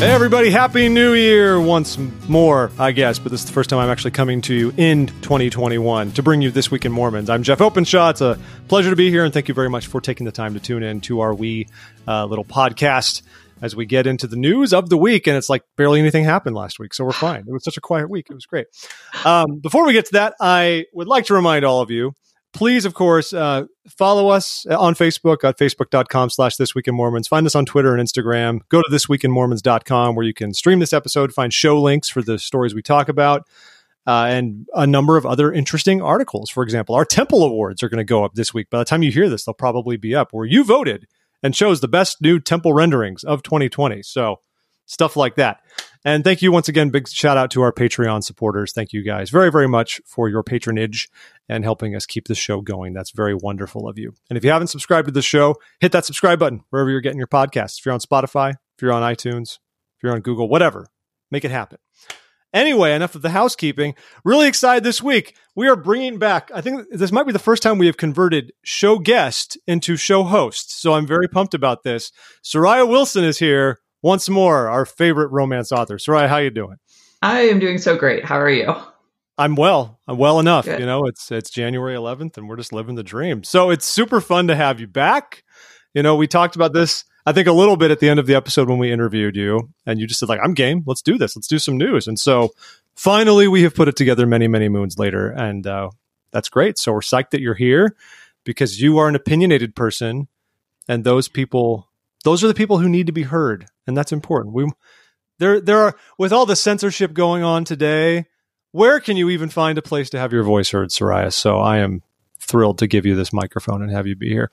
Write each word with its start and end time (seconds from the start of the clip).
Hey, 0.00 0.12
everybody, 0.12 0.48
Happy 0.48 0.88
New 0.88 1.12
Year 1.12 1.60
once 1.60 1.98
more, 2.26 2.70
I 2.78 2.90
guess, 2.92 3.18
but 3.18 3.30
this 3.30 3.42
is 3.42 3.46
the 3.46 3.52
first 3.52 3.68
time 3.68 3.80
I'm 3.80 3.90
actually 3.90 4.12
coming 4.12 4.40
to 4.40 4.54
you 4.54 4.72
in 4.78 5.08
2021 5.08 6.12
to 6.12 6.22
bring 6.22 6.40
you 6.40 6.50
This 6.50 6.70
Week 6.70 6.86
in 6.86 6.90
Mormons. 6.90 7.28
I'm 7.28 7.42
Jeff 7.42 7.60
Openshaw. 7.60 8.08
It's 8.08 8.22
a 8.22 8.38
pleasure 8.66 8.88
to 8.88 8.96
be 8.96 9.10
here, 9.10 9.26
and 9.26 9.34
thank 9.34 9.48
you 9.48 9.52
very 9.52 9.68
much 9.68 9.88
for 9.88 10.00
taking 10.00 10.24
the 10.24 10.32
time 10.32 10.54
to 10.54 10.60
tune 10.60 10.82
in 10.82 11.02
to 11.02 11.20
our 11.20 11.34
wee 11.34 11.68
uh, 12.08 12.24
little 12.24 12.46
podcast 12.46 13.20
as 13.60 13.76
we 13.76 13.84
get 13.84 14.06
into 14.06 14.26
the 14.26 14.36
news 14.36 14.72
of 14.72 14.88
the 14.88 14.96
week. 14.96 15.26
And 15.26 15.36
it's 15.36 15.50
like 15.50 15.64
barely 15.76 16.00
anything 16.00 16.24
happened 16.24 16.56
last 16.56 16.78
week, 16.78 16.94
so 16.94 17.04
we're 17.04 17.12
fine. 17.12 17.44
It 17.46 17.52
was 17.52 17.62
such 17.62 17.76
a 17.76 17.82
quiet 17.82 18.08
week. 18.08 18.28
It 18.30 18.34
was 18.34 18.46
great. 18.46 18.68
Um, 19.26 19.58
before 19.58 19.86
we 19.86 19.92
get 19.92 20.06
to 20.06 20.12
that, 20.12 20.32
I 20.40 20.86
would 20.94 21.08
like 21.08 21.26
to 21.26 21.34
remind 21.34 21.66
all 21.66 21.82
of 21.82 21.90
you 21.90 22.14
please, 22.52 22.84
of 22.84 22.94
course, 22.94 23.32
uh, 23.32 23.64
follow 23.88 24.28
us 24.28 24.66
on 24.66 24.94
Facebook 24.94 25.44
at 25.44 25.58
facebook.com 25.58 26.30
slash 26.30 26.56
This 26.56 26.74
Week 26.74 26.88
in 26.88 26.94
Mormons. 26.94 27.28
Find 27.28 27.46
us 27.46 27.54
on 27.54 27.66
Twitter 27.66 27.94
and 27.94 28.06
Instagram. 28.06 28.60
Go 28.68 28.82
to 28.82 28.88
thisweekinmormons.com 28.90 30.14
where 30.14 30.26
you 30.26 30.34
can 30.34 30.54
stream 30.54 30.78
this 30.78 30.92
episode, 30.92 31.32
find 31.32 31.52
show 31.52 31.80
links 31.80 32.08
for 32.08 32.22
the 32.22 32.38
stories 32.38 32.74
we 32.74 32.82
talk 32.82 33.08
about, 33.08 33.48
uh, 34.06 34.26
and 34.28 34.66
a 34.74 34.86
number 34.86 35.16
of 35.16 35.26
other 35.26 35.52
interesting 35.52 36.02
articles. 36.02 36.50
For 36.50 36.62
example, 36.62 36.94
our 36.94 37.04
Temple 37.04 37.44
Awards 37.44 37.82
are 37.82 37.88
going 37.88 37.98
to 37.98 38.04
go 38.04 38.24
up 38.24 38.34
this 38.34 38.52
week. 38.52 38.70
By 38.70 38.78
the 38.78 38.84
time 38.84 39.02
you 39.02 39.12
hear 39.12 39.28
this, 39.28 39.44
they'll 39.44 39.54
probably 39.54 39.96
be 39.96 40.14
up 40.14 40.32
where 40.32 40.46
you 40.46 40.64
voted 40.64 41.06
and 41.42 41.54
chose 41.54 41.80
the 41.80 41.88
best 41.88 42.20
new 42.20 42.38
temple 42.38 42.72
renderings 42.72 43.24
of 43.24 43.42
2020. 43.42 44.02
So 44.02 44.40
stuff 44.90 45.16
like 45.16 45.36
that. 45.36 45.60
And 46.04 46.24
thank 46.24 46.42
you 46.42 46.50
once 46.50 46.68
again. 46.68 46.90
Big 46.90 47.08
shout 47.08 47.36
out 47.36 47.52
to 47.52 47.62
our 47.62 47.72
Patreon 47.72 48.24
supporters. 48.24 48.72
Thank 48.72 48.92
you 48.92 49.04
guys 49.04 49.30
very, 49.30 49.50
very 49.50 49.68
much 49.68 50.00
for 50.04 50.28
your 50.28 50.42
patronage 50.42 51.08
and 51.48 51.62
helping 51.62 51.94
us 51.94 52.06
keep 52.06 52.26
the 52.26 52.34
show 52.34 52.60
going. 52.60 52.92
That's 52.92 53.12
very 53.12 53.34
wonderful 53.34 53.88
of 53.88 53.98
you. 53.98 54.14
And 54.28 54.36
if 54.36 54.44
you 54.44 54.50
haven't 54.50 54.66
subscribed 54.66 55.06
to 55.06 55.12
the 55.12 55.22
show, 55.22 55.54
hit 55.78 55.92
that 55.92 56.04
subscribe 56.04 56.40
button 56.40 56.64
wherever 56.70 56.90
you're 56.90 57.00
getting 57.00 57.18
your 57.18 57.28
podcasts. 57.28 57.78
If 57.78 57.86
you're 57.86 57.94
on 57.94 58.00
Spotify, 58.00 58.50
if 58.50 58.82
you're 58.82 58.92
on 58.92 59.02
iTunes, 59.02 59.58
if 59.96 60.02
you're 60.02 60.12
on 60.12 60.22
Google, 60.22 60.48
whatever, 60.48 60.88
make 61.30 61.44
it 61.44 61.52
happen. 61.52 61.78
Anyway, 62.52 62.92
enough 62.92 63.14
of 63.14 63.22
the 63.22 63.30
housekeeping. 63.30 63.94
Really 64.24 64.48
excited 64.48 64.82
this 64.82 65.00
week. 65.00 65.36
We 65.54 65.68
are 65.68 65.76
bringing 65.76 66.18
back, 66.18 66.50
I 66.52 66.60
think 66.60 66.88
this 66.90 67.12
might 67.12 67.26
be 67.26 67.32
the 67.32 67.38
first 67.38 67.62
time 67.62 67.78
we 67.78 67.86
have 67.86 67.96
converted 67.96 68.52
show 68.64 68.98
guest 68.98 69.56
into 69.68 69.96
show 69.96 70.24
host. 70.24 70.72
So 70.80 70.94
I'm 70.94 71.06
very 71.06 71.28
pumped 71.28 71.54
about 71.54 71.84
this. 71.84 72.10
Soraya 72.42 72.88
Wilson 72.88 73.22
is 73.22 73.38
here 73.38 73.78
once 74.02 74.28
more, 74.28 74.68
our 74.68 74.84
favorite 74.86 75.28
romance 75.28 75.72
author. 75.72 75.96
Soraya, 75.96 76.28
how 76.28 76.38
you 76.38 76.50
doing? 76.50 76.76
I 77.22 77.42
am 77.42 77.58
doing 77.58 77.78
so 77.78 77.96
great. 77.96 78.24
How 78.24 78.38
are 78.38 78.50
you? 78.50 78.74
I'm 79.36 79.54
well. 79.54 79.98
I'm 80.06 80.18
well 80.18 80.38
enough. 80.38 80.66
Good. 80.66 80.80
You 80.80 80.86
know, 80.86 81.06
it's 81.06 81.30
it's 81.30 81.50
January 81.50 81.94
11th, 81.94 82.36
and 82.36 82.48
we're 82.48 82.56
just 82.56 82.72
living 82.72 82.94
the 82.94 83.02
dream. 83.02 83.42
So 83.42 83.70
it's 83.70 83.86
super 83.86 84.20
fun 84.20 84.48
to 84.48 84.54
have 84.54 84.80
you 84.80 84.86
back. 84.86 85.44
You 85.94 86.02
know, 86.02 86.16
we 86.16 86.26
talked 86.26 86.56
about 86.56 86.72
this. 86.72 87.04
I 87.26 87.32
think 87.32 87.48
a 87.48 87.52
little 87.52 87.76
bit 87.76 87.90
at 87.90 88.00
the 88.00 88.08
end 88.08 88.20
of 88.20 88.26
the 88.26 88.34
episode 88.34 88.68
when 88.68 88.78
we 88.78 88.92
interviewed 88.92 89.36
you, 89.36 89.70
and 89.86 89.98
you 89.98 90.06
just 90.06 90.20
said 90.20 90.28
like, 90.28 90.40
"I'm 90.42 90.54
game. 90.54 90.82
Let's 90.86 91.02
do 91.02 91.18
this. 91.18 91.36
Let's 91.36 91.46
do 91.46 91.58
some 91.58 91.76
news." 91.76 92.06
And 92.06 92.18
so 92.18 92.50
finally, 92.94 93.48
we 93.48 93.62
have 93.62 93.74
put 93.74 93.88
it 93.88 93.96
together 93.96 94.26
many, 94.26 94.48
many 94.48 94.68
moons 94.68 94.98
later, 94.98 95.30
and 95.30 95.66
uh, 95.66 95.90
that's 96.32 96.48
great. 96.48 96.78
So 96.78 96.92
we're 96.92 97.00
psyched 97.00 97.30
that 97.30 97.40
you're 97.40 97.54
here 97.54 97.96
because 98.44 98.80
you 98.80 98.98
are 98.98 99.08
an 99.08 99.14
opinionated 99.14 99.74
person, 99.74 100.28
and 100.88 101.04
those 101.04 101.28
people 101.28 101.89
those 102.24 102.44
are 102.44 102.48
the 102.48 102.54
people 102.54 102.78
who 102.78 102.88
need 102.88 103.06
to 103.06 103.12
be 103.12 103.22
heard, 103.22 103.66
and 103.86 103.96
that's 103.96 104.12
important. 104.12 104.54
We 104.54 104.70
there 105.38 105.60
there 105.60 105.78
are 105.78 105.96
with 106.18 106.32
all 106.32 106.46
the 106.46 106.56
censorship 106.56 107.12
going 107.12 107.42
on 107.42 107.64
today. 107.64 108.26
Where 108.72 109.00
can 109.00 109.16
you 109.16 109.30
even 109.30 109.48
find 109.48 109.78
a 109.78 109.82
place 109.82 110.10
to 110.10 110.18
have 110.18 110.32
your 110.32 110.44
voice 110.44 110.70
heard, 110.70 110.90
Soraya? 110.90 111.32
So 111.32 111.58
I 111.58 111.78
am 111.78 112.02
thrilled 112.38 112.78
to 112.78 112.86
give 112.86 113.04
you 113.04 113.16
this 113.16 113.32
microphone 113.32 113.82
and 113.82 113.90
have 113.90 114.06
you 114.06 114.14
be 114.14 114.28
here. 114.28 114.50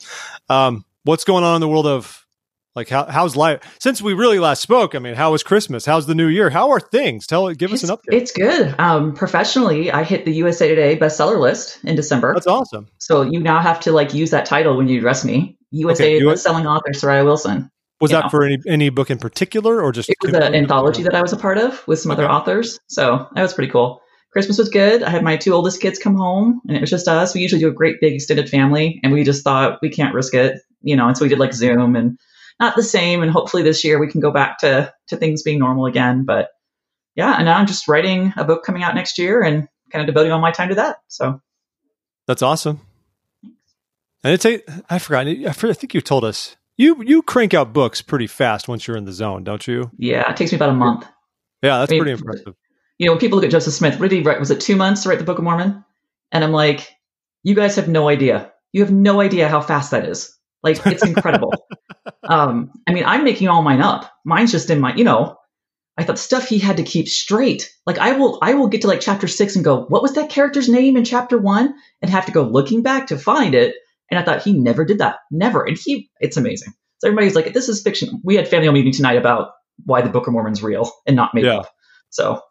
Um, 0.50 0.86
what's 1.04 1.24
going 1.24 1.44
on 1.44 1.56
in 1.56 1.62
the 1.62 1.68
world 1.68 1.86
of 1.86 2.26
like 2.76 2.90
how, 2.90 3.06
how's 3.06 3.36
life 3.36 3.78
since 3.80 4.02
we 4.02 4.14
really 4.14 4.40
last 4.40 4.62
spoke? 4.62 4.94
I 4.94 5.00
mean, 5.00 5.16
how 5.16 5.32
was 5.32 5.42
Christmas? 5.42 5.86
How's 5.86 6.06
the 6.06 6.14
new 6.14 6.28
year? 6.28 6.50
How 6.52 6.72
are 6.72 6.80
things? 6.80 7.26
Tell 7.26 7.52
give 7.54 7.74
it's, 7.74 7.84
us 7.84 7.90
an 7.90 7.96
update. 7.96 8.14
It's 8.14 8.32
good. 8.32 8.76
Um, 8.80 9.14
professionally, 9.14 9.92
I 9.92 10.04
hit 10.04 10.26
the 10.26 10.32
USA 10.34 10.68
Today 10.68 10.98
bestseller 10.98 11.40
list 11.40 11.84
in 11.84 11.96
December. 11.96 12.34
That's 12.34 12.48
awesome. 12.48 12.88
So 13.00 13.24
you 13.24 13.40
now 13.40 13.62
have 13.62 13.80
to 13.82 13.92
like 13.92 14.14
use 14.14 14.30
that 14.32 14.46
title 14.46 14.78
when 14.78 14.88
you 14.88 15.00
address 15.00 15.26
me. 15.26 15.57
USA 15.72 16.22
okay, 16.24 16.36
selling 16.36 16.66
author 16.66 16.92
Soraya 16.92 17.24
Wilson. 17.26 17.70
Was 18.00 18.12
that 18.12 18.26
know. 18.26 18.30
for 18.30 18.44
any 18.44 18.60
any 18.68 18.90
book 18.90 19.10
in 19.10 19.18
particular, 19.18 19.82
or 19.82 19.92
just 19.92 20.10
it 20.10 20.18
was 20.22 20.34
an 20.34 20.54
anthology 20.54 21.04
that 21.04 21.16
I 21.16 21.22
was 21.22 21.34
a 21.34 21.38
part 21.38 21.58
of 21.58 21.86
with 21.88 22.00
some 22.00 22.12
okay. 22.12 22.24
other 22.24 22.32
authors? 22.32 22.80
So 22.88 23.28
that 23.34 23.42
was 23.42 23.54
pretty 23.54 23.72
cool. 23.72 24.02
Christmas 24.32 24.58
was 24.58 24.70
good. 24.70 25.02
I 25.02 25.10
had 25.10 25.24
my 25.24 25.36
two 25.36 25.54
oldest 25.54 25.82
kids 25.82 25.98
come 25.98 26.16
home, 26.16 26.62
and 26.68 26.78
it 26.78 26.82
was 26.82 26.92
just 26.92 27.08
us. 27.08 27.34
We 27.34 27.42
usually 27.42 27.62
do 27.62 27.70
a 27.70 27.74
great 27.74 28.00
big 28.00 28.14
extended 28.14 28.50
family, 28.50 29.00
and 29.04 29.12
we 29.12 29.24
just 29.24 29.44
thought 29.44 29.80
we 29.82 29.90
can't 29.90 30.14
risk 30.14 30.34
it, 30.36 30.62
you 30.82 30.96
know. 30.96 31.08
And 31.08 31.18
so 31.18 31.26
we 31.26 31.30
did 31.30 31.40
like 31.40 31.54
Zoom, 31.54 31.96
and 31.96 32.20
not 32.60 32.76
the 32.76 32.84
same. 32.84 33.24
And 33.24 33.32
hopefully 33.32 33.64
this 33.64 33.84
year 33.84 34.00
we 34.00 34.12
can 34.12 34.22
go 34.22 34.32
back 34.32 34.60
to 34.60 34.94
to 35.08 35.18
things 35.18 35.42
being 35.42 35.60
normal 35.60 35.88
again. 35.88 36.24
But 36.24 36.50
yeah, 37.16 37.34
and 37.36 37.46
now 37.46 37.58
I'm 37.58 37.66
just 37.66 37.88
writing 37.88 38.32
a 38.38 38.44
book 38.44 38.64
coming 38.64 38.84
out 38.84 38.94
next 38.94 39.18
year, 39.18 39.42
and 39.42 39.68
kind 39.92 40.08
of 40.08 40.14
devoting 40.14 40.32
all 40.32 40.40
my 40.40 40.52
time 40.52 40.70
to 40.70 40.76
that. 40.76 40.98
So 41.08 41.42
that's 42.28 42.44
awesome. 42.44 42.82
And 44.24 44.34
it's 44.34 44.46
a 44.46 44.62
I 44.90 45.00
forgot. 45.00 45.28
I 45.28 45.52
think 45.52 45.94
you 45.94 46.02
told 46.02 46.24
us 46.24 46.58
you 46.76 47.04
you 47.04 47.22
crank 47.22 47.54
out 47.54 47.74
books 47.74 48.02
pretty 48.02 48.28
fast 48.28 48.68
once 48.68 48.88
you're 48.88 48.98
in 48.98 49.06
the 49.06 49.14
zone, 49.14 49.44
don't 49.44 49.68
you? 49.68 49.92
Yeah, 49.98 50.30
it 50.30 50.38
takes 50.38 50.52
me 50.52 50.58
about 50.58 50.70
a 50.70 50.74
month. 50.74 51.06
Yeah, 51.62 51.80
that's 51.80 51.92
I 51.92 51.96
mean, 51.96 52.02
pretty 52.04 52.12
impressive. 52.20 52.56
You 52.98 53.06
know, 53.06 53.14
when 53.14 53.20
people 53.20 53.38
look 53.38 53.46
at 53.46 53.52
Joseph 53.52 53.74
Smith, 53.74 54.00
what 54.00 54.10
did 54.10 54.16
he 54.18 54.24
write? 54.24 54.40
Was 54.40 54.52
it 54.52 54.60
two 54.60 54.76
months 54.76 55.04
to 55.04 55.10
write 55.10 55.20
the 55.20 55.26
Book 55.26 55.38
of 55.38 55.44
Mormon? 55.44 55.84
And 56.32 56.44
I'm 56.44 56.52
like, 56.52 56.96
you 57.44 57.56
guys 57.56 57.76
have 57.76 57.88
no 57.88 58.10
idea. 58.10 58.52
You 58.74 58.82
have 58.82 58.92
no 58.92 59.22
idea 59.22 59.48
how 59.48 59.62
fast 59.62 59.92
that 59.92 60.06
is. 60.06 60.36
Like, 60.64 60.86
it's 60.86 61.04
incredible. 61.04 61.54
um, 62.24 62.72
I 62.88 62.94
mean, 62.94 63.06
I'm 63.06 63.24
making 63.24 63.48
all 63.48 63.62
mine 63.62 63.82
up. 63.82 64.12
Mine's 64.26 64.52
just 64.52 64.70
in 64.70 64.80
my, 64.80 64.96
you 64.96 65.04
know, 65.04 65.38
I 65.98 66.04
thought 66.04 66.20
stuff 66.20 66.48
he 66.48 66.60
had 66.60 66.78
to 66.78 66.84
keep 66.84 67.08
straight. 67.08 67.74
Like 67.86 67.98
I 67.98 68.14
will 68.14 68.38
I 68.42 68.54
will 68.54 68.68
get 68.68 68.82
to 68.82 68.88
like 68.88 69.02
chapter 69.02 69.28
six 69.28 69.56
and 69.56 69.66
go, 69.66 69.86
what 69.86 70.04
was 70.04 70.14
that 70.14 70.30
character's 70.30 70.70
name 70.70 70.96
in 70.96 71.04
chapter 71.04 71.38
one? 71.38 71.74
And 72.02 72.12
have 72.12 72.28
to 72.28 72.32
go 72.32 72.44
looking 72.44 72.84
back 72.84 73.08
to 73.08 73.18
find 73.18 73.56
it. 73.56 73.76
And 74.10 74.20
I 74.20 74.24
thought 74.24 74.44
he 74.44 74.54
never 74.54 74.86
did 74.86 75.00
that. 75.00 75.18
Never. 75.32 75.64
And 75.64 75.78
he, 75.78 76.10
it's 76.20 76.38
amazing. 76.38 76.74
So 77.00 77.08
everybody's 77.08 77.36
like, 77.36 77.54
this 77.54 77.70
is 77.70 77.82
fiction. 77.82 78.22
We 78.24 78.36
had 78.36 78.48
family 78.48 78.68
home 78.68 78.74
meeting 78.74 78.94
tonight 78.94 79.18
about 79.18 79.52
why 79.86 80.02
the 80.02 80.10
Book 80.10 80.28
of 80.28 80.34
Mormon's 80.34 80.64
real 80.64 80.92
and 81.06 81.16
not 81.16 81.34
made 81.34 81.46
yeah. 81.46 81.58
up. 81.58 81.70
So 82.10 82.42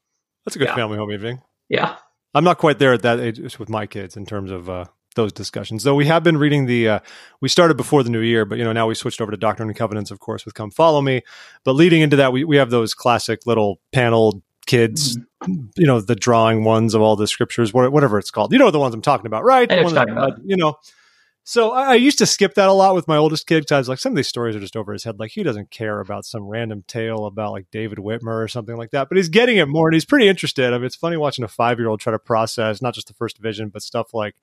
that's 0.44 0.56
a 0.56 0.58
good 0.58 0.68
yeah. 0.68 0.76
family 0.76 0.98
home 0.98 1.10
evening. 1.10 1.42
Yeah. 1.68 1.96
I'm 2.34 2.44
not 2.44 2.58
quite 2.58 2.78
there 2.78 2.92
at 2.92 3.02
that 3.02 3.18
age 3.18 3.58
with 3.58 3.68
my 3.68 3.86
kids 3.86 4.16
in 4.16 4.26
terms 4.26 4.50
of 4.50 4.68
uh, 4.68 4.84
those 5.14 5.32
discussions. 5.32 5.82
Though 5.82 5.94
we 5.94 6.06
have 6.06 6.22
been 6.22 6.36
reading 6.36 6.66
the, 6.66 6.88
uh, 6.88 6.98
we 7.40 7.48
started 7.48 7.76
before 7.76 8.02
the 8.02 8.10
new 8.10 8.20
year, 8.20 8.44
but 8.44 8.58
you 8.58 8.64
know 8.64 8.72
now 8.72 8.86
we 8.86 8.94
switched 8.94 9.20
over 9.20 9.30
to 9.30 9.36
Doctrine 9.36 9.68
and 9.68 9.76
Covenants, 9.76 10.10
of 10.10 10.20
course, 10.20 10.44
with 10.44 10.54
Come 10.54 10.70
Follow 10.70 11.00
Me. 11.00 11.22
But 11.64 11.72
leading 11.72 12.02
into 12.02 12.16
that, 12.16 12.32
we 12.32 12.44
we 12.44 12.58
have 12.58 12.70
those 12.70 12.92
classic 12.94 13.46
little 13.46 13.80
panel 13.92 14.42
kids, 14.66 15.16
mm-hmm. 15.16 15.66
you 15.76 15.86
know, 15.86 16.00
the 16.00 16.14
drawing 16.14 16.62
ones 16.62 16.94
of 16.94 17.00
all 17.00 17.16
the 17.16 17.26
scriptures, 17.26 17.72
whatever 17.72 18.18
it's 18.18 18.30
called. 18.30 18.52
You 18.52 18.58
know 18.58 18.70
the 18.70 18.78
ones 18.78 18.94
I'm 18.94 19.02
talking 19.02 19.26
about, 19.26 19.42
right? 19.42 19.70
I 19.70 19.80
know, 19.80 19.90
that, 19.90 20.10
about. 20.10 20.38
you 20.44 20.56
know, 20.56 20.74
so 21.48 21.70
I, 21.70 21.92
I, 21.92 21.94
used 21.94 22.18
to 22.18 22.26
skip 22.26 22.54
that 22.54 22.68
a 22.68 22.72
lot 22.72 22.96
with 22.96 23.06
my 23.06 23.16
oldest 23.16 23.46
kid 23.46 23.60
because 23.60 23.70
I 23.70 23.78
was 23.78 23.88
like, 23.88 24.00
some 24.00 24.12
of 24.12 24.16
these 24.16 24.26
stories 24.26 24.56
are 24.56 24.60
just 24.60 24.76
over 24.76 24.92
his 24.92 25.04
head. 25.04 25.20
Like 25.20 25.30
he 25.30 25.44
doesn't 25.44 25.70
care 25.70 26.00
about 26.00 26.24
some 26.24 26.42
random 26.42 26.82
tale 26.88 27.24
about 27.24 27.52
like 27.52 27.70
David 27.70 27.98
Whitmer 27.98 28.42
or 28.42 28.48
something 28.48 28.76
like 28.76 28.90
that. 28.90 29.08
But 29.08 29.16
he's 29.16 29.28
getting 29.28 29.58
it 29.58 29.68
more, 29.68 29.86
and 29.86 29.94
he's 29.94 30.04
pretty 30.04 30.26
interested. 30.26 30.74
I 30.74 30.78
mean, 30.78 30.86
it's 30.86 30.96
funny 30.96 31.16
watching 31.16 31.44
a 31.44 31.48
five 31.48 31.78
year 31.78 31.88
old 31.88 32.00
try 32.00 32.10
to 32.10 32.18
process 32.18 32.82
not 32.82 32.94
just 32.94 33.06
the 33.06 33.14
first 33.14 33.38
vision, 33.38 33.68
but 33.68 33.82
stuff 33.82 34.12
like, 34.12 34.34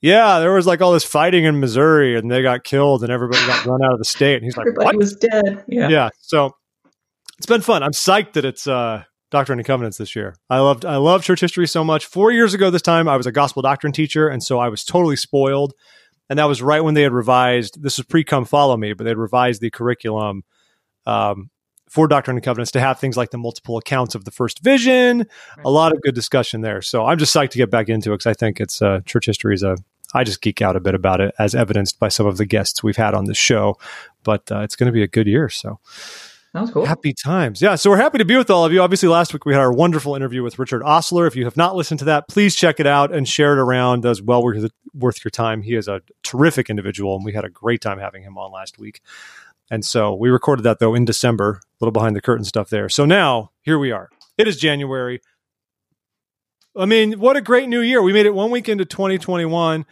yeah, 0.00 0.38
there 0.38 0.52
was 0.52 0.64
like 0.64 0.80
all 0.80 0.92
this 0.92 1.02
fighting 1.02 1.42
in 1.42 1.58
Missouri, 1.58 2.16
and 2.16 2.30
they 2.30 2.40
got 2.40 2.62
killed, 2.62 3.02
and 3.02 3.10
everybody 3.10 3.44
got 3.44 3.66
run 3.66 3.82
out 3.82 3.94
of 3.94 3.98
the 3.98 4.04
state. 4.04 4.36
And 4.36 4.44
he's 4.44 4.56
like, 4.56 4.68
everybody 4.68 4.86
what? 4.86 4.96
was 4.96 5.16
dead. 5.16 5.64
Yeah, 5.66 5.88
yeah. 5.88 6.08
So 6.20 6.54
it's 7.38 7.46
been 7.46 7.62
fun. 7.62 7.82
I'm 7.82 7.90
psyched 7.90 8.34
that 8.34 8.44
it's 8.44 8.68
uh, 8.68 9.02
Doctrine 9.32 9.58
and 9.58 9.66
Covenants 9.66 9.98
this 9.98 10.14
year. 10.14 10.36
I 10.48 10.60
loved 10.60 10.84
I 10.84 10.98
love 10.98 11.24
church 11.24 11.40
history 11.40 11.66
so 11.66 11.82
much. 11.82 12.06
Four 12.06 12.30
years 12.30 12.54
ago 12.54 12.70
this 12.70 12.80
time, 12.80 13.08
I 13.08 13.16
was 13.16 13.26
a 13.26 13.32
gospel 13.32 13.60
doctrine 13.60 13.92
teacher, 13.92 14.28
and 14.28 14.40
so 14.40 14.60
I 14.60 14.68
was 14.68 14.84
totally 14.84 15.16
spoiled 15.16 15.74
and 16.28 16.38
that 16.38 16.44
was 16.44 16.62
right 16.62 16.82
when 16.82 16.94
they 16.94 17.02
had 17.02 17.12
revised. 17.12 17.82
This 17.82 17.98
was 17.98 18.06
pre 18.06 18.24
Come 18.24 18.44
Follow 18.44 18.76
Me, 18.76 18.92
but 18.92 19.04
they 19.04 19.10
had 19.10 19.18
revised 19.18 19.60
the 19.60 19.70
curriculum 19.70 20.44
um, 21.06 21.50
for 21.88 22.06
Doctrine 22.06 22.36
and 22.36 22.44
Covenants 22.44 22.72
to 22.72 22.80
have 22.80 22.98
things 22.98 23.16
like 23.16 23.30
the 23.30 23.38
multiple 23.38 23.78
accounts 23.78 24.14
of 24.14 24.24
the 24.24 24.30
first 24.30 24.60
vision. 24.60 25.18
Right. 25.18 25.66
A 25.66 25.70
lot 25.70 25.92
of 25.92 26.02
good 26.02 26.14
discussion 26.14 26.60
there. 26.60 26.82
So 26.82 27.06
I'm 27.06 27.18
just 27.18 27.34
psyched 27.34 27.50
to 27.50 27.58
get 27.58 27.70
back 27.70 27.88
into 27.88 28.12
it 28.12 28.16
because 28.16 28.26
I 28.26 28.34
think 28.34 28.60
it's 28.60 28.82
uh, 28.82 29.00
church 29.04 29.26
history 29.26 29.54
is 29.54 29.62
a. 29.62 29.76
I 30.14 30.24
just 30.24 30.40
geek 30.40 30.62
out 30.62 30.74
a 30.74 30.80
bit 30.80 30.94
about 30.94 31.20
it, 31.20 31.34
as 31.38 31.54
evidenced 31.54 31.98
by 31.98 32.08
some 32.08 32.26
of 32.26 32.38
the 32.38 32.46
guests 32.46 32.82
we've 32.82 32.96
had 32.96 33.12
on 33.12 33.26
this 33.26 33.36
show. 33.36 33.76
But 34.24 34.50
uh, 34.50 34.60
it's 34.60 34.74
going 34.74 34.86
to 34.86 34.92
be 34.92 35.02
a 35.02 35.08
good 35.08 35.26
year. 35.26 35.50
So 35.50 35.80
that 36.54 36.62
was 36.62 36.70
cool. 36.70 36.86
Happy 36.86 37.12
times. 37.12 37.60
Yeah. 37.60 37.74
So 37.74 37.90
we're 37.90 37.98
happy 37.98 38.18
to 38.18 38.24
be 38.24 38.36
with 38.36 38.50
all 38.50 38.64
of 38.64 38.72
you. 38.72 38.80
Obviously, 38.80 39.08
last 39.08 39.32
week 39.32 39.44
we 39.44 39.52
had 39.52 39.60
our 39.60 39.72
wonderful 39.72 40.14
interview 40.14 40.42
with 40.42 40.58
Richard 40.58 40.82
Ostler. 40.82 41.26
If 41.26 41.36
you 41.36 41.44
have 41.44 41.56
not 41.56 41.76
listened 41.76 41.98
to 42.00 42.06
that, 42.06 42.26
please 42.28 42.54
check 42.54 42.80
it 42.80 42.86
out 42.86 43.14
and 43.14 43.28
share 43.28 43.52
it 43.52 43.58
around 43.58 44.06
as 44.06 44.22
well 44.22 44.42
worth, 44.42 44.70
worth 44.94 45.24
your 45.24 45.30
time. 45.30 45.62
He 45.62 45.74
is 45.74 45.88
a 45.88 46.00
terrific 46.22 46.70
individual, 46.70 47.16
and 47.16 47.24
we 47.24 47.34
had 47.34 47.44
a 47.44 47.50
great 47.50 47.80
time 47.82 47.98
having 47.98 48.22
him 48.22 48.38
on 48.38 48.50
last 48.50 48.78
week. 48.78 49.00
And 49.70 49.84
so 49.84 50.14
we 50.14 50.30
recorded 50.30 50.62
that, 50.62 50.78
though, 50.78 50.94
in 50.94 51.04
December, 51.04 51.60
a 51.62 51.84
little 51.84 51.92
behind 51.92 52.16
the 52.16 52.22
curtain 52.22 52.44
stuff 52.44 52.70
there. 52.70 52.88
So 52.88 53.04
now 53.04 53.50
here 53.60 53.78
we 53.78 53.92
are. 53.92 54.08
It 54.38 54.48
is 54.48 54.56
January. 54.56 55.20
I 56.74 56.86
mean, 56.86 57.18
what 57.18 57.36
a 57.36 57.42
great 57.42 57.68
new 57.68 57.80
year. 57.80 58.00
We 58.00 58.12
made 58.12 58.26
it 58.26 58.34
one 58.34 58.50
week 58.50 58.68
into 58.68 58.84
2021 58.84 59.84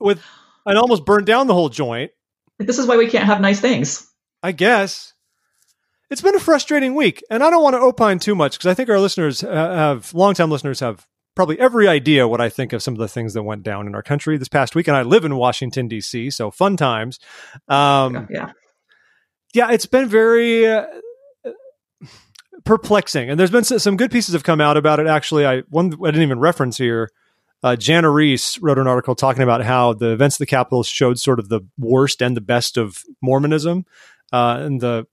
with 0.00 0.22
and 0.64 0.78
almost 0.78 1.04
burned 1.04 1.26
down 1.26 1.46
the 1.46 1.54
whole 1.54 1.68
joint. 1.68 2.12
This 2.58 2.78
is 2.78 2.86
why 2.86 2.96
we 2.96 3.08
can't 3.08 3.24
have 3.24 3.40
nice 3.40 3.60
things. 3.60 4.06
I 4.42 4.52
guess 4.52 5.14
it's 6.10 6.20
been 6.20 6.34
a 6.34 6.40
frustrating 6.40 6.94
week, 6.94 7.22
and 7.30 7.42
I 7.42 7.50
don't 7.50 7.62
want 7.62 7.74
to 7.74 7.80
opine 7.80 8.18
too 8.18 8.34
much 8.34 8.52
because 8.58 8.66
I 8.66 8.74
think 8.74 8.88
our 8.88 9.00
listeners 9.00 9.40
have, 9.42 10.12
longtime 10.14 10.50
listeners 10.50 10.80
have 10.80 11.06
probably 11.34 11.58
every 11.60 11.86
idea 11.86 12.26
what 12.26 12.40
I 12.40 12.48
think 12.48 12.72
of 12.72 12.82
some 12.82 12.94
of 12.94 12.98
the 12.98 13.08
things 13.08 13.34
that 13.34 13.42
went 13.42 13.62
down 13.62 13.86
in 13.86 13.94
our 13.94 14.02
country 14.02 14.36
this 14.36 14.48
past 14.48 14.74
week. 14.74 14.88
And 14.88 14.96
I 14.96 15.02
live 15.02 15.24
in 15.24 15.36
Washington 15.36 15.86
D.C., 15.86 16.30
so 16.30 16.50
fun 16.50 16.76
times. 16.76 17.18
Um, 17.68 18.26
yeah, 18.30 18.52
yeah, 19.54 19.70
it's 19.70 19.86
been 19.86 20.08
very. 20.08 20.66
Uh, 20.66 20.86
perplexing 22.64 23.30
and 23.30 23.40
there's 23.40 23.52
been 23.52 23.64
some 23.64 23.96
good 23.96 24.10
pieces 24.10 24.34
have 24.34 24.42
come 24.42 24.60
out 24.60 24.76
about 24.76 25.00
it 25.00 25.06
actually 25.06 25.46
i 25.46 25.60
one 25.70 25.94
i 26.02 26.06
didn't 26.10 26.22
even 26.22 26.38
reference 26.38 26.76
here 26.76 27.08
uh, 27.62 27.76
Jana 27.76 28.08
Riess 28.08 28.60
wrote 28.62 28.78
an 28.78 28.86
article 28.86 29.14
talking 29.14 29.42
about 29.42 29.64
how 29.64 29.92
the 29.92 30.10
events 30.10 30.36
of 30.36 30.40
the 30.40 30.46
Capitol 30.46 30.82
showed 30.82 31.18
sort 31.18 31.38
of 31.38 31.48
the 31.48 31.60
worst 31.76 32.22
and 32.22 32.36
the 32.36 32.40
best 32.40 32.76
of 32.76 33.02
Mormonism. 33.20 33.84
Uh, 34.32 34.58
and 34.60 34.80
the 34.80 35.06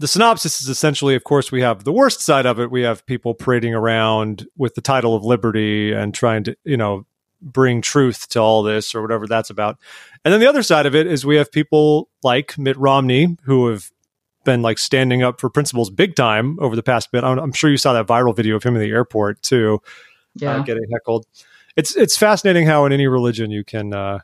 the 0.00 0.08
synopsis 0.08 0.62
is 0.62 0.68
essentially, 0.70 1.14
of 1.14 1.24
course, 1.24 1.52
we 1.52 1.60
have 1.60 1.84
the 1.84 1.92
worst 1.92 2.22
side 2.22 2.46
of 2.46 2.58
it. 2.58 2.70
We 2.70 2.80
have 2.82 3.04
people 3.04 3.34
parading 3.34 3.74
around 3.74 4.48
with 4.56 4.74
the 4.74 4.80
title 4.80 5.14
of 5.14 5.26
liberty 5.26 5.92
and 5.92 6.14
trying 6.14 6.42
to, 6.44 6.56
you 6.64 6.78
know, 6.78 7.04
bring 7.42 7.82
truth 7.82 8.26
to 8.30 8.38
all 8.38 8.62
this 8.62 8.94
or 8.94 9.02
whatever 9.02 9.26
that's 9.26 9.50
about. 9.50 9.78
And 10.24 10.32
then 10.32 10.40
the 10.40 10.48
other 10.48 10.62
side 10.62 10.86
of 10.86 10.94
it 10.94 11.06
is 11.06 11.26
we 11.26 11.36
have 11.36 11.52
people 11.52 12.08
like 12.22 12.56
Mitt 12.56 12.78
Romney 12.78 13.36
who 13.42 13.68
have 13.68 13.90
been 14.44 14.62
like 14.62 14.78
standing 14.78 15.22
up 15.22 15.38
for 15.38 15.50
principles 15.50 15.90
big 15.90 16.16
time 16.16 16.58
over 16.60 16.74
the 16.74 16.82
past 16.82 17.12
bit. 17.12 17.22
I'm, 17.22 17.52
sure 17.52 17.70
you 17.70 17.76
saw 17.76 17.92
that 17.92 18.06
viral 18.06 18.34
video 18.34 18.56
of 18.56 18.62
him 18.62 18.76
in 18.76 18.80
the 18.80 18.90
airport 18.90 19.42
too, 19.42 19.82
yeah. 20.34 20.56
uh, 20.56 20.62
getting 20.62 20.84
heckled. 20.90 21.26
It's 21.76 21.94
it's 21.94 22.16
fascinating 22.16 22.66
how 22.66 22.86
in 22.86 22.92
any 22.92 23.06
religion 23.06 23.50
you 23.50 23.64
can 23.64 23.92
uh, 23.92 24.20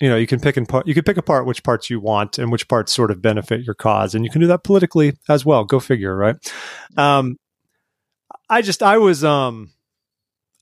you 0.00 0.08
know 0.08 0.16
you 0.16 0.26
can 0.26 0.40
pick 0.40 0.56
and 0.56 0.68
part 0.68 0.86
you 0.86 0.94
can 0.94 1.04
pick 1.04 1.16
apart 1.16 1.46
which 1.46 1.62
parts 1.62 1.88
you 1.88 2.00
want 2.00 2.38
and 2.38 2.50
which 2.50 2.68
parts 2.68 2.92
sort 2.92 3.10
of 3.10 3.22
benefit 3.22 3.62
your 3.62 3.74
cause 3.74 4.14
and 4.14 4.24
you 4.24 4.30
can 4.30 4.40
do 4.40 4.46
that 4.46 4.64
politically 4.64 5.14
as 5.28 5.44
well. 5.44 5.64
Go 5.64 5.80
figure 5.80 6.16
right? 6.16 6.36
Um 6.96 7.36
i 8.50 8.60
just 8.60 8.82
i 8.82 8.98
was 8.98 9.24
um 9.24 9.70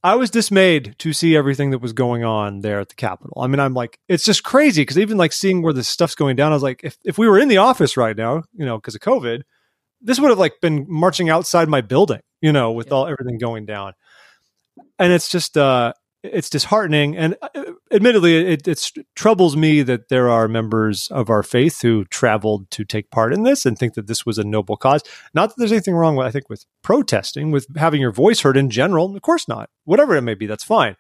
i 0.05 0.14
was 0.14 0.31
dismayed 0.31 0.94
to 0.99 1.12
see 1.12 1.37
everything 1.37 1.70
that 1.70 1.79
was 1.79 1.93
going 1.93 2.23
on 2.23 2.61
there 2.61 2.81
at 2.81 2.88
the 2.88 2.94
capitol. 2.94 3.40
I 3.40 3.46
mean 3.46 3.61
i'm 3.61 3.75
like 3.75 3.99
it's 4.08 4.25
just 4.25 4.44
crazy 4.44 4.82
because 4.82 4.99
even 4.99 5.17
like 5.17 5.32
seeing 5.32 5.62
where 5.62 5.73
this 5.73 5.88
stuff's 5.88 6.14
going 6.14 6.37
down 6.37 6.52
i 6.52 6.55
was 6.55 6.62
like 6.62 6.81
if, 6.85 6.96
if 7.05 7.19
we 7.19 7.28
were 7.28 7.38
in 7.38 7.49
the 7.49 7.56
office 7.56 7.96
right 7.96 8.17
now 8.17 8.43
you 8.55 8.64
know 8.64 8.76
because 8.76 8.94
of 8.94 9.00
covid 9.00 9.43
this 10.00 10.20
would 10.20 10.31
have 10.31 10.38
like 10.38 10.61
been 10.61 10.87
marching 10.88 11.31
outside 11.31 11.69
my 11.69 11.81
building 11.81 12.20
you 12.43 12.52
know 12.52 12.73
with 12.73 12.88
yeah. 12.88 12.94
all 12.94 13.06
everything 13.06 13.38
going 13.38 13.64
down. 13.64 13.94
And 14.99 15.12
it's 15.12 15.31
just 15.31 15.56
uh 15.56 15.94
it's 16.22 16.48
disheartening 16.48 17.16
and 17.16 17.36
uh, 17.42 17.64
admittedly 17.90 18.36
it, 18.36 18.92
troubles 19.16 19.56
me 19.56 19.82
that 19.82 20.08
there 20.08 20.28
are 20.28 20.46
members 20.46 21.08
of 21.10 21.28
our 21.28 21.42
faith 21.42 21.82
who 21.82 22.04
traveled 22.06 22.70
to 22.70 22.84
take 22.84 23.10
part 23.10 23.32
in 23.32 23.42
this 23.42 23.66
and 23.66 23.78
think 23.78 23.94
that 23.94 24.06
this 24.06 24.24
was 24.24 24.38
a 24.38 24.44
noble 24.44 24.76
cause. 24.76 25.02
Not 25.34 25.48
that 25.48 25.54
there's 25.58 25.72
anything 25.72 25.94
wrong 25.94 26.16
with 26.16 26.26
i 26.26 26.30
think 26.30 26.48
with 26.48 26.64
protesting 26.82 27.50
with 27.50 27.66
having 27.76 28.00
your 28.00 28.12
voice 28.12 28.40
heard 28.40 28.56
in 28.56 28.70
general. 28.70 29.14
Of 29.14 29.22
course 29.22 29.48
not. 29.48 29.70
Whatever 29.84 30.16
it 30.16 30.22
may 30.22 30.34
be 30.34 30.46
that's 30.46 30.64
fine. 30.64 30.96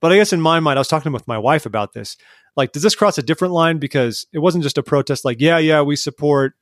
But 0.00 0.12
i 0.12 0.16
guess 0.16 0.32
in 0.32 0.40
my 0.40 0.60
mind 0.60 0.78
i 0.78 0.80
was 0.80 0.88
talking 0.88 1.12
with 1.12 1.28
my 1.28 1.38
wife 1.38 1.66
about 1.66 1.92
this. 1.92 2.16
Like 2.56 2.72
does 2.72 2.82
this 2.82 2.96
cross 2.96 3.18
a 3.18 3.22
different 3.22 3.54
line? 3.54 3.78
Because 3.78 4.26
it 4.32 4.38
wasn't 4.40 4.64
just 4.64 4.78
a 4.78 4.82
protest 4.82 5.24
like 5.24 5.40
yeah 5.40 5.58
yeah 5.58 5.82
we 5.82 5.96
support 5.96 6.54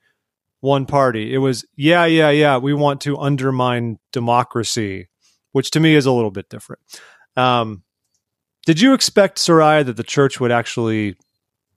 one 0.61 0.87
party. 0.87 1.33
It 1.35 1.39
was 1.39 1.65
yeah 1.77 2.05
yeah 2.05 2.31
yeah 2.31 2.59
we 2.59 2.75
want 2.75 3.01
to 3.03 3.19
undermine 3.19 3.99
democracy 4.13 5.09
which 5.55 5.71
to 5.71 5.79
me 5.79 5.95
is 5.95 6.05
a 6.05 6.11
little 6.11 6.33
bit 6.33 6.49
different. 6.49 6.83
Um, 7.37 7.84
did 8.65 8.81
you 8.81 8.95
expect, 8.95 9.39
Soraya, 9.39 9.85
that 9.85 9.97
the 9.97 10.03
church 10.03 10.41
would 10.41 10.53
actually 10.53 11.17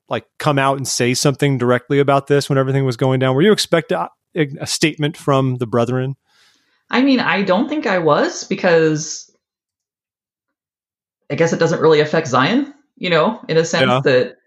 like 0.09 0.25
come 0.39 0.57
out 0.57 0.77
and 0.77 0.87
say 0.87 1.13
something 1.13 1.57
directly 1.57 1.99
about 1.99 2.27
this 2.27 2.49
when 2.49 2.57
everything 2.57 2.85
was 2.85 2.97
going 2.97 3.19
down? 3.19 3.35
Were 3.35 3.41
you 3.41 3.51
expect 3.51 3.91
uh, 3.91 4.09
a, 4.35 4.47
a 4.61 4.67
statement 4.67 5.17
from 5.17 5.55
the 5.55 5.67
brethren? 5.67 6.15
I 6.89 7.01
mean, 7.01 7.19
I 7.19 7.43
don't 7.43 7.67
think 7.67 7.85
I 7.85 7.97
was 7.97 8.45
because 8.45 9.29
I 11.29 11.35
guess 11.35 11.51
it 11.51 11.59
doesn't 11.59 11.81
really 11.81 11.99
affect 11.99 12.27
Zion, 12.27 12.73
you 12.95 13.09
know, 13.09 13.41
in 13.49 13.57
a 13.57 13.65
sense 13.65 13.89
yeah. 13.89 13.99
that 14.03 14.37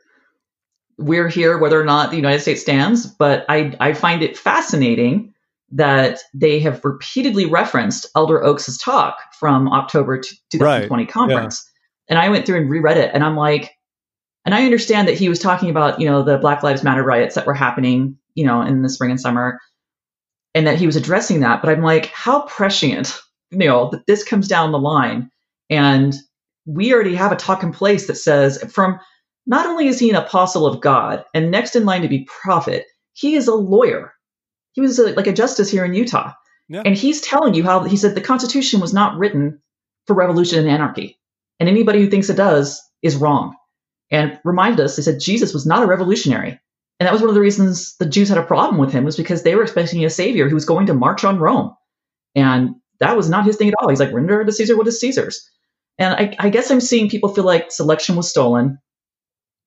we're 0.97 1.29
here 1.29 1.59
whether 1.59 1.81
or 1.81 1.85
not 1.85 2.11
the 2.11 2.17
United 2.17 2.41
States 2.41 2.63
stands. 2.63 3.07
But 3.07 3.45
I, 3.49 3.77
I 3.81 3.93
find 3.93 4.23
it 4.23 4.39
fascinating 4.39 5.35
that 5.73 6.21
they 6.35 6.61
have 6.61 6.85
repeatedly 6.85 7.47
referenced 7.47 8.07
Elder 8.17 8.43
Oaks's 8.43 8.79
talk 8.79 9.19
from 9.39 9.69
October 9.69 10.19
2020 10.19 10.89
right. 10.89 11.13
conference. 11.13 11.70
And 12.11 12.19
I 12.19 12.29
went 12.29 12.45
through 12.45 12.59
and 12.61 12.69
reread 12.69 12.99
it, 12.99 13.13
and 13.15 13.25
I'm 13.25 13.37
like, 13.37 13.71
and 14.45 14.55
I 14.55 14.65
understand 14.65 15.09
that 15.09 15.17
he 15.17 15.29
was 15.29 15.39
talking 15.39 15.71
about, 15.71 16.01
you 16.01 16.07
know, 16.07 16.23
the 16.23 16.39
Black 16.39 16.63
Lives 16.63 16.83
Matter 16.83 17.05
riots 17.05 17.37
that 17.37 17.47
were 17.47 17.55
happening, 17.55 18.19
you 18.35 18.45
know, 18.45 18.61
in 18.63 18.83
the 18.83 18.89
spring 18.89 19.11
and 19.11 19.21
summer, 19.21 19.61
and 20.55 20.67
that 20.67 20.79
he 20.79 20.87
was 20.87 20.97
addressing 20.97 21.41
that. 21.41 21.63
But 21.63 21.71
I'm 21.71 21.83
like, 21.83 22.07
how 22.07 22.43
prescient, 22.43 23.19
you 23.51 23.59
know, 23.59 23.91
that 23.91 24.07
this 24.07 24.25
comes 24.25 24.49
down 24.49 24.73
the 24.73 24.79
line. 24.79 25.31
And 25.69 26.15
we 26.67 26.93
already 26.93 27.15
have 27.15 27.31
a 27.31 27.37
talk 27.37 27.63
in 27.63 27.73
place 27.73 28.09
that 28.09 28.17
says, 28.17 28.61
from 28.73 28.99
not 29.47 29.67
only 29.67 29.87
is 29.87 30.01
he 30.01 30.11
an 30.11 30.17
apostle 30.17 30.67
of 30.67 30.81
God 30.81 31.25
and 31.33 31.51
next 31.51 31.77
in 31.77 31.85
line 31.85 32.03
to 32.03 32.09
be 32.09 32.27
prophet, 32.43 32.87
he 33.13 33.37
is 33.37 33.47
a 33.47 33.55
lawyer. 33.55 34.13
He 34.73 34.81
was 34.81 34.99
a, 34.99 35.13
like 35.13 35.29
a 35.29 35.33
justice 35.33 35.71
here 35.71 35.85
in 35.85 35.95
Utah. 35.95 36.33
Yeah. 36.69 36.83
And 36.85 36.97
he's 36.97 37.21
telling 37.21 37.55
you 37.55 37.63
how 37.63 37.85
he 37.85 37.97
said 37.97 38.15
the 38.15 38.21
Constitution 38.21 38.81
was 38.81 38.93
not 38.93 39.17
written 39.17 39.61
for 40.07 40.15
revolution 40.15 40.59
and 40.59 40.69
anarchy. 40.69 41.20
And 41.61 41.69
anybody 41.69 42.01
who 42.01 42.11
thinks 42.11 42.31
it 42.31 42.37
does 42.37 42.83
is 43.03 43.17
wrong. 43.17 43.55
And 44.11 44.41
reminded 44.45 44.83
us, 44.83 44.97
they 44.97 45.03
said 45.03 45.21
Jesus 45.21 45.55
was 45.55 45.67
not 45.67 45.85
a 45.85 45.87
revolutionary. 45.87 46.59
And 46.99 47.07
that 47.07 47.13
was 47.13 47.21
one 47.21 47.29
of 47.29 47.35
the 47.35 47.41
reasons 47.41 47.97
the 47.99 48.07
Jews 48.07 48.29
had 48.29 48.39
a 48.39 48.43
problem 48.43 48.79
with 48.79 48.93
him, 48.93 49.05
was 49.05 49.17
because 49.17 49.43
they 49.43 49.55
were 49.55 49.63
expecting 49.63 50.05
a 50.05 50.11
savior 50.11 50.49
who 50.49 50.55
was 50.55 50.65
going 50.65 50.87
to 50.87 50.95
march 50.95 51.23
on 51.23 51.39
Rome. 51.39 51.75
And 52.35 52.75
that 52.99 53.17
was 53.17 53.31
not 53.31 53.47
his 53.47 53.57
thing 53.57 53.69
at 53.69 53.75
all. 53.79 53.89
He's 53.89 54.01
like, 54.01 54.13
render 54.13 54.45
to 54.45 54.53
Caesar 54.53 54.77
what 54.77 54.89
is 54.89 55.01
Caesar's. 55.01 55.49
And 55.99 56.15
I, 56.15 56.37
I 56.39 56.49
guess 56.49 56.71
I'm 56.71 56.81
seeing 56.81 57.09
people 57.09 57.33
feel 57.35 57.45
like 57.45 57.71
selection 57.71 58.17
was 58.17 58.29
stolen. 58.29 58.79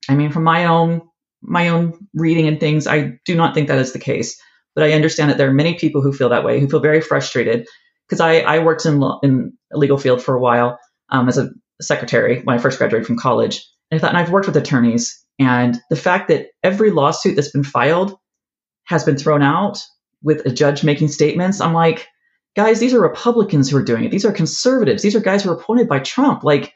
I 0.09 0.15
mean, 0.15 0.31
from 0.31 0.43
my 0.43 0.65
own 0.65 1.01
my 1.41 1.69
own 1.69 2.07
reading 2.13 2.47
and 2.47 2.59
things, 2.59 2.87
I 2.87 3.19
do 3.25 3.35
not 3.35 3.53
think 3.53 3.67
that 3.67 3.79
is 3.79 3.93
the 3.93 3.99
case. 3.99 4.39
But 4.75 4.85
I 4.85 4.93
understand 4.93 5.29
that 5.29 5.37
there 5.37 5.49
are 5.49 5.53
many 5.53 5.75
people 5.75 6.01
who 6.01 6.13
feel 6.13 6.29
that 6.29 6.43
way, 6.43 6.59
who 6.59 6.67
feel 6.67 6.79
very 6.79 7.01
frustrated. 7.01 7.67
Because 8.07 8.19
I, 8.19 8.39
I 8.39 8.59
worked 8.59 8.85
in, 8.85 9.01
in 9.23 9.57
legal 9.71 9.97
field 9.97 10.21
for 10.21 10.35
a 10.35 10.39
while 10.39 10.79
um, 11.09 11.29
as 11.29 11.37
a 11.37 11.49
secretary 11.81 12.41
when 12.41 12.57
I 12.57 12.61
first 12.61 12.77
graduated 12.77 13.07
from 13.07 13.17
college. 13.17 13.65
And 13.91 13.97
I 13.97 14.01
thought, 14.01 14.09
and 14.09 14.17
I've 14.17 14.31
worked 14.31 14.47
with 14.47 14.57
attorneys, 14.57 15.23
and 15.39 15.79
the 15.89 15.95
fact 15.95 16.27
that 16.27 16.47
every 16.63 16.91
lawsuit 16.91 17.35
that's 17.35 17.51
been 17.51 17.63
filed 17.63 18.17
has 18.85 19.03
been 19.03 19.17
thrown 19.17 19.41
out 19.41 19.83
with 20.21 20.45
a 20.45 20.51
judge 20.51 20.83
making 20.83 21.09
statements, 21.09 21.59
I'm 21.59 21.73
like, 21.73 22.07
guys, 22.55 22.79
these 22.79 22.93
are 22.93 23.01
Republicans 23.01 23.69
who 23.69 23.77
are 23.77 23.83
doing 23.83 24.03
it. 24.03 24.11
These 24.11 24.25
are 24.25 24.31
conservatives. 24.31 25.01
These 25.01 25.15
are 25.15 25.19
guys 25.19 25.43
who 25.43 25.49
are 25.49 25.55
appointed 25.55 25.87
by 25.87 25.99
Trump. 25.99 26.43
Like, 26.43 26.73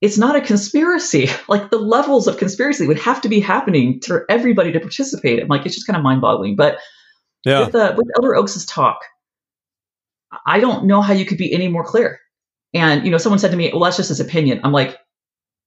it's 0.00 0.18
not 0.18 0.36
a 0.36 0.40
conspiracy. 0.40 1.28
Like 1.48 1.70
the 1.70 1.78
levels 1.78 2.26
of 2.26 2.38
conspiracy 2.38 2.86
would 2.86 2.98
have 2.98 3.20
to 3.22 3.28
be 3.28 3.40
happening 3.40 4.00
for 4.04 4.26
everybody 4.28 4.72
to 4.72 4.80
participate. 4.80 5.40
I'm 5.40 5.48
like, 5.48 5.66
it's 5.66 5.74
just 5.74 5.86
kind 5.86 5.96
of 5.96 6.02
mind 6.02 6.20
boggling. 6.20 6.56
But 6.56 6.78
yeah. 7.44 7.66
with, 7.66 7.74
uh, 7.74 7.94
with 7.96 8.08
Elder 8.16 8.34
Oaks's 8.34 8.66
talk, 8.66 9.00
I 10.46 10.60
don't 10.60 10.86
know 10.86 11.02
how 11.02 11.12
you 11.12 11.24
could 11.24 11.38
be 11.38 11.52
any 11.52 11.68
more 11.68 11.84
clear. 11.84 12.20
And, 12.74 13.04
you 13.04 13.10
know, 13.10 13.18
someone 13.18 13.38
said 13.38 13.50
to 13.50 13.56
me, 13.56 13.70
well, 13.72 13.82
that's 13.82 13.96
just 13.96 14.08
his 14.08 14.20
opinion. 14.20 14.60
I'm 14.64 14.72
like, 14.72 14.98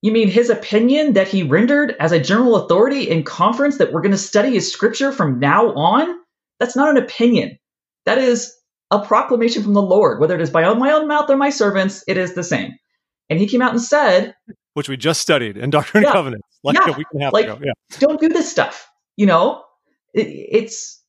you 0.02 0.12
mean 0.12 0.28
his 0.28 0.50
opinion 0.50 1.14
that 1.14 1.28
he 1.28 1.44
rendered 1.44 1.96
as 2.00 2.12
a 2.12 2.20
general 2.20 2.56
authority 2.56 3.10
in 3.10 3.24
conference 3.24 3.78
that 3.78 3.94
we're 3.94 4.02
going 4.02 4.12
to 4.12 4.18
study 4.18 4.52
his 4.52 4.72
scripture 4.72 5.12
from 5.12 5.40
now 5.40 5.74
on? 5.74 6.20
That's 6.60 6.76
not 6.76 6.90
an 6.90 6.98
opinion. 6.98 7.58
That 8.06 8.18
is 8.18 8.56
a 8.92 9.04
proclamation 9.04 9.64
from 9.64 9.74
the 9.74 9.82
Lord. 9.82 10.20
Whether 10.20 10.36
it 10.36 10.42
is 10.42 10.50
by 10.50 10.72
my 10.74 10.92
own 10.92 11.08
mouth 11.08 11.30
or 11.30 11.38
my 11.38 11.50
servants, 11.50 12.04
it 12.08 12.18
is 12.18 12.34
the 12.34 12.44
same. 12.44 12.74
And 13.30 13.40
he 13.40 13.48
came 13.48 13.62
out 13.62 13.72
and 13.72 13.82
said, 13.82 14.36
which 14.74 14.90
we 14.90 14.98
just 14.98 15.22
studied 15.22 15.58
in 15.58 15.70
Doctrine 15.70 16.04
yeah, 16.04 16.10
and 16.10 16.14
Covenants, 16.16 16.60
like 16.64 16.76
yeah, 16.76 16.94
a 16.94 16.98
week 16.98 17.08
and 17.14 17.22
a 17.22 17.26
half 17.26 17.34
like, 17.34 17.46
ago. 17.46 17.60
Yeah. 17.64 17.72
Don't 18.00 18.20
do 18.20 18.28
this 18.30 18.52
stuff. 18.52 18.88
You 19.16 19.26
know, 19.26 19.64
it, 20.14 20.28
it's 20.28 21.02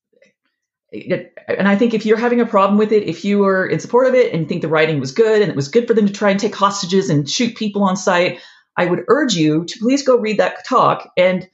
and 0.92 1.68
I 1.68 1.76
think 1.76 1.94
if 1.94 2.06
you're 2.06 2.16
having 2.16 2.40
a 2.40 2.46
problem 2.46 2.78
with 2.78 2.92
it, 2.92 3.08
if 3.08 3.24
you 3.24 3.44
are 3.44 3.66
in 3.66 3.80
support 3.80 4.06
of 4.06 4.14
it 4.14 4.32
and 4.32 4.48
think 4.48 4.62
the 4.62 4.68
writing 4.68 5.00
was 5.00 5.12
good 5.12 5.42
and 5.42 5.50
it 5.50 5.56
was 5.56 5.68
good 5.68 5.86
for 5.86 5.94
them 5.94 6.06
to 6.06 6.12
try 6.12 6.30
and 6.30 6.38
take 6.38 6.54
hostages 6.54 7.10
and 7.10 7.28
shoot 7.28 7.56
people 7.56 7.82
on 7.82 7.96
sight, 7.96 8.40
I 8.76 8.86
would 8.86 9.04
urge 9.08 9.34
you 9.34 9.64
to 9.64 9.78
please 9.80 10.04
go 10.04 10.16
read 10.16 10.38
that 10.38 10.64
talk 10.64 11.10
and 11.16 11.48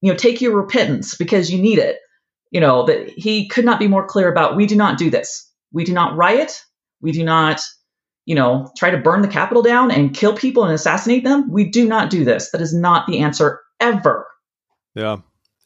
you 0.00 0.12
know 0.12 0.16
take 0.16 0.40
your 0.40 0.56
repentance 0.56 1.16
because 1.16 1.50
you 1.50 1.60
need 1.60 1.78
it. 1.78 1.98
You 2.50 2.60
know 2.60 2.86
that 2.86 3.10
he 3.10 3.48
could 3.48 3.64
not 3.64 3.78
be 3.78 3.88
more 3.88 4.06
clear 4.06 4.30
about 4.30 4.56
we 4.56 4.66
do 4.66 4.76
not 4.76 4.98
do 4.98 5.10
this. 5.10 5.50
We 5.72 5.84
do 5.84 5.92
not 5.92 6.16
riot. 6.16 6.62
We 7.02 7.12
do 7.12 7.24
not 7.24 7.60
you 8.24 8.34
know 8.34 8.72
try 8.76 8.90
to 8.90 8.98
burn 8.98 9.22
the 9.22 9.28
Capitol 9.28 9.62
down 9.62 9.90
and 9.90 10.14
kill 10.14 10.34
people 10.34 10.64
and 10.64 10.72
assassinate 10.72 11.24
them. 11.24 11.50
We 11.50 11.68
do 11.68 11.86
not 11.86 12.08
do 12.08 12.24
this. 12.24 12.50
That 12.52 12.62
is 12.62 12.74
not 12.74 13.06
the 13.06 13.18
answer 13.18 13.60
ever. 13.80 14.26
Yeah. 14.94 15.18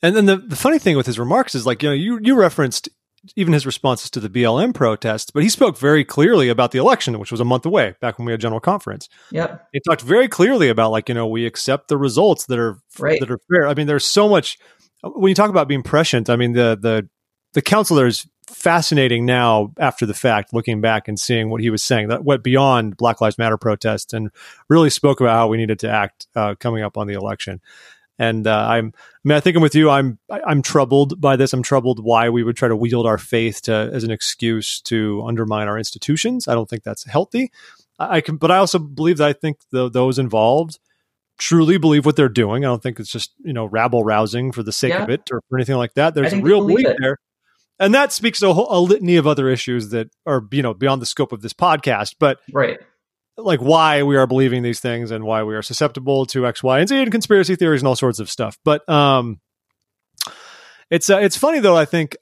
And 0.02 0.16
then 0.16 0.26
the, 0.26 0.36
the 0.36 0.56
funny 0.56 0.78
thing 0.78 0.96
with 0.96 1.06
his 1.06 1.18
remarks 1.18 1.54
is 1.54 1.66
like, 1.66 1.82
you 1.82 1.90
know, 1.90 1.94
you, 1.94 2.18
you 2.22 2.34
referenced 2.38 2.88
even 3.36 3.52
his 3.52 3.66
responses 3.66 4.10
to 4.10 4.20
the 4.20 4.30
BLM 4.30 4.74
protests, 4.74 5.30
but 5.30 5.42
he 5.42 5.50
spoke 5.50 5.76
very 5.76 6.04
clearly 6.04 6.48
about 6.48 6.72
the 6.72 6.78
election, 6.78 7.18
which 7.18 7.30
was 7.30 7.40
a 7.40 7.44
month 7.44 7.66
away 7.66 7.94
back 8.00 8.18
when 8.18 8.24
we 8.24 8.32
had 8.32 8.40
general 8.40 8.60
conference. 8.60 9.08
Yep. 9.30 9.68
He 9.72 9.80
talked 9.80 10.00
very 10.00 10.26
clearly 10.26 10.70
about 10.70 10.90
like, 10.90 11.08
you 11.08 11.14
know, 11.14 11.26
we 11.26 11.44
accept 11.44 11.88
the 11.88 11.98
results 11.98 12.46
that 12.46 12.58
are, 12.58 12.78
right. 12.98 13.20
that 13.20 13.30
are 13.30 13.40
fair. 13.50 13.68
I 13.68 13.74
mean, 13.74 13.86
there's 13.86 14.06
so 14.06 14.28
much, 14.28 14.58
when 15.02 15.28
you 15.28 15.34
talk 15.34 15.50
about 15.50 15.68
being 15.68 15.82
prescient, 15.82 16.30
I 16.30 16.36
mean, 16.36 16.52
the, 16.52 16.78
the, 16.80 17.08
the 17.52 17.62
counselor 17.62 18.06
is 18.06 18.26
fascinating 18.46 19.26
now 19.26 19.72
after 19.78 20.06
the 20.06 20.14
fact, 20.14 20.54
looking 20.54 20.80
back 20.80 21.08
and 21.08 21.18
seeing 21.18 21.50
what 21.50 21.60
he 21.60 21.70
was 21.70 21.84
saying 21.84 22.08
that 22.08 22.24
went 22.24 22.42
beyond 22.42 22.96
Black 22.96 23.20
Lives 23.20 23.38
Matter 23.38 23.58
protests 23.58 24.12
and 24.12 24.30
really 24.68 24.90
spoke 24.90 25.20
about 25.20 25.34
how 25.34 25.48
we 25.48 25.56
needed 25.56 25.78
to 25.80 25.90
act 25.90 26.26
uh, 26.34 26.54
coming 26.58 26.82
up 26.82 26.96
on 26.96 27.06
the 27.06 27.14
election. 27.14 27.60
And 28.20 28.46
uh, 28.46 28.66
I'm, 28.68 28.92
I 28.94 29.18
mean, 29.24 29.36
I 29.36 29.40
think 29.40 29.56
I'm 29.56 29.62
with 29.62 29.74
you. 29.74 29.88
I'm, 29.88 30.18
I'm 30.30 30.60
troubled 30.60 31.18
by 31.22 31.36
this. 31.36 31.54
I'm 31.54 31.62
troubled 31.62 32.04
why 32.04 32.28
we 32.28 32.42
would 32.42 32.54
try 32.54 32.68
to 32.68 32.76
wield 32.76 33.06
our 33.06 33.16
faith 33.16 33.62
to 33.62 33.72
as 33.72 34.04
an 34.04 34.10
excuse 34.10 34.82
to 34.82 35.22
undermine 35.26 35.68
our 35.68 35.78
institutions. 35.78 36.46
I 36.46 36.52
don't 36.52 36.68
think 36.68 36.82
that's 36.82 37.04
healthy. 37.04 37.50
I, 37.98 38.16
I 38.16 38.20
can, 38.20 38.36
but 38.36 38.50
I 38.50 38.58
also 38.58 38.78
believe 38.78 39.16
that 39.16 39.28
I 39.28 39.32
think 39.32 39.60
the, 39.70 39.88
those 39.88 40.18
involved 40.18 40.78
truly 41.38 41.78
believe 41.78 42.04
what 42.04 42.16
they're 42.16 42.28
doing. 42.28 42.62
I 42.62 42.68
don't 42.68 42.82
think 42.82 43.00
it's 43.00 43.10
just 43.10 43.32
you 43.42 43.54
know 43.54 43.64
rabble 43.64 44.04
rousing 44.04 44.52
for 44.52 44.62
the 44.62 44.72
sake 44.72 44.90
Yeah. 44.92 45.04
of 45.04 45.08
it 45.08 45.22
or 45.32 45.40
for 45.48 45.56
anything 45.56 45.76
like 45.76 45.94
that. 45.94 46.14
There's 46.14 46.34
a 46.34 46.42
real 46.42 46.66
belief 46.66 46.88
it. 46.88 46.96
there, 47.00 47.16
and 47.78 47.94
that 47.94 48.12
speaks 48.12 48.40
to 48.40 48.50
a, 48.50 48.52
whole, 48.52 48.68
a 48.68 48.78
litany 48.78 49.16
of 49.16 49.26
other 49.26 49.48
issues 49.48 49.88
that 49.90 50.10
are 50.26 50.46
you 50.50 50.62
know 50.62 50.74
beyond 50.74 51.00
the 51.00 51.06
scope 51.06 51.32
of 51.32 51.40
this 51.40 51.54
podcast. 51.54 52.16
But 52.18 52.38
Right. 52.52 52.78
Like 53.44 53.60
why 53.60 54.02
we 54.02 54.16
are 54.16 54.26
believing 54.26 54.62
these 54.62 54.80
things 54.80 55.10
and 55.10 55.24
why 55.24 55.42
we 55.42 55.54
are 55.54 55.62
susceptible 55.62 56.26
to 56.26 56.46
X, 56.46 56.62
Y, 56.62 56.78
and 56.80 56.88
Z 56.88 56.96
and 57.02 57.10
conspiracy 57.12 57.56
theories 57.56 57.80
and 57.82 57.88
all 57.88 57.96
sorts 57.96 58.18
of 58.20 58.30
stuff. 58.30 58.58
But 58.64 58.88
um, 58.88 59.40
it's 60.90 61.08
uh, 61.10 61.18
it's 61.18 61.36
funny 61.36 61.60
though. 61.60 61.76
I 61.76 61.84
think 61.84 62.16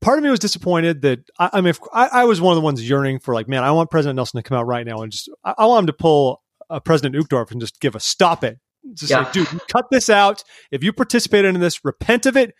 part 0.00 0.18
of 0.18 0.24
me 0.24 0.30
was 0.30 0.38
disappointed 0.40 1.02
that 1.02 1.20
I, 1.38 1.50
I 1.54 1.60
mean, 1.60 1.68
if, 1.68 1.80
I, 1.92 2.08
I 2.08 2.24
was 2.24 2.40
one 2.40 2.52
of 2.52 2.56
the 2.56 2.64
ones 2.64 2.86
yearning 2.88 3.18
for 3.20 3.34
like, 3.34 3.48
man, 3.48 3.64
I 3.64 3.70
want 3.72 3.90
President 3.90 4.16
Nelson 4.16 4.42
to 4.42 4.48
come 4.48 4.58
out 4.58 4.66
right 4.66 4.86
now 4.86 5.02
and 5.02 5.10
just 5.10 5.28
I, 5.44 5.54
I 5.58 5.66
want 5.66 5.84
him 5.84 5.86
to 5.88 5.92
pull 5.94 6.42
uh, 6.70 6.80
President 6.80 7.14
Uchtdorf 7.14 7.50
and 7.50 7.60
just 7.60 7.80
give 7.80 7.94
a 7.94 8.00
stop 8.00 8.44
it. 8.44 8.58
Just 8.92 9.10
Yeah. 9.10 9.20
like, 9.20 9.32
dude, 9.32 9.48
cut 9.68 9.86
this 9.90 10.10
out. 10.10 10.44
If 10.70 10.84
you 10.84 10.92
participated 10.92 11.54
in 11.54 11.60
this, 11.60 11.84
repent 11.84 12.26
of 12.26 12.36
it. 12.36 12.54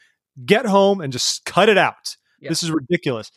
Get 0.44 0.66
home 0.66 1.00
and 1.00 1.12
just 1.12 1.44
cut 1.44 1.68
it 1.68 1.78
out. 1.78 2.16
Yeah. 2.40 2.48
This 2.48 2.62
is 2.64 2.70
ridiculous. 2.72 3.30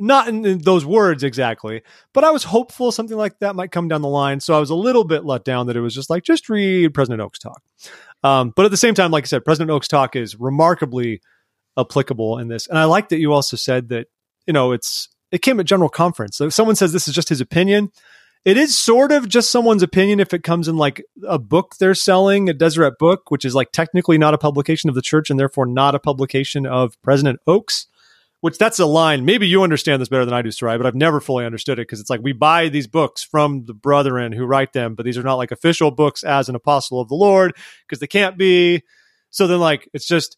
Not 0.00 0.28
in, 0.28 0.58
those 0.58 0.86
words 0.86 1.24
exactly, 1.24 1.82
but 2.14 2.22
I 2.22 2.30
was 2.30 2.44
hopeful 2.44 2.92
something 2.92 3.16
like 3.16 3.40
that 3.40 3.56
might 3.56 3.72
come 3.72 3.88
down 3.88 4.00
the 4.00 4.08
line. 4.08 4.38
So 4.38 4.54
I 4.54 4.60
was 4.60 4.70
a 4.70 4.76
little 4.76 5.02
bit 5.02 5.24
let 5.24 5.44
down 5.44 5.66
that 5.66 5.76
it 5.76 5.80
was 5.80 5.94
just 5.94 6.08
like, 6.08 6.22
just 6.22 6.48
read 6.48 6.94
President 6.94 7.20
Oak's 7.20 7.40
talk. 7.40 7.62
Um, 8.22 8.52
but 8.54 8.64
at 8.64 8.70
the 8.70 8.76
same 8.76 8.94
time, 8.94 9.10
like 9.10 9.24
I 9.24 9.26
said, 9.26 9.44
President 9.44 9.70
Oak's 9.70 9.88
talk 9.88 10.14
is 10.14 10.38
remarkably 10.38 11.20
applicable 11.76 12.38
in 12.38 12.48
this. 12.48 12.68
And 12.68 12.78
I 12.78 12.84
like 12.84 13.08
that 13.08 13.18
you 13.18 13.32
also 13.32 13.56
said 13.56 13.88
that, 13.88 14.06
you 14.46 14.52
know, 14.52 14.72
it's, 14.72 15.08
it 15.32 15.42
came 15.42 15.58
at 15.60 15.66
general 15.66 15.88
conference. 15.88 16.36
So 16.36 16.46
if 16.46 16.54
someone 16.54 16.76
says 16.76 16.92
this 16.92 17.08
is 17.08 17.14
just 17.14 17.28
his 17.28 17.40
opinion, 17.40 17.90
it 18.44 18.56
is 18.56 18.78
sort 18.78 19.12
of 19.12 19.28
just 19.28 19.50
someone's 19.50 19.82
opinion 19.82 20.20
if 20.20 20.32
it 20.32 20.42
comes 20.42 20.68
in 20.68 20.76
like 20.76 21.04
a 21.26 21.38
book 21.38 21.74
they're 21.78 21.94
selling, 21.94 22.48
a 22.48 22.54
Deseret 22.54 22.98
book, 22.98 23.30
which 23.30 23.44
is 23.44 23.54
like 23.54 23.72
technically 23.72 24.16
not 24.16 24.32
a 24.32 24.38
publication 24.38 24.88
of 24.88 24.94
the 24.94 25.02
church 25.02 25.28
and 25.28 25.38
therefore 25.38 25.66
not 25.66 25.94
a 25.94 25.98
publication 25.98 26.66
of 26.66 27.00
President 27.02 27.40
Oaks 27.46 27.88
which 28.40 28.58
that's 28.58 28.78
a 28.78 28.86
line. 28.86 29.24
Maybe 29.24 29.46
you 29.48 29.62
understand 29.62 30.00
this 30.00 30.08
better 30.08 30.24
than 30.24 30.34
I 30.34 30.42
do, 30.42 30.50
Sarai, 30.50 30.76
but 30.76 30.86
I've 30.86 30.94
never 30.94 31.20
fully 31.20 31.44
understood 31.44 31.78
it 31.78 31.82
because 31.88 32.00
it's 32.00 32.10
like 32.10 32.20
we 32.22 32.32
buy 32.32 32.68
these 32.68 32.86
books 32.86 33.22
from 33.22 33.64
the 33.66 33.74
brethren 33.74 34.32
who 34.32 34.44
write 34.46 34.72
them, 34.72 34.94
but 34.94 35.04
these 35.04 35.18
are 35.18 35.22
not 35.22 35.34
like 35.34 35.50
official 35.50 35.90
books 35.90 36.22
as 36.24 36.48
an 36.48 36.54
apostle 36.54 37.00
of 37.00 37.08
the 37.08 37.14
Lord 37.16 37.56
because 37.86 37.98
they 38.00 38.06
can't 38.06 38.38
be. 38.38 38.82
So 39.30 39.46
then, 39.46 39.60
like, 39.60 39.88
it's 39.92 40.06
just 40.06 40.36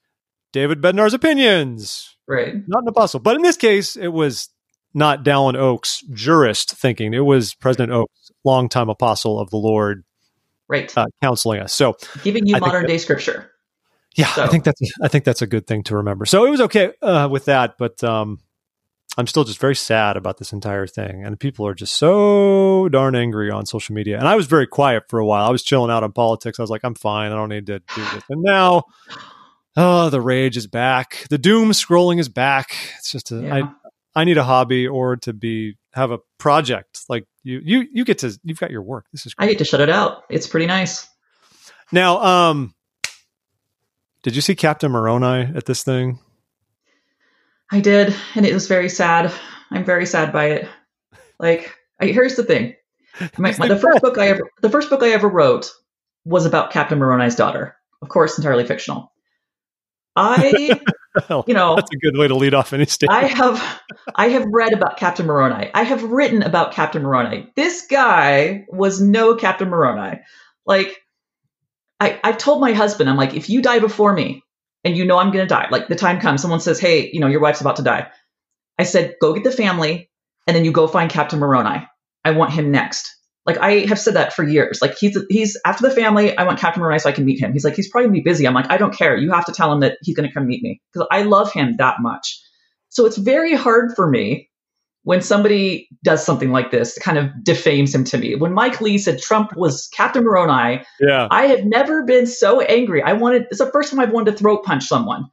David 0.53 0.81
Bednar's 0.81 1.15
opinions, 1.15 2.17
Right. 2.27 2.55
not 2.67 2.83
an 2.83 2.89
apostle. 2.89 3.21
But 3.21 3.37
in 3.37 3.43
this 3.43 3.57
case, 3.57 3.97
it 3.97 4.09
was 4.09 4.49
not 4.95 5.23
Dallin 5.25 5.55
Oaks 5.57 6.03
jurist 6.13 6.73
thinking. 6.73 7.15
It 7.15 7.21
was 7.21 7.55
President 7.55 7.93
Oaks, 7.93 8.33
longtime 8.45 8.89
apostle 8.89 9.39
of 9.39 9.51
the 9.51 9.59
Lord, 9.59 10.03
Right. 10.69 10.93
uh, 10.97 11.07
counseling 11.23 11.61
us. 11.61 11.73
So 11.73 11.97
Giving 12.25 12.47
you 12.47 12.57
I 12.57 12.59
modern 12.59 12.83
that- 12.83 12.89
day 12.89 12.99
scripture. 12.99 13.53
Yeah, 14.17 14.33
I 14.37 14.49
think 14.49 14.65
that's 14.65 14.81
I 15.03 15.09
think 15.09 15.25
that's 15.25 15.43
a 15.43 15.47
good 15.47 15.67
thing 15.67 15.83
to 15.85 15.97
remember. 15.97 16.27
So 16.27 16.45
it 16.45 16.51
was 16.51 16.61
okay 16.63 16.93
uh, 17.03 17.29
with 17.31 17.45
that, 17.47 17.77
but 17.79 18.03
um, 18.03 18.41
I'm 19.17 19.27
still 19.27 19.45
just 19.45 19.59
very 19.59 19.75
sad 19.77 20.17
about 20.17 20.39
this 20.39 20.53
entire 20.53 20.87
thing, 20.87 21.25
and 21.25 21.39
people 21.39 21.67
are 21.67 21.75
just 21.75 21.95
so 21.95 22.89
darn 22.91 23.15
angry 23.15 23.51
on 23.51 23.67
social 23.67 23.95
media. 23.95 24.19
And 24.19 24.27
I 24.29 24.37
was 24.37 24.47
very 24.47 24.67
quiet 24.67 25.05
for 25.09 25.19
a 25.19 25.27
while. 25.27 25.47
I 25.47 25.51
was 25.51 25.63
chilling 25.63 25.91
out 25.91 26.03
on 26.03 26.13
politics. 26.13 26.59
I 26.59 26.63
was 26.63 26.71
like, 26.71 26.83
I'm 26.85 26.95
fine. 26.95 27.33
I 27.33 27.35
don't 27.35 27.49
need 27.49 27.67
to 27.67 27.81
do 27.81 28.03
this. 28.15 28.25
And 28.29 28.43
now, 28.43 28.85
oh, 29.77 30.11
the 30.11 30.21
rage 30.21 30.57
is 30.57 30.67
back. 30.67 31.27
The 31.31 31.39
doom 31.39 31.71
scrolling 31.71 32.19
is 32.19 32.29
back. 32.29 32.77
It's 32.99 33.11
just 33.11 33.31
a, 33.33 33.41
Yeah. 33.43 33.55
I 33.55 33.63
I 34.15 34.25
need 34.25 34.39
a 34.39 34.45
hobby 34.45 34.89
or 34.89 35.17
to 35.19 35.33
be 35.33 35.77
have 35.93 36.11
a 36.11 36.19
project 36.39 37.01
like 37.09 37.27
you 37.43 37.61
you 37.65 37.87
you 37.93 38.05
get 38.05 38.19
to 38.19 38.39
you've 38.43 38.59
got 38.59 38.71
your 38.71 38.83
work. 38.83 39.07
This 39.13 39.27
is 39.27 39.35
I 39.39 39.47
get 39.47 39.59
to 39.59 39.65
shut 39.65 39.81
it 39.81 39.91
out. 39.91 40.25
It's 40.31 40.47
pretty 40.47 40.67
nice. 40.67 41.09
now. 41.93 42.21
Um, 42.23 42.75
did 44.23 44.37
you 44.37 44.43
see 44.43 44.55
Captain 44.55 44.93
Moroni 44.93 45.53
at 45.55 45.67
this 45.67 45.83
thing? 45.83 46.19
I 47.71 47.81
did, 47.81 48.15
and 48.35 48.45
it 48.45 48.55
was 48.55 48.67
very 48.67 48.89
sad. 48.89 49.33
I'm 49.71 49.85
very 49.85 50.07
sad 50.07 50.33
by 50.33 50.47
it. 50.47 50.69
Like, 51.39 51.77
I, 52.01 52.07
here's 52.07 52.37
the 52.37 52.43
thing: 52.43 52.75
my, 53.39 53.53
the 53.53 53.79
first 53.79 54.03
book 54.03 54.19
I 54.19 54.29
ever, 54.29 54.51
the 54.61 54.71
first 54.71 54.91
book 54.91 55.03
I 55.03 55.11
ever 55.11 55.29
wrote 55.29 55.73
was 56.25 56.47
about 56.47 56.73
Captain 56.73 56.99
Moroni's 56.99 57.37
daughter. 57.37 57.77
Of 58.03 58.09
course, 58.09 58.39
entirely 58.39 58.67
fictional. 58.67 59.13
I, 60.17 60.81
Well, 61.29 61.45
you 61.49 61.55
know, 61.55 61.75
That's 61.75 61.91
a 61.93 61.99
good 61.99 62.17
way 62.17 62.29
to 62.29 62.37
lead 62.37 62.55
off 62.55 62.73
any 62.73 62.87
statement. 62.87 63.25
I 63.25 63.27
have, 63.27 63.81
I 64.15 64.29
have 64.29 64.47
read 64.47 64.73
about 64.73 64.97
Captain 64.97 65.27
Moroni. 65.27 65.71
I 65.75 65.83
have 65.83 66.05
written 66.05 66.43
about 66.43 66.73
Captain 66.73 67.03
Moroni. 67.03 67.51
This 67.57 67.87
guy 67.87 68.65
was 68.69 69.01
no 69.01 69.35
Captain 69.35 69.69
Moroni. 69.69 70.21
Like, 70.67 71.03
I, 72.01 72.19
I've 72.25 72.39
told 72.39 72.61
my 72.61 72.73
husband, 72.73 73.09
I'm 73.11 73.17
like, 73.17 73.35
if 73.35 73.51
you 73.51 73.63
die 73.63 73.79
before 73.79 74.13
me, 74.13 74.43
and 74.83 74.97
you 74.97 75.05
know 75.05 75.19
I'm 75.19 75.31
going 75.31 75.47
to 75.47 75.55
die, 75.55 75.69
like 75.71 75.89
the 75.89 75.97
time 75.97 76.21
comes, 76.21 76.41
someone 76.41 76.61
says, 76.61 76.81
hey, 76.81 77.11
you 77.13 77.21
know, 77.21 77.27
your 77.27 77.41
wife's 77.41 77.61
about 77.61 77.77
to 77.77 77.83
die. 77.83 78.09
I 78.79 78.85
said, 78.85 79.17
go 79.21 79.35
get 79.35 79.45
the 79.45 79.53
family, 79.53 80.11
and 80.47 80.57
then 80.57 80.65
you 80.65 80.73
go 80.73 80.89
find 80.89 81.11
Captain 81.11 81.39
Moroni. 81.39 81.87
I 82.25 82.31
want 82.33 82.53
him 82.53 82.71
next. 82.71 83.15
Like 83.47 83.59
I 83.59 83.87
have 83.87 83.99
said 83.99 84.15
that 84.15 84.33
for 84.33 84.45
years. 84.45 84.81
Like 84.83 84.97
he's 84.99 85.19
he's 85.31 85.59
after 85.65 85.89
the 85.89 85.95
family. 85.95 86.37
I 86.37 86.45
want 86.45 86.59
Captain 86.59 86.83
Moroni 86.83 86.99
so 86.99 87.09
I 87.09 87.13
can 87.13 87.25
meet 87.25 87.41
him. 87.41 87.53
He's 87.53 87.65
like 87.65 87.75
he's 87.75 87.89
probably 87.89 88.09
gonna 88.09 88.15
be 88.15 88.21
busy. 88.21 88.47
I'm 88.47 88.55
like 88.55 88.71
I 88.71 88.77
don't 88.77 88.95
care. 88.95 89.17
You 89.17 89.33
have 89.33 89.47
to 89.47 89.53
tell 89.53 89.73
him 89.73 89.81
that 89.81 89.97
he's 90.03 90.15
gonna 90.15 90.33
come 90.33 90.47
meet 90.47 90.63
me 90.63 90.81
because 90.93 91.09
I 91.11 91.23
love 91.23 91.53
him 91.53 91.77
that 91.79 91.97
much. 92.01 92.39
So 92.91 93.07
it's 93.07 93.17
very 93.17 93.55
hard 93.55 93.93
for 93.97 94.09
me 94.09 94.50
when 95.03 95.23
somebody 95.23 95.89
does 96.05 96.25
something 96.25 96.51
like 96.51 96.71
this, 96.71 96.99
kind 96.99 97.17
of 97.17 97.31
defames 97.43 97.95
him 97.95 98.05
to 98.05 98.19
me. 98.19 98.35
When 98.35 98.53
Mike 98.53 98.81
Lee 98.81 98.99
said 98.99 99.21
Trump 99.21 99.57
was 99.57 99.89
Captain 99.95 100.25
Moroni, 100.25 100.85
yeah. 101.01 101.29
I 101.31 101.47
have 101.47 101.65
never 101.65 102.05
been 102.05 102.27
so 102.27 102.61
angry. 102.61 103.03
I 103.03 103.15
wanted 103.15 103.47
it's 103.51 103.59
the 103.59 103.71
first 103.71 103.91
time 103.91 104.01
I've 104.01 104.11
wanted 104.13 104.33
to 104.33 104.37
throat 104.37 104.65
punch 104.65 104.85
someone. 104.85 105.25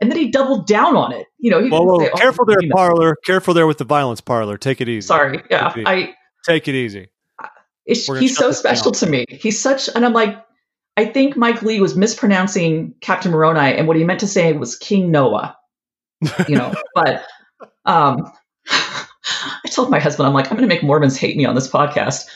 And 0.00 0.10
then 0.10 0.16
he 0.16 0.30
doubled 0.30 0.66
down 0.66 0.96
on 0.96 1.12
it. 1.12 1.26
You 1.38 1.50
know, 1.50 1.62
he 1.62 1.68
Whoa, 1.68 1.78
didn't 1.80 1.88
whoa, 1.88 1.98
say, 2.04 2.10
"Oh, 2.14 2.18
careful 2.18 2.44
there, 2.46 2.62
you 2.62 2.68
know." 2.68 2.74
parlor. 2.74 3.16
Careful 3.24 3.52
there 3.52 3.66
with 3.66 3.78
the 3.78 3.84
violence, 3.84 4.20
parlor. 4.20 4.56
Take 4.56 4.80
it 4.80 4.88
easy. 4.88 5.06
Sorry. 5.06 5.42
Yeah. 5.50 5.72
Take 5.74 5.86
I 5.86 6.14
Take 6.46 6.68
it 6.68 6.74
easy. 6.74 7.08
he's 7.86 8.36
so 8.36 8.52
special 8.52 8.92
down. 8.92 9.00
to 9.00 9.06
me. 9.08 9.24
He's 9.28 9.60
such 9.60 9.88
and 9.94 10.06
I'm 10.06 10.12
like 10.12 10.42
I 10.96 11.04
think 11.06 11.36
Mike 11.36 11.62
Lee 11.62 11.80
was 11.80 11.96
mispronouncing 11.96 12.94
Captain 13.00 13.30
Moroni 13.32 13.76
and 13.76 13.86
what 13.88 13.96
he 13.96 14.04
meant 14.04 14.20
to 14.20 14.26
say 14.26 14.52
was 14.52 14.76
King 14.76 15.10
Noah. 15.10 15.56
You 16.48 16.56
know, 16.56 16.74
but 16.94 17.24
um 17.84 18.30
I 18.70 19.68
told 19.70 19.90
my 19.90 19.98
husband, 19.98 20.26
I'm 20.26 20.34
like, 20.34 20.50
I'm 20.50 20.56
gonna 20.56 20.66
make 20.66 20.82
Mormons 20.82 21.16
hate 21.16 21.36
me 21.36 21.44
on 21.44 21.54
this 21.54 21.68
podcast. 21.68 22.26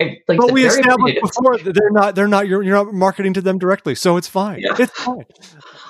I, 0.00 0.18
like, 0.28 0.38
But 0.38 0.52
we 0.52 0.64
established 0.64 1.20
before 1.20 1.58
that 1.58 1.74
they're 1.74 1.90
not. 1.90 2.14
They're 2.14 2.28
not. 2.28 2.46
You're, 2.46 2.62
you're 2.62 2.84
not 2.84 2.94
marketing 2.94 3.34
to 3.34 3.40
them 3.40 3.58
directly, 3.58 3.96
so 3.96 4.16
it's 4.16 4.28
fine. 4.28 4.60
Yeah. 4.60 4.76
It's 4.78 4.92
fine. 4.92 5.24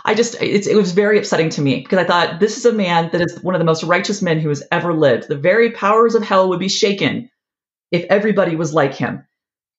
I 0.04 0.14
just 0.14 0.40
it's, 0.40 0.66
it 0.66 0.76
was 0.76 0.92
very 0.92 1.18
upsetting 1.18 1.50
to 1.50 1.60
me 1.60 1.80
because 1.80 1.98
I 1.98 2.04
thought 2.04 2.40
this 2.40 2.56
is 2.56 2.64
a 2.64 2.72
man 2.72 3.10
that 3.12 3.20
is 3.20 3.38
one 3.42 3.54
of 3.54 3.58
the 3.58 3.66
most 3.66 3.82
righteous 3.82 4.22
men 4.22 4.40
who 4.40 4.48
has 4.48 4.62
ever 4.72 4.94
lived. 4.94 5.28
The 5.28 5.36
very 5.36 5.72
powers 5.72 6.14
of 6.14 6.22
hell 6.22 6.48
would 6.48 6.60
be 6.60 6.70
shaken 6.70 7.28
if 7.90 8.04
everybody 8.04 8.56
was 8.56 8.72
like 8.72 8.94
him. 8.94 9.26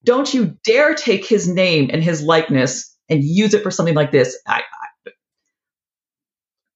Don't 0.04 0.32
you 0.32 0.58
dare 0.64 0.94
take 0.94 1.26
his 1.26 1.48
name 1.48 1.90
and 1.92 2.04
his 2.04 2.22
likeness 2.22 2.96
and 3.10 3.24
use 3.24 3.56
it 3.56 3.64
for 3.64 3.72
something 3.72 3.96
like 3.96 4.12
this. 4.12 4.38
I, 4.48 4.62
I, 4.62 5.12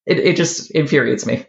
it 0.07 0.19
it 0.19 0.35
just 0.37 0.71
infuriates 0.71 1.27
me. 1.27 1.45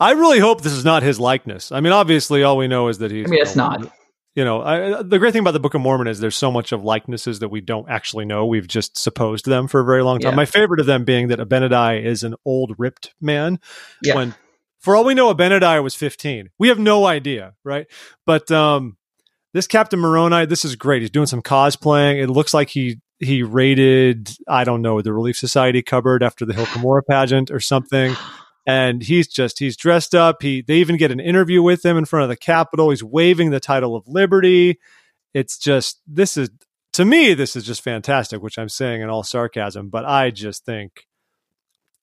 I 0.00 0.12
really 0.12 0.40
hope 0.40 0.62
this 0.62 0.72
is 0.72 0.84
not 0.84 1.02
his 1.02 1.20
likeness. 1.20 1.72
I 1.72 1.80
mean, 1.80 1.92
obviously, 1.92 2.42
all 2.42 2.56
we 2.56 2.68
know 2.68 2.88
is 2.88 2.98
that 2.98 3.10
he's. 3.10 3.26
I 3.26 3.30
mean, 3.30 3.42
it's 3.42 3.56
not. 3.56 3.92
You 4.34 4.44
know, 4.44 4.62
I, 4.62 5.02
the 5.02 5.20
great 5.20 5.32
thing 5.32 5.40
about 5.40 5.52
the 5.52 5.60
Book 5.60 5.74
of 5.74 5.80
Mormon 5.80 6.08
is 6.08 6.18
there's 6.18 6.34
so 6.34 6.50
much 6.50 6.72
of 6.72 6.82
likenesses 6.82 7.38
that 7.38 7.50
we 7.50 7.60
don't 7.60 7.88
actually 7.88 8.24
know. 8.24 8.44
We've 8.46 8.66
just 8.66 8.98
supposed 8.98 9.44
them 9.44 9.68
for 9.68 9.80
a 9.80 9.84
very 9.84 10.02
long 10.02 10.18
time. 10.18 10.32
Yeah. 10.32 10.36
My 10.36 10.44
favorite 10.44 10.80
of 10.80 10.86
them 10.86 11.04
being 11.04 11.28
that 11.28 11.38
Abinadi 11.38 12.04
is 12.04 12.24
an 12.24 12.34
old, 12.44 12.74
ripped 12.76 13.14
man. 13.20 13.60
Yeah. 14.02 14.16
When, 14.16 14.34
for 14.80 14.96
all 14.96 15.04
we 15.04 15.14
know, 15.14 15.32
Abinadi 15.32 15.80
was 15.80 15.94
15. 15.94 16.50
We 16.58 16.66
have 16.66 16.80
no 16.80 17.06
idea, 17.06 17.54
right? 17.62 17.86
But 18.26 18.50
um, 18.50 18.96
this 19.52 19.68
Captain 19.68 20.00
Moroni, 20.00 20.46
this 20.46 20.64
is 20.64 20.74
great. 20.74 21.02
He's 21.02 21.10
doing 21.10 21.26
some 21.26 21.42
cosplaying. 21.42 22.20
It 22.20 22.28
looks 22.28 22.52
like 22.52 22.70
he 22.70 23.00
he 23.20 23.44
raided, 23.44 24.30
I 24.48 24.64
don't 24.64 24.82
know, 24.82 25.00
the 25.00 25.12
Relief 25.12 25.36
Society 25.36 25.80
cupboard 25.80 26.24
after 26.24 26.44
the 26.44 26.52
Hill 26.52 26.66
Cumorah 26.66 27.02
pageant 27.08 27.52
or 27.52 27.60
something. 27.60 28.16
And 28.66 29.02
he's 29.02 29.28
just 29.28 29.58
he's 29.58 29.76
dressed 29.76 30.14
up. 30.14 30.42
He 30.42 30.62
they 30.62 30.76
even 30.76 30.96
get 30.96 31.10
an 31.10 31.20
interview 31.20 31.62
with 31.62 31.84
him 31.84 31.98
in 31.98 32.06
front 32.06 32.24
of 32.24 32.28
the 32.28 32.36
Capitol. 32.36 32.90
He's 32.90 33.04
waving 33.04 33.50
the 33.50 33.60
title 33.60 33.94
of 33.94 34.08
liberty. 34.08 34.78
It's 35.34 35.58
just 35.58 36.00
this 36.06 36.36
is 36.36 36.50
to 36.94 37.04
me 37.04 37.34
this 37.34 37.56
is 37.56 37.64
just 37.64 37.82
fantastic, 37.82 38.42
which 38.42 38.58
I'm 38.58 38.70
saying 38.70 39.02
in 39.02 39.10
all 39.10 39.22
sarcasm. 39.22 39.90
But 39.90 40.06
I 40.06 40.30
just 40.30 40.64
think 40.64 41.06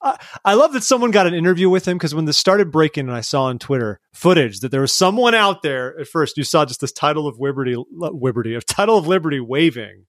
I, 0.01 0.19
I 0.43 0.53
love 0.55 0.73
that 0.73 0.83
someone 0.83 1.11
got 1.11 1.27
an 1.27 1.33
interview 1.33 1.69
with 1.69 1.87
him 1.87 1.97
because 1.97 2.15
when 2.15 2.25
this 2.25 2.37
started 2.37 2.71
breaking, 2.71 3.07
and 3.07 3.15
I 3.15 3.21
saw 3.21 3.43
on 3.45 3.59
Twitter 3.59 3.99
footage 4.13 4.59
that 4.61 4.69
there 4.69 4.81
was 4.81 4.93
someone 4.93 5.35
out 5.35 5.61
there. 5.61 5.99
At 5.99 6.07
first, 6.07 6.37
you 6.37 6.43
saw 6.43 6.65
just 6.65 6.81
this 6.81 6.91
title 6.91 7.27
of 7.27 7.39
Liberty, 7.39 7.75
Liberty, 7.91 8.55
of 8.55 8.65
title 8.65 8.97
of 8.97 9.07
Liberty 9.07 9.39
waving, 9.39 10.05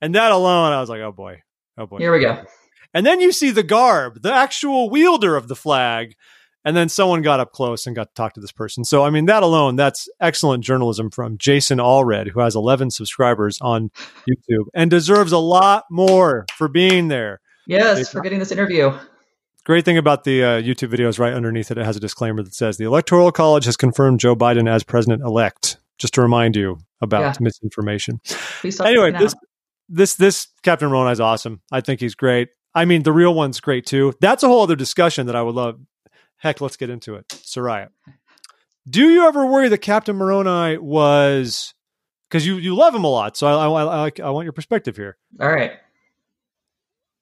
and 0.00 0.14
that 0.14 0.32
alone, 0.32 0.72
I 0.72 0.80
was 0.80 0.90
like, 0.90 1.00
oh 1.00 1.12
boy, 1.12 1.42
oh 1.78 1.86
boy. 1.86 1.98
Here 1.98 2.12
we 2.12 2.20
go. 2.20 2.44
And 2.94 3.04
then 3.04 3.20
you 3.20 3.32
see 3.32 3.50
the 3.50 3.64
garb, 3.64 4.22
the 4.22 4.32
actual 4.32 4.88
wielder 4.88 5.36
of 5.36 5.48
the 5.48 5.56
flag, 5.56 6.14
and 6.64 6.76
then 6.76 6.88
someone 6.88 7.22
got 7.22 7.40
up 7.40 7.52
close 7.52 7.86
and 7.86 7.94
got 7.94 8.08
to 8.08 8.14
talk 8.14 8.32
to 8.34 8.40
this 8.40 8.52
person. 8.52 8.84
So, 8.84 9.04
I 9.04 9.10
mean, 9.10 9.26
that 9.26 9.42
alone, 9.42 9.76
that's 9.76 10.08
excellent 10.20 10.64
journalism 10.64 11.10
from 11.10 11.36
Jason 11.36 11.78
Allred, 11.78 12.30
who 12.30 12.40
has 12.40 12.56
11 12.56 12.90
subscribers 12.90 13.58
on 13.60 13.90
YouTube 14.28 14.66
and 14.72 14.90
deserves 14.90 15.32
a 15.32 15.38
lot 15.38 15.84
more 15.90 16.46
for 16.56 16.68
being 16.68 17.08
there. 17.08 17.40
Yes, 17.66 17.98
Jason. 17.98 18.12
for 18.12 18.22
getting 18.22 18.38
this 18.38 18.52
interview. 18.52 18.96
Great 19.64 19.84
thing 19.84 19.98
about 19.98 20.24
the 20.24 20.42
uh, 20.42 20.60
YouTube 20.60 20.88
video 20.88 21.08
is 21.08 21.18
right 21.18 21.32
underneath 21.32 21.70
it, 21.70 21.78
it 21.78 21.86
has 21.86 21.96
a 21.96 22.00
disclaimer 22.00 22.42
that 22.42 22.54
says 22.54 22.76
the 22.76 22.84
Electoral 22.84 23.32
College 23.32 23.64
has 23.64 23.76
confirmed 23.76 24.20
Joe 24.20 24.36
Biden 24.36 24.68
as 24.68 24.82
president 24.82 25.22
elect. 25.22 25.78
Just 25.96 26.14
to 26.14 26.22
remind 26.22 26.56
you 26.56 26.78
about 27.00 27.20
yeah. 27.20 27.34
misinformation. 27.40 28.20
Anyway, 28.64 29.12
this, 29.12 29.32
this 29.88 30.16
this 30.16 30.48
Captain 30.62 30.88
Moroni 30.88 31.12
is 31.12 31.20
awesome. 31.20 31.62
I 31.70 31.82
think 31.82 32.00
he's 32.00 32.16
great. 32.16 32.48
I 32.74 32.84
mean, 32.84 33.04
the 33.04 33.12
real 33.12 33.34
one's 33.34 33.60
great 33.60 33.86
too. 33.86 34.14
That's 34.20 34.42
a 34.42 34.48
whole 34.48 34.62
other 34.62 34.76
discussion 34.76 35.26
that 35.26 35.36
I 35.36 35.42
would 35.42 35.54
love 35.54 35.78
Heck, 36.44 36.60
let's 36.60 36.76
get 36.76 36.90
into 36.90 37.14
it. 37.14 37.28
Soraya. 37.28 37.88
Do 38.86 39.08
you 39.08 39.26
ever 39.26 39.46
worry 39.46 39.70
that 39.70 39.78
Captain 39.78 40.14
Moroni 40.14 40.76
was 40.76 41.72
because 42.28 42.46
you 42.46 42.56
you 42.56 42.74
love 42.74 42.94
him 42.94 43.02
a 43.02 43.08
lot? 43.08 43.38
So 43.38 43.46
I, 43.46 43.66
I, 43.66 44.06
I, 44.06 44.10
I 44.22 44.28
want 44.28 44.44
your 44.44 44.52
perspective 44.52 44.94
here. 44.94 45.16
All 45.40 45.50
right. 45.50 45.72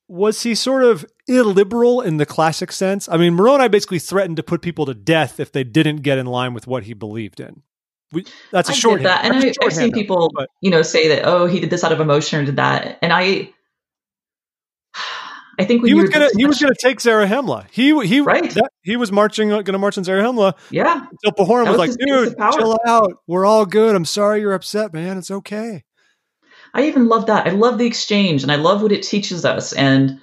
Was 0.08 0.42
he 0.42 0.56
sort 0.56 0.82
of 0.82 1.06
illiberal 1.28 2.00
in 2.00 2.16
the 2.16 2.26
classic 2.26 2.72
sense? 2.72 3.08
I 3.08 3.16
mean, 3.16 3.34
Moroni 3.34 3.68
basically 3.68 4.00
threatened 4.00 4.38
to 4.38 4.42
put 4.42 4.60
people 4.60 4.86
to 4.86 4.94
death 4.94 5.38
if 5.38 5.52
they 5.52 5.62
didn't 5.62 5.98
get 5.98 6.18
in 6.18 6.26
line 6.26 6.52
with 6.52 6.66
what 6.66 6.82
he 6.82 6.92
believed 6.92 7.38
in. 7.38 7.62
We, 8.10 8.26
that's 8.50 8.68
a 8.68 8.74
short. 8.74 9.04
That, 9.04 9.24
and 9.24 9.34
I, 9.36 9.52
have 9.62 9.72
seen 9.72 9.92
people, 9.92 10.32
but, 10.34 10.48
you 10.60 10.70
know, 10.70 10.82
say 10.82 11.08
that 11.08 11.24
oh, 11.24 11.46
he 11.46 11.60
did 11.60 11.70
this 11.70 11.84
out 11.84 11.92
of 11.92 12.00
emotion 12.00 12.40
or 12.40 12.44
did 12.44 12.56
that, 12.56 12.98
and 13.00 13.12
I 13.12 13.52
I 15.62 15.64
think 15.64 15.86
he 15.86 15.94
was 15.94 16.10
gonna 16.10 16.28
he 16.36 16.44
was 16.44 16.60
gonna 16.60 16.74
take 16.78 16.98
Zarahemla. 16.98 17.66
He 17.70 17.98
he 18.06 18.20
right. 18.20 18.50
That, 18.50 18.70
he 18.82 18.96
was 18.96 19.12
marching 19.12 19.48
gonna 19.48 19.78
march 19.78 19.96
on 19.96 20.04
Zarahemla. 20.04 20.54
Yeah. 20.70 21.06
Until 21.10 21.46
Pahoran 21.46 21.68
was, 21.68 21.78
was 21.78 21.88
like, 21.88 21.98
dude, 21.98 22.36
chill 22.52 22.78
out. 22.84 23.12
We're 23.28 23.46
all 23.46 23.64
good. 23.64 23.94
I'm 23.94 24.04
sorry 24.04 24.40
you're 24.40 24.54
upset, 24.54 24.92
man. 24.92 25.18
It's 25.18 25.30
okay. 25.30 25.84
I 26.74 26.86
even 26.86 27.06
love 27.06 27.26
that. 27.26 27.46
I 27.46 27.50
love 27.50 27.78
the 27.78 27.86
exchange, 27.86 28.42
and 28.42 28.50
I 28.50 28.56
love 28.56 28.82
what 28.82 28.92
it 28.92 29.02
teaches 29.02 29.44
us. 29.44 29.72
And 29.72 30.20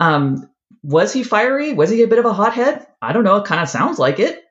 um, 0.00 0.48
was 0.82 1.12
he 1.12 1.24
fiery? 1.24 1.72
Was 1.72 1.90
he 1.90 2.02
a 2.02 2.08
bit 2.08 2.18
of 2.18 2.24
a 2.24 2.32
hothead? 2.32 2.86
I 3.02 3.12
don't 3.12 3.24
know. 3.24 3.36
It 3.36 3.46
kind 3.46 3.60
of 3.60 3.68
sounds 3.68 3.98
like 3.98 4.20
it, 4.20 4.44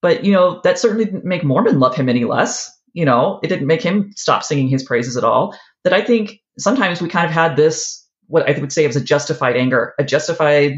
but 0.00 0.24
you 0.24 0.32
know 0.32 0.60
that 0.64 0.78
certainly 0.78 1.04
didn't 1.04 1.24
make 1.24 1.44
Mormon 1.44 1.78
love 1.78 1.94
him 1.94 2.08
any 2.08 2.24
less. 2.24 2.70
You 2.94 3.04
know, 3.04 3.40
it 3.42 3.48
didn't 3.48 3.66
make 3.66 3.82
him 3.82 4.12
stop 4.16 4.44
singing 4.44 4.68
his 4.68 4.84
praises 4.84 5.16
at 5.16 5.24
all. 5.24 5.54
That 5.82 5.92
I 5.92 6.00
think 6.00 6.40
sometimes 6.58 7.02
we 7.02 7.08
kind 7.08 7.26
of 7.26 7.32
had 7.32 7.56
this 7.56 8.03
what 8.26 8.48
I 8.48 8.58
would 8.58 8.72
say 8.72 8.84
is 8.84 8.96
a 8.96 9.00
justified 9.00 9.56
anger, 9.56 9.94
a 9.98 10.04
justified 10.04 10.74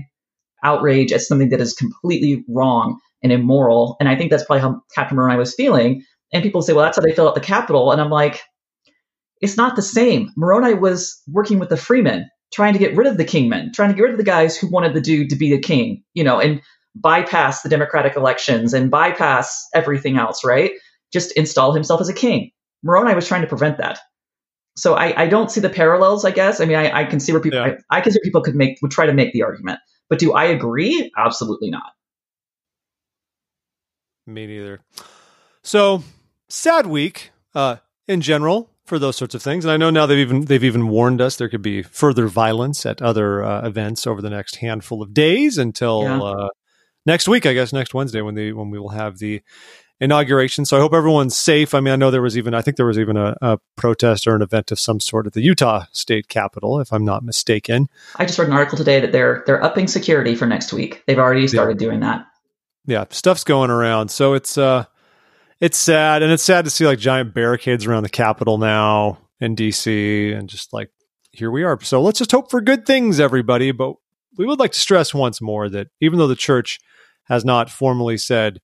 outrage 0.63 1.13
at 1.13 1.21
something 1.21 1.51
that 1.51 1.61
is 1.61 1.75
completely 1.75 2.45
wrong 2.49 2.99
and 3.23 3.33
immoral. 3.33 3.97
And 4.01 4.09
I 4.09 4.17
think 4.17 4.31
that's 4.31 4.45
probably 4.45 4.63
how 4.63 4.83
Captain 4.95 5.17
Moroni 5.17 5.39
was 5.39 5.55
feeling. 5.55 6.03
And 6.33 6.43
people 6.43 6.63
say, 6.63 6.73
well, 6.73 6.85
that's 6.85 6.97
how 6.97 7.03
they 7.03 7.15
felt 7.15 7.29
at 7.29 7.35
the 7.35 7.47
Capitol. 7.47 7.93
And 7.93 8.01
I'm 8.01 8.11
like, 8.11 8.43
it's 9.41 9.57
not 9.57 9.77
the 9.77 9.83
same. 9.83 10.31
Moroni 10.37 10.75
was 10.75 11.21
working 11.29 11.59
with 11.59 11.69
the 11.69 11.77
freemen, 11.77 12.29
trying 12.53 12.73
to 12.73 12.79
get 12.79 12.97
rid 12.97 13.07
of 13.07 13.17
the 13.17 13.25
kingmen, 13.25 13.73
trying 13.73 13.91
to 13.91 13.95
get 13.95 14.03
rid 14.03 14.13
of 14.13 14.19
the 14.19 14.25
guys 14.25 14.57
who 14.57 14.71
wanted 14.71 14.95
the 14.95 15.01
dude 15.01 15.31
to 15.31 15.37
be 15.37 15.51
the 15.51 15.61
king, 15.61 16.03
you 16.15 16.25
know, 16.25 16.41
and 16.41 16.61
bypass 16.95 17.63
the 17.63 17.69
democratic 17.69 18.17
elections 18.17 18.73
and 18.73 18.91
bypass 18.91 19.67
everything 19.75 20.17
else, 20.17 20.45
right? 20.45 20.73
Just 21.13 21.33
install 21.33 21.73
himself 21.73 22.01
as 22.01 22.09
a 22.09 22.15
king. 22.15 22.51
Moroni 22.83 23.15
was 23.15 23.29
trying 23.29 23.43
to 23.43 23.49
prevent 23.49 23.79
that 23.79 23.99
so 24.77 24.95
I, 24.95 25.23
I 25.23 25.27
don't 25.27 25.51
see 25.51 25.61
the 25.61 25.71
parallels. 25.71 26.25
I 26.25 26.31
guess. 26.31 26.61
I 26.61 26.67
mean, 26.67 26.77
I, 26.77 27.01
I 27.01 27.05
can 27.05 27.21
see 27.21 27.33
where 27.33 27.41
people. 27.41 27.61
Yeah. 27.61 27.77
I, 27.91 27.99
I 27.99 28.01
can 28.01 28.13
see 28.13 28.21
people 28.23 28.43
could 28.43 28.55
make 28.55 28.79
would 28.83 28.91
try 28.91 29.07
to 29.07 29.15
make 29.15 29.33
the 29.33 29.43
argument, 29.43 29.81
but 30.09 30.19
do 30.19 30.33
I 30.33 30.45
agree? 30.45 31.11
Absolutely 31.17 31.71
not. 31.71 31.93
Me 34.27 34.47
neither. 34.47 34.81
So 35.63 36.03
sad 36.49 36.87
week 36.87 37.31
uh, 37.55 37.77
in 38.09 38.21
general 38.21 38.71
for 38.85 38.99
those 38.99 39.17
sorts 39.17 39.35
of 39.35 39.43
things, 39.43 39.65
and 39.65 39.73
I 39.73 39.77
know 39.77 39.91
now 39.91 40.07
they've 40.07 40.19
even 40.19 40.45
they've 40.45 40.63
even 40.65 40.89
warned 40.89 41.21
us 41.21 41.37
there 41.37 41.49
could 41.49 41.63
be 41.63 41.83
further 41.83 42.27
violence 42.27 42.85
at 42.87 43.01
other 43.03 43.43
uh, 43.43 43.67
events 43.67 44.07
over 44.07 44.21
the 44.21 44.31
next 44.31 44.57
handful 44.57 45.03
of 45.03 45.15
days 45.15 45.59
until 45.59 46.03
yeah. 46.03 46.23
uh, 46.23 46.49
next 47.05 47.29
week. 47.29 47.47
I 47.47 47.53
guess 47.55 47.73
next 47.73 47.95
Wednesday 47.95 48.21
when 48.21 48.35
the 48.35 48.53
when 48.53 48.71
we 48.71 48.79
will 48.79 48.91
have 48.91 49.19
the 49.19 49.43
inauguration. 50.01 50.65
So 50.65 50.77
I 50.77 50.81
hope 50.81 50.93
everyone's 50.93 51.37
safe. 51.37 51.75
I 51.75 51.81
mean, 51.81 51.93
I 51.93 51.97
know 51.97 52.11
there 52.11 52.23
was 52.23 52.37
even, 52.37 52.55
I 52.55 52.63
think 52.63 52.77
there 52.77 52.87
was 52.87 52.99
even 52.99 53.17
a, 53.17 53.37
a, 53.41 53.59
protest 53.77 54.27
or 54.27 54.35
an 54.35 54.43
event 54.43 54.71
of 54.73 54.79
some 54.79 55.01
sort 55.01 55.27
at 55.27 55.33
the 55.33 55.41
Utah 55.41 55.85
State 55.93 56.29
Capitol, 56.29 56.81
if 56.81 56.93
I'm 56.93 57.05
not 57.05 57.23
mistaken. 57.23 57.89
I 58.17 58.27
just 58.27 58.39
read 58.39 58.49
an 58.49 58.55
article 58.55 58.79
today 58.79 59.01
that 59.01 59.13
they're 59.13 59.43
they're 59.47 59.63
upping 59.63 59.87
security 59.87 60.35
for 60.35 60.47
next 60.47 60.73
week. 60.73 61.03
They've 61.07 61.19
already 61.19 61.47
started 61.49 61.81
yeah. 61.81 61.87
doing 61.87 62.01
that. 62.01 62.27
Yeah, 62.87 63.05
stuff's 63.11 63.45
going 63.45 63.71
around. 63.71 64.11
So 64.11 64.35
it's 64.35 64.57
uh, 64.57 64.85
it's 65.61 65.79
sad, 65.79 66.23
and 66.23 66.33
it's 66.33 66.43
sad 66.43 66.65
to 66.65 66.71
see 66.71 66.87
like 66.87 66.99
giant 66.99 67.35
barricades 67.35 67.87
around 67.87 68.05
the 68.05 68.09
Capitol 68.09 68.59
now 68.59 69.19
in 69.41 69.57
DC, 69.57 70.37
and 70.37 70.49
just 70.49 70.73
like 70.73 70.91
here 71.33 71.51
we 71.51 71.65
are. 71.65 71.79
So 71.83 72.01
let's 72.01 72.19
just 72.19 72.33
hope 72.33 72.51
for 72.51 72.61
good 72.61 72.87
things, 72.87 73.21
everybody. 73.21 73.73
But 73.73 73.95
we 74.39 74.47
would 74.47 74.59
like 74.59 74.73
to 74.73 74.81
stress 74.81 75.13
once 75.13 75.41
more 75.43 75.69
that 75.69 75.89
even 76.01 76.19
though 76.19 76.29
the 76.29 76.37
church 76.37 76.79
has 77.25 77.45
not 77.45 77.71
formally 77.71 78.17
said 78.17 78.61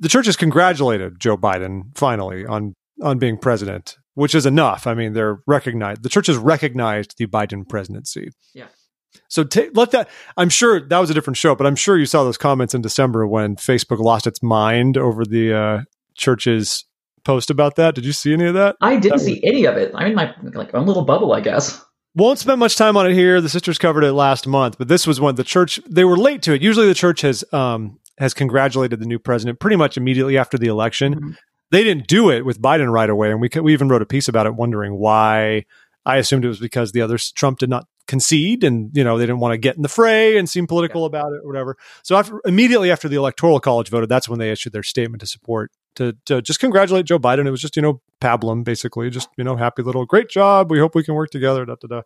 the 0.00 0.08
church 0.08 0.26
has 0.26 0.36
congratulated 0.36 1.20
Joe 1.20 1.36
Biden 1.36 1.96
finally 1.96 2.44
on 2.44 2.74
on 3.02 3.18
being 3.18 3.38
president, 3.38 3.96
which 4.14 4.34
is 4.34 4.44
enough. 4.46 4.86
I 4.86 4.94
mean, 4.94 5.12
they're 5.14 5.38
recognized. 5.46 6.02
The 6.02 6.08
church 6.08 6.26
has 6.26 6.36
recognized 6.36 7.16
the 7.18 7.26
Biden 7.26 7.68
presidency. 7.68 8.30
Yeah. 8.54 8.66
So 9.28 9.44
t- 9.44 9.70
let 9.74 9.90
that. 9.92 10.08
I'm 10.36 10.48
sure 10.50 10.80
that 10.80 10.98
was 10.98 11.10
a 11.10 11.14
different 11.14 11.36
show, 11.36 11.54
but 11.54 11.66
I'm 11.66 11.76
sure 11.76 11.96
you 11.96 12.06
saw 12.06 12.24
those 12.24 12.36
comments 12.38 12.74
in 12.74 12.82
December 12.82 13.26
when 13.26 13.56
Facebook 13.56 13.98
lost 14.00 14.26
its 14.26 14.42
mind 14.42 14.96
over 14.98 15.24
the 15.24 15.54
uh, 15.54 15.80
church's 16.16 16.84
post 17.24 17.50
about 17.50 17.76
that. 17.76 17.94
Did 17.94 18.04
you 18.04 18.12
see 18.12 18.32
any 18.32 18.46
of 18.46 18.54
that? 18.54 18.76
I 18.80 18.96
didn't 18.96 19.18
that 19.18 19.24
see 19.24 19.34
was- 19.34 19.40
any 19.44 19.64
of 19.66 19.76
it. 19.76 19.92
I'm 19.94 20.08
in 20.08 20.14
my 20.14 20.34
like 20.54 20.74
own 20.74 20.86
little 20.86 21.04
bubble, 21.04 21.32
I 21.32 21.40
guess. 21.40 21.82
Won't 22.16 22.40
spend 22.40 22.58
much 22.58 22.74
time 22.74 22.96
on 22.96 23.06
it 23.08 23.14
here. 23.14 23.40
The 23.40 23.48
sisters 23.48 23.78
covered 23.78 24.02
it 24.02 24.12
last 24.12 24.44
month, 24.48 24.78
but 24.78 24.88
this 24.88 25.06
was 25.06 25.20
when 25.20 25.36
the 25.36 25.44
church 25.44 25.78
they 25.88 26.04
were 26.04 26.16
late 26.16 26.42
to 26.42 26.52
it. 26.54 26.60
Usually, 26.60 26.88
the 26.88 26.94
church 26.94 27.20
has 27.20 27.44
um, 27.52 27.99
has 28.20 28.34
congratulated 28.34 29.00
the 29.00 29.06
new 29.06 29.18
president 29.18 29.58
pretty 29.58 29.76
much 29.76 29.96
immediately 29.96 30.38
after 30.38 30.58
the 30.58 30.68
election. 30.68 31.14
Mm-hmm. 31.14 31.30
They 31.70 31.82
didn't 31.82 32.06
do 32.06 32.30
it 32.30 32.44
with 32.44 32.60
Biden 32.60 32.92
right 32.92 33.08
away, 33.08 33.30
and 33.30 33.40
we 33.40 33.48
we 33.60 33.72
even 33.72 33.88
wrote 33.88 34.02
a 34.02 34.06
piece 34.06 34.28
about 34.28 34.46
it, 34.46 34.54
wondering 34.54 34.96
why. 34.96 35.64
I 36.06 36.16
assumed 36.16 36.44
it 36.44 36.48
was 36.48 36.60
because 36.60 36.92
the 36.92 37.02
others 37.02 37.30
Trump 37.32 37.58
did 37.58 37.68
not 37.70 37.86
concede, 38.06 38.64
and 38.64 38.90
you 38.94 39.04
know 39.04 39.18
they 39.18 39.24
didn't 39.24 39.40
want 39.40 39.52
to 39.52 39.58
get 39.58 39.76
in 39.76 39.82
the 39.82 39.88
fray 39.88 40.36
and 40.36 40.48
seem 40.48 40.66
political 40.66 41.02
yeah. 41.02 41.06
about 41.06 41.32
it 41.32 41.40
or 41.42 41.46
whatever. 41.46 41.76
So 42.02 42.16
after 42.16 42.40
immediately 42.44 42.90
after 42.90 43.08
the 43.08 43.16
electoral 43.16 43.60
college 43.60 43.88
voted, 43.88 44.08
that's 44.08 44.28
when 44.28 44.38
they 44.38 44.50
issued 44.50 44.72
their 44.72 44.82
statement 44.82 45.20
to 45.20 45.26
support 45.26 45.70
to 45.94 46.16
to 46.26 46.42
just 46.42 46.60
congratulate 46.60 47.06
Joe 47.06 47.18
Biden. 47.18 47.46
It 47.46 47.50
was 47.50 47.60
just 47.60 47.76
you 47.76 47.82
know 47.82 48.00
pablum 48.20 48.64
basically, 48.64 49.08
just 49.10 49.28
you 49.38 49.44
know 49.44 49.56
happy 49.56 49.82
little 49.82 50.04
great 50.04 50.28
job. 50.28 50.70
We 50.70 50.78
hope 50.78 50.94
we 50.94 51.04
can 51.04 51.14
work 51.14 51.30
together. 51.30 51.64
Da 51.64 51.76
da 51.80 52.02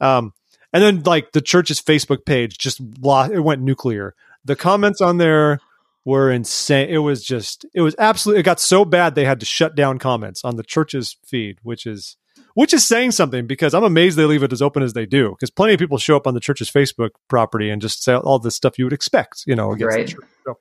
da. 0.00 0.16
Um, 0.18 0.32
and 0.72 0.82
then 0.82 1.02
like 1.04 1.32
the 1.32 1.40
church's 1.40 1.80
Facebook 1.80 2.24
page 2.24 2.58
just 2.58 2.80
lost, 3.00 3.32
it 3.32 3.40
went 3.40 3.62
nuclear 3.62 4.14
the 4.44 4.56
comments 4.56 5.00
on 5.00 5.18
there 5.18 5.60
were 6.04 6.30
insane. 6.30 6.88
It 6.90 6.98
was 6.98 7.24
just, 7.24 7.64
it 7.74 7.80
was 7.80 7.94
absolutely, 7.98 8.40
it 8.40 8.44
got 8.44 8.60
so 8.60 8.84
bad 8.84 9.14
they 9.14 9.24
had 9.24 9.40
to 9.40 9.46
shut 9.46 9.74
down 9.74 9.98
comments 9.98 10.44
on 10.44 10.56
the 10.56 10.62
church's 10.62 11.16
feed, 11.26 11.58
which 11.62 11.86
is, 11.86 12.16
which 12.54 12.74
is 12.74 12.86
saying 12.86 13.12
something 13.12 13.46
because 13.46 13.74
I'm 13.74 13.84
amazed 13.84 14.16
they 14.16 14.24
leave 14.24 14.42
it 14.42 14.52
as 14.52 14.62
open 14.62 14.82
as 14.82 14.92
they 14.92 15.06
do. 15.06 15.30
Because 15.30 15.50
plenty 15.50 15.74
of 15.74 15.80
people 15.80 15.98
show 15.98 16.16
up 16.16 16.26
on 16.26 16.34
the 16.34 16.40
church's 16.40 16.70
Facebook 16.70 17.10
property 17.28 17.70
and 17.70 17.80
just 17.80 18.04
say 18.04 18.14
all 18.14 18.38
the 18.38 18.50
stuff 18.50 18.78
you 18.78 18.84
would 18.84 18.92
expect, 18.92 19.44
you 19.46 19.56
know, 19.56 19.72
against 19.72 19.96
right. 19.96 20.06
the 20.06 20.12
church. 20.12 20.24
So, 20.44 20.58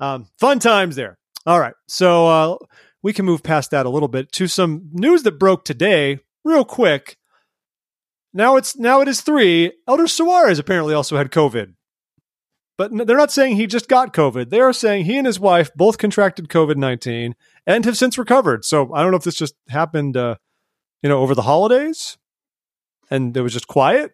um, 0.00 0.28
fun 0.38 0.58
times 0.58 0.96
there. 0.96 1.16
All 1.46 1.60
right, 1.60 1.74
so 1.86 2.26
uh, 2.26 2.56
we 3.04 3.12
can 3.12 3.24
move 3.24 3.44
past 3.44 3.70
that 3.70 3.86
a 3.86 3.88
little 3.88 4.08
bit 4.08 4.32
to 4.32 4.48
some 4.48 4.90
news 4.92 5.22
that 5.22 5.38
broke 5.38 5.64
today, 5.64 6.18
real 6.44 6.64
quick. 6.64 7.16
Now 8.34 8.56
it's 8.56 8.76
now 8.76 9.00
it 9.00 9.06
is 9.06 9.20
three. 9.20 9.72
Elder 9.86 10.06
Soares 10.06 10.58
apparently 10.58 10.92
also 10.92 11.16
had 11.16 11.30
COVID. 11.30 11.75
But 12.78 12.90
they're 13.06 13.16
not 13.16 13.32
saying 13.32 13.56
he 13.56 13.66
just 13.66 13.88
got 13.88 14.12
COVID. 14.12 14.50
They 14.50 14.60
are 14.60 14.72
saying 14.72 15.06
he 15.06 15.16
and 15.16 15.26
his 15.26 15.40
wife 15.40 15.70
both 15.74 15.96
contracted 15.96 16.48
COVID 16.48 16.76
19 16.76 17.34
and 17.66 17.84
have 17.84 17.96
since 17.96 18.18
recovered. 18.18 18.64
So 18.64 18.92
I 18.94 19.02
don't 19.02 19.10
know 19.10 19.16
if 19.16 19.24
this 19.24 19.34
just 19.34 19.54
happened, 19.68 20.16
uh, 20.16 20.36
you 21.02 21.08
know, 21.08 21.20
over 21.20 21.34
the 21.34 21.42
holidays 21.42 22.18
and 23.10 23.34
it 23.36 23.40
was 23.40 23.52
just 23.54 23.66
quiet. 23.68 24.12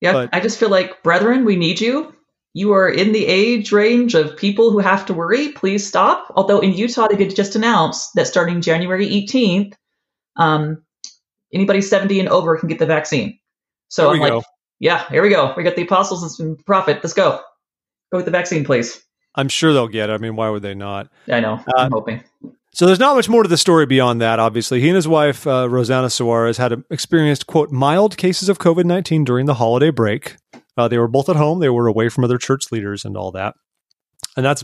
Yeah, 0.00 0.12
but- 0.12 0.30
I 0.32 0.40
just 0.40 0.60
feel 0.60 0.68
like, 0.68 1.02
brethren, 1.02 1.44
we 1.44 1.56
need 1.56 1.80
you. 1.80 2.14
You 2.52 2.72
are 2.74 2.88
in 2.88 3.10
the 3.10 3.26
age 3.26 3.72
range 3.72 4.14
of 4.14 4.36
people 4.36 4.70
who 4.70 4.78
have 4.78 5.06
to 5.06 5.14
worry. 5.14 5.48
Please 5.48 5.84
stop. 5.84 6.32
Although 6.36 6.60
in 6.60 6.72
Utah, 6.72 7.08
they 7.08 7.16
did 7.16 7.34
just 7.34 7.56
announce 7.56 8.10
that 8.12 8.28
starting 8.28 8.60
January 8.60 9.08
18th, 9.08 9.72
um, 10.36 10.84
anybody 11.52 11.80
70 11.80 12.20
and 12.20 12.28
over 12.28 12.56
can 12.56 12.68
get 12.68 12.78
the 12.78 12.86
vaccine. 12.86 13.40
So 13.88 14.04
I'm 14.14 14.20
like, 14.20 14.44
yeah, 14.78 15.08
here 15.08 15.22
we 15.22 15.30
go. 15.30 15.52
We 15.56 15.64
got 15.64 15.74
the 15.74 15.82
apostles 15.82 16.22
and 16.22 16.30
some 16.30 16.56
prophet. 16.64 17.00
Let's 17.02 17.14
go. 17.14 17.40
Go 18.14 18.18
with 18.18 18.26
the 18.26 18.30
vaccine, 18.30 18.64
please. 18.64 19.02
I'm 19.34 19.48
sure 19.48 19.72
they'll 19.72 19.88
get 19.88 20.08
it. 20.08 20.12
I 20.12 20.18
mean, 20.18 20.36
why 20.36 20.48
would 20.48 20.62
they 20.62 20.72
not? 20.72 21.10
I 21.28 21.40
know. 21.40 21.54
I'm 21.76 21.92
uh, 21.92 21.96
hoping. 21.96 22.22
So 22.72 22.86
there's 22.86 23.00
not 23.00 23.16
much 23.16 23.28
more 23.28 23.42
to 23.42 23.48
the 23.48 23.56
story 23.56 23.86
beyond 23.86 24.20
that. 24.20 24.38
Obviously, 24.38 24.80
he 24.80 24.86
and 24.86 24.94
his 24.94 25.08
wife 25.08 25.48
uh, 25.48 25.66
Rosana 25.66 26.06
Soares 26.06 26.56
had 26.56 26.84
experienced 26.90 27.48
quote 27.48 27.72
mild 27.72 28.16
cases 28.16 28.48
of 28.48 28.60
COVID 28.60 28.84
nineteen 28.84 29.24
during 29.24 29.46
the 29.46 29.54
holiday 29.54 29.90
break. 29.90 30.36
Uh, 30.76 30.86
they 30.86 30.96
were 30.96 31.08
both 31.08 31.28
at 31.28 31.34
home. 31.34 31.58
They 31.58 31.68
were 31.68 31.88
away 31.88 32.08
from 32.08 32.22
other 32.22 32.38
church 32.38 32.70
leaders 32.70 33.04
and 33.04 33.16
all 33.16 33.32
that. 33.32 33.56
And 34.36 34.46
that's 34.46 34.62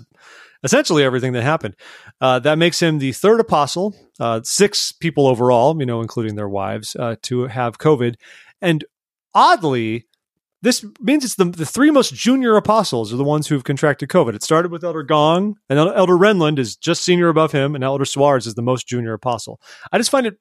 essentially 0.62 1.02
everything 1.02 1.32
that 1.32 1.42
happened. 1.42 1.74
Uh, 2.20 2.38
that 2.38 2.56
makes 2.56 2.80
him 2.80 3.00
the 3.00 3.10
third 3.10 3.40
apostle, 3.40 3.96
uh, 4.20 4.42
six 4.44 4.92
people 4.92 5.26
overall, 5.26 5.76
you 5.76 5.86
know, 5.86 6.02
including 6.02 6.36
their 6.36 6.48
wives, 6.48 6.94
uh, 6.94 7.16
to 7.22 7.48
have 7.48 7.78
COVID. 7.78 8.14
And 8.62 8.84
oddly, 9.34 10.06
this 10.62 10.84
means 11.00 11.24
it's 11.24 11.36
the, 11.36 11.46
the 11.46 11.66
three 11.66 11.90
most 11.90 12.14
junior 12.14 12.56
apostles 12.56 13.12
are 13.12 13.16
the 13.16 13.24
ones 13.24 13.46
who 13.46 13.54
have 13.54 13.64
contracted 13.64 14.08
COVID. 14.08 14.34
It 14.34 14.42
started 14.42 14.70
with 14.70 14.84
Elder 14.84 15.02
Gong, 15.02 15.56
and 15.68 15.78
Elder 15.78 16.16
Renlund 16.16 16.58
is 16.58 16.76
just 16.76 17.02
senior 17.02 17.28
above 17.28 17.52
him, 17.52 17.74
and 17.74 17.82
Elder 17.82 18.04
Soares 18.04 18.46
is 18.46 18.54
the 18.54 18.62
most 18.62 18.86
junior 18.86 19.14
apostle. 19.14 19.60
I 19.90 19.98
just 19.98 20.10
find 20.10 20.26
it 20.26 20.38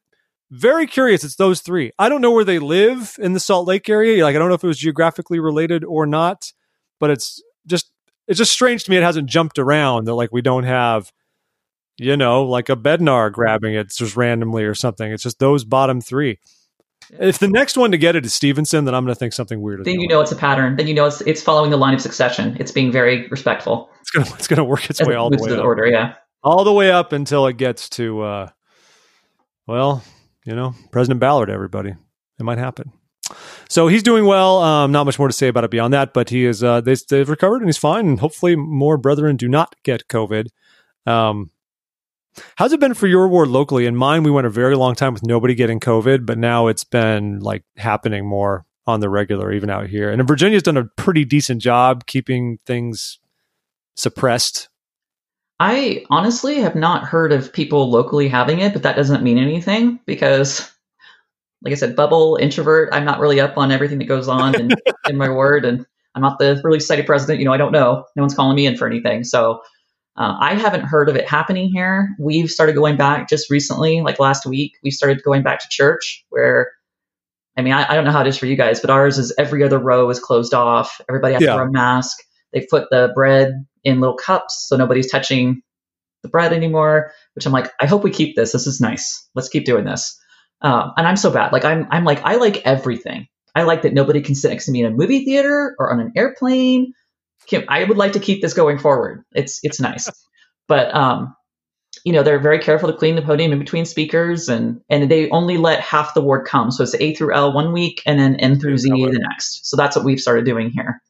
very 0.51 0.87
curious. 0.87 1.23
It's 1.23 1.35
those 1.35 1.61
three. 1.61 1.91
I 1.99 2.09
don't 2.09 2.21
know 2.21 2.31
where 2.31 2.43
they 2.43 2.59
live 2.59 3.15
in 3.19 3.33
the 3.33 3.39
Salt 3.39 3.67
Lake 3.67 3.87
area. 3.87 4.23
Like, 4.23 4.35
I 4.35 4.39
don't 4.39 4.49
know 4.49 4.55
if 4.55 4.63
it 4.63 4.67
was 4.67 4.79
geographically 4.79 5.39
related 5.39 5.83
or 5.85 6.05
not, 6.05 6.51
but 6.99 7.09
it's 7.09 7.41
just 7.65 7.91
it's 8.29 8.37
just 8.37 8.53
strange 8.53 8.83
to 8.83 8.91
me 8.91 8.97
it 8.97 9.03
hasn't 9.03 9.29
jumped 9.29 9.59
around 9.59 10.05
that 10.05 10.13
like 10.13 10.31
we 10.31 10.41
don't 10.41 10.63
have 10.63 11.11
you 11.97 12.15
know 12.15 12.43
like 12.43 12.69
a 12.69 12.75
bednar 12.75 13.31
grabbing 13.31 13.73
it 13.73 13.89
just 13.89 14.15
randomly 14.15 14.63
or 14.63 14.75
something 14.75 15.11
it's 15.11 15.23
just 15.23 15.39
those 15.39 15.65
bottom 15.65 15.99
three 15.99 16.39
if 17.19 17.39
the 17.39 17.47
next 17.47 17.77
one 17.77 17.91
to 17.91 17.97
get 17.97 18.15
it 18.15 18.25
is 18.25 18.33
stevenson 18.33 18.85
then 18.85 18.93
i'm 18.93 19.03
going 19.03 19.13
to 19.13 19.19
think 19.19 19.33
something 19.33 19.61
weird 19.61 19.83
then 19.85 19.99
you 19.99 20.07
know 20.07 20.21
it's 20.21 20.31
a 20.31 20.35
pattern 20.35 20.75
then 20.75 20.87
you 20.87 20.93
know 20.93 21.05
it's 21.05 21.21
it's 21.21 21.41
following 21.41 21.71
the 21.71 21.77
line 21.77 21.93
of 21.93 22.01
succession 22.01 22.55
it's 22.59 22.71
being 22.71 22.91
very 22.91 23.27
respectful 23.29 23.89
it's 24.01 24.11
going 24.11 24.25
to 24.25 24.33
it's 24.35 24.47
going 24.47 24.57
to 24.57 24.63
work 24.63 24.89
its 24.89 25.01
As 25.01 25.07
way 25.07 25.15
all 25.15 25.29
the 25.29 25.37
way 25.37 25.49
the 25.49 25.59
up. 25.59 25.65
order 25.65 25.87
yeah 25.87 26.15
all 26.43 26.63
the 26.63 26.73
way 26.73 26.91
up 26.91 27.11
until 27.13 27.47
it 27.47 27.57
gets 27.57 27.89
to 27.89 28.21
uh 28.21 28.49
well 29.67 30.03
you 30.45 30.55
know 30.55 30.73
president 30.91 31.19
ballard 31.19 31.49
everybody 31.49 31.89
it 31.91 32.43
might 32.43 32.57
happen 32.57 32.91
so 33.69 33.87
he's 33.87 34.03
doing 34.03 34.25
well. 34.25 34.59
Um, 34.59 34.91
not 34.91 35.05
much 35.05 35.19
more 35.19 35.27
to 35.27 35.33
say 35.33 35.47
about 35.47 35.63
it 35.63 35.71
beyond 35.71 35.93
that, 35.93 36.13
but 36.13 36.29
he 36.29 36.45
is. 36.45 36.63
Uh, 36.63 36.81
they, 36.81 36.95
have 37.11 37.29
recovered 37.29 37.57
and 37.57 37.67
he's 37.67 37.77
fine. 37.77 38.07
And 38.07 38.19
hopefully, 38.19 38.55
more 38.55 38.97
brethren 38.97 39.35
do 39.35 39.47
not 39.47 39.75
get 39.83 40.07
COVID. 40.07 40.47
Um, 41.05 41.51
how's 42.55 42.73
it 42.73 42.79
been 42.79 42.93
for 42.93 43.07
your 43.07 43.27
ward 43.27 43.49
locally? 43.49 43.85
In 43.85 43.95
mine, 43.95 44.23
we 44.23 44.31
went 44.31 44.47
a 44.47 44.49
very 44.49 44.75
long 44.75 44.95
time 44.95 45.13
with 45.13 45.23
nobody 45.23 45.55
getting 45.55 45.79
COVID, 45.79 46.25
but 46.25 46.37
now 46.37 46.67
it's 46.67 46.83
been 46.83 47.39
like 47.39 47.63
happening 47.77 48.27
more 48.27 48.65
on 48.87 48.99
the 48.99 49.09
regular, 49.09 49.51
even 49.51 49.69
out 49.69 49.87
here. 49.87 50.09
And 50.09 50.27
Virginia's 50.27 50.63
done 50.63 50.77
a 50.77 50.85
pretty 50.85 51.25
decent 51.25 51.61
job 51.61 52.05
keeping 52.05 52.59
things 52.65 53.19
suppressed. 53.95 54.69
I 55.59 56.05
honestly 56.09 56.59
have 56.61 56.75
not 56.75 57.03
heard 57.03 57.33
of 57.33 57.51
people 57.51 57.89
locally 57.89 58.29
having 58.29 58.59
it, 58.59 58.73
but 58.73 58.83
that 58.83 58.95
doesn't 58.95 59.23
mean 59.23 59.37
anything 59.37 59.99
because 60.05 60.71
like 61.61 61.73
I 61.73 61.75
said, 61.75 61.95
bubble 61.95 62.37
introvert. 62.39 62.89
I'm 62.93 63.05
not 63.05 63.19
really 63.19 63.39
up 63.39 63.57
on 63.57 63.71
everything 63.71 63.99
that 63.99 64.05
goes 64.05 64.27
on 64.27 64.55
in, 64.55 64.69
in 65.09 65.17
my 65.17 65.29
ward. 65.29 65.65
and 65.65 65.85
I'm 66.15 66.21
not 66.21 66.39
the 66.39 66.59
Relief 66.63 66.81
Society 66.81 67.03
president. 67.03 67.39
You 67.39 67.45
know, 67.45 67.53
I 67.53 67.57
don't 67.57 67.71
know. 67.71 68.05
No 68.15 68.23
one's 68.23 68.33
calling 68.33 68.55
me 68.55 68.65
in 68.65 68.77
for 68.77 68.87
anything, 68.87 69.23
so 69.23 69.61
uh, 70.19 70.35
I 70.37 70.55
haven't 70.55 70.83
heard 70.83 71.07
of 71.07 71.15
it 71.15 71.27
happening 71.27 71.71
here. 71.71 72.09
We've 72.19 72.51
started 72.51 72.75
going 72.75 72.97
back 72.97 73.29
just 73.29 73.49
recently, 73.49 74.01
like 74.01 74.19
last 74.19 74.45
week. 74.45 74.73
We 74.83 74.91
started 74.91 75.23
going 75.23 75.43
back 75.43 75.59
to 75.59 75.67
church 75.69 76.25
where. 76.29 76.73
I 77.57 77.61
mean, 77.61 77.73
I, 77.73 77.91
I 77.91 77.95
don't 77.95 78.05
know 78.05 78.11
how 78.11 78.21
it 78.21 78.27
is 78.27 78.37
for 78.37 78.45
you 78.45 78.55
guys, 78.55 78.79
but 78.79 78.89
ours 78.89 79.17
is 79.17 79.33
every 79.37 79.63
other 79.63 79.79
row 79.79 80.09
is 80.09 80.19
closed 80.19 80.53
off. 80.53 81.01
Everybody 81.09 81.33
has 81.33 81.43
yeah. 81.43 81.51
to 81.51 81.55
wear 81.55 81.67
a 81.67 81.71
mask. 81.71 82.17
They 82.53 82.65
put 82.69 82.89
the 82.89 83.11
bread 83.13 83.65
in 83.83 83.99
little 83.99 84.15
cups 84.15 84.65
so 84.67 84.77
nobody's 84.77 85.11
touching 85.11 85.61
the 86.23 86.29
bread 86.29 86.53
anymore. 86.53 87.11
Which 87.33 87.45
I'm 87.45 87.51
like, 87.51 87.69
I 87.81 87.85
hope 87.85 88.03
we 88.03 88.11
keep 88.11 88.35
this. 88.35 88.53
This 88.53 88.67
is 88.67 88.79
nice. 88.79 89.27
Let's 89.35 89.49
keep 89.49 89.65
doing 89.65 89.83
this. 89.83 90.17
Um, 90.61 90.93
and 90.95 91.07
I'm 91.07 91.17
so 91.17 91.31
bad. 91.31 91.51
Like 91.51 91.65
I'm, 91.65 91.87
I'm 91.91 92.05
like, 92.05 92.21
I 92.23 92.35
like 92.35 92.65
everything. 92.65 93.27
I 93.55 93.63
like 93.63 93.81
that 93.81 93.93
nobody 93.93 94.21
can 94.21 94.35
sit 94.35 94.51
next 94.51 94.65
to 94.65 94.71
me 94.71 94.81
in 94.81 94.93
a 94.93 94.95
movie 94.95 95.25
theater 95.25 95.75
or 95.79 95.91
on 95.91 95.99
an 95.99 96.13
airplane. 96.15 96.93
I 97.67 97.83
would 97.83 97.97
like 97.97 98.13
to 98.13 98.19
keep 98.19 98.41
this 98.41 98.53
going 98.53 98.77
forward. 98.77 99.23
It's, 99.33 99.59
it's 99.63 99.79
nice. 99.79 100.09
but, 100.67 100.93
um, 100.95 101.35
you 102.05 102.13
know, 102.13 102.23
they're 102.23 102.39
very 102.39 102.59
careful 102.59 102.91
to 102.91 102.97
clean 102.97 103.15
the 103.15 103.21
podium 103.21 103.51
in 103.51 103.59
between 103.59 103.85
speakers 103.85 104.47
and, 104.47 104.81
and 104.89 105.09
they 105.09 105.29
only 105.31 105.57
let 105.57 105.81
half 105.81 106.13
the 106.13 106.21
ward 106.21 106.45
come. 106.45 106.71
So 106.71 106.83
it's 106.83 106.95
A 106.95 107.13
through 107.15 107.33
L 107.33 107.51
one 107.51 107.73
week 107.73 108.01
and 108.05 108.19
then 108.19 108.35
N 108.35 108.59
through 108.59 108.77
Z 108.77 108.89
the 108.89 109.19
next. 109.29 109.69
So 109.69 109.75
that's 109.75 109.95
what 109.95 110.05
we've 110.05 110.19
started 110.19 110.45
doing 110.45 110.69
here. 110.69 111.01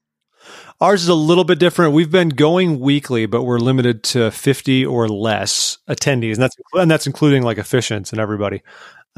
Ours 0.81 1.03
is 1.03 1.09
a 1.09 1.15
little 1.15 1.43
bit 1.43 1.59
different. 1.59 1.93
We've 1.93 2.09
been 2.09 2.29
going 2.29 2.79
weekly, 2.79 3.25
but 3.25 3.43
we're 3.43 3.59
limited 3.59 4.03
to 4.05 4.31
50 4.31 4.85
or 4.85 5.09
less 5.09 5.77
attendees. 5.89 6.33
And 6.33 6.43
that's, 6.43 6.55
and 6.73 6.89
that's 6.89 7.05
including 7.05 7.43
like 7.43 7.57
officiants 7.57 8.11
and 8.11 8.21
everybody. 8.21 8.61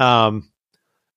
Um, 0.00 0.51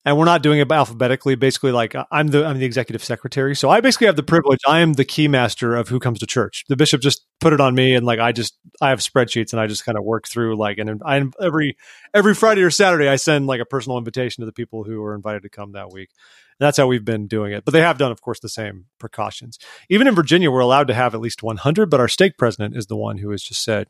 and 0.06 0.18
we're 0.18 0.26
not 0.26 0.44
doing 0.44 0.60
it 0.60 0.72
alphabetically. 0.72 1.36
Basically, 1.36 1.72
like 1.72 1.96
uh, 1.96 2.06
I'm 2.12 2.28
the 2.28 2.46
I'm 2.46 2.60
the 2.60 2.66
executive 2.66 3.04
secretary, 3.04 3.56
so 3.56 3.70
I 3.70 3.82
basically 3.82 4.08
have 4.08 4.16
the 4.16 4.24
privilege. 4.24 4.60
I 4.68 4.80
am 4.80 4.94
the 4.94 5.04
key 5.04 5.28
master 5.28 5.76
of 5.76 5.90
who 5.90 6.00
comes 6.00 6.20
to 6.20 6.28
church. 6.28 6.64
The 6.70 6.76
bishop 6.76 7.02
just 7.02 7.26
put 7.42 7.54
it 7.54 7.60
on 7.60 7.74
me, 7.74 7.96
and 7.96 8.06
like 8.06 8.20
I 8.20 8.32
just 8.32 8.58
I 8.82 8.90
have 8.90 9.00
spreadsheets, 9.00 9.52
and 9.52 9.60
I 9.60 9.68
just 9.68 9.84
kind 9.84 9.98
of 9.98 10.04
work 10.04 10.28
through 10.28 10.56
like 10.58 10.78
and 10.78 11.02
I 11.04 11.24
every 11.42 11.76
every 12.14 12.36
Friday 12.36 12.62
or 12.62 12.72
Saturday 12.72 13.10
I 13.10 13.16
send 13.16 13.48
like 13.48 13.62
a 13.62 13.66
personal 13.66 13.98
invitation 13.98 14.42
to 14.42 14.46
the 14.46 14.54
people 14.54 14.84
who 14.84 15.04
are 15.04 15.16
invited 15.16 15.42
to 15.44 15.50
come 15.50 15.72
that 15.72 15.92
week. 15.92 16.10
And 16.58 16.66
that's 16.66 16.78
how 16.78 16.88
we've 16.88 17.04
been 17.04 17.28
doing 17.28 17.52
it. 17.52 17.66
But 17.66 17.72
they 17.74 17.82
have 17.82 17.98
done, 17.98 18.14
of 18.14 18.22
course, 18.22 18.40
the 18.40 18.48
same 18.48 18.86
precautions. 18.98 19.60
Even 19.90 20.08
in 20.08 20.16
Virginia, 20.16 20.50
we're 20.50 20.62
allowed 20.62 20.88
to 20.88 20.94
have 20.94 21.14
at 21.14 21.20
least 21.20 21.44
100, 21.44 21.90
but 21.90 22.00
our 22.00 22.08
stake 22.08 22.38
president 22.38 22.78
is 22.78 22.86
the 22.86 22.96
one 22.96 23.18
who 23.18 23.32
has 23.32 23.44
just 23.44 23.62
said, 23.62 23.88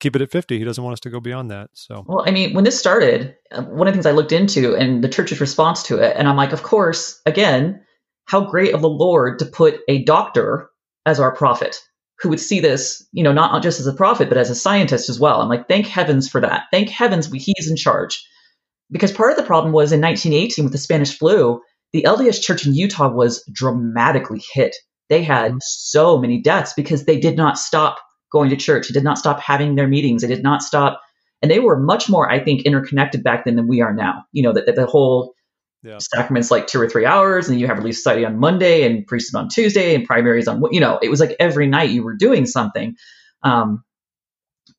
keep 0.00 0.16
it 0.16 0.22
at 0.22 0.30
50. 0.30 0.58
He 0.58 0.64
doesn't 0.64 0.82
want 0.82 0.94
us 0.94 1.00
to 1.00 1.10
go 1.10 1.20
beyond 1.20 1.50
that. 1.50 1.70
So, 1.74 2.04
well, 2.06 2.24
I 2.26 2.30
mean, 2.30 2.54
when 2.54 2.64
this 2.64 2.78
started, 2.78 3.36
uh, 3.52 3.62
one 3.62 3.88
of 3.88 3.92
the 3.92 3.96
things 3.96 4.06
I 4.06 4.12
looked 4.12 4.32
into 4.32 4.74
and 4.74 5.02
the 5.02 5.08
church's 5.08 5.40
response 5.40 5.82
to 5.84 5.98
it, 5.98 6.16
and 6.16 6.28
I'm 6.28 6.36
like, 6.36 6.52
of 6.52 6.62
course, 6.62 7.20
again, 7.26 7.82
how 8.26 8.44
great 8.44 8.74
of 8.74 8.82
the 8.82 8.88
Lord 8.88 9.38
to 9.40 9.46
put 9.46 9.80
a 9.88 10.04
doctor 10.04 10.70
as 11.06 11.20
our 11.20 11.34
prophet 11.34 11.80
who 12.20 12.28
would 12.28 12.40
see 12.40 12.60
this, 12.60 13.06
you 13.12 13.22
know, 13.22 13.32
not 13.32 13.62
just 13.62 13.80
as 13.80 13.86
a 13.86 13.92
prophet, 13.92 14.28
but 14.28 14.38
as 14.38 14.50
a 14.50 14.54
scientist 14.54 15.08
as 15.08 15.20
well. 15.20 15.40
I'm 15.40 15.48
like, 15.48 15.68
thank 15.68 15.86
heavens 15.86 16.28
for 16.28 16.40
that. 16.40 16.64
Thank 16.72 16.88
heavens 16.88 17.30
he's 17.32 17.70
in 17.70 17.76
charge. 17.76 18.24
Because 18.90 19.12
part 19.12 19.30
of 19.30 19.36
the 19.36 19.44
problem 19.44 19.72
was 19.72 19.92
in 19.92 20.00
1918 20.00 20.64
with 20.64 20.72
the 20.72 20.78
Spanish 20.78 21.16
flu, 21.16 21.60
the 21.92 22.02
LDS 22.02 22.42
church 22.42 22.66
in 22.66 22.74
Utah 22.74 23.08
was 23.08 23.44
dramatically 23.52 24.42
hit. 24.52 24.74
They 25.08 25.22
had 25.22 25.52
mm-hmm. 25.52 25.58
so 25.60 26.18
many 26.18 26.40
deaths 26.40 26.72
because 26.74 27.04
they 27.04 27.18
did 27.18 27.36
not 27.36 27.58
stop 27.58 27.98
going 28.30 28.50
to 28.50 28.56
church. 28.56 28.88
They 28.88 28.92
did 28.92 29.04
not 29.04 29.18
stop 29.18 29.40
having 29.40 29.74
their 29.74 29.88
meetings. 29.88 30.22
They 30.22 30.28
did 30.28 30.42
not 30.42 30.62
stop. 30.62 31.00
And 31.40 31.50
they 31.50 31.60
were 31.60 31.78
much 31.78 32.08
more, 32.08 32.30
I 32.30 32.42
think, 32.42 32.62
interconnected 32.62 33.22
back 33.22 33.44
then 33.44 33.56
than 33.56 33.68
we 33.68 33.80
are 33.80 33.94
now. 33.94 34.24
You 34.32 34.42
know, 34.42 34.52
that, 34.52 34.66
that 34.66 34.76
the 34.76 34.86
whole 34.86 35.34
yeah. 35.82 35.98
sacraments 35.98 36.50
like 36.50 36.66
two 36.66 36.80
or 36.80 36.88
three 36.88 37.06
hours, 37.06 37.48
and 37.48 37.60
you 37.60 37.66
have 37.66 37.78
Relief 37.78 37.96
Society 37.96 38.24
on 38.24 38.38
Monday 38.38 38.84
and 38.84 39.06
priesthood 39.06 39.40
on 39.40 39.48
Tuesday 39.48 39.94
and 39.94 40.04
primaries 40.04 40.48
on, 40.48 40.62
you 40.72 40.80
know, 40.80 40.98
it 41.00 41.08
was 41.08 41.20
like 41.20 41.36
every 41.38 41.66
night 41.66 41.90
you 41.90 42.02
were 42.02 42.16
doing 42.16 42.46
something. 42.46 42.96
Um, 43.42 43.84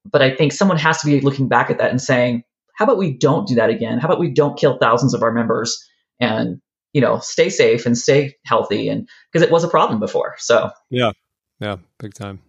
but 0.06 0.22
I 0.22 0.36
think 0.36 0.52
someone 0.52 0.78
has 0.78 1.00
to 1.02 1.06
be 1.06 1.22
looking 1.22 1.48
back 1.48 1.70
at 1.70 1.78
that 1.78 1.92
and 1.92 2.02
saying, 2.02 2.44
how 2.76 2.86
about 2.86 2.98
we 2.98 3.18
don't 3.18 3.48
do 3.48 3.56
that 3.56 3.70
again? 3.70 4.00
How 4.00 4.08
about 4.08 4.20
we 4.20 4.30
don't 4.30 4.58
kill 4.58 4.78
thousands 4.78 5.14
of 5.14 5.24
our 5.24 5.32
members 5.32 5.86
and, 6.20 6.62
you 6.94 7.02
know, 7.02 7.20
stay 7.20 7.50
safe 7.50 7.86
and 7.86 7.98
stay 7.98 8.36
healthy? 8.46 8.90
And 8.90 9.08
because 9.32 9.46
it 9.46 9.52
was 9.52 9.64
a 9.64 9.70
problem 9.70 10.00
before. 10.00 10.36
So, 10.40 10.72
yeah, 10.90 11.12
yeah, 11.60 11.78
big 12.00 12.14
time. 12.14 12.40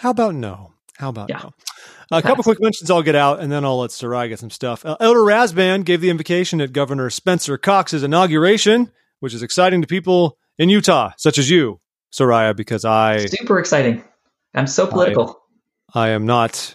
How 0.00 0.08
about 0.08 0.34
no? 0.34 0.72
How 0.96 1.10
about 1.10 1.28
yeah. 1.28 1.42
no? 1.42 1.52
A 2.10 2.22
couple 2.22 2.42
quick 2.42 2.58
mentions 2.58 2.90
I'll 2.90 3.02
get 3.02 3.14
out, 3.14 3.40
and 3.40 3.52
then 3.52 3.66
I'll 3.66 3.80
let 3.80 3.92
Sarai 3.92 4.30
get 4.30 4.38
some 4.38 4.48
stuff. 4.48 4.82
Uh, 4.82 4.96
Elder 4.98 5.20
Rasband 5.20 5.84
gave 5.84 6.00
the 6.00 6.08
invocation 6.08 6.62
at 6.62 6.72
Governor 6.72 7.10
Spencer 7.10 7.58
Cox's 7.58 8.02
inauguration, 8.02 8.90
which 9.18 9.34
is 9.34 9.42
exciting 9.42 9.82
to 9.82 9.86
people 9.86 10.38
in 10.56 10.70
Utah, 10.70 11.10
such 11.18 11.36
as 11.36 11.50
you, 11.50 11.80
Soraya, 12.14 12.56
because 12.56 12.86
I 12.86 13.26
super 13.26 13.58
exciting. 13.58 14.02
I'm 14.54 14.66
so 14.66 14.86
political. 14.86 15.38
I, 15.92 16.06
I 16.06 16.08
am 16.10 16.24
not. 16.24 16.74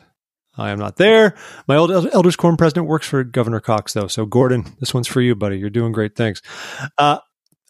I 0.55 0.69
am 0.69 0.77
not 0.77 0.97
there. 0.97 1.33
My 1.67 1.77
old 1.77 1.89
Elders 1.89 2.35
Quorum 2.35 2.57
president 2.57 2.85
works 2.85 3.07
for 3.07 3.23
Governor 3.23 3.59
Cox, 3.59 3.93
though. 3.93 4.07
So, 4.07 4.27
Gordon, 4.27 4.75
this 4.79 4.93
one's 4.93 5.07
for 5.07 5.19
you, 5.19 5.33
buddy. 5.33 5.57
You're 5.57 5.71
doing 5.71 5.93
great 5.93 6.15
things. 6.15 6.43
Uh, 6.99 7.19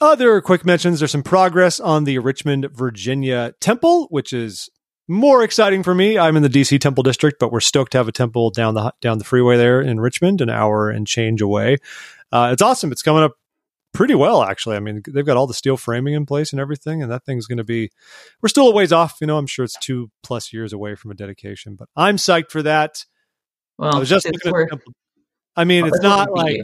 other 0.01 0.41
quick 0.41 0.65
mentions 0.65 0.99
there's 0.99 1.11
some 1.11 1.23
progress 1.23 1.79
on 1.79 2.03
the 2.03 2.19
Richmond, 2.19 2.67
Virginia 2.73 3.53
temple, 3.61 4.07
which 4.09 4.33
is 4.33 4.69
more 5.07 5.43
exciting 5.43 5.83
for 5.83 5.93
me. 5.93 6.17
I'm 6.17 6.35
in 6.35 6.43
the 6.43 6.49
DC 6.49 6.79
Temple 6.79 7.03
District, 7.03 7.39
but 7.39 7.51
we're 7.51 7.59
stoked 7.59 7.91
to 7.93 7.97
have 7.97 8.07
a 8.07 8.11
temple 8.11 8.49
down 8.49 8.73
the 8.73 8.93
down 9.01 9.17
the 9.17 9.23
freeway 9.23 9.57
there 9.57 9.81
in 9.81 9.99
Richmond, 9.99 10.41
an 10.41 10.49
hour 10.49 10.89
and 10.89 11.05
change 11.05 11.41
away. 11.41 11.77
Uh, 12.31 12.49
it's 12.51 12.61
awesome. 12.61 12.91
It's 12.91 13.03
coming 13.03 13.23
up 13.23 13.33
pretty 13.93 14.15
well, 14.15 14.43
actually. 14.43 14.75
I 14.75 14.79
mean, 14.79 15.01
they've 15.07 15.25
got 15.25 15.37
all 15.37 15.47
the 15.47 15.53
steel 15.53 15.77
framing 15.77 16.13
in 16.13 16.25
place 16.25 16.51
and 16.51 16.59
everything, 16.59 17.01
and 17.01 17.11
that 17.11 17.25
thing's 17.25 17.47
going 17.47 17.57
to 17.57 17.63
be. 17.63 17.91
We're 18.41 18.49
still 18.49 18.67
a 18.67 18.73
ways 18.73 18.91
off. 18.91 19.17
You 19.21 19.27
know, 19.27 19.37
I'm 19.37 19.47
sure 19.47 19.65
it's 19.65 19.77
two 19.79 20.11
plus 20.23 20.51
years 20.51 20.73
away 20.73 20.95
from 20.95 21.11
a 21.11 21.15
dedication, 21.15 21.75
but 21.75 21.87
I'm 21.95 22.17
psyched 22.17 22.51
for 22.51 22.63
that. 22.63 23.05
Well, 23.77 23.95
I 23.95 23.99
was 23.99 24.09
just 24.09 24.27
I 25.55 25.63
mean, 25.63 25.85
it's 25.85 26.01
not 26.01 26.31
like. 26.31 26.57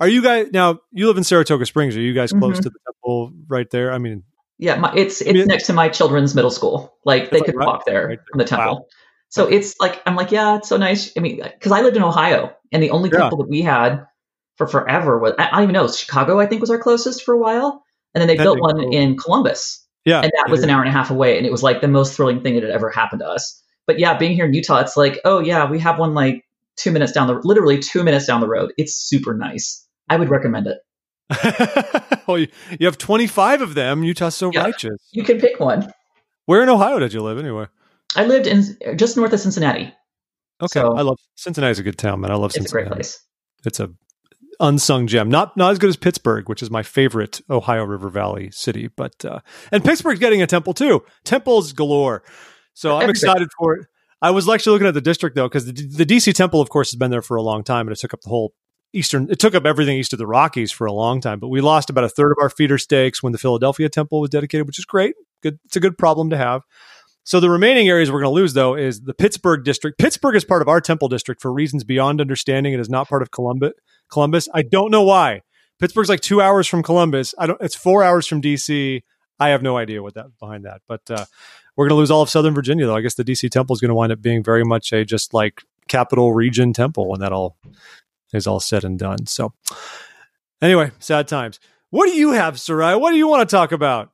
Are 0.00 0.08
you 0.08 0.20
guys 0.20 0.48
now? 0.52 0.80
You 0.90 1.06
live 1.06 1.16
in 1.16 1.22
Saratoga 1.22 1.64
Springs. 1.64 1.96
Are 1.96 2.00
you 2.00 2.12
guys 2.12 2.32
close 2.32 2.54
mm-hmm. 2.54 2.62
to 2.62 2.70
the 2.70 2.78
temple 2.84 2.92
Temple 3.02 3.32
right 3.48 3.68
there. 3.70 3.92
I 3.92 3.98
mean, 3.98 4.24
yeah, 4.58 4.76
my, 4.76 4.92
it's 4.94 5.20
it's 5.20 5.30
I 5.30 5.32
mean- 5.32 5.46
next 5.46 5.66
to 5.66 5.72
my 5.72 5.88
children's 5.88 6.34
middle 6.34 6.50
school. 6.50 6.96
Like 7.04 7.30
they 7.30 7.40
could 7.40 7.54
like 7.56 7.66
walk 7.66 7.84
there 7.86 8.08
right 8.08 8.18
from 8.30 8.38
the 8.38 8.44
temple. 8.44 8.74
Wow. 8.74 8.86
So 9.28 9.46
it's 9.46 9.74
like 9.80 10.02
I'm 10.06 10.14
like, 10.16 10.30
yeah, 10.30 10.56
it's 10.56 10.68
so 10.68 10.76
nice. 10.76 11.12
I 11.16 11.20
mean, 11.20 11.40
because 11.42 11.72
I 11.72 11.80
lived 11.80 11.96
in 11.96 12.02
Ohio, 12.02 12.54
and 12.70 12.82
the 12.82 12.90
only 12.90 13.10
Yeah. 13.10 13.20
temple 13.20 13.38
that 13.38 13.48
we 13.48 13.62
had 13.62 14.04
for 14.56 14.66
forever 14.66 15.18
was 15.18 15.32
I 15.38 15.46
I 15.46 15.50
don't 15.52 15.62
even 15.64 15.72
know 15.72 15.88
Chicago. 15.88 16.38
I 16.38 16.46
think 16.46 16.60
was 16.60 16.70
our 16.70 16.78
closest 16.78 17.22
for 17.24 17.34
a 17.34 17.38
while, 17.38 17.82
and 18.14 18.20
then 18.20 18.28
they 18.28 18.36
That'd 18.36 18.44
built 18.54 18.60
one 18.60 18.76
cool. 18.80 18.94
in 18.94 19.16
Columbus, 19.16 19.86
yeah, 20.04 20.20
and 20.20 20.30
that 20.36 20.50
was 20.50 20.62
an 20.62 20.70
hour 20.70 20.80
and 20.80 20.88
a 20.88 20.92
half 20.92 21.10
away, 21.10 21.38
and 21.38 21.46
it 21.46 21.50
was 21.50 21.62
like 21.62 21.80
the 21.80 21.88
most 21.88 22.14
thrilling 22.14 22.42
thing 22.42 22.54
that 22.54 22.62
had 22.62 22.72
ever 22.72 22.90
happened 22.90 23.20
to 23.20 23.26
us. 23.26 23.60
But 23.86 23.98
yeah, 23.98 24.16
being 24.18 24.34
here 24.34 24.44
in 24.44 24.52
Utah, 24.54 24.80
it's 24.80 24.96
like, 24.96 25.18
oh 25.24 25.40
yeah, 25.40 25.68
we 25.68 25.78
have 25.80 25.98
one 25.98 26.12
like 26.14 26.44
two 26.76 26.90
minutes 26.92 27.12
down 27.12 27.26
the, 27.26 27.40
literally 27.42 27.78
two 27.78 28.04
minutes 28.04 28.26
down 28.26 28.40
the 28.40 28.48
road. 28.48 28.72
It's 28.76 28.94
super 28.94 29.34
nice. 29.34 29.86
I 30.08 30.16
would 30.16 30.28
recommend 30.30 30.66
it. 30.66 30.78
well, 32.26 32.38
you, 32.38 32.48
you 32.78 32.86
have 32.86 32.98
25 32.98 33.62
of 33.62 33.74
them. 33.74 34.02
Utah's 34.04 34.34
so 34.34 34.50
Yeah. 34.52 34.62
righteous. 34.62 34.98
You 35.12 35.24
can 35.24 35.40
pick 35.40 35.58
one. 35.60 35.90
Where 36.46 36.62
in 36.62 36.68
Ohio 36.68 36.98
did 36.98 37.12
you 37.12 37.22
live 37.22 37.38
anyway? 37.38 37.66
I 38.16 38.24
lived 38.24 38.46
in 38.46 38.62
just 38.96 39.16
north 39.16 39.32
of 39.32 39.40
Cincinnati. 39.40 39.92
Okay, 40.60 40.80
So- 40.80 40.94
I 40.96 41.02
love 41.02 41.18
Cincinnati's 41.36 41.78
a 41.78 41.82
good 41.82 41.98
town, 41.98 42.20
man. 42.20 42.30
I 42.30 42.34
love 42.34 42.52
Cincinnati. 42.52 42.64
It's 42.64 42.72
a 42.72 42.88
great 42.90 42.92
place. 42.92 43.18
It's 43.64 43.80
a 43.80 43.90
unsung 44.60 45.06
gem. 45.06 45.28
Not 45.28 45.56
not 45.56 45.72
as 45.72 45.78
good 45.78 45.88
as 45.90 45.96
Pittsburgh, 45.96 46.48
which 46.48 46.62
is 46.62 46.70
my 46.70 46.82
favorite 46.82 47.40
Ohio 47.50 47.84
River 47.84 48.08
Valley 48.08 48.50
city, 48.52 48.88
but 48.96 49.24
uh, 49.24 49.40
and 49.72 49.84
Pittsburgh's 49.84 50.20
getting 50.20 50.42
a 50.42 50.46
temple 50.46 50.74
too. 50.74 51.02
Temples 51.24 51.72
galore. 51.72 52.22
So 52.74 52.96
I'm 52.96 53.10
excited 53.10 53.48
for 53.58 53.74
it. 53.76 53.86
I 54.20 54.30
was 54.30 54.48
actually 54.48 54.72
looking 54.74 54.86
at 54.88 54.94
the 54.94 55.00
district 55.00 55.34
though, 55.36 55.48
because 55.48 55.66
the, 55.66 55.72
the 55.72 56.06
DC 56.06 56.32
temple, 56.34 56.60
of 56.60 56.70
course, 56.70 56.92
has 56.92 56.98
been 56.98 57.10
there 57.10 57.22
for 57.22 57.36
a 57.36 57.42
long 57.42 57.64
time, 57.64 57.86
and 57.88 57.92
it 57.96 57.98
took 58.00 58.14
up 58.14 58.20
the 58.20 58.28
whole 58.30 58.54
eastern. 58.92 59.28
It 59.30 59.38
took 59.38 59.54
up 59.54 59.66
everything 59.66 59.96
east 59.96 60.12
of 60.12 60.18
the 60.18 60.26
Rockies 60.26 60.72
for 60.72 60.86
a 60.86 60.92
long 60.92 61.20
time. 61.20 61.38
But 61.38 61.48
we 61.48 61.60
lost 61.60 61.90
about 61.90 62.04
a 62.04 62.08
third 62.08 62.32
of 62.32 62.38
our 62.40 62.50
feeder 62.50 62.78
stakes 62.78 63.22
when 63.22 63.32
the 63.32 63.38
Philadelphia 63.38 63.88
temple 63.88 64.20
was 64.20 64.30
dedicated, 64.30 64.66
which 64.66 64.78
is 64.78 64.84
great. 64.84 65.14
Good. 65.42 65.58
It's 65.64 65.76
a 65.76 65.80
good 65.80 65.98
problem 65.98 66.30
to 66.30 66.36
have. 66.36 66.62
So 67.24 67.38
the 67.38 67.50
remaining 67.50 67.88
areas 67.88 68.10
we're 68.10 68.20
going 68.20 68.34
to 68.34 68.40
lose, 68.40 68.52
though, 68.52 68.74
is 68.74 69.02
the 69.02 69.14
Pittsburgh 69.14 69.64
district. 69.64 69.98
Pittsburgh 69.98 70.34
is 70.34 70.44
part 70.44 70.60
of 70.60 70.68
our 70.68 70.80
temple 70.80 71.08
district 71.08 71.40
for 71.40 71.52
reasons 71.52 71.84
beyond 71.84 72.20
understanding. 72.20 72.72
It 72.72 72.80
is 72.80 72.90
not 72.90 73.08
part 73.08 73.22
of 73.22 73.30
Columbus. 73.30 73.72
Columbus. 74.10 74.48
I 74.52 74.62
don't 74.62 74.90
know 74.90 75.02
why. 75.02 75.42
Pittsburgh's 75.78 76.08
like 76.08 76.20
two 76.20 76.40
hours 76.40 76.66
from 76.66 76.82
Columbus. 76.82 77.34
I 77.38 77.46
don't. 77.46 77.60
It's 77.60 77.76
four 77.76 78.02
hours 78.02 78.26
from 78.26 78.42
DC. 78.42 79.02
I 79.38 79.48
have 79.48 79.62
no 79.62 79.76
idea 79.76 80.02
what 80.02 80.14
that 80.14 80.26
behind 80.38 80.64
that. 80.64 80.82
But 80.86 81.02
uh, 81.10 81.24
we're 81.76 81.86
going 81.86 81.96
to 81.96 82.00
lose 82.00 82.10
all 82.10 82.22
of 82.22 82.30
Southern 82.30 82.54
Virginia, 82.54 82.86
though. 82.86 82.96
I 82.96 83.00
guess 83.00 83.14
the 83.14 83.24
DC 83.24 83.50
temple 83.50 83.74
is 83.74 83.80
going 83.80 83.88
to 83.88 83.94
wind 83.94 84.12
up 84.12 84.20
being 84.20 84.42
very 84.42 84.64
much 84.64 84.92
a 84.92 85.04
just 85.04 85.32
like 85.32 85.62
capital 85.88 86.32
region 86.32 86.72
temple 86.72 87.08
when 87.08 87.20
that 87.20 87.32
all 87.32 87.56
is 88.32 88.46
all 88.46 88.60
said 88.60 88.84
and 88.84 88.98
done. 88.98 89.26
So 89.26 89.52
anyway, 90.60 90.90
sad 90.98 91.28
times. 91.28 91.60
What 91.90 92.06
do 92.06 92.16
you 92.16 92.32
have, 92.32 92.58
Sarai? 92.58 92.96
What 92.96 93.10
do 93.10 93.16
you 93.16 93.28
want 93.28 93.48
to 93.48 93.54
talk 93.56 93.72
about? 93.72 94.10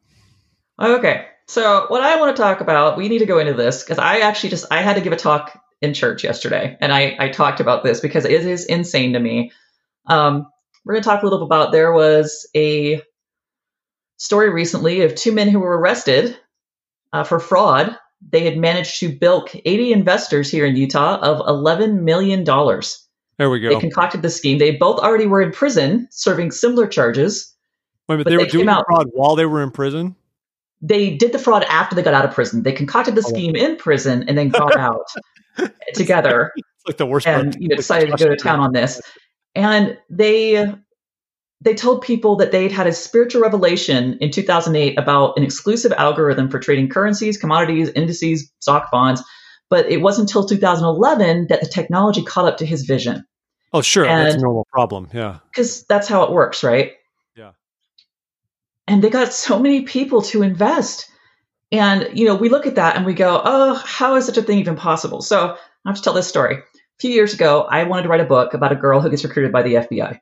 Okay. 0.81 1.27
So 1.47 1.87
what 1.89 2.03
I 2.03 2.21
want 2.21 2.37
to 2.37 2.43
talk 2.43 2.61
about, 2.61 2.99
we 2.99 3.09
need 3.09 3.21
to 3.21 3.27
go 3.27 3.39
into 3.39 3.55
this 3.55 3.83
because 3.83 3.99
I 3.99 4.19
actually 4.19 4.51
just 4.51 4.67
I 4.71 4.83
had 4.83 4.97
to 4.97 5.01
give 5.01 5.13
a 5.13 5.17
talk 5.17 5.59
in 5.81 5.95
church 5.95 6.25
yesterday, 6.25 6.77
and 6.81 6.93
I 6.93 7.17
I 7.19 7.29
talked 7.29 7.61
about 7.61 7.85
this 7.85 8.01
because 8.01 8.25
it 8.25 8.45
is 8.45 8.67
insane 8.67 9.15
to 9.15 9.21
me. 9.21 9.53
Um, 10.07 10.47
we're 10.85 10.95
going 10.95 11.03
to 11.03 11.09
talk 11.09 11.23
a 11.23 11.27
little 11.27 11.41
bit 11.41 11.47
about 11.47 11.73
there 11.73 11.93
was 11.93 12.49
a 12.55 13.03
story 14.19 14.51
recently 14.51 15.03
of 15.03 15.15
two 15.15 15.33
men 15.33 15.49
who 15.49 15.61
were 15.61 15.79
arrested 15.79 16.37
uh, 17.13 17.25
for 17.25 17.39
fraud. 17.39 17.97
They 18.27 18.45
had 18.45 18.59
managed 18.59 19.01
to 19.01 19.17
bilk 19.17 19.55
80 19.55 19.93
investors 19.93 20.51
here 20.51 20.67
in 20.67 20.77
Utah 20.77 21.19
of 21.21 21.47
11 21.47 22.05
million 22.05 22.45
dollars. 22.45 23.08
There 23.39 23.49
we 23.51 23.61
go. 23.61 23.69
They 23.71 23.81
concocted 23.81 24.23
the 24.23 24.31
scheme. 24.31 24.59
They 24.59 24.73
both 24.73 24.99
already 24.99 25.27
were 25.27 25.41
in 25.43 25.53
prison 25.53 26.09
serving 26.11 26.51
similar 26.51 26.87
charges. 26.87 27.55
Wait 28.09 28.15
minute, 28.17 28.25
but 28.25 28.31
they 28.31 28.37
were 28.37 28.47
doing 28.47 28.69
out- 28.69 28.85
fraud 28.89 29.09
while 29.13 29.37
they 29.37 29.47
were 29.47 29.63
in 29.63 29.71
prison. 29.71 30.17
they 30.81 31.17
did 31.17 31.33
the 31.33 31.39
fraud 31.39 31.65
after 31.65 31.95
they 31.97 32.03
got 32.03 32.15
out 32.15 32.25
of 32.25 32.33
prison. 32.33 32.63
They 32.63 32.73
concocted 32.73 33.15
the 33.17 33.23
Oh. 33.25 33.29
scheme 33.29 33.55
in 33.57 33.77
prison 33.77 34.25
and 34.29 34.37
then 34.39 34.49
got 34.49 34.77
out 34.77 35.07
together 35.95 36.53
It's 36.57 36.87
like 36.87 36.97
the 36.99 37.07
worst. 37.07 37.27
part. 37.27 37.41
and 37.41 37.57
you 37.61 37.69
know, 37.69 37.77
decided 37.77 38.11
to 38.11 38.17
go 38.25 38.31
to 38.31 38.37
town 38.37 38.61
on 38.61 38.73
this. 38.73 39.01
And 39.55 39.99
they 40.11 40.67
they 41.61 41.75
told 41.75 42.03
people 42.03 42.37
that 42.37 42.53
they'd 42.53 42.71
had 42.71 42.87
a 42.87 42.93
spiritual 42.93 43.43
revelation 43.43 44.17
in 44.21 44.31
2008 44.31 44.97
about 44.97 45.37
an 45.37 45.43
exclusive 45.43 45.93
algorithm 45.93 46.49
for 46.49 46.61
trading 46.61 46.89
currencies, 46.89 47.37
commodities, 47.37 47.89
indices, 47.91 48.49
stock 48.61 48.91
bonds. 48.93 49.23
But 49.71 49.91
it 49.91 49.99
wasn't 49.99 50.31
until 50.31 50.47
2011 50.47 51.49
that 51.49 51.61
the 51.61 51.69
technology 51.69 52.23
caught 52.23 52.47
up 52.47 52.57
to 52.59 52.67
his 52.67 52.83
vision 52.85 53.25
Oh, 53.73 53.83
sure, 53.83 54.05
that's 54.05 54.37
a 54.37 54.39
normal 54.39 54.67
problem. 54.71 55.09
Yeah, 55.13 55.39
because 55.51 55.85
that's 55.85 56.09
how 56.09 56.23
it 56.25 56.33
works, 56.33 56.65
right? 56.65 56.93
Yeah. 57.37 57.53
And 58.87 59.05
they 59.05 59.11
got 59.11 59.33
so 59.33 59.59
many 59.59 59.83
people 59.83 60.23
to 60.23 60.43
invest. 60.43 61.11
And, 61.71 62.09
you 62.19 62.25
know, 62.25 62.35
we 62.35 62.49
look 62.49 62.67
at 62.67 62.77
that 62.77 62.97
and 62.97 63.05
we 63.05 63.13
go, 63.13 63.43
oh, 63.45 63.75
how 63.75 64.17
is 64.17 64.25
such 64.25 64.39
a 64.39 64.43
thing 64.43 64.59
even 64.59 64.75
possible? 64.75 65.21
So 65.21 65.55
I 65.85 65.89
have 65.89 65.97
to 65.97 66.03
tell 66.03 66.15
this 66.15 66.27
story. 66.27 66.57
A 66.57 66.99
few 66.99 67.11
years 67.11 67.35
ago, 67.35 67.67
I 67.71 67.85
wanted 67.85 68.05
to 68.05 68.09
write 68.09 68.23
a 68.23 68.25
book 68.25 68.55
about 68.55 68.73
a 68.73 68.77
girl 68.77 69.01
who 69.03 69.11
gets 69.11 69.23
recruited 69.23 69.53
by 69.53 69.63
the 69.63 69.75
FBI. 69.75 70.19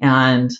And 0.00 0.50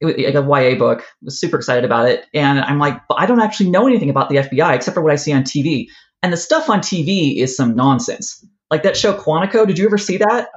it 0.00 0.04
was 0.04 0.14
like 0.16 0.34
a 0.34 0.46
YA 0.46 0.78
book. 0.78 1.00
I 1.00 1.24
was 1.24 1.40
super 1.40 1.56
excited 1.56 1.84
about 1.84 2.08
it. 2.08 2.24
And 2.32 2.60
I'm 2.60 2.78
like, 2.78 3.00
but 3.08 3.16
I 3.16 3.26
don't 3.26 3.42
actually 3.42 3.70
know 3.70 3.88
anything 3.88 4.10
about 4.10 4.28
the 4.28 4.36
FBI 4.36 4.76
except 4.76 4.94
for 4.94 5.02
what 5.02 5.12
I 5.12 5.16
see 5.16 5.32
on 5.32 5.42
TV. 5.42 5.88
And 6.22 6.32
the 6.32 6.36
stuff 6.36 6.70
on 6.70 6.80
TV 6.80 7.38
is 7.38 7.56
some 7.56 7.74
nonsense. 7.74 8.44
Like 8.70 8.84
that 8.84 8.96
show 8.96 9.12
Quantico. 9.12 9.66
Did 9.66 9.78
you 9.78 9.86
ever 9.86 9.98
see 9.98 10.18
that? 10.18 10.50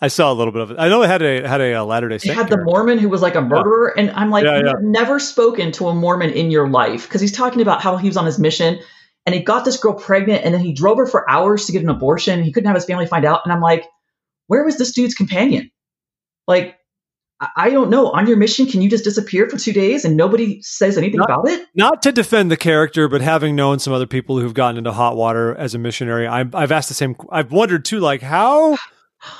I 0.00 0.08
saw 0.08 0.32
a 0.32 0.34
little 0.34 0.52
bit 0.52 0.62
of 0.62 0.70
it. 0.72 0.76
I 0.78 0.88
know 0.88 1.02
it 1.02 1.08
had 1.08 1.22
a 1.22 1.48
had 1.48 1.60
a 1.60 1.74
uh, 1.74 1.84
Latter 1.84 2.08
Day 2.08 2.18
Saint. 2.18 2.36
had 2.36 2.48
the. 2.48 2.62
Mormon 2.62 2.98
who 2.98 3.08
was 3.08 3.20
like 3.22 3.34
a 3.34 3.40
murderer, 3.40 3.92
and 3.98 4.10
I'm 4.12 4.30
like, 4.30 4.44
Yeah, 4.44 4.60
yeah. 4.64 4.72
never 4.80 5.18
spoken 5.18 5.72
to 5.72 5.88
a 5.88 5.94
Mormon 5.94 6.30
in 6.30 6.50
your 6.50 6.68
life 6.68 7.02
because 7.08 7.20
he's 7.20 7.32
talking 7.32 7.60
about 7.60 7.82
how 7.82 7.96
he 7.96 8.06
was 8.06 8.16
on 8.16 8.26
his 8.26 8.38
mission 8.38 8.78
and 9.26 9.34
he 9.34 9.40
got 9.40 9.64
this 9.64 9.76
girl 9.76 9.94
pregnant, 9.94 10.44
and 10.44 10.52
then 10.52 10.60
he 10.60 10.72
drove 10.72 10.98
her 10.98 11.06
for 11.06 11.28
hours 11.30 11.66
to 11.66 11.72
get 11.72 11.82
an 11.82 11.88
abortion. 11.88 12.42
He 12.42 12.52
couldn't 12.52 12.66
have 12.66 12.74
his 12.74 12.84
family 12.84 13.06
find 13.06 13.24
out, 13.24 13.40
and 13.44 13.52
I'm 13.52 13.60
like, 13.60 13.86
where 14.48 14.64
was 14.64 14.78
this 14.78 14.92
dude's 14.92 15.14
companion? 15.14 15.70
Like, 16.48 16.76
I, 17.42 17.48
I 17.56 17.70
don't 17.70 17.90
know. 17.90 18.10
On 18.12 18.26
your 18.26 18.36
mission, 18.36 18.66
can 18.66 18.80
you 18.80 18.88
just 18.88 19.04
disappear 19.04 19.50
for 19.50 19.58
two 19.58 19.72
days 19.72 20.04
and 20.04 20.16
nobody 20.16 20.62
says 20.62 20.96
anything 20.96 21.18
Not- 21.18 21.30
about 21.30 21.48
it? 21.48 21.66
Not 21.74 22.02
to 22.02 22.12
defend 22.12 22.50
the 22.50 22.56
character, 22.56 23.08
but 23.08 23.20
having 23.20 23.56
known 23.56 23.80
some 23.80 23.92
other 23.92 24.06
people 24.06 24.38
who've 24.38 24.54
gotten 24.54 24.78
into 24.78 24.92
hot 24.92 25.16
water 25.16 25.54
as 25.54 25.74
a 25.74 25.78
missionary, 25.78 26.26
I've, 26.26 26.54
I've 26.54 26.72
asked 26.72 26.88
the 26.88 26.94
same. 26.94 27.16
I've 27.30 27.52
wondered 27.52 27.84
too, 27.84 27.98
like 27.98 28.22
how, 28.22 28.78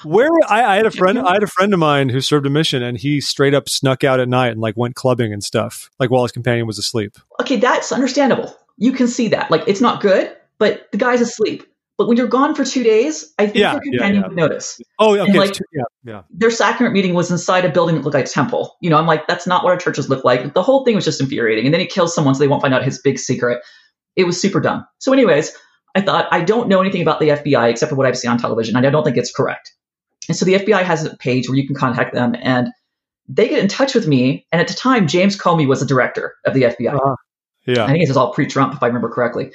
where 0.03 0.31
I, 0.49 0.65
I 0.65 0.77
had 0.77 0.87
a 0.87 0.91
friend, 0.91 1.19
I 1.19 1.35
had 1.35 1.43
a 1.43 1.49
friend 1.49 1.73
of 1.73 1.79
mine 1.79 2.09
who 2.09 2.21
served 2.21 2.47
a 2.47 2.51
mission, 2.51 2.83
and 2.83 2.99
he 2.99 3.21
straight 3.21 3.55
up 3.55 3.69
snuck 3.69 4.05
out 4.05 4.21
at 4.21 4.29
night 4.29 4.53
and 4.53 4.61
like 4.61 4.77
went 4.77 4.97
clubbing 4.97 5.33
and 5.33 5.43
stuff, 5.43 5.91
like 5.99 6.11
while 6.11 6.23
his 6.23 6.33
companion 6.33 6.67
was 6.67 6.79
asleep. 6.79 7.17
Okay, 7.41 7.57
that's 7.57 7.93
understandable. 7.93 8.57
You 8.79 8.93
can 8.93 9.07
see 9.07 9.29
that. 9.29 9.51
Like, 9.51 9.65
it's 9.67 9.81
not 9.81 10.01
good, 10.01 10.35
but 10.59 10.91
the 10.91 10.99
guy's 10.99 11.21
asleep. 11.21 11.65
But 12.03 12.09
when 12.09 12.17
you're 12.17 12.27
gone 12.27 12.57
for 12.57 12.65
two 12.65 12.83
days, 12.83 13.33
I 13.39 13.45
think 13.47 13.59
Yeah, 13.59 13.75
your 13.75 13.81
yeah, 13.85 13.91
companion 13.93 14.23
yeah. 14.23 14.27
would 14.29 14.37
notice. 14.37 14.81
Oh, 14.99 15.13
okay, 15.17 15.21
And, 15.31 15.39
like- 15.39 15.53
too- 15.53 15.63
yeah, 15.73 15.83
yeah. 16.03 16.23
their 16.31 16.51
sacrament 16.51 16.95
meeting 16.95 17.15
was 17.15 17.31
inside 17.31 17.65
a 17.65 17.69
building 17.69 17.95
that 17.95 18.03
looked 18.03 18.15
like 18.17 18.25
a 18.25 18.29
temple. 18.29 18.75
You 18.81 18.91
know, 18.91 18.97
I'm 18.99 19.07
like, 19.07 19.29
that's 19.29 19.47
not 19.47 19.63
what 19.63 19.71
our 19.71 19.77
churches 19.79 20.09
look 20.11 20.25
like. 20.25 20.53
The 20.53 20.63
whole 20.65 20.85
thing 20.85 20.97
was 20.97 21.05
just 21.05 21.21
infuriating. 21.21 21.65
And 21.65 21.73
then 21.73 21.81
he 21.81 21.87
kills 21.87 22.13
someone 22.13 22.35
so 22.35 22.41
they 22.41 22.49
won't 22.49 22.61
find 22.61 22.75
out 22.75 22.83
his 22.83 22.99
big 23.01 23.21
secret. 23.21 23.63
It 24.17 24.25
was 24.25 24.41
super 24.41 24.59
dumb. 24.61 24.85
So, 24.99 25.13
anyways, 25.13 25.53
I 25.95 26.01
thought 26.01 26.27
I 26.33 26.41
don't 26.43 26.69
know 26.69 26.81
anything 26.81 27.03
about 27.03 27.21
the 27.21 27.29
FBI 27.29 27.69
except 27.71 27.91
for 27.91 27.95
what 27.95 28.07
I've 28.09 28.19
seen 28.19 28.33
on 28.33 28.39
television. 28.39 28.77
and 28.77 28.85
I 28.85 28.91
don't 28.91 29.05
think 29.05 29.17
it's 29.17 29.33
correct. 29.33 29.73
And 30.29 30.37
so 30.37 30.45
the 30.45 30.55
FBI 30.55 30.83
has 30.83 31.05
a 31.05 31.17
page 31.17 31.49
where 31.49 31.57
you 31.57 31.67
can 31.67 31.77
contact 31.77 32.15
them 32.15 32.35
and 32.43 32.69
they 33.29 33.49
get 33.49 33.61
in 33.61 33.69
touch 33.69 33.95
with 33.95 34.09
me. 34.09 34.45
And 34.51 34.61
at 34.61 34.67
the 34.67 34.75
time, 34.75 35.07
James 35.07 35.39
Comey 35.39 35.69
was 35.69 35.79
the 35.81 35.87
director 35.87 36.35
of 36.47 36.55
the 36.55 36.63
FBI. 36.63 36.95
Uh, 36.95 37.15
yeah. 37.67 37.85
I 37.85 37.89
think 37.89 38.01
this 38.01 38.11
is 38.11 38.17
all 38.17 38.33
pre-Trump, 38.33 38.75
if 38.75 38.83
I 38.83 38.87
remember 38.89 39.09
correctly. 39.09 39.53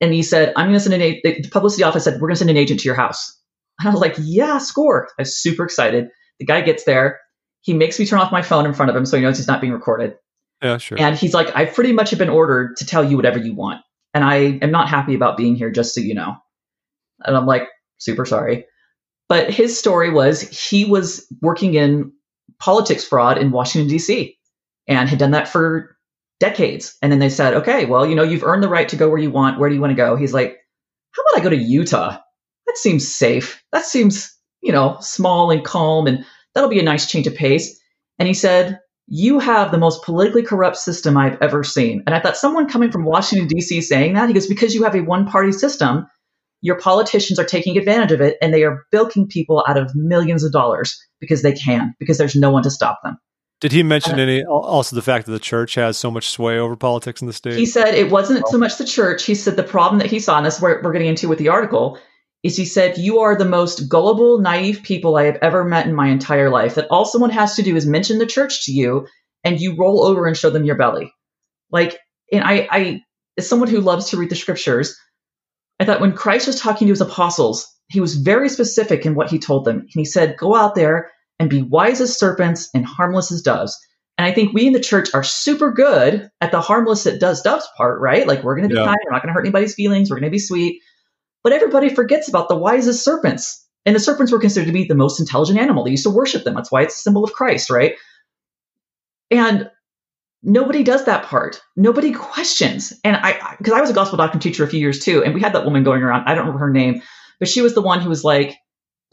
And 0.00 0.12
he 0.12 0.22
said, 0.22 0.52
"I'm 0.56 0.66
going 0.66 0.74
to 0.74 0.80
send 0.80 0.94
an 0.94 1.02
agent. 1.02 1.44
the 1.44 1.48
publicity 1.50 1.82
office 1.82 2.04
said 2.04 2.14
we're 2.14 2.28
going 2.28 2.34
to 2.34 2.38
send 2.38 2.50
an 2.50 2.56
agent 2.56 2.80
to 2.80 2.84
your 2.86 2.96
house." 2.96 3.38
And 3.78 3.88
I 3.88 3.92
was 3.92 4.00
like, 4.00 4.16
"Yeah, 4.18 4.58
score!" 4.58 5.08
I 5.18 5.22
was 5.22 5.36
super 5.40 5.64
excited. 5.64 6.08
The 6.40 6.46
guy 6.46 6.60
gets 6.62 6.84
there, 6.84 7.20
he 7.64 7.72
makes 7.72 7.98
me 7.98 8.06
turn 8.06 8.18
off 8.18 8.30
my 8.32 8.42
phone 8.42 8.66
in 8.66 8.74
front 8.74 8.90
of 8.90 8.96
him 8.96 9.06
so 9.06 9.16
he 9.16 9.22
knows 9.22 9.38
he's 9.38 9.46
not 9.48 9.60
being 9.60 9.72
recorded, 9.72 10.16
Yeah, 10.62 10.76
sure. 10.78 10.98
and 11.00 11.16
he's 11.16 11.32
like, 11.32 11.54
"I 11.56 11.64
pretty 11.64 11.92
much 11.92 12.10
have 12.10 12.18
been 12.18 12.28
ordered 12.28 12.76
to 12.78 12.86
tell 12.86 13.02
you 13.02 13.16
whatever 13.16 13.38
you 13.38 13.54
want, 13.54 13.80
and 14.12 14.22
I 14.24 14.58
am 14.60 14.70
not 14.70 14.88
happy 14.88 15.14
about 15.14 15.36
being 15.36 15.54
here, 15.56 15.70
just 15.70 15.94
so 15.94 16.00
you 16.00 16.14
know." 16.14 16.36
And 17.24 17.36
I'm 17.36 17.46
like, 17.46 17.68
"Super 17.98 18.26
sorry," 18.26 18.66
but 19.28 19.50
his 19.50 19.78
story 19.78 20.10
was 20.10 20.40
he 20.42 20.84
was 20.84 21.26
working 21.40 21.74
in 21.74 22.12
politics 22.58 23.04
fraud 23.04 23.38
in 23.38 23.50
Washington 23.50 23.88
D.C. 23.88 24.36
and 24.86 25.08
had 25.08 25.18
done 25.18 25.30
that 25.30 25.48
for 25.48 25.93
decades. 26.40 26.96
And 27.00 27.10
then 27.10 27.18
they 27.18 27.28
said, 27.28 27.54
okay, 27.54 27.84
well, 27.84 28.06
you 28.06 28.14
know, 28.14 28.22
you've 28.22 28.44
earned 28.44 28.62
the 28.62 28.68
right 28.68 28.88
to 28.88 28.96
go 28.96 29.08
where 29.08 29.18
you 29.18 29.30
want. 29.30 29.58
Where 29.58 29.68
do 29.68 29.74
you 29.74 29.80
want 29.80 29.92
to 29.92 29.96
go? 29.96 30.16
He's 30.16 30.34
like, 30.34 30.58
how 31.12 31.22
about 31.22 31.40
I 31.40 31.44
go 31.44 31.50
to 31.50 31.56
Utah? 31.56 32.18
That 32.66 32.76
seems 32.76 33.06
safe. 33.06 33.62
That 33.72 33.84
seems, 33.84 34.36
you 34.62 34.72
know, 34.72 34.96
small 35.00 35.50
and 35.50 35.64
calm, 35.64 36.06
and 36.06 36.24
that'll 36.54 36.70
be 36.70 36.80
a 36.80 36.84
nice 36.84 37.08
change 37.08 37.26
of 37.26 37.34
pace. 37.34 37.80
And 38.18 38.26
he 38.26 38.34
said, 38.34 38.80
you 39.06 39.38
have 39.38 39.70
the 39.70 39.78
most 39.78 40.02
politically 40.02 40.42
corrupt 40.42 40.76
system 40.76 41.16
I've 41.16 41.40
ever 41.42 41.62
seen. 41.62 42.02
And 42.06 42.14
I 42.14 42.20
thought 42.20 42.36
someone 42.36 42.68
coming 42.68 42.90
from 42.90 43.04
Washington, 43.04 43.48
D.C. 43.48 43.82
saying 43.82 44.14
that, 44.14 44.28
he 44.28 44.34
goes, 44.34 44.46
because 44.46 44.74
you 44.74 44.84
have 44.84 44.94
a 44.94 45.02
one 45.02 45.26
party 45.26 45.52
system, 45.52 46.06
your 46.62 46.78
politicians 46.78 47.38
are 47.38 47.44
taking 47.44 47.76
advantage 47.76 48.12
of 48.12 48.22
it 48.22 48.38
and 48.40 48.54
they 48.54 48.64
are 48.64 48.84
bilking 48.90 49.28
people 49.28 49.62
out 49.68 49.76
of 49.76 49.94
millions 49.94 50.42
of 50.42 50.52
dollars 50.52 50.98
because 51.20 51.42
they 51.42 51.52
can, 51.52 51.94
because 52.00 52.16
there's 52.16 52.34
no 52.34 52.50
one 52.50 52.62
to 52.62 52.70
stop 52.70 53.00
them. 53.04 53.18
Did 53.60 53.72
he 53.72 53.82
mention 53.82 54.18
uh, 54.18 54.22
any 54.22 54.44
also 54.44 54.94
the 54.94 55.02
fact 55.02 55.26
that 55.26 55.32
the 55.32 55.38
church 55.38 55.74
has 55.76 55.96
so 55.96 56.10
much 56.10 56.28
sway 56.28 56.58
over 56.58 56.76
politics 56.76 57.20
in 57.20 57.26
the 57.26 57.32
state? 57.32 57.54
He 57.54 57.66
said 57.66 57.94
it 57.94 58.10
wasn't 58.10 58.46
so 58.48 58.58
much 58.58 58.76
the 58.76 58.84
church. 58.84 59.24
He 59.24 59.34
said 59.34 59.56
the 59.56 59.62
problem 59.62 60.00
that 60.00 60.10
he 60.10 60.18
saw, 60.20 60.36
and 60.36 60.44
this 60.44 60.56
is 60.56 60.60
where 60.60 60.80
we're 60.82 60.92
getting 60.92 61.08
into 61.08 61.28
with 61.28 61.38
the 61.38 61.48
article, 61.48 61.98
is 62.42 62.56
he 62.56 62.66
said, 62.66 62.98
You 62.98 63.20
are 63.20 63.36
the 63.36 63.46
most 63.46 63.88
gullible, 63.88 64.38
naive 64.38 64.82
people 64.82 65.16
I 65.16 65.24
have 65.24 65.38
ever 65.40 65.64
met 65.64 65.86
in 65.86 65.94
my 65.94 66.08
entire 66.08 66.50
life. 66.50 66.74
That 66.74 66.88
all 66.90 67.06
someone 67.06 67.30
has 67.30 67.56
to 67.56 67.62
do 67.62 67.74
is 67.74 67.86
mention 67.86 68.18
the 68.18 68.26
church 68.26 68.66
to 68.66 68.72
you 68.72 69.06
and 69.44 69.60
you 69.60 69.76
roll 69.76 70.04
over 70.04 70.26
and 70.26 70.36
show 70.36 70.50
them 70.50 70.64
your 70.64 70.76
belly. 70.76 71.12
Like, 71.70 71.98
and 72.30 72.44
I, 72.44 72.68
I 72.70 73.00
as 73.38 73.48
someone 73.48 73.68
who 73.68 73.80
loves 73.80 74.10
to 74.10 74.16
read 74.16 74.30
the 74.30 74.36
scriptures, 74.36 74.96
I 75.80 75.84
thought 75.84 76.00
when 76.00 76.12
Christ 76.12 76.46
was 76.46 76.60
talking 76.60 76.86
to 76.86 76.92
his 76.92 77.00
apostles, 77.00 77.66
he 77.88 78.00
was 78.00 78.16
very 78.16 78.48
specific 78.48 79.06
in 79.06 79.14
what 79.14 79.30
he 79.30 79.38
told 79.38 79.64
them. 79.64 79.80
And 79.80 79.90
he 79.90 80.04
said, 80.04 80.36
Go 80.36 80.54
out 80.54 80.74
there 80.74 81.10
and 81.44 81.50
be 81.50 81.62
wise 81.62 82.00
as 82.00 82.18
serpents 82.18 82.70
and 82.72 82.86
harmless 82.86 83.30
as 83.30 83.42
doves. 83.42 83.78
And 84.16 84.26
I 84.26 84.32
think 84.32 84.54
we 84.54 84.66
in 84.66 84.72
the 84.72 84.80
church 84.80 85.10
are 85.12 85.22
super 85.22 85.72
good 85.72 86.30
at 86.40 86.52
the 86.52 86.60
harmless 86.60 87.06
as 87.06 87.18
does 87.18 87.42
doves 87.42 87.68
part, 87.76 88.00
right? 88.00 88.26
Like 88.26 88.42
we're 88.42 88.56
going 88.56 88.68
to 88.68 88.74
be 88.74 88.80
yeah. 88.80 88.86
kind, 88.86 88.96
we're 89.04 89.12
not 89.12 89.22
going 89.22 89.28
to 89.28 89.34
hurt 89.34 89.44
anybody's 89.44 89.74
feelings, 89.74 90.08
we're 90.08 90.16
going 90.16 90.30
to 90.30 90.34
be 90.34 90.38
sweet. 90.38 90.80
But 91.42 91.52
everybody 91.52 91.90
forgets 91.90 92.28
about 92.28 92.48
the 92.48 92.56
wisest 92.56 93.04
serpents. 93.04 93.60
And 93.84 93.94
the 93.94 94.00
serpents 94.00 94.32
were 94.32 94.38
considered 94.38 94.66
to 94.66 94.72
be 94.72 94.84
the 94.84 94.94
most 94.94 95.20
intelligent 95.20 95.58
animal. 95.58 95.84
They 95.84 95.90
used 95.90 96.04
to 96.04 96.10
worship 96.10 96.44
them. 96.44 96.54
That's 96.54 96.72
why 96.72 96.82
it's 96.82 96.94
a 96.94 96.98
symbol 96.98 97.22
of 97.22 97.34
Christ, 97.34 97.68
right? 97.68 97.96
And 99.30 99.70
nobody 100.42 100.82
does 100.82 101.04
that 101.04 101.24
part. 101.24 101.60
Nobody 101.76 102.12
questions. 102.12 102.94
And 103.04 103.16
I, 103.16 103.56
because 103.58 103.74
I 103.74 103.82
was 103.82 103.90
a 103.90 103.94
gospel 103.94 104.16
doctrine 104.16 104.40
teacher 104.40 104.64
a 104.64 104.68
few 104.68 104.80
years 104.80 105.00
too, 105.00 105.22
and 105.22 105.34
we 105.34 105.42
had 105.42 105.52
that 105.52 105.66
woman 105.66 105.84
going 105.84 106.02
around. 106.02 106.24
I 106.26 106.34
don't 106.34 106.46
remember 106.46 106.60
her 106.60 106.70
name, 106.70 107.02
but 107.38 107.48
she 107.48 107.60
was 107.60 107.74
the 107.74 107.82
one 107.82 108.00
who 108.00 108.08
was 108.08 108.24
like, 108.24 108.56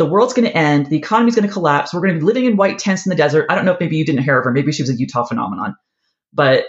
the 0.02 0.10
world's 0.10 0.34
going 0.34 0.48
to 0.48 0.58
end, 0.58 0.88
the 0.88 0.98
economy's 0.98 1.36
going 1.36 1.48
to 1.48 1.54
collapse, 1.54 1.94
we're 1.94 2.02
going 2.02 2.16
to 2.16 2.20
be 2.20 2.26
living 2.26 2.46
in 2.46 2.58
white 2.58 2.80
tents 2.80 3.06
in 3.06 3.12
the 3.12 3.16
desert. 3.16 3.46
I 3.50 3.56
don't 3.56 3.66
know 3.66 3.74
if 3.74 3.80
maybe 3.80 3.98
you 3.98 4.06
didn't 4.06 4.24
hear 4.24 4.40
of 4.40 4.46
her, 4.46 4.52
maybe 4.52 4.72
she 4.72 4.82
was 4.82 4.90
a 4.90 4.96
Utah 4.96 5.26
phenomenon, 5.26 5.76
but 6.34 6.66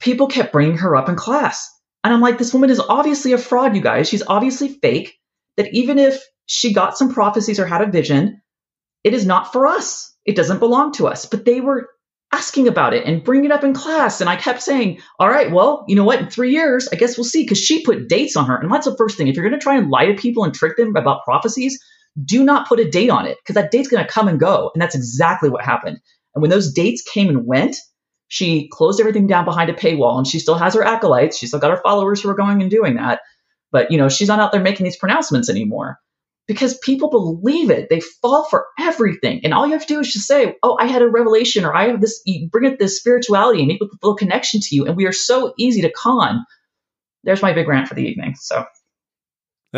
people 0.00 0.26
kept 0.26 0.52
bringing 0.52 0.76
her 0.76 0.94
up 0.94 1.08
in 1.08 1.16
class. 1.16 1.70
And 2.04 2.12
I'm 2.12 2.20
like, 2.20 2.36
this 2.36 2.52
woman 2.52 2.68
is 2.68 2.80
obviously 2.80 3.32
a 3.32 3.38
fraud, 3.38 3.74
you 3.74 3.80
guys. 3.80 4.06
She's 4.06 4.22
obviously 4.26 4.68
fake. 4.68 5.14
That 5.56 5.72
even 5.72 5.98
if 5.98 6.22
she 6.44 6.74
got 6.74 6.98
some 6.98 7.14
prophecies 7.14 7.58
or 7.58 7.64
had 7.64 7.80
a 7.80 7.90
vision, 7.90 8.42
it 9.02 9.14
is 9.14 9.24
not 9.24 9.52
for 9.52 9.66
us. 9.66 10.14
It 10.26 10.36
doesn't 10.36 10.58
belong 10.58 10.92
to 10.92 11.06
us. 11.06 11.24
But 11.24 11.46
they 11.46 11.62
were 11.62 11.88
asking 12.30 12.68
about 12.68 12.92
it 12.92 13.06
and 13.06 13.24
bringing 13.24 13.46
it 13.46 13.52
up 13.52 13.64
in 13.64 13.72
class. 13.72 14.20
And 14.20 14.28
I 14.28 14.36
kept 14.36 14.60
saying, 14.60 15.00
all 15.18 15.30
right, 15.30 15.50
well, 15.50 15.86
you 15.88 15.96
know 15.96 16.04
what? 16.04 16.18
In 16.18 16.28
three 16.28 16.50
years, 16.50 16.88
I 16.92 16.96
guess 16.96 17.16
we'll 17.16 17.24
see. 17.24 17.44
Because 17.44 17.58
she 17.58 17.82
put 17.82 18.08
dates 18.08 18.36
on 18.36 18.46
her. 18.46 18.56
And 18.56 18.70
that's 18.70 18.86
the 18.86 18.96
first 18.96 19.16
thing. 19.16 19.28
If 19.28 19.36
you're 19.36 19.48
going 19.48 19.58
to 19.58 19.64
try 19.64 19.78
and 19.78 19.88
lie 19.88 20.06
to 20.06 20.14
people 20.14 20.44
and 20.44 20.52
trick 20.52 20.76
them 20.76 20.94
about 20.94 21.24
prophecies, 21.24 21.82
do 22.22 22.44
not 22.44 22.68
put 22.68 22.80
a 22.80 22.88
date 22.88 23.10
on 23.10 23.26
it 23.26 23.38
because 23.38 23.54
that 23.54 23.70
date's 23.70 23.88
going 23.88 24.04
to 24.04 24.12
come 24.12 24.28
and 24.28 24.38
go. 24.38 24.70
And 24.74 24.80
that's 24.80 24.94
exactly 24.94 25.48
what 25.48 25.64
happened. 25.64 25.98
And 26.34 26.42
when 26.42 26.50
those 26.50 26.72
dates 26.72 27.02
came 27.02 27.28
and 27.28 27.46
went, 27.46 27.76
she 28.28 28.68
closed 28.68 29.00
everything 29.00 29.26
down 29.26 29.44
behind 29.44 29.70
a 29.70 29.74
paywall 29.74 30.18
and 30.18 30.26
she 30.26 30.38
still 30.38 30.56
has 30.56 30.74
her 30.74 30.82
acolytes. 30.82 31.38
She 31.38 31.46
still 31.46 31.60
got 31.60 31.70
her 31.70 31.82
followers 31.82 32.20
who 32.20 32.28
are 32.30 32.34
going 32.34 32.62
and 32.62 32.70
doing 32.70 32.96
that. 32.96 33.20
But, 33.70 33.90
you 33.90 33.98
know, 33.98 34.08
she's 34.08 34.28
not 34.28 34.40
out 34.40 34.52
there 34.52 34.60
making 34.60 34.84
these 34.84 34.96
pronouncements 34.96 35.50
anymore 35.50 35.98
because 36.46 36.78
people 36.78 37.10
believe 37.10 37.70
it. 37.70 37.88
They 37.88 38.00
fall 38.00 38.44
for 38.44 38.66
everything. 38.78 39.40
And 39.42 39.52
all 39.52 39.66
you 39.66 39.72
have 39.72 39.86
to 39.86 39.94
do 39.94 40.00
is 40.00 40.12
just 40.12 40.28
say, 40.28 40.56
Oh, 40.62 40.76
I 40.80 40.86
had 40.86 41.02
a 41.02 41.08
revelation 41.08 41.64
or 41.64 41.74
I 41.74 41.88
have 41.88 42.00
this, 42.00 42.22
bring 42.50 42.70
up 42.70 42.78
this 42.78 42.98
spirituality 42.98 43.60
and 43.60 43.68
make 43.68 43.80
a 43.80 43.86
little 44.02 44.16
connection 44.16 44.60
to 44.60 44.74
you. 44.74 44.86
And 44.86 44.96
we 44.96 45.06
are 45.06 45.12
so 45.12 45.54
easy 45.58 45.82
to 45.82 45.90
con. 45.90 46.44
There's 47.24 47.42
my 47.42 47.52
big 47.52 47.66
rant 47.66 47.88
for 47.88 47.94
the 47.94 48.06
evening. 48.06 48.34
So 48.36 48.64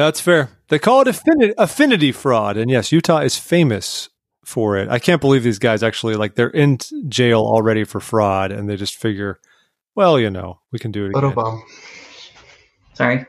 that's 0.05 0.21
fair. 0.21 0.51
They 0.69 0.79
call 0.79 1.01
it 1.03 1.09
affinity, 1.09 1.55
affinity 1.57 2.13
fraud. 2.13 2.57
And 2.57 2.71
yes, 2.71 2.93
Utah 2.93 3.19
is 3.19 3.39
famous 3.39 4.09
for 4.45 4.77
it. 4.77 4.89
I 4.89 4.99
can't 4.99 5.21
believe 5.21 5.43
these 5.43 5.59
guys 5.59 5.83
actually 5.83 6.15
like 6.15 6.35
they're 6.35 6.49
in 6.49 6.79
jail 7.09 7.41
already 7.41 7.85
for 7.85 8.01
fraud 8.01 8.53
and 8.53 8.69
they 8.69 8.77
just 8.77 8.97
figure, 8.97 9.41
well, 9.95 10.21
you 10.21 10.31
know, 10.31 10.61
we 10.71 10.79
can 10.79 10.93
do 10.93 11.07
it 11.07 11.17
again. 11.17 11.35
Sorry. 12.95 13.27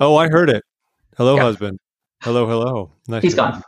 Oh, 0.00 0.16
I 0.16 0.28
heard 0.28 0.50
it. 0.50 0.64
Hello, 1.16 1.36
yeah. 1.36 1.42
husband. 1.42 1.78
Hello, 2.22 2.46
hello. 2.46 2.92
Nice 3.06 3.22
He's 3.22 3.34
gone. 3.34 3.62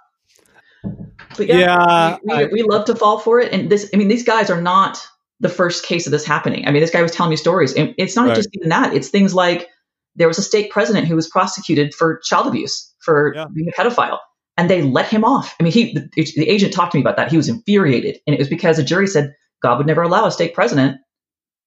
But 1.37 1.47
yeah, 1.47 1.59
yeah 1.59 2.17
we, 2.23 2.35
we, 2.35 2.43
I, 2.43 2.45
we, 2.47 2.63
love 2.63 2.87
to 2.87 2.95
fall 2.95 3.19
for 3.19 3.41
it. 3.41 3.53
And 3.53 3.71
this, 3.71 3.91
I 3.93 3.97
mean, 3.97 4.09
these 4.09 4.25
guys 4.25 4.51
are 4.51 4.61
not 4.61 5.07
the 5.41 5.49
first 5.49 5.85
case 5.85 6.07
of 6.07 6.13
this 6.13 6.25
happening. 6.25 6.67
I 6.67 6.71
mean, 6.71 6.81
this 6.81 6.91
guy 6.91 7.03
was 7.03 7.13
telling 7.13 7.31
me 7.31 7.37
stories, 7.37 7.75
and 7.75 7.95
it's 7.99 8.17
not 8.17 8.29
right. 8.29 8.37
just 8.37 8.49
even 8.55 8.71
that. 8.71 8.95
It's 8.95 9.09
things 9.09 9.35
like 9.35 9.69
there 10.17 10.29
was 10.29 10.39
a 10.39 10.43
state 10.43 10.71
president 10.71 11.07
who 11.07 11.17
was 11.17 11.29
prosecuted 11.29 11.95
for 11.95 12.21
child 12.25 12.47
abuse 12.47 12.95
for 13.01 13.33
yeah. 13.35 13.47
being 13.55 13.69
a 13.69 13.73
pedophile, 13.73 14.19
and 14.57 14.69
they 14.69 14.83
let 14.83 15.09
him 15.09 15.25
off. 15.25 15.55
I 15.61 15.63
mean, 15.63 15.73
he 15.73 15.95
the, 15.95 16.09
the 16.15 16.49
agent 16.49 16.73
talked 16.73 16.93
to 16.93 16.99
me 16.99 17.03
about 17.03 17.17
that. 17.17 17.31
He 17.31 17.37
was 17.37 17.49
infuriated, 17.49 18.19
and 18.27 18.35
it 18.35 18.39
was 18.39 18.49
because 18.49 18.79
a 18.79 18.85
jury 18.85 19.07
said 19.07 19.35
God 19.63 19.79
would 19.79 19.87
never 19.87 20.03
allow 20.03 20.27
a 20.27 20.33
state 20.33 20.55
president 20.55 20.99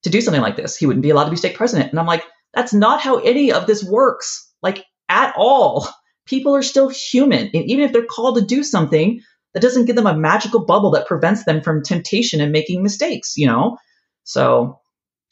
to 0.04 0.10
do 0.10 0.22
something 0.22 0.42
like 0.42 0.56
this. 0.56 0.78
He 0.78 0.86
wouldn't 0.86 1.04
be 1.04 1.10
allowed 1.10 1.26
to 1.26 1.32
be 1.32 1.38
state 1.38 1.56
president. 1.56 1.92
And 1.92 2.00
I'm 2.00 2.06
like, 2.06 2.24
that's 2.54 2.74
not 2.74 3.02
how 3.02 3.18
any 3.20 3.52
of 3.52 3.68
this 3.68 3.84
works, 3.84 4.52
like 4.62 4.86
at 5.10 5.34
all 5.38 5.88
people 6.30 6.56
are 6.56 6.62
still 6.62 6.90
human. 6.90 7.50
And 7.54 7.66
even 7.66 7.84
if 7.84 7.92
they're 7.92 8.06
called 8.06 8.38
to 8.38 8.46
do 8.46 8.64
something, 8.64 9.20
that 9.54 9.62
doesn't 9.62 9.86
give 9.86 9.96
them 9.96 10.06
a 10.06 10.16
magical 10.16 10.64
bubble 10.64 10.92
that 10.92 11.08
prevents 11.08 11.44
them 11.44 11.62
from 11.62 11.84
temptation 11.84 12.40
and 12.40 12.52
making 12.52 12.84
mistakes, 12.84 13.34
you 13.36 13.48
know? 13.48 13.78
So, 14.24 14.79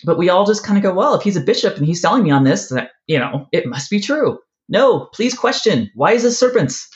but 0.04 0.18
we 0.18 0.30
all 0.30 0.46
just 0.46 0.64
kind 0.64 0.78
of 0.78 0.84
go, 0.84 0.94
well, 0.94 1.16
if 1.16 1.24
he's 1.24 1.38
a 1.38 1.42
bishop 1.42 1.78
and 1.78 1.86
he's 1.86 2.02
selling 2.02 2.24
me 2.24 2.32
on 2.32 2.44
this, 2.44 2.70
that, 2.70 2.92
you 3.08 3.18
know, 3.18 3.48
it 3.52 3.66
must 3.66 3.90
be 3.90 4.00
true. 4.00 4.40
No, 4.70 5.06
please 5.14 5.34
question. 5.34 5.90
Why 5.96 6.14
is 6.14 6.24
this 6.24 6.40
serpents? 6.40 6.88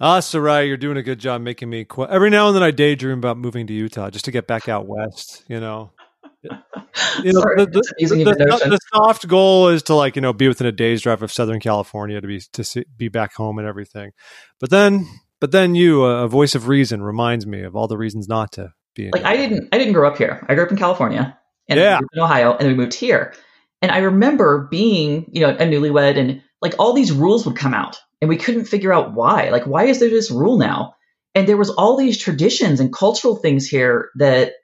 Ah, 0.00 0.20
Soraya, 0.20 0.66
you're 0.66 0.76
doing 0.76 0.96
a 0.96 1.02
good 1.02 1.18
job 1.18 1.40
making 1.40 1.70
me. 1.70 1.84
Qu- 1.84 2.06
Every 2.06 2.30
now 2.30 2.48
and 2.48 2.56
then 2.56 2.62
I 2.62 2.70
daydream 2.70 3.18
about 3.18 3.36
moving 3.36 3.66
to 3.66 3.72
Utah 3.72 4.10
just 4.10 4.24
to 4.26 4.30
get 4.30 4.46
back 4.46 4.68
out 4.68 4.86
west, 4.86 5.44
you 5.48 5.58
know? 5.58 5.90
you 6.44 7.32
know, 7.32 7.40
Sorry, 7.40 7.56
the, 7.56 7.66
the, 7.66 8.24
the, 8.24 8.68
the, 8.70 8.78
soft 8.94 9.26
goal 9.26 9.68
is 9.68 9.82
to 9.84 9.94
like 9.94 10.14
you 10.14 10.22
know 10.22 10.32
be 10.32 10.46
within 10.46 10.68
a 10.68 10.72
day's 10.72 11.02
drive 11.02 11.20
of 11.20 11.32
Southern 11.32 11.58
California 11.58 12.20
to 12.20 12.26
be 12.26 12.40
to 12.52 12.62
see, 12.62 12.84
be 12.96 13.08
back 13.08 13.34
home 13.34 13.58
and 13.58 13.66
everything. 13.66 14.12
But 14.60 14.70
then, 14.70 15.08
but 15.40 15.50
then 15.50 15.74
you, 15.74 16.04
a 16.04 16.28
voice 16.28 16.54
of 16.54 16.68
reason, 16.68 17.02
reminds 17.02 17.44
me 17.44 17.62
of 17.62 17.74
all 17.74 17.88
the 17.88 17.98
reasons 17.98 18.28
not 18.28 18.52
to 18.52 18.72
be. 18.98 19.10
like 19.10 19.24
I 19.24 19.36
didn't, 19.36 19.68
I 19.72 19.78
didn't 19.78 19.94
grow 19.94 20.08
up 20.08 20.18
here. 20.18 20.44
I 20.48 20.54
grew 20.54 20.64
up 20.64 20.70
in 20.70 20.76
California 20.76 21.38
and 21.68 21.78
yeah. 21.78 22.00
in 22.12 22.20
Ohio, 22.20 22.52
and 22.52 22.60
then 22.60 22.68
we 22.68 22.74
moved 22.74 22.94
here. 22.94 23.34
And 23.80 23.92
I 23.92 23.98
remember 23.98 24.68
being, 24.70 25.30
you 25.32 25.40
know, 25.42 25.50
a 25.50 25.58
newlywed, 25.58 26.18
and 26.18 26.42
like 26.60 26.74
all 26.78 26.92
these 26.92 27.12
rules 27.12 27.46
would 27.46 27.56
come 27.56 27.74
out, 27.74 27.96
and 28.20 28.28
we 28.28 28.36
couldn't 28.36 28.64
figure 28.64 28.92
out 28.92 29.14
why. 29.14 29.50
Like, 29.50 29.64
why 29.64 29.84
is 29.84 30.00
there 30.00 30.10
this 30.10 30.30
rule 30.30 30.58
now? 30.58 30.94
And 31.34 31.46
there 31.46 31.56
was 31.56 31.70
all 31.70 31.96
these 31.96 32.18
traditions 32.18 32.80
and 32.80 32.92
cultural 32.92 33.36
things 33.36 33.66
here 33.66 34.10
that 34.16 34.54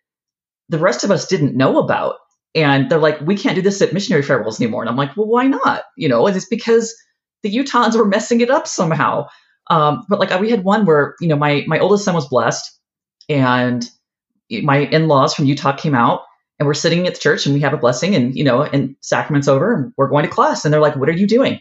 the 0.69 0.79
rest 0.79 1.05
of 1.05 1.11
us 1.11 1.29
didn't 1.29 1.57
know 1.57 1.79
about. 1.79 2.17
And 2.55 2.91
they're 2.91 2.99
like, 2.99 3.21
we 3.21 3.37
can't 3.37 3.57
do 3.57 3.63
this 3.63 3.83
at 3.83 3.93
missionary 3.93 4.23
farewells 4.23 4.61
anymore. 4.61 4.83
And 4.83 4.91
I'm 4.91 4.97
like, 4.97 5.17
well, 5.17 5.27
why 5.27 5.47
not? 5.47 5.83
You 5.97 6.09
know, 6.09 6.27
it's 6.27 6.47
because 6.47 6.95
the 7.43 7.55
Utahns 7.55 7.97
were 7.97 8.07
messing 8.07 8.41
it 8.41 8.51
up 8.51 8.67
somehow. 8.67 9.27
Um, 9.71 10.05
but 10.09 10.21
like 10.21 10.41
we 10.41 10.51
had 10.51 10.65
one 10.65 10.87
where, 10.87 11.15
you 11.21 11.29
know, 11.29 11.37
my, 11.37 11.65
my 11.67 11.79
oldest 11.79 12.05
son 12.05 12.15
was 12.15 12.29
blessed 12.29 12.79
and 13.29 13.85
my 14.63 14.79
in-laws 14.79 15.35
from 15.35 15.47
Utah 15.47 15.77
came 15.77 15.95
out 15.95 16.23
and 16.59 16.67
we're 16.67 16.75
sitting 16.75 17.07
at 17.07 17.15
the 17.15 17.21
church 17.21 17.47
and 17.47 17.55
we 17.55 17.61
have 17.61 17.75
a 17.75 17.79
blessing 17.79 18.15
and, 18.15 18.37
you 18.37 18.45
know, 18.45 18.63
and 18.63 18.97
sacrament's 19.01 19.49
over 19.49 19.75
and 19.75 19.93
we're 19.97 20.09
going 20.09 20.25
to 20.25 20.31
class. 20.31 20.65
And 20.65 20.73
they're 20.73 20.81
like, 20.81 20.97
what 20.97 21.09
are 21.09 21.13
you 21.13 21.27
doing? 21.27 21.61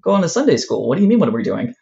Going 0.00 0.22
to 0.22 0.28
Sunday 0.28 0.56
school. 0.56 0.88
What 0.88 0.96
do 0.96 1.02
you 1.02 1.08
mean? 1.08 1.18
What 1.18 1.28
are 1.28 1.32
we 1.32 1.42
doing? 1.42 1.74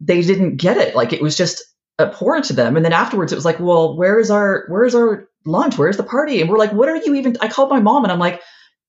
They 0.00 0.22
didn't 0.22 0.56
get 0.56 0.76
it. 0.76 0.94
Like 0.94 1.12
it 1.12 1.22
was 1.22 1.36
just 1.36 1.62
abhorrent 1.98 2.46
to 2.46 2.52
them. 2.54 2.76
And 2.76 2.84
then 2.84 2.92
afterwards, 2.92 3.32
it 3.32 3.36
was 3.36 3.44
like, 3.44 3.60
well, 3.60 3.96
where's 3.96 4.30
our 4.30 4.64
where's 4.68 4.94
our 4.94 5.28
lunch? 5.44 5.78
Where's 5.78 5.96
the 5.96 6.02
party? 6.02 6.40
And 6.40 6.50
we're 6.50 6.58
like, 6.58 6.72
what 6.72 6.88
are 6.88 6.96
you 6.96 7.14
even? 7.14 7.36
I 7.40 7.48
called 7.48 7.70
my 7.70 7.80
mom 7.80 8.04
and 8.04 8.12
I'm 8.12 8.18
like, 8.18 8.42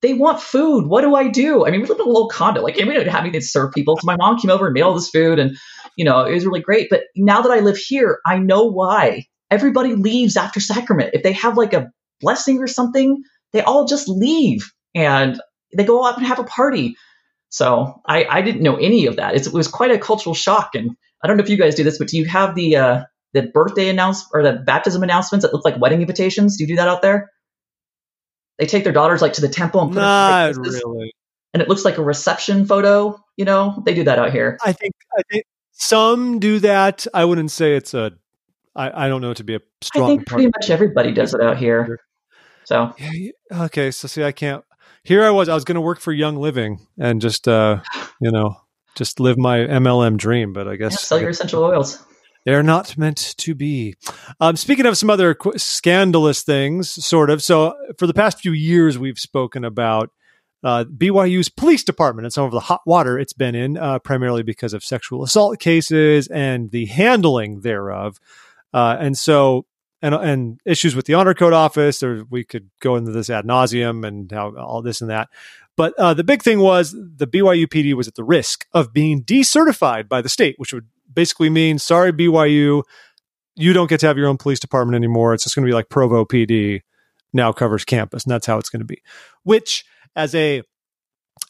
they 0.03 0.13
want 0.13 0.41
food. 0.41 0.85
What 0.85 1.01
do 1.01 1.15
I 1.15 1.29
do? 1.29 1.65
I 1.65 1.71
mean, 1.71 1.81
we 1.81 1.87
live 1.87 1.97
in 1.97 2.05
a 2.05 2.09
little 2.09 2.27
condo. 2.27 2.61
Like, 2.61 2.75
we 2.75 2.83
didn't 2.83 3.07
have 3.07 3.21
anything 3.21 3.39
to 3.39 3.47
serve 3.47 3.73
people. 3.73 3.95
So 3.95 4.05
my 4.05 4.17
mom 4.17 4.37
came 4.37 4.51
over 4.51 4.67
and 4.67 4.73
made 4.73 4.81
all 4.81 4.93
this 4.93 5.09
food, 5.09 5.39
and 5.39 5.57
you 5.95 6.03
know, 6.03 6.25
it 6.25 6.33
was 6.33 6.45
really 6.45 6.59
great. 6.59 6.89
But 6.89 7.03
now 7.15 7.41
that 7.41 7.51
I 7.51 7.61
live 7.61 7.77
here, 7.77 8.19
I 8.25 8.37
know 8.37 8.65
why 8.65 9.27
everybody 9.53 9.93
leaves 9.95 10.35
after 10.35 10.59
sacrament. 10.59 11.11
If 11.13 11.21
they 11.21 11.33
have 11.33 11.57
like 11.57 11.73
a 11.73 11.91
blessing 12.19 12.59
or 12.59 12.67
something, 12.67 13.21
they 13.51 13.61
all 13.61 13.85
just 13.85 14.09
leave 14.09 14.71
and 14.95 15.39
they 15.75 15.83
go 15.83 16.03
up 16.03 16.17
and 16.17 16.25
have 16.25 16.39
a 16.39 16.43
party. 16.43 16.95
So 17.49 18.01
I, 18.03 18.25
I 18.25 18.41
didn't 18.41 18.63
know 18.63 18.77
any 18.77 19.05
of 19.05 19.17
that. 19.17 19.35
It's, 19.35 19.45
it 19.45 19.53
was 19.53 19.67
quite 19.67 19.91
a 19.91 19.99
cultural 19.99 20.33
shock, 20.33 20.71
and 20.73 20.89
I 21.23 21.27
don't 21.27 21.37
know 21.37 21.43
if 21.43 21.49
you 21.49 21.57
guys 21.57 21.75
do 21.75 21.83
this, 21.83 21.99
but 21.99 22.07
do 22.07 22.17
you 22.17 22.25
have 22.25 22.55
the 22.55 22.77
uh, 22.77 23.03
the 23.33 23.43
birthday 23.43 23.89
announce 23.89 24.25
or 24.33 24.41
the 24.41 24.53
baptism 24.53 25.03
announcements 25.03 25.45
that 25.45 25.53
look 25.53 25.63
like 25.63 25.79
wedding 25.79 26.01
invitations? 26.01 26.57
Do 26.57 26.63
you 26.63 26.67
do 26.67 26.75
that 26.77 26.87
out 26.87 27.03
there? 27.03 27.29
They 28.57 28.65
take 28.65 28.83
their 28.83 28.93
daughters 28.93 29.21
like 29.21 29.33
to 29.33 29.41
the 29.41 29.49
temple 29.49 29.81
and 29.81 29.91
put 29.91 29.99
not 29.99 30.55
really, 30.55 31.13
and 31.53 31.61
it 31.61 31.69
looks 31.69 31.85
like 31.85 31.99
a 31.99 32.03
reception 32.03 32.65
photo. 32.65 33.19
You 33.37 33.45
know, 33.45 33.83
they 33.85 33.93
do 33.93 34.05
that 34.05 34.17
out 34.17 34.31
here. 34.31 34.57
I 34.65 34.73
think 34.73 34.93
I 35.15 35.21
think 35.31 35.45
some 35.73 36.39
do 36.39 36.57
that. 36.59 37.05
I 37.13 37.25
wouldn't 37.25 37.51
say 37.51 37.75
it's 37.75 37.93
a. 37.93 38.13
I, 38.75 39.05
I 39.05 39.07
don't 39.07 39.21
know 39.21 39.31
it 39.31 39.37
to 39.37 39.43
be 39.43 39.55
a 39.55 39.61
strong. 39.81 40.03
I 40.03 40.07
think 40.15 40.27
pretty 40.27 40.45
much 40.47 40.69
everybody 40.69 41.11
does 41.11 41.33
it 41.33 41.41
out 41.41 41.57
here. 41.57 41.99
So 42.65 42.93
yeah, 42.97 43.31
okay, 43.51 43.91
so 43.91 44.07
see, 44.07 44.23
I 44.23 44.31
can't. 44.31 44.63
Here 45.03 45.23
I 45.23 45.29
was. 45.29 45.49
I 45.49 45.53
was 45.53 45.65
going 45.65 45.75
to 45.75 45.81
work 45.81 45.99
for 45.99 46.13
Young 46.13 46.37
Living 46.37 46.87
and 46.97 47.21
just 47.21 47.47
uh, 47.47 47.81
you 48.21 48.31
know 48.31 48.57
just 48.95 49.19
live 49.19 49.37
my 49.37 49.59
MLM 49.59 50.17
dream. 50.17 50.53
But 50.53 50.67
I 50.67 50.75
guess 50.75 50.93
yeah, 50.93 50.97
sell 50.97 51.19
your 51.19 51.29
essential 51.29 51.63
oils. 51.63 52.03
They're 52.45 52.63
not 52.63 52.97
meant 52.97 53.35
to 53.37 53.55
be. 53.55 53.95
Um, 54.39 54.57
speaking 54.57 54.85
of 54.85 54.97
some 54.97 55.09
other 55.09 55.33
qu- 55.33 55.57
scandalous 55.57 56.41
things, 56.41 56.89
sort 56.89 57.29
of. 57.29 57.41
So, 57.41 57.73
for 57.97 58.07
the 58.07 58.13
past 58.13 58.39
few 58.39 58.51
years, 58.51 58.97
we've 58.97 59.19
spoken 59.19 59.63
about 59.63 60.09
uh, 60.63 60.85
BYU's 60.85 61.49
police 61.49 61.83
department 61.83 62.25
and 62.25 62.33
some 62.33 62.45
of 62.45 62.51
the 62.51 62.59
hot 62.59 62.81
water 62.85 63.19
it's 63.19 63.33
been 63.33 63.55
in, 63.55 63.77
uh, 63.77 63.99
primarily 63.99 64.43
because 64.43 64.73
of 64.73 64.83
sexual 64.83 65.23
assault 65.23 65.59
cases 65.59 66.27
and 66.27 66.71
the 66.71 66.85
handling 66.85 67.61
thereof. 67.61 68.19
Uh, 68.73 68.97
and 68.99 69.17
so, 69.17 69.65
and, 70.01 70.15
and 70.15 70.59
issues 70.65 70.95
with 70.95 71.05
the 71.05 71.13
honor 71.13 71.33
code 71.33 71.53
office, 71.53 72.01
or 72.03 72.25
we 72.29 72.43
could 72.43 72.69
go 72.79 72.95
into 72.95 73.11
this 73.11 73.29
ad 73.29 73.45
nauseum 73.45 74.05
and 74.05 74.31
how 74.31 74.55
all 74.55 74.81
this 74.81 75.01
and 75.01 75.09
that. 75.09 75.29
But 75.75 75.93
uh, 75.97 76.13
the 76.13 76.23
big 76.23 76.43
thing 76.43 76.59
was 76.59 76.91
the 76.91 77.27
BYU 77.27 77.67
PD 77.67 77.93
was 77.93 78.07
at 78.07 78.15
the 78.15 78.23
risk 78.23 78.65
of 78.73 78.93
being 78.93 79.23
decertified 79.23 80.07
by 80.07 80.21
the 80.21 80.29
state, 80.29 80.55
which 80.57 80.73
would 80.73 80.87
basically 81.11 81.49
mean 81.49 81.79
sorry 81.79 82.11
BYU, 82.11 82.83
you 83.55 83.73
don't 83.73 83.89
get 83.89 83.99
to 84.01 84.07
have 84.07 84.17
your 84.17 84.27
own 84.27 84.37
police 84.37 84.59
department 84.59 84.95
anymore. 84.95 85.33
It's 85.33 85.43
just 85.43 85.55
going 85.55 85.65
to 85.65 85.69
be 85.69 85.73
like 85.73 85.89
Provo 85.89 86.25
PD 86.25 86.81
now 87.33 87.51
covers 87.51 87.85
campus, 87.85 88.23
and 88.23 88.31
that's 88.31 88.45
how 88.45 88.57
it's 88.57 88.69
going 88.69 88.81
to 88.81 88.85
be. 88.85 89.01
Which, 89.43 89.85
as 90.15 90.35
a 90.35 90.63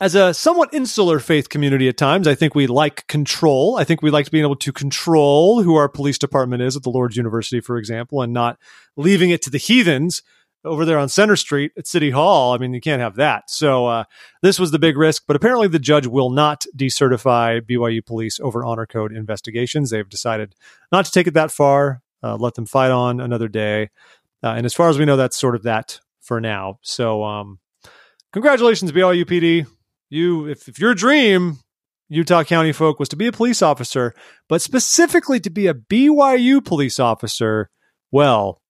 as 0.01 0.15
a 0.15 0.33
somewhat 0.33 0.73
insular 0.73 1.19
faith 1.19 1.49
community 1.49 1.87
at 1.87 1.97
times, 1.97 2.27
I 2.27 2.35
think 2.35 2.55
we 2.55 2.67
like 2.67 3.07
control. 3.07 3.77
I 3.77 3.83
think 3.83 4.01
we 4.01 4.11
like 4.11 4.29
being 4.31 4.43
able 4.43 4.55
to 4.57 4.71
control 4.71 5.61
who 5.61 5.75
our 5.75 5.87
police 5.87 6.17
department 6.17 6.61
is 6.61 6.75
at 6.75 6.83
the 6.83 6.89
Lord's 6.89 7.15
University, 7.15 7.61
for 7.61 7.77
example, 7.77 8.21
and 8.21 8.33
not 8.33 8.57
leaving 8.97 9.29
it 9.29 9.41
to 9.43 9.49
the 9.49 9.57
heathens 9.57 10.21
over 10.65 10.85
there 10.85 10.97
on 10.97 11.09
Center 11.09 11.35
Street 11.35 11.71
at 11.77 11.87
City 11.87 12.11
Hall. 12.11 12.53
I 12.53 12.57
mean, 12.57 12.73
you 12.73 12.81
can't 12.81 13.01
have 13.01 13.15
that. 13.15 13.49
So 13.49 13.85
uh, 13.85 14.03
this 14.41 14.59
was 14.59 14.71
the 14.71 14.79
big 14.79 14.97
risk, 14.97 15.23
but 15.27 15.35
apparently 15.35 15.67
the 15.67 15.79
judge 15.79 16.07
will 16.07 16.29
not 16.29 16.65
decertify 16.75 17.61
BYU 17.61 18.05
police 18.05 18.39
over 18.39 18.63
honor 18.63 18.85
code 18.85 19.11
investigations. 19.13 19.89
They've 19.89 20.07
decided 20.07 20.55
not 20.91 21.05
to 21.05 21.11
take 21.11 21.27
it 21.27 21.33
that 21.33 21.51
far. 21.51 22.01
Uh, 22.21 22.37
let 22.37 22.55
them 22.55 22.65
fight 22.65 22.91
on 22.91 23.19
another 23.19 23.49
day. 23.49 23.89
Uh, 24.41 24.53
and 24.55 24.65
as 24.65 24.73
far 24.73 24.89
as 24.89 24.97
we 24.97 25.05
know, 25.05 25.17
that's 25.17 25.37
sort 25.37 25.55
of 25.55 25.63
that 25.63 25.99
for 26.21 26.39
now. 26.39 26.79
So, 26.81 27.23
um, 27.23 27.59
congratulations, 28.31 28.91
BYU 28.91 29.25
PD. 29.25 29.67
You, 30.13 30.47
if, 30.47 30.67
if 30.67 30.79
your 30.79 30.93
dream, 30.93 31.57
Utah 32.07 32.43
County 32.43 32.71
folk, 32.71 32.99
was 32.99 33.09
to 33.09 33.15
be 33.15 33.25
a 33.25 33.31
police 33.31 33.63
officer, 33.63 34.13
but 34.47 34.61
specifically 34.61 35.39
to 35.39 35.49
be 35.49 35.65
a 35.65 35.73
BYU 35.73 36.63
police 36.63 36.99
officer, 36.99 37.71
well, 38.11 38.61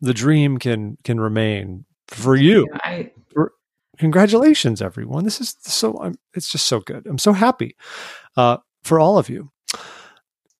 the 0.00 0.12
dream 0.12 0.58
can 0.58 0.98
can 1.04 1.20
remain 1.20 1.84
for 2.08 2.34
you. 2.34 2.66
Yeah, 2.72 2.78
I, 2.82 3.10
For- 3.32 3.52
congratulations, 3.98 4.82
everyone! 4.82 5.24
This 5.24 5.40
is 5.40 5.54
so. 5.60 5.96
I'm, 6.00 6.14
it's 6.34 6.50
just 6.50 6.66
so 6.66 6.80
good. 6.80 7.06
I'm 7.06 7.18
so 7.18 7.32
happy 7.32 7.76
uh, 8.36 8.58
for 8.82 8.98
all 8.98 9.18
of 9.18 9.28
you. 9.28 9.50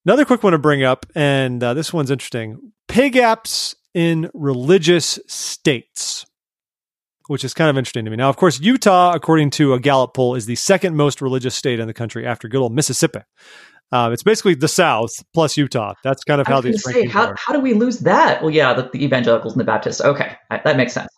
Another 0.05 0.23
quick 0.23 0.41
one 0.41 0.53
to 0.53 0.57
bring 0.57 0.83
up, 0.83 1.05
and 1.15 1.61
uh, 1.61 1.73
this 1.73 1.91
one's 1.91 2.11
interesting: 2.11 2.71
pay 2.87 3.09
gaps 3.09 3.75
in 3.93 4.29
religious 4.33 5.19
states, 5.27 6.25
which 7.29 7.43
is 7.43 7.53
kind 7.53 7.69
of 7.69 7.77
interesting 7.77 8.05
to 8.05 8.11
me. 8.11 8.17
Now, 8.17 8.27
of 8.27 8.37
course, 8.37 8.59
Utah, 8.59 9.13
according 9.13 9.51
to 9.51 9.75
a 9.75 9.79
Gallup 9.79 10.15
poll, 10.15 10.33
is 10.33 10.47
the 10.47 10.55
second 10.55 10.95
most 10.95 11.21
religious 11.21 11.53
state 11.53 11.79
in 11.79 11.85
the 11.85 11.93
country 11.93 12.25
after 12.25 12.47
good 12.47 12.59
old 12.59 12.73
Mississippi. 12.73 13.19
Uh, 13.91 14.09
it's 14.11 14.23
basically 14.23 14.55
the 14.55 14.67
South 14.67 15.11
plus 15.31 15.55
Utah. 15.55 15.93
That's 16.03 16.23
kind 16.23 16.41
of 16.41 16.47
how 16.47 16.59
these 16.59 16.83
say, 16.83 17.05
how, 17.05 17.27
are. 17.27 17.35
how 17.37 17.53
do 17.53 17.59
we 17.59 17.75
lose 17.75 17.99
that? 17.99 18.41
Well, 18.41 18.49
yeah, 18.49 18.73
the, 18.73 18.89
the 18.91 19.03
evangelicals 19.05 19.53
and 19.53 19.59
the 19.59 19.63
Baptists. 19.63 20.01
Okay, 20.01 20.37
I, 20.49 20.59
that 20.65 20.75
makes 20.75 20.93
sense. 20.93 21.09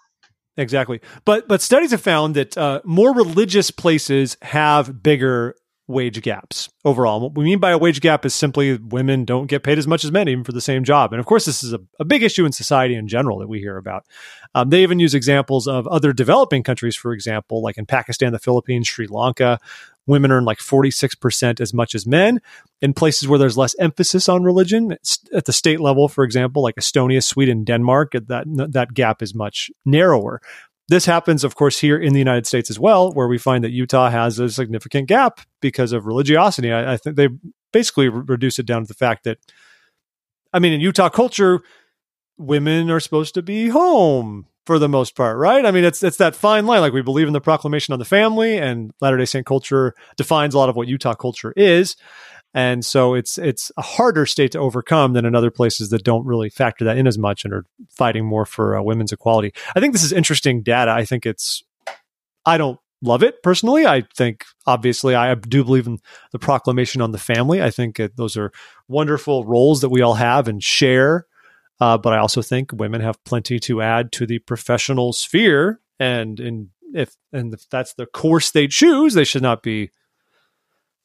Exactly. 0.58 1.00
But 1.24 1.48
but 1.48 1.62
studies 1.62 1.92
have 1.92 2.02
found 2.02 2.36
that 2.36 2.58
uh, 2.58 2.82
more 2.84 3.16
religious 3.16 3.72
places 3.72 4.36
have 4.42 5.02
bigger 5.02 5.56
wage 5.92 6.22
gaps 6.22 6.70
overall. 6.84 7.20
What 7.20 7.36
we 7.36 7.44
mean 7.44 7.60
by 7.60 7.72
a 7.72 7.78
wage 7.78 8.02
gap 8.02 8.26
is 8.26 8.34
simply 8.34 8.78
women 8.78 9.26
don't 9.26 9.48
get 9.48 9.64
paid 9.64 9.78
as 9.78 9.88
much 9.88 10.04
as 10.04 10.12
men, 10.12 10.28
even 10.28 10.44
for 10.44 10.52
the 10.52 10.62
same 10.62 10.84
job. 10.84 11.14
And 11.14 11.20
of 11.20 11.26
course, 11.26 11.46
this 11.46 11.64
is 11.64 11.74
a, 11.74 11.80
a 12.00 12.06
big 12.06 12.24
issue 12.24 12.46
in 12.46 12.52
society 12.52 12.96
in 12.96 13.08
general 13.08 13.40
that 13.40 13.48
we 13.48 13.60
hear 13.60 13.78
about. 13.78 14.06
Um, 14.56 14.70
they 14.70 14.84
even 14.84 15.00
use 15.00 15.14
examples 15.14 15.68
of 15.68 15.88
other 15.88 16.14
developing 16.14 16.64
countries, 16.64 16.96
for 16.96 17.14
example, 17.14 17.62
like 17.62 17.78
in 17.78 17.86
Pakistan, 17.86 18.34
the 18.34 18.40
Philippines, 18.40 18.88
Sri 18.88 19.08
Lanka. 19.08 19.60
Women 20.08 20.32
earn 20.32 20.46
like 20.46 20.58
46% 20.58 21.62
as 21.62 21.74
much 21.74 21.94
as 21.94 22.08
men. 22.08 22.42
In 22.82 22.94
places 22.94 23.28
where 23.28 23.38
there's 23.38 23.58
less 23.58 23.76
emphasis 23.80 24.28
on 24.28 24.44
religion, 24.44 24.98
at 25.34 25.46
the 25.46 25.54
state 25.54 25.80
level, 25.80 26.08
for 26.08 26.24
example, 26.24 26.64
like 26.64 26.76
Estonia, 26.76 27.24
Sweden, 27.24 27.64
Denmark, 27.64 28.14
that, 28.14 28.46
that 28.72 28.94
gap 28.94 29.22
is 29.22 29.36
much 29.36 29.70
narrower. 29.86 30.42
This 30.92 31.06
happens, 31.06 31.46
of 31.46 31.56
course, 31.56 31.80
here 31.80 31.98
in 31.98 32.12
the 32.12 32.20
United 32.20 32.46
States 32.46 32.70
as 32.70 32.78
well, 32.78 33.14
where 33.14 33.30
we 33.30 33.38
find 33.38 33.64
that 33.64 33.72
Utah 33.72 34.10
has 34.10 34.40
a 34.40 34.50
significant 34.50 35.08
gap 35.08 35.40
because 35.62 35.94
of 35.94 36.06
religiosity. 36.06 36.70
I, 36.70 36.96
I 36.96 36.98
think 36.98 37.16
they 37.16 37.30
basically 37.72 38.10
re- 38.10 38.26
reduce 38.28 38.60
it 38.60 38.66
down 38.66 38.82
to 38.82 38.90
the 38.90 38.94
fact 38.94 39.24
that, 39.24 39.38
I 40.52 40.60
mean, 40.60 40.74
in 40.74 40.82
Utah 40.82 41.08
culture, 41.08 41.62
women 42.38 42.92
are 42.92 43.00
supposed 43.00 43.34
to 43.36 43.42
be 43.42 43.70
home 43.70 44.48
for 44.66 44.80
the 44.80 44.90
most 44.90 45.16
part, 45.16 45.38
right? 45.38 45.66
I 45.66 45.72
mean, 45.72 45.86
it's 45.86 46.04
it's 46.04 46.18
that 46.18 46.36
fine 46.36 46.66
line. 46.66 46.82
Like 46.82 46.92
we 46.92 47.02
believe 47.02 47.28
in 47.28 47.32
the 47.32 47.40
proclamation 47.40 47.94
on 47.94 48.00
the 48.00 48.04
family, 48.04 48.58
and 48.58 48.92
Latter 49.00 49.18
Day 49.18 49.24
Saint 49.24 49.46
culture 49.46 49.96
defines 50.18 50.54
a 50.54 50.58
lot 50.58 50.68
of 50.68 50.76
what 50.76 50.90
Utah 50.90 51.14
culture 51.14 51.54
is. 51.56 51.96
And 52.54 52.86
so 52.86 53.14
it's 53.14 53.38
it's 53.38 53.72
a 53.78 53.82
harder 53.82 54.26
state 54.26 54.52
to 54.52 54.60
overcome 54.60 55.14
than 55.14 55.26
in 55.26 55.36
other 55.36 55.52
places 55.52 55.90
that 55.90 56.04
don't 56.04 56.26
really 56.26 56.50
factor 56.50 56.84
that 56.86 56.98
in 56.98 57.08
as 57.08 57.18
much 57.18 57.46
and 57.46 57.54
are 57.54 57.66
fighting 57.90 58.26
more 58.26 58.46
for 58.46 58.78
uh, 58.78 58.82
women's 58.82 59.14
equality. 59.14 59.54
I 59.76 59.80
think 59.80 59.94
this 59.94 60.04
is 60.04 60.12
interesting 60.12 60.62
data. 60.62 60.92
I 60.92 61.06
think 61.06 61.26
it's 61.26 61.64
I 62.46 62.58
don't 62.58 62.80
love 63.02 63.24
it 63.24 63.42
personally. 63.42 63.86
I 63.86 64.04
think 64.16 64.46
obviously 64.68 65.16
I 65.16 65.34
do 65.36 65.64
believe 65.64 65.88
in 65.88 66.00
the 66.32 66.40
proclamation 66.40 67.02
on 67.02 67.12
the 67.12 67.18
family. 67.18 67.62
I 67.62 67.70
think 67.72 68.02
those 68.16 68.36
are 68.36 68.52
wonderful 68.88 69.46
roles 69.46 69.82
that 69.82 69.90
we 69.90 70.02
all 70.02 70.16
have 70.16 70.48
and 70.48 70.62
share. 70.62 71.28
Uh, 71.80 71.98
but 71.98 72.14
I 72.14 72.20
also 72.20 72.44
think 72.44 72.72
women 72.74 73.02
have 73.02 73.24
plenty 73.24 73.60
to 73.62 73.82
add 73.82 74.12
to 74.14 74.28
the 74.28 74.38
professional 74.38 75.14
sphere, 75.14 75.80
and 76.00 76.40
in 76.40 76.70
if 76.94 77.16
and 77.34 77.54
if 77.54 77.68
that's 77.70 77.96
the 77.96 78.06
course 78.06 78.52
they 78.52 78.68
choose, 78.68 79.16
they 79.16 79.24
should 79.24 79.42
not 79.42 79.64
be 79.64 79.90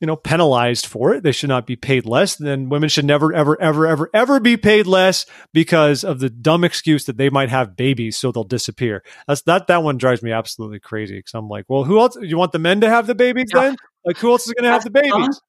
you 0.01 0.07
know, 0.07 0.17
penalized 0.17 0.87
for 0.87 1.15
it. 1.15 1.23
They 1.23 1.33
should 1.33 1.49
not 1.49 1.67
be 1.67 1.77
paid 1.77 2.05
less. 2.05 2.37
Then 2.37 2.69
women 2.69 2.89
should 2.89 3.05
never, 3.07 3.33
ever, 3.33 3.61
ever, 3.61 3.87
ever, 3.87 4.11
ever 4.13 4.41
be 4.41 4.57
paid 4.57 4.87
less 4.87 5.25
because 5.55 6.05
of 6.05 6.21
the 6.21 6.29
dumb 6.29 6.65
excuse 6.65 7.05
that 7.05 7.17
they 7.17 7.31
might 7.31 7.49
have 7.49 7.77
babies, 7.77 8.17
so 8.17 8.31
they'll 8.31 8.45
disappear. 8.45 9.03
That's 9.27 9.43
that. 9.43 9.69
That 9.69 9.83
one 9.83 9.97
drives 9.97 10.23
me 10.23 10.33
absolutely 10.33 10.81
crazy 10.81 11.19
because 11.19 11.35
I'm 11.35 11.49
like, 11.49 11.65
well, 11.69 11.85
who 11.85 11.99
else? 11.99 12.17
You 12.21 12.37
want 12.37 12.53
the 12.53 12.59
men 12.59 12.83
to 12.83 12.89
have 12.89 13.07
the 13.07 13.15
babies 13.15 13.47
Yeah. 13.55 13.63
then? 13.63 13.77
Like, 14.05 14.19
who 14.19 14.31
else 14.31 14.47
is 14.47 14.53
going 14.53 14.65
to 14.65 14.71
have 14.71 14.85
the 14.85 14.91
babies? 14.91 15.41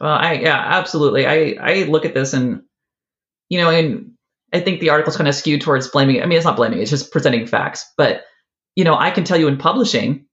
Well, 0.00 0.12
I 0.14 0.34
yeah, 0.34 0.56
absolutely. 0.56 1.26
I 1.26 1.56
I 1.60 1.82
look 1.84 2.04
at 2.04 2.14
this 2.14 2.32
and 2.32 2.62
you 3.48 3.60
know, 3.60 3.70
and 3.70 4.12
I 4.52 4.60
think 4.60 4.80
the 4.80 4.90
article's 4.90 5.16
kind 5.16 5.28
of 5.28 5.34
skewed 5.34 5.60
towards 5.60 5.88
blaming. 5.88 6.22
I 6.22 6.26
mean, 6.26 6.36
it's 6.36 6.44
not 6.46 6.56
blaming; 6.56 6.80
it's 6.80 6.90
just 6.90 7.12
presenting 7.12 7.46
facts. 7.46 7.90
But 7.96 8.22
you 8.76 8.84
know, 8.84 8.94
I 8.96 9.10
can 9.10 9.24
tell 9.24 9.38
you 9.38 9.48
in 9.48 9.58
publishing, 9.58 10.26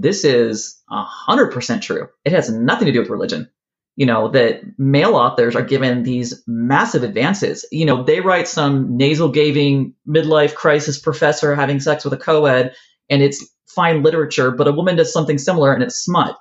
this 0.00 0.24
is 0.24 0.80
a 0.90 1.02
hundred 1.02 1.52
percent 1.52 1.82
true. 1.82 2.08
It 2.24 2.32
has 2.32 2.50
nothing 2.50 2.86
to 2.86 2.92
do 2.92 3.00
with 3.00 3.10
religion. 3.10 3.50
You 3.96 4.06
know 4.06 4.28
that 4.28 4.62
male 4.78 5.16
authors 5.16 5.56
are 5.56 5.62
given 5.62 6.04
these 6.04 6.42
massive 6.46 7.02
advances. 7.02 7.66
You 7.72 7.84
know, 7.86 8.04
they 8.04 8.20
write 8.20 8.46
some 8.48 8.96
nasal 8.96 9.28
gaving 9.28 9.94
midlife 10.08 10.54
crisis 10.54 10.98
professor 10.98 11.54
having 11.54 11.80
sex 11.80 12.04
with 12.04 12.12
a 12.12 12.18
co-ed, 12.18 12.74
and 13.10 13.22
it's 13.22 13.44
fine 13.74 14.02
literature. 14.04 14.52
But 14.52 14.68
a 14.68 14.72
woman 14.72 14.96
does 14.96 15.12
something 15.12 15.38
similar, 15.38 15.72
and 15.72 15.82
it's 15.82 15.96
smut 15.96 16.36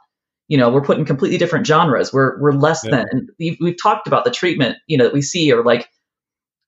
you 0.47 0.58
know 0.58 0.70
we're 0.70 0.84
put 0.84 0.97
in 0.97 1.05
completely 1.05 1.38
different 1.38 1.68
genres 1.68 2.14
we're 2.14 2.39
we're 2.39 2.53
less 2.53 2.84
Yeah. 2.84 2.91
than 2.91 3.05
and 3.12 3.30
we've, 3.39 3.58
we've 3.60 3.82
talked 3.82 4.08
about 4.08 4.24
the 4.26 4.32
treatment 4.32 4.78
you 4.88 4.97
know 4.97 5.05
that 5.05 5.14
we 5.14 5.22
see 5.22 5.51
or 5.51 5.64
like 5.64 5.89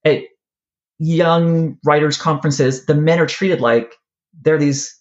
at 0.06 0.24
young 1.00 1.78
writers 1.86 2.18
conferences 2.18 2.86
the 2.86 2.96
men 2.96 3.20
are 3.20 3.26
treated 3.26 3.62
like 3.62 3.94
they're 4.42 4.58
these 4.58 4.99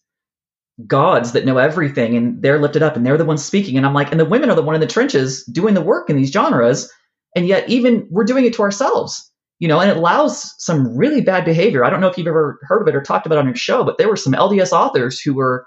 gods 0.87 1.33
that 1.33 1.45
know 1.45 1.59
everything 1.59 2.17
and 2.17 2.41
they're 2.43 2.61
lifted 2.61 2.83
up 2.83 2.97
and 2.97 3.05
they're 3.05 3.19
the 3.19 3.25
ones 3.25 3.45
speaking 3.45 3.77
and 3.77 3.85
i'm 3.85 3.95
like 3.95 4.11
and 4.11 4.21
the 4.21 4.25
women 4.25 4.49
are 4.49 4.55
the 4.55 4.63
one 4.63 4.75
in 4.75 4.81
the 4.81 4.87
trenches 4.87 5.45
doing 5.47 5.75
the 5.75 5.81
work 5.81 6.09
in 6.09 6.17
these 6.17 6.31
genres 6.31 6.91
and 7.35 7.49
yet 7.49 7.69
even 7.69 8.07
we're 8.11 8.25
doing 8.25 8.45
it 8.45 8.55
to 8.55 8.63
ourselves 8.63 9.31
you 9.59 9.67
know 9.67 9.81
and 9.81 9.91
it 9.91 9.97
allows 9.97 10.55
some 10.59 10.97
really 10.97 11.21
bad 11.21 11.45
behavior 11.45 11.85
i 11.85 11.91
don't 11.91 12.01
know 12.01 12.07
if 12.07 12.17
you've 12.17 12.29
ever 12.29 12.61
heard 12.63 12.81
of 12.81 12.89
it 12.89 12.95
or 12.95 13.03
talked 13.03 13.27
about 13.27 13.37
it 13.37 13.41
on 13.41 13.47
your 13.47 13.57
show 13.57 13.83
but 13.83 13.99
there 13.99 14.09
were 14.09 14.17
some 14.17 14.35
lds 14.35 14.71
authors 14.71 15.21
who 15.21 15.35
were 15.35 15.67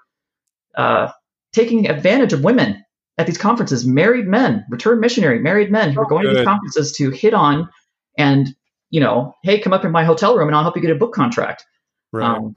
uh, 0.76 1.12
taking 1.52 1.90
advantage 1.90 2.32
of 2.34 2.44
women 2.44 2.84
at 3.18 3.28
these 3.28 3.38
conferences, 3.38 3.86
married 3.86 4.28
men, 4.28 4.66
returned 4.70 5.02
missionary, 5.02 5.40
married 5.40 5.72
men 5.72 5.92
who 5.92 6.00
Oh, 6.00 6.04
are 6.04 6.08
going 6.08 6.28
to 6.28 6.34
these 6.34 6.46
conferences 6.46 6.92
to 6.94 7.12
hit 7.12 7.34
on 7.34 7.70
and, 8.18 8.56
you 8.90 9.00
know, 9.00 9.36
hey, 9.44 9.60
come 9.60 9.74
up 9.74 9.86
in 9.86 9.92
my 9.92 10.04
hotel 10.04 10.36
room 10.36 10.48
and 10.48 10.56
I'll 10.56 10.64
help 10.64 10.76
you 10.76 10.82
get 10.82 10.92
a 10.92 10.96
book 10.96 11.14
contract. 11.14 11.66
Right. 12.12 12.26
Um, 12.26 12.56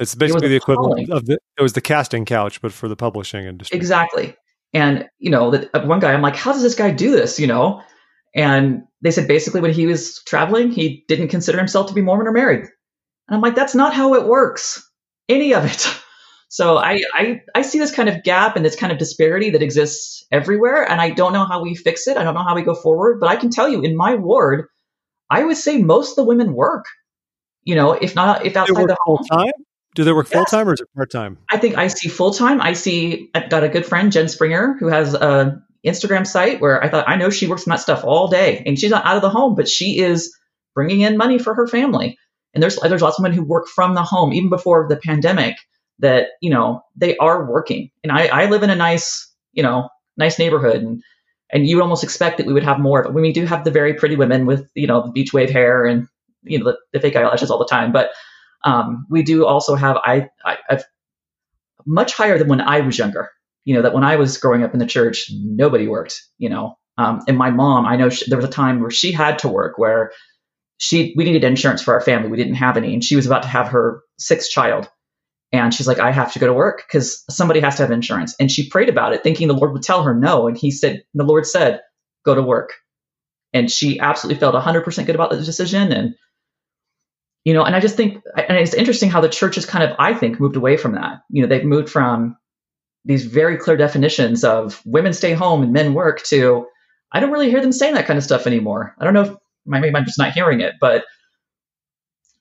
it's 0.00 0.14
basically 0.14 0.48
the 0.48 0.56
equivalent 0.56 1.04
appalling. 1.04 1.12
of 1.12 1.26
the. 1.26 1.38
It 1.58 1.62
was 1.62 1.74
the 1.74 1.80
casting 1.80 2.24
couch, 2.24 2.60
but 2.60 2.72
for 2.72 2.88
the 2.88 2.96
publishing 2.96 3.44
industry. 3.44 3.76
exactly. 3.76 4.34
And, 4.72 5.08
you 5.18 5.30
know, 5.30 5.50
that 5.50 5.70
uh, 5.74 5.84
one 5.84 6.00
guy, 6.00 6.12
I'm 6.12 6.22
like, 6.22 6.36
how 6.36 6.52
does 6.52 6.62
this 6.62 6.74
guy 6.74 6.90
do 6.90 7.10
this? 7.10 7.38
You 7.38 7.46
know? 7.46 7.82
And 8.34 8.82
they 9.02 9.10
said 9.10 9.28
basically 9.28 9.60
when 9.60 9.72
he 9.72 9.86
was 9.86 10.22
traveling, 10.24 10.70
he 10.70 11.04
didn't 11.08 11.28
consider 11.28 11.58
himself 11.58 11.88
to 11.88 11.94
be 11.94 12.02
Mormon 12.02 12.28
or 12.28 12.32
married. 12.32 12.60
And 12.60 13.36
I'm 13.36 13.40
like, 13.40 13.54
that's 13.54 13.74
not 13.74 13.94
how 13.94 14.14
it 14.14 14.26
works. 14.26 14.88
Any 15.28 15.54
of 15.54 15.64
it. 15.64 15.86
So 16.52 16.78
I, 16.78 17.00
I 17.14 17.40
I 17.54 17.62
see 17.62 17.78
this 17.78 17.94
kind 17.94 18.08
of 18.08 18.24
gap 18.24 18.56
and 18.56 18.64
this 18.64 18.74
kind 18.74 18.92
of 18.92 18.98
disparity 18.98 19.50
that 19.50 19.62
exists 19.62 20.26
everywhere, 20.32 20.82
and 20.82 21.00
I 21.00 21.10
don't 21.10 21.32
know 21.32 21.44
how 21.44 21.62
we 21.62 21.76
fix 21.76 22.08
it. 22.08 22.16
I 22.16 22.24
don't 22.24 22.34
know 22.34 22.42
how 22.42 22.56
we 22.56 22.62
go 22.62 22.74
forward, 22.74 23.20
but 23.20 23.28
I 23.28 23.36
can 23.36 23.50
tell 23.50 23.68
you, 23.68 23.82
in 23.82 23.96
my 23.96 24.16
ward, 24.16 24.66
I 25.30 25.44
would 25.44 25.56
say 25.56 25.80
most 25.80 26.10
of 26.10 26.16
the 26.16 26.24
women 26.24 26.54
work. 26.54 26.86
You 27.62 27.76
know, 27.76 27.92
if 27.92 28.16
not 28.16 28.44
if 28.44 28.56
outside 28.56 28.88
the 28.88 28.96
full 29.06 29.18
time. 29.18 29.52
Do 29.94 30.04
they 30.04 30.12
work 30.12 30.28
full 30.28 30.44
time 30.44 30.68
or 30.68 30.74
is 30.74 30.80
it 30.80 30.88
part 30.94 31.10
time? 31.10 31.38
I 31.50 31.58
think 31.58 31.76
I 31.76 31.88
see 31.88 32.08
full 32.08 32.32
time. 32.32 32.60
I 32.60 32.74
see 32.74 33.28
I've 33.34 33.50
got 33.50 33.64
a 33.64 33.68
good 33.68 33.84
friend, 33.84 34.12
Jen 34.12 34.28
Springer, 34.28 34.76
who 34.78 34.86
has 34.86 35.14
a 35.14 35.60
Instagram 35.84 36.26
site 36.26 36.60
where 36.60 36.82
I 36.82 36.88
thought 36.88 37.08
I 37.08 37.16
know 37.16 37.30
she 37.30 37.46
works 37.46 37.66
on 37.66 37.70
that 37.70 37.80
stuff 37.80 38.04
all 38.04 38.28
day, 38.28 38.62
and 38.66 38.78
she's 38.78 38.90
not 38.90 39.04
out 39.04 39.16
of 39.16 39.22
the 39.22 39.30
home, 39.30 39.54
but 39.54 39.68
she 39.68 39.98
is 39.98 40.36
bringing 40.74 41.00
in 41.00 41.16
money 41.16 41.38
for 41.38 41.54
her 41.54 41.66
family. 41.66 42.18
And 42.54 42.62
there's 42.62 42.76
there's 42.76 43.02
lots 43.02 43.18
of 43.18 43.22
women 43.22 43.36
who 43.36 43.44
work 43.44 43.66
from 43.66 43.94
the 43.94 44.02
home 44.02 44.32
even 44.32 44.48
before 44.48 44.86
the 44.88 44.96
pandemic 44.96 45.56
that 45.98 46.28
you 46.40 46.50
know 46.50 46.82
they 46.96 47.16
are 47.16 47.50
working. 47.50 47.90
And 48.04 48.12
I, 48.12 48.26
I 48.26 48.46
live 48.46 48.62
in 48.62 48.70
a 48.70 48.76
nice 48.76 49.32
you 49.52 49.62
know 49.62 49.88
nice 50.16 50.38
neighborhood, 50.38 50.82
and 50.82 51.02
and 51.52 51.66
you 51.66 51.80
almost 51.82 52.04
expect 52.04 52.38
that 52.38 52.46
we 52.46 52.52
would 52.52 52.64
have 52.64 52.78
more. 52.78 53.02
But 53.02 53.14
we 53.14 53.32
do 53.32 53.44
have 53.46 53.64
the 53.64 53.70
very 53.70 53.94
pretty 53.94 54.16
women 54.16 54.46
with 54.46 54.70
you 54.74 54.86
know 54.86 55.06
the 55.06 55.12
beach 55.12 55.32
wave 55.32 55.50
hair 55.50 55.84
and 55.84 56.06
you 56.42 56.58
know 56.58 56.66
the, 56.66 56.78
the 56.92 57.00
fake 57.00 57.16
eyelashes 57.16 57.50
all 57.50 57.58
the 57.58 57.66
time, 57.66 57.92
but 57.92 58.10
um, 58.64 59.06
we 59.10 59.22
do 59.22 59.46
also 59.46 59.74
have 59.74 59.96
I, 59.96 60.28
I 60.44 60.58
I've 60.68 60.84
much 61.86 62.12
higher 62.12 62.38
than 62.38 62.48
when 62.48 62.60
I 62.60 62.80
was 62.80 62.98
younger. 62.98 63.30
You 63.64 63.74
know 63.74 63.82
that 63.82 63.94
when 63.94 64.04
I 64.04 64.16
was 64.16 64.38
growing 64.38 64.62
up 64.62 64.72
in 64.72 64.78
the 64.78 64.86
church, 64.86 65.30
nobody 65.30 65.86
worked. 65.86 66.22
You 66.38 66.48
know, 66.48 66.78
um, 66.98 67.20
and 67.28 67.36
my 67.38 67.50
mom, 67.50 67.86
I 67.86 67.96
know 67.96 68.08
she, 68.08 68.28
there 68.28 68.38
was 68.38 68.46
a 68.46 68.50
time 68.50 68.80
where 68.80 68.90
she 68.90 69.12
had 69.12 69.38
to 69.40 69.48
work 69.48 69.78
where 69.78 70.12
she 70.78 71.14
we 71.16 71.24
needed 71.24 71.44
insurance 71.44 71.82
for 71.82 71.94
our 71.94 72.00
family. 72.00 72.28
We 72.28 72.36
didn't 72.36 72.54
have 72.54 72.76
any, 72.76 72.94
and 72.94 73.04
she 73.04 73.16
was 73.16 73.26
about 73.26 73.42
to 73.42 73.48
have 73.48 73.68
her 73.68 74.02
sixth 74.18 74.50
child. 74.50 74.88
And 75.52 75.74
she's 75.74 75.88
like, 75.88 75.98
I 75.98 76.12
have 76.12 76.32
to 76.34 76.38
go 76.38 76.46
to 76.46 76.52
work 76.52 76.84
because 76.86 77.24
somebody 77.28 77.60
has 77.60 77.76
to 77.76 77.82
have 77.82 77.90
insurance. 77.90 78.36
And 78.38 78.50
she 78.50 78.68
prayed 78.68 78.88
about 78.88 79.12
it, 79.12 79.22
thinking 79.22 79.48
the 79.48 79.54
Lord 79.54 79.72
would 79.72 79.82
tell 79.82 80.04
her 80.04 80.14
no. 80.14 80.46
And 80.46 80.56
he 80.56 80.70
said, 80.70 81.02
the 81.12 81.24
Lord 81.24 81.44
said, 81.44 81.80
go 82.24 82.34
to 82.36 82.42
work. 82.42 82.70
And 83.52 83.68
she 83.68 83.98
absolutely 83.98 84.38
felt 84.38 84.54
100% 84.54 85.06
good 85.06 85.14
about 85.16 85.30
the 85.30 85.42
decision. 85.42 85.90
And 85.90 86.14
you 87.44 87.54
know 87.54 87.64
and 87.64 87.74
i 87.74 87.80
just 87.80 87.96
think 87.96 88.22
and 88.36 88.56
it's 88.56 88.74
interesting 88.74 89.10
how 89.10 89.20
the 89.20 89.28
church 89.28 89.54
has 89.54 89.66
kind 89.66 89.84
of 89.84 89.96
i 89.98 90.12
think 90.14 90.40
moved 90.40 90.56
away 90.56 90.76
from 90.76 90.92
that. 90.92 91.22
You 91.30 91.42
know 91.42 91.48
they've 91.48 91.64
moved 91.64 91.88
from 91.88 92.36
these 93.04 93.24
very 93.24 93.56
clear 93.56 93.76
definitions 93.76 94.44
of 94.44 94.80
women 94.84 95.12
stay 95.12 95.32
home 95.32 95.62
and 95.62 95.72
men 95.72 95.94
work 95.94 96.22
to 96.24 96.66
i 97.12 97.20
don't 97.20 97.32
really 97.32 97.50
hear 97.50 97.60
them 97.60 97.72
saying 97.72 97.94
that 97.94 98.06
kind 98.06 98.18
of 98.18 98.24
stuff 98.24 98.46
anymore. 98.46 98.94
I 98.98 99.04
don't 99.04 99.14
know 99.14 99.22
if 99.22 99.34
maybe 99.66 99.94
i'm 99.94 100.04
just 100.04 100.18
not 100.18 100.32
hearing 100.32 100.60
it 100.60 100.74
but 100.80 101.04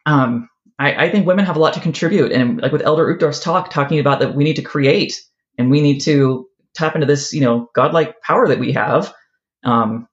um, 0.06 0.50
I, 0.80 1.06
I, 1.06 1.12
think 1.12 1.28
women 1.28 1.45
have 1.45 1.58
a 1.58 1.60
lot 1.60 1.74
to 1.74 1.82
contribute. 1.82 2.32
And 2.32 2.60
like 2.62 2.72
with 2.72 2.82
elder 2.82 3.14
Uchtdorf's 3.14 3.41
talk 3.41 3.70
talking 3.70 4.00
about 4.00 4.22
that 4.22 4.34
we 4.34 4.43
need 4.43 4.56
to 4.56 4.62
create 4.62 5.22
and 5.58 5.70
we 5.70 5.82
need 5.82 6.00
to 6.00 6.47
tap 6.74 6.95
into 6.95 7.06
this 7.06 7.34
you 7.34 7.41
know 7.41 7.70
godlike 7.76 8.20
power 8.22 8.47
that 8.47 8.60
we 8.60 8.72
have 8.72 9.14
um, 9.64 10.08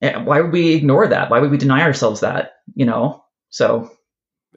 why 0.00 0.40
would 0.40 0.52
we 0.52 0.74
ignore 0.74 1.06
that? 1.08 1.30
Why 1.30 1.40
would 1.40 1.50
we 1.50 1.58
deny 1.58 1.82
ourselves 1.82 2.20
that? 2.20 2.52
You 2.74 2.86
know, 2.86 3.24
so. 3.50 3.90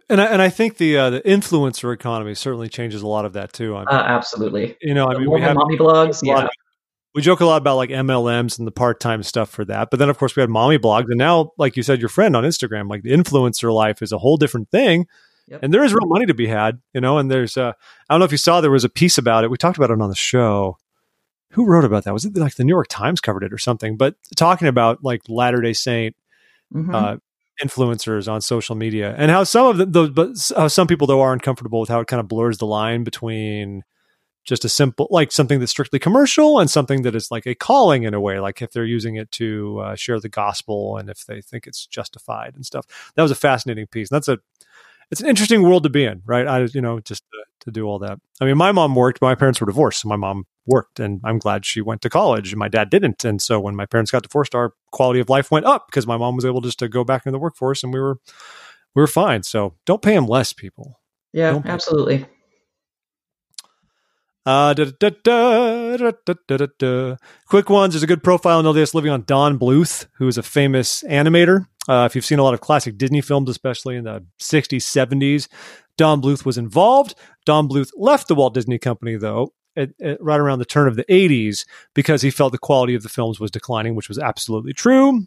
And 0.09 0.21
I, 0.21 0.25
and 0.25 0.41
I 0.41 0.49
think 0.49 0.77
the 0.77 0.97
uh, 0.97 1.09
the 1.11 1.21
influencer 1.21 1.93
economy 1.93 2.35
certainly 2.35 2.69
changes 2.69 3.01
a 3.01 3.07
lot 3.07 3.25
of 3.25 3.33
that 3.33 3.53
too. 3.53 3.75
I 3.75 3.79
mean, 3.79 3.87
uh, 3.89 4.03
absolutely. 4.05 4.77
You 4.81 4.93
know, 4.93 5.07
I 5.07 5.17
mean, 5.17 5.29
we 5.29 5.41
have 5.41 5.55
mommy 5.55 5.77
blogs. 5.77 6.21
Yeah. 6.23 6.43
Of, 6.43 6.49
we 7.15 7.21
joke 7.21 7.41
a 7.41 7.45
lot 7.45 7.57
about 7.57 7.77
like 7.77 7.89
MLMs 7.89 8.57
and 8.57 8.67
the 8.67 8.71
part 8.71 8.99
time 8.99 9.21
stuff 9.23 9.49
for 9.49 9.63
that, 9.65 9.89
but 9.91 9.99
then 9.99 10.09
of 10.09 10.17
course 10.17 10.35
we 10.35 10.41
had 10.41 10.49
mommy 10.49 10.79
blogs, 10.79 11.05
and 11.09 11.17
now, 11.17 11.51
like 11.57 11.77
you 11.77 11.83
said, 11.83 11.99
your 11.99 12.09
friend 12.09 12.35
on 12.35 12.43
Instagram, 12.43 12.89
like 12.89 13.03
the 13.03 13.11
influencer 13.11 13.71
life 13.73 14.01
is 14.01 14.11
a 14.11 14.17
whole 14.17 14.37
different 14.37 14.69
thing. 14.71 15.05
Yep. 15.47 15.59
And 15.61 15.73
there 15.73 15.83
is 15.83 15.93
real 15.93 16.07
money 16.07 16.25
to 16.25 16.33
be 16.33 16.47
had, 16.47 16.79
you 16.93 17.01
know. 17.01 17.17
And 17.17 17.29
there's, 17.29 17.57
uh, 17.57 17.73
I 18.09 18.13
don't 18.13 18.19
know 18.19 18.25
if 18.25 18.31
you 18.31 18.37
saw, 18.37 18.61
there 18.61 18.71
was 18.71 18.85
a 18.85 18.89
piece 18.89 19.17
about 19.17 19.43
it. 19.43 19.51
We 19.51 19.57
talked 19.57 19.77
about 19.77 19.91
it 19.91 20.01
on 20.01 20.09
the 20.09 20.15
show 20.15 20.77
who 21.53 21.65
wrote 21.65 21.85
about 21.85 22.03
that? 22.03 22.13
Was 22.13 22.25
it 22.25 22.35
like 22.35 22.55
the 22.55 22.63
New 22.63 22.73
York 22.73 22.87
Times 22.89 23.21
covered 23.21 23.43
it 23.43 23.53
or 23.53 23.57
something? 23.57 23.95
But 23.95 24.15
talking 24.35 24.67
about 24.67 25.03
like 25.03 25.21
Latter 25.29 25.61
Day 25.61 25.73
Saint 25.73 26.15
mm-hmm. 26.73 26.93
uh, 26.93 27.17
influencers 27.61 28.31
on 28.31 28.41
social 28.41 28.75
media 28.75 29.13
and 29.17 29.29
how 29.29 29.43
some 29.43 29.67
of 29.67 29.77
the, 29.77 29.85
the 29.85 30.07
but 30.09 30.29
how 30.55 30.67
some 30.67 30.87
people 30.87 31.05
though 31.05 31.21
are 31.21 31.33
uncomfortable 31.33 31.79
with 31.79 31.89
how 31.89 31.99
it 31.99 32.07
kind 32.07 32.19
of 32.19 32.27
blurs 32.27 32.57
the 32.57 32.65
line 32.65 33.03
between 33.03 33.83
just 34.43 34.65
a 34.65 34.69
simple 34.69 35.07
like 35.11 35.31
something 35.31 35.59
that's 35.59 35.71
strictly 35.71 35.99
commercial 35.99 36.59
and 36.59 36.69
something 36.69 37.03
that 37.03 37.15
is 37.15 37.29
like 37.29 37.45
a 37.45 37.53
calling 37.53 38.03
in 38.03 38.15
a 38.15 38.19
way 38.19 38.39
like 38.39 38.61
if 38.61 38.71
they're 38.71 38.83
using 38.83 39.15
it 39.15 39.31
to 39.31 39.79
uh, 39.79 39.95
share 39.95 40.19
the 40.19 40.29
gospel 40.29 40.97
and 40.97 41.09
if 41.09 41.25
they 41.25 41.41
think 41.41 41.67
it's 41.67 41.85
justified 41.85 42.55
and 42.55 42.65
stuff 42.65 42.85
that 43.15 43.21
was 43.21 43.31
a 43.31 43.35
fascinating 43.35 43.85
piece 43.85 44.09
and 44.09 44.15
that's 44.15 44.27
a 44.27 44.39
it's 45.11 45.21
an 45.21 45.27
interesting 45.27 45.61
world 45.61 45.83
to 45.83 45.89
be 45.89 46.03
in 46.03 46.23
right 46.25 46.47
i 46.47 46.61
you 46.73 46.81
know 46.81 46.99
just 46.99 47.23
to, 47.31 47.65
to 47.65 47.71
do 47.71 47.85
all 47.85 47.99
that 47.99 48.19
i 48.41 48.45
mean 48.45 48.57
my 48.57 48.71
mom 48.71 48.95
worked 48.95 49.21
my 49.21 49.35
parents 49.35 49.61
were 49.61 49.67
divorced 49.67 50.01
so 50.01 50.09
my 50.09 50.15
mom 50.15 50.45
worked 50.65 50.99
and 50.99 51.19
i'm 51.23 51.37
glad 51.37 51.65
she 51.65 51.81
went 51.81 52.01
to 52.01 52.09
college 52.09 52.51
and 52.51 52.59
my 52.59 52.67
dad 52.67 52.89
didn't 52.89 53.23
and 53.23 53.41
so 53.41 53.59
when 53.59 53.75
my 53.75 53.85
parents 53.85 54.11
got 54.11 54.23
divorced 54.23 54.55
our 54.55 54.73
quality 54.91 55.19
of 55.19 55.29
life 55.29 55.51
went 55.51 55.65
up 55.65 55.87
because 55.87 56.07
my 56.07 56.17
mom 56.17 56.35
was 56.35 56.45
able 56.45 56.61
just 56.61 56.79
to 56.79 56.87
go 56.87 57.03
back 57.03 57.25
into 57.25 57.31
the 57.31 57.39
workforce 57.39 57.83
and 57.83 57.93
we 57.93 57.99
were 57.99 58.17
we 58.95 59.01
were 59.01 59.07
fine 59.07 59.43
so 59.43 59.75
don't 59.85 60.01
pay 60.01 60.13
them 60.15 60.25
less 60.25 60.53
people 60.53 60.99
yeah 61.33 61.61
absolutely 61.65 62.25
uh, 64.45 64.73
da, 64.73 64.85
da, 64.99 65.09
da, 66.67 67.15
Quick 67.47 67.69
ones. 67.69 67.93
There's 67.93 68.03
a 68.03 68.07
good 68.07 68.23
profile 68.23 68.59
in 68.59 68.65
LDS 68.65 68.93
Living 68.93 69.11
on 69.11 69.23
Don 69.25 69.57
Bluth, 69.57 70.07
who 70.17 70.27
is 70.27 70.37
a 70.37 70.43
famous 70.43 71.01
animator. 71.03 71.67
Uh, 71.87 72.07
if 72.09 72.15
you've 72.15 72.25
seen 72.25 72.39
a 72.39 72.43
lot 72.43 72.53
of 72.53 72.59
classic 72.59 72.97
Disney 72.97 73.21
films, 73.21 73.49
especially 73.49 73.95
in 73.95 74.03
the 74.03 74.25
60s, 74.41 74.81
70s, 74.81 75.47
Don 75.97 76.21
Bluth 76.21 76.45
was 76.45 76.57
involved. 76.57 77.15
Don 77.45 77.69
Bluth 77.69 77.91
left 77.95 78.27
the 78.27 78.35
Walt 78.35 78.53
Disney 78.53 78.77
Company, 78.79 79.15
though, 79.15 79.53
at, 79.75 79.89
at, 80.01 80.21
right 80.21 80.39
around 80.39 80.59
the 80.59 80.65
turn 80.65 80.87
of 80.87 80.95
the 80.95 81.05
80s 81.05 81.65
because 81.93 82.21
he 82.21 82.29
felt 82.29 82.51
the 82.51 82.57
quality 82.57 82.95
of 82.95 83.03
the 83.03 83.09
films 83.09 83.39
was 83.39 83.51
declining, 83.51 83.95
which 83.95 84.09
was 84.09 84.19
absolutely 84.19 84.73
true. 84.73 85.25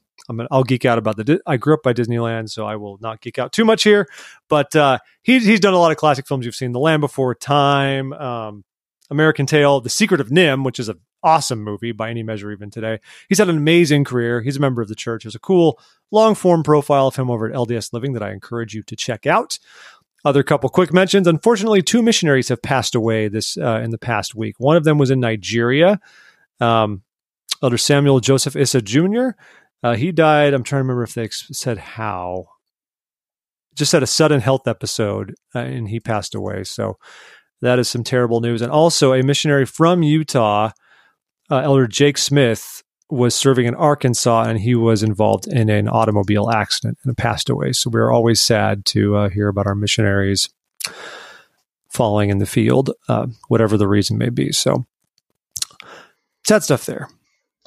I'll 0.50 0.64
geek 0.64 0.84
out 0.84 0.98
about 0.98 1.16
the. 1.16 1.40
I 1.46 1.56
grew 1.56 1.74
up 1.74 1.82
by 1.82 1.92
Disneyland, 1.92 2.50
so 2.50 2.66
I 2.66 2.76
will 2.76 2.98
not 3.00 3.20
geek 3.20 3.38
out 3.38 3.52
too 3.52 3.64
much 3.64 3.82
here. 3.82 4.08
But 4.48 4.74
uh, 4.74 4.98
he, 5.22 5.38
he's 5.38 5.60
done 5.60 5.74
a 5.74 5.78
lot 5.78 5.90
of 5.90 5.98
classic 5.98 6.26
films. 6.26 6.44
You've 6.44 6.54
seen 6.54 6.72
The 6.72 6.80
Land 6.80 7.00
Before 7.00 7.34
Time, 7.34 8.12
um, 8.14 8.64
American 9.10 9.46
Tail, 9.46 9.80
The 9.80 9.90
Secret 9.90 10.20
of 10.20 10.28
NIMH, 10.28 10.64
which 10.64 10.80
is 10.80 10.88
an 10.88 11.00
awesome 11.22 11.62
movie 11.62 11.92
by 11.92 12.10
any 12.10 12.22
measure, 12.22 12.50
even 12.50 12.70
today. 12.70 13.00
He's 13.28 13.38
had 13.38 13.48
an 13.48 13.56
amazing 13.56 14.04
career. 14.04 14.40
He's 14.40 14.56
a 14.56 14.60
member 14.60 14.82
of 14.82 14.88
the 14.88 14.94
church. 14.94 15.24
There's 15.24 15.34
a 15.34 15.40
cool 15.40 15.78
long 16.10 16.34
form 16.34 16.62
profile 16.62 17.08
of 17.08 17.16
him 17.16 17.30
over 17.30 17.48
at 17.48 17.54
LDS 17.54 17.92
Living 17.92 18.12
that 18.12 18.22
I 18.22 18.32
encourage 18.32 18.74
you 18.74 18.82
to 18.84 18.96
check 18.96 19.26
out. 19.26 19.58
Other 20.26 20.42
couple 20.42 20.68
quick 20.70 20.92
mentions. 20.92 21.28
Unfortunately, 21.28 21.82
two 21.82 22.02
missionaries 22.02 22.48
have 22.48 22.60
passed 22.60 22.96
away 22.96 23.28
this 23.28 23.56
uh, 23.56 23.80
in 23.84 23.92
the 23.92 23.98
past 23.98 24.34
week. 24.34 24.56
One 24.58 24.76
of 24.76 24.82
them 24.82 24.98
was 24.98 25.12
in 25.12 25.20
Nigeria. 25.20 26.00
Um, 26.58 27.02
Elder 27.62 27.78
Samuel 27.78 28.18
Joseph 28.18 28.56
Issa 28.56 28.82
Jr. 28.82 29.28
Uh, 29.84 29.94
he 29.94 30.10
died. 30.10 30.52
I'm 30.52 30.64
trying 30.64 30.80
to 30.80 30.82
remember 30.82 31.04
if 31.04 31.14
they 31.14 31.28
said 31.30 31.78
how. 31.78 32.46
Just 33.76 33.92
had 33.92 34.02
a 34.02 34.06
sudden 34.08 34.40
health 34.40 34.66
episode, 34.66 35.32
uh, 35.54 35.60
and 35.60 35.88
he 35.88 36.00
passed 36.00 36.34
away. 36.34 36.64
So 36.64 36.98
that 37.62 37.78
is 37.78 37.88
some 37.88 38.02
terrible 38.02 38.40
news. 38.40 38.62
And 38.62 38.72
also, 38.72 39.12
a 39.12 39.22
missionary 39.22 39.64
from 39.64 40.02
Utah, 40.02 40.72
uh, 41.52 41.58
Elder 41.58 41.86
Jake 41.86 42.18
Smith, 42.18 42.82
was 43.08 43.34
serving 43.34 43.66
in 43.66 43.74
Arkansas 43.74 44.44
and 44.44 44.58
he 44.58 44.74
was 44.74 45.02
involved 45.02 45.46
in 45.46 45.68
an 45.68 45.88
automobile 45.88 46.50
accident 46.50 46.98
and 47.04 47.16
passed 47.16 47.48
away. 47.48 47.72
So 47.72 47.90
we're 47.90 48.12
always 48.12 48.40
sad 48.40 48.84
to 48.86 49.16
uh, 49.16 49.28
hear 49.28 49.48
about 49.48 49.66
our 49.66 49.74
missionaries 49.74 50.48
falling 51.88 52.30
in 52.30 52.38
the 52.38 52.46
field, 52.46 52.90
uh, 53.08 53.26
whatever 53.48 53.76
the 53.76 53.88
reason 53.88 54.18
may 54.18 54.28
be. 54.28 54.52
So 54.52 54.84
sad 56.46 56.62
stuff 56.62 56.86
there. 56.86 57.08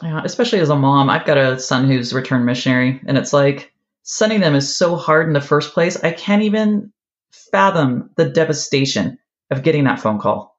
Yeah, 0.04 0.22
especially 0.24 0.60
as 0.60 0.70
a 0.70 0.76
mom, 0.76 1.10
I've 1.10 1.26
got 1.26 1.38
a 1.38 1.60
son 1.60 1.88
who's 1.88 2.14
returned 2.14 2.46
missionary, 2.46 3.02
and 3.06 3.18
it's 3.18 3.34
like 3.34 3.74
sending 4.04 4.40
them 4.40 4.56
is 4.56 4.74
so 4.74 4.96
hard 4.96 5.28
in 5.28 5.34
the 5.34 5.42
first 5.42 5.74
place. 5.74 6.02
I 6.02 6.12
can't 6.12 6.44
even 6.44 6.94
fathom 7.32 8.10
the 8.16 8.30
devastation 8.30 9.20
of 9.52 9.64
getting 9.64 9.84
that 9.86 10.00
phone 10.00 10.20
call 10.20 10.58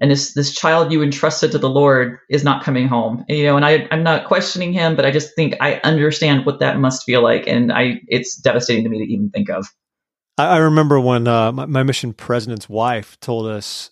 and 0.00 0.10
this 0.10 0.34
this 0.34 0.54
child 0.54 0.92
you 0.92 1.02
entrusted 1.02 1.52
to 1.52 1.58
the 1.58 1.68
Lord 1.68 2.18
is 2.28 2.44
not 2.44 2.62
coming 2.62 2.88
home. 2.88 3.24
You 3.28 3.44
know, 3.44 3.56
and 3.56 3.64
I 3.64 3.88
I'm 3.90 4.02
not 4.02 4.26
questioning 4.26 4.72
him, 4.72 4.96
but 4.96 5.04
I 5.04 5.10
just 5.10 5.34
think 5.34 5.54
I 5.60 5.80
understand 5.84 6.46
what 6.46 6.60
that 6.60 6.78
must 6.78 7.04
feel 7.04 7.22
like, 7.22 7.46
and 7.46 7.72
I 7.72 8.00
it's 8.06 8.36
devastating 8.36 8.84
to 8.84 8.90
me 8.90 8.98
to 9.04 9.12
even 9.12 9.30
think 9.30 9.50
of. 9.50 9.66
I, 10.38 10.58
remember 10.58 11.00
when 11.00 11.26
uh, 11.26 11.50
my, 11.50 11.66
my, 11.66 11.82
mission 11.82 12.12
president's 12.12 12.68
wife 12.68 13.18
told 13.18 13.48
us 13.48 13.90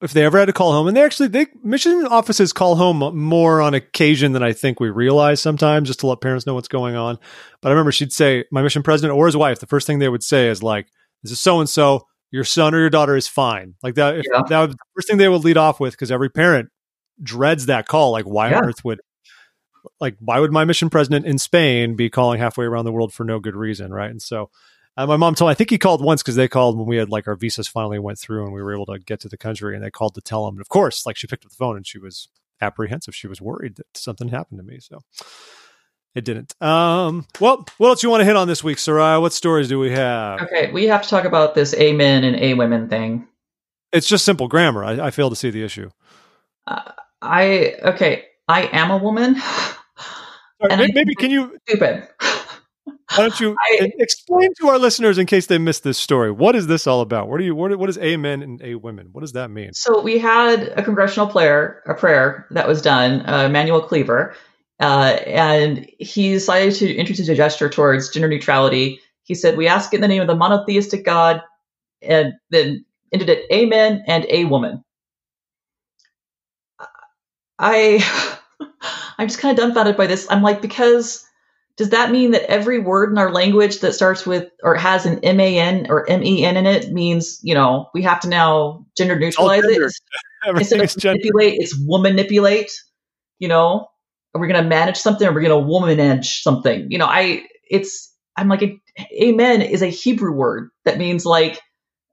if 0.00 0.12
they 0.12 0.24
ever 0.24 0.38
had 0.38 0.44
to 0.44 0.52
call 0.52 0.70
home, 0.70 0.86
and 0.86 0.96
they 0.96 1.02
actually 1.02 1.26
they 1.26 1.46
mission 1.64 2.06
offices 2.06 2.52
call 2.52 2.76
home 2.76 2.98
more 3.16 3.60
on 3.60 3.74
occasion 3.74 4.30
than 4.30 4.44
I 4.44 4.52
think 4.52 4.78
we 4.78 4.90
realize 4.90 5.40
sometimes, 5.40 5.88
just 5.88 6.00
to 6.00 6.06
let 6.06 6.20
parents 6.20 6.46
know 6.46 6.54
what's 6.54 6.68
going 6.68 6.94
on. 6.94 7.18
But 7.60 7.70
I 7.70 7.72
remember 7.72 7.90
she'd 7.90 8.12
say 8.12 8.44
my 8.52 8.62
mission 8.62 8.84
president 8.84 9.18
or 9.18 9.26
his 9.26 9.36
wife, 9.36 9.58
the 9.58 9.66
first 9.66 9.88
thing 9.88 9.98
they 9.98 10.08
would 10.08 10.22
say 10.22 10.48
is 10.48 10.62
like, 10.62 10.86
"This 11.22 11.32
is 11.32 11.40
so 11.40 11.58
and 11.58 11.68
so." 11.68 12.06
Your 12.32 12.42
son 12.42 12.74
or 12.74 12.80
your 12.80 12.90
daughter 12.90 13.14
is 13.14 13.28
fine. 13.28 13.74
Like 13.80 13.94
that, 13.94 14.16
if, 14.16 14.24
yeah. 14.28 14.42
that 14.48 14.60
would 14.60 14.72
the 14.72 14.76
first 14.96 15.06
thing 15.06 15.18
they 15.18 15.28
would 15.28 15.44
lead 15.44 15.56
off 15.56 15.78
with 15.78 15.92
because 15.92 16.10
every 16.10 16.30
parent 16.30 16.70
dreads 17.22 17.66
that 17.66 17.86
call. 17.86 18.10
Like, 18.10 18.24
why 18.24 18.50
yeah. 18.50 18.58
on 18.58 18.64
earth 18.64 18.84
would, 18.84 19.00
like, 20.00 20.16
why 20.18 20.40
would 20.40 20.50
my 20.50 20.64
mission 20.64 20.90
president 20.90 21.26
in 21.26 21.38
Spain 21.38 21.94
be 21.94 22.10
calling 22.10 22.40
halfway 22.40 22.64
around 22.64 22.86
the 22.86 22.92
world 22.92 23.12
for 23.12 23.22
no 23.22 23.38
good 23.38 23.54
reason, 23.54 23.92
right? 23.92 24.10
And 24.10 24.20
so, 24.20 24.50
Uh, 24.94 25.06
my 25.06 25.16
mom 25.16 25.34
told 25.34 25.48
me, 25.48 25.52
I 25.52 25.54
think 25.54 25.70
he 25.70 25.78
called 25.78 26.04
once 26.04 26.22
because 26.22 26.36
they 26.36 26.48
called 26.48 26.76
when 26.76 26.86
we 26.86 26.98
had 26.98 27.08
like 27.08 27.26
our 27.26 27.34
visas 27.34 27.66
finally 27.66 27.98
went 27.98 28.18
through 28.18 28.44
and 28.44 28.52
we 28.52 28.62
were 28.62 28.74
able 28.74 28.84
to 28.86 28.98
get 28.98 29.20
to 29.20 29.28
the 29.28 29.38
country 29.38 29.74
and 29.74 29.82
they 29.82 29.90
called 29.90 30.14
to 30.16 30.20
tell 30.20 30.46
him. 30.46 30.56
And 30.56 30.60
of 30.60 30.68
course, 30.68 31.06
like 31.06 31.16
she 31.16 31.26
picked 31.26 31.46
up 31.46 31.50
the 31.50 31.56
phone 31.56 31.76
and 31.76 31.86
she 31.86 31.98
was 31.98 32.28
apprehensive. 32.60 33.14
She 33.14 33.26
was 33.26 33.40
worried 33.40 33.76
that 33.76 33.86
something 33.94 34.28
happened 34.28 34.58
to 34.58 34.64
me. 34.64 34.80
So 34.80 35.00
it 36.14 36.24
didn't. 36.24 36.54
Um, 36.62 37.26
well, 37.40 37.64
what 37.78 37.88
else 37.88 38.02
you 38.02 38.10
want 38.10 38.20
to 38.20 38.24
hit 38.24 38.36
on 38.36 38.48
this 38.48 38.62
week, 38.62 38.78
Soraya? 38.78 39.20
What 39.20 39.32
stories 39.32 39.68
do 39.68 39.78
we 39.78 39.90
have? 39.90 40.42
Okay, 40.42 40.70
we 40.70 40.86
have 40.86 41.02
to 41.02 41.08
talk 41.08 41.24
about 41.24 41.54
this 41.54 41.74
A 41.74 41.92
men 41.92 42.24
and 42.24 42.36
A 42.36 42.54
women 42.54 42.88
thing. 42.88 43.26
It's 43.92 44.06
just 44.06 44.24
simple 44.24 44.48
grammar. 44.48 44.84
I, 44.84 45.06
I 45.06 45.10
fail 45.10 45.30
to 45.30 45.36
see 45.36 45.50
the 45.50 45.62
issue. 45.62 45.90
Uh, 46.66 46.92
I 47.20 47.76
okay. 47.82 48.24
I 48.48 48.64
am 48.72 48.90
a 48.90 48.96
woman. 48.96 49.36
Sorry, 50.60 50.76
maybe, 50.76 50.92
maybe 50.92 51.14
can 51.14 51.30
you 51.30 51.58
stupid? 51.68 52.08
Why 52.84 52.96
don't 53.16 53.40
you 53.40 53.56
I, 53.80 53.92
explain 53.98 54.50
to 54.60 54.68
our 54.68 54.78
listeners 54.78 55.18
in 55.18 55.26
case 55.26 55.46
they 55.46 55.58
missed 55.58 55.84
this 55.84 55.98
story? 55.98 56.30
What 56.30 56.56
is 56.56 56.66
this 56.66 56.86
all 56.86 57.00
about? 57.00 57.28
What 57.28 57.40
are 57.40 57.42
you? 57.42 57.54
What, 57.54 57.76
what 57.78 57.88
is 57.88 57.98
a 57.98 58.16
men 58.16 58.42
and 58.42 58.62
a 58.62 58.74
women? 58.76 59.08
What 59.12 59.22
does 59.22 59.32
that 59.32 59.50
mean? 59.50 59.72
So 59.72 60.00
we 60.00 60.18
had 60.18 60.72
a 60.76 60.82
congressional 60.82 61.28
prayer, 61.28 61.82
a 61.86 61.94
prayer 61.94 62.46
that 62.50 62.66
was 62.66 62.82
done, 62.82 63.28
uh, 63.28 63.44
Emanuel 63.46 63.82
Cleaver, 63.82 64.34
uh, 64.82 65.16
and 65.26 65.88
he 66.00 66.32
decided 66.32 66.74
to 66.74 66.92
introduce 66.92 67.28
a 67.28 67.36
gesture 67.36 67.68
towards 67.68 68.10
gender 68.10 68.28
neutrality. 68.28 69.00
He 69.22 69.36
said, 69.36 69.56
"We 69.56 69.68
ask 69.68 69.94
in 69.94 70.00
the 70.00 70.08
name 70.08 70.20
of 70.20 70.26
the 70.26 70.34
monotheistic 70.34 71.04
God," 71.04 71.40
and 72.02 72.34
then 72.50 72.84
ended 73.12 73.28
it, 73.28 73.46
"Amen" 73.52 74.02
and 74.08 74.26
"A 74.28 74.44
woman." 74.46 74.82
I, 77.60 78.02
I'm 79.18 79.28
just 79.28 79.38
kind 79.38 79.56
of 79.56 79.62
dumbfounded 79.62 79.96
by 79.96 80.08
this. 80.08 80.26
I'm 80.28 80.42
like, 80.42 80.60
because 80.60 81.24
does 81.76 81.90
that 81.90 82.10
mean 82.10 82.32
that 82.32 82.50
every 82.50 82.80
word 82.80 83.12
in 83.12 83.18
our 83.18 83.30
language 83.30 83.80
that 83.80 83.94
starts 83.94 84.26
with 84.26 84.50
or 84.64 84.74
has 84.74 85.06
an 85.06 85.20
M-A-N 85.20 85.86
or 85.90 86.10
M-E-N 86.10 86.56
in 86.56 86.66
it 86.66 86.92
means, 86.92 87.38
you 87.42 87.54
know, 87.54 87.88
we 87.94 88.02
have 88.02 88.18
to 88.20 88.28
now 88.28 88.84
gender 88.96 89.16
neutralize 89.16 89.62
it? 89.64 89.92
Instead 90.56 90.80
of 90.80 91.04
manipulate, 91.04 91.60
it's 91.60 91.78
woman 91.78 92.16
manipulate, 92.16 92.72
you 93.38 93.46
know? 93.46 93.86
Are 94.34 94.40
we 94.40 94.48
going 94.48 94.62
to 94.62 94.68
manage 94.68 94.98
something? 94.98 95.26
Or 95.26 95.30
are 95.30 95.34
we 95.34 95.42
going 95.42 95.60
to 95.62 95.66
woman 95.66 96.00
edge 96.00 96.42
something? 96.42 96.90
You 96.90 96.98
know, 96.98 97.06
I, 97.06 97.44
it's, 97.68 98.14
I'm 98.36 98.48
like, 98.48 98.62
amen 99.12 99.62
is 99.62 99.82
a 99.82 99.86
Hebrew 99.86 100.32
word 100.32 100.70
that 100.84 100.98
means 100.98 101.26
like 101.26 101.60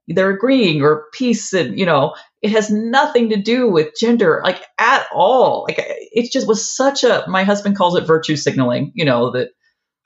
they're 0.06 0.30
agreeing 0.30 0.82
or 0.82 1.06
peace 1.12 1.52
and, 1.52 1.78
you 1.78 1.86
know, 1.86 2.14
it 2.42 2.50
has 2.52 2.70
nothing 2.70 3.30
to 3.30 3.36
do 3.36 3.70
with 3.70 3.94
gender, 3.98 4.40
like 4.44 4.62
at 4.78 5.06
all. 5.12 5.64
Like 5.68 5.76
it 5.78 6.32
just 6.32 6.48
was 6.48 6.74
such 6.74 7.04
a. 7.04 7.24
My 7.28 7.44
husband 7.44 7.76
calls 7.76 7.96
it 7.96 8.06
virtue 8.06 8.36
signaling. 8.36 8.92
You 8.94 9.04
know 9.04 9.30
that. 9.32 9.50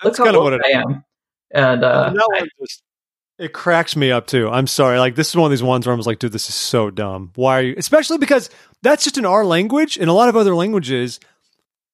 That's 0.02 0.18
kind 0.18 0.34
of 0.34 0.42
what 0.42 0.52
it 0.52 0.60
I 0.64 0.78
am. 0.80 1.04
And 1.52 1.84
uh, 1.84 2.12
one 2.12 2.48
just 2.60 2.82
it 3.38 3.52
cracks 3.52 3.96
me 3.96 4.10
up 4.10 4.26
too. 4.26 4.48
I'm 4.48 4.66
sorry. 4.66 4.98
Like 4.98 5.14
this 5.14 5.28
is 5.28 5.36
one 5.36 5.46
of 5.46 5.50
these 5.50 5.62
ones 5.62 5.86
where 5.86 5.94
I 5.94 5.96
was 5.96 6.06
like, 6.06 6.18
dude, 6.18 6.32
this 6.32 6.48
is 6.48 6.54
so 6.54 6.90
dumb. 6.90 7.30
Why 7.36 7.58
are 7.58 7.62
you? 7.62 7.74
Especially 7.76 8.18
because 8.18 8.50
that's 8.82 9.04
just 9.04 9.18
in 9.18 9.24
our 9.24 9.44
language. 9.44 9.96
In 9.96 10.08
a 10.08 10.12
lot 10.14 10.28
of 10.28 10.36
other 10.36 10.54
languages, 10.54 11.20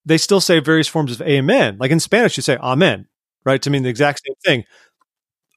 they 0.05 0.17
still 0.17 0.41
say 0.41 0.59
various 0.59 0.87
forms 0.87 1.11
of 1.11 1.21
amen. 1.21 1.77
Like 1.79 1.91
in 1.91 1.99
Spanish, 1.99 2.37
you 2.37 2.43
say 2.43 2.57
amen, 2.57 3.07
right? 3.45 3.61
To 3.61 3.69
mean 3.69 3.83
the 3.83 3.89
exact 3.89 4.21
same 4.25 4.35
thing. 4.43 4.65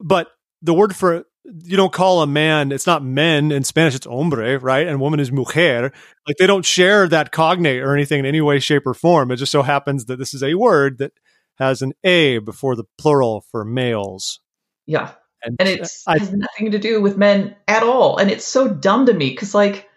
But 0.00 0.28
the 0.62 0.74
word 0.74 0.96
for 0.96 1.24
you 1.44 1.76
don't 1.76 1.92
call 1.92 2.22
a 2.22 2.26
man 2.26 2.72
it's 2.72 2.86
not 2.86 3.04
men 3.04 3.52
in 3.52 3.64
spanish 3.64 3.94
it's 3.94 4.06
hombre 4.06 4.58
right 4.58 4.86
and 4.86 5.00
woman 5.00 5.20
is 5.20 5.30
mujer 5.30 5.92
like 6.26 6.36
they 6.38 6.46
don't 6.46 6.64
share 6.64 7.06
that 7.06 7.32
cognate 7.32 7.82
or 7.82 7.94
anything 7.94 8.20
in 8.20 8.26
any 8.26 8.40
way 8.40 8.58
shape 8.58 8.86
or 8.86 8.94
form 8.94 9.30
it 9.30 9.36
just 9.36 9.52
so 9.52 9.62
happens 9.62 10.06
that 10.06 10.18
this 10.18 10.32
is 10.32 10.42
a 10.42 10.54
word 10.54 10.98
that 10.98 11.12
has 11.56 11.82
an 11.82 11.92
a 12.02 12.38
before 12.38 12.74
the 12.74 12.84
plural 12.96 13.44
for 13.50 13.64
males 13.64 14.40
yeah 14.86 15.12
and, 15.42 15.56
and 15.58 15.68
it 15.68 15.80
has 16.08 16.32
nothing 16.32 16.70
to 16.70 16.78
do 16.78 17.02
with 17.02 17.18
men 17.18 17.54
at 17.68 17.82
all 17.82 18.16
and 18.16 18.30
it's 18.30 18.46
so 18.46 18.66
dumb 18.66 19.04
to 19.04 19.12
me 19.12 19.28
because 19.28 19.54
like 19.54 19.88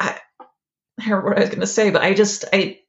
i 0.00 0.18
i 0.98 1.08
don't 1.08 1.22
know 1.22 1.30
what 1.30 1.38
i 1.38 1.42
was 1.42 1.50
going 1.50 1.60
to 1.60 1.66
say 1.66 1.90
but 1.90 2.02
i 2.02 2.12
just 2.12 2.44
I, 2.52 2.80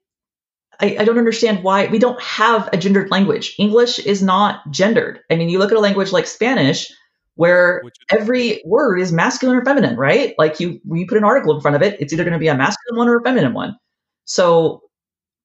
I 0.80 0.98
I 1.00 1.04
don't 1.06 1.18
understand 1.18 1.64
why 1.64 1.88
we 1.88 2.00
don't 2.00 2.22
have 2.22 2.70
a 2.74 2.78
gendered 2.78 3.12
language. 3.12 3.56
English 3.58 4.00
is 4.00 4.22
not 4.22 4.70
gendered. 4.72 5.22
I 5.30 5.36
mean, 5.36 5.50
you 5.50 5.60
look 5.60 5.72
at 5.72 5.78
a 5.78 5.82
language 5.82 6.12
like 6.12 6.28
Spanish, 6.28 6.92
where 7.36 7.84
every 8.10 8.62
word 8.66 9.00
is 9.00 9.12
masculine 9.12 9.58
or 9.58 9.66
feminine, 9.66 9.98
right? 9.98 10.34
Like 10.38 10.60
you, 10.60 10.80
when 10.86 11.00
you 11.00 11.08
put 11.08 11.18
an 11.18 11.24
article 11.24 11.54
in 11.54 11.62
front 11.62 11.76
of 11.76 11.82
it, 11.82 12.00
it's 12.00 12.14
either 12.14 12.24
going 12.24 12.34
to 12.34 12.40
be 12.40 12.48
a 12.48 12.56
masculine 12.56 12.98
one 12.98 13.10
or 13.10 13.18
a 13.18 13.24
feminine 13.24 13.54
one. 13.54 13.78
So, 14.26 14.82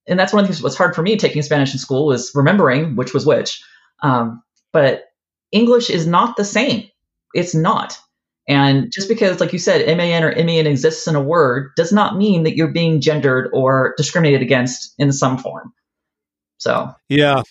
and 0.07 0.18
that's 0.18 0.33
one 0.33 0.41
of 0.41 0.45
the 0.45 0.53
things 0.53 0.61
that 0.61 0.64
was 0.64 0.76
hard 0.76 0.95
for 0.95 1.03
me 1.03 1.16
taking 1.16 1.43
Spanish 1.43 1.72
in 1.72 1.78
school 1.78 2.07
was 2.07 2.31
remembering 2.35 2.97
which 2.97 3.12
was 3.12 3.26
which. 3.26 3.62
Um, 4.03 4.43
but 4.72 5.05
English 5.53 5.91
is 5.91 6.07
not 6.07 6.37
the 6.37 6.45
same. 6.45 6.89
It's 7.35 7.55
not. 7.55 7.99
And 8.51 8.91
just 8.93 9.09
because, 9.09 9.39
like 9.39 9.53
you 9.53 9.61
said, 9.61 9.97
MAN 9.97 10.25
or 10.25 10.35
MEN 10.35 10.67
exists 10.67 11.07
in 11.07 11.15
a 11.15 11.23
word 11.23 11.71
does 11.77 11.93
not 11.93 12.17
mean 12.17 12.43
that 12.43 12.57
you're 12.57 12.73
being 12.73 13.01
gendered 13.01 13.49
or 13.53 13.95
discriminated 13.97 14.43
against 14.43 14.93
in 14.99 15.13
some 15.13 15.39
form. 15.39 15.73
So, 16.59 16.93
yeah, 17.09 17.43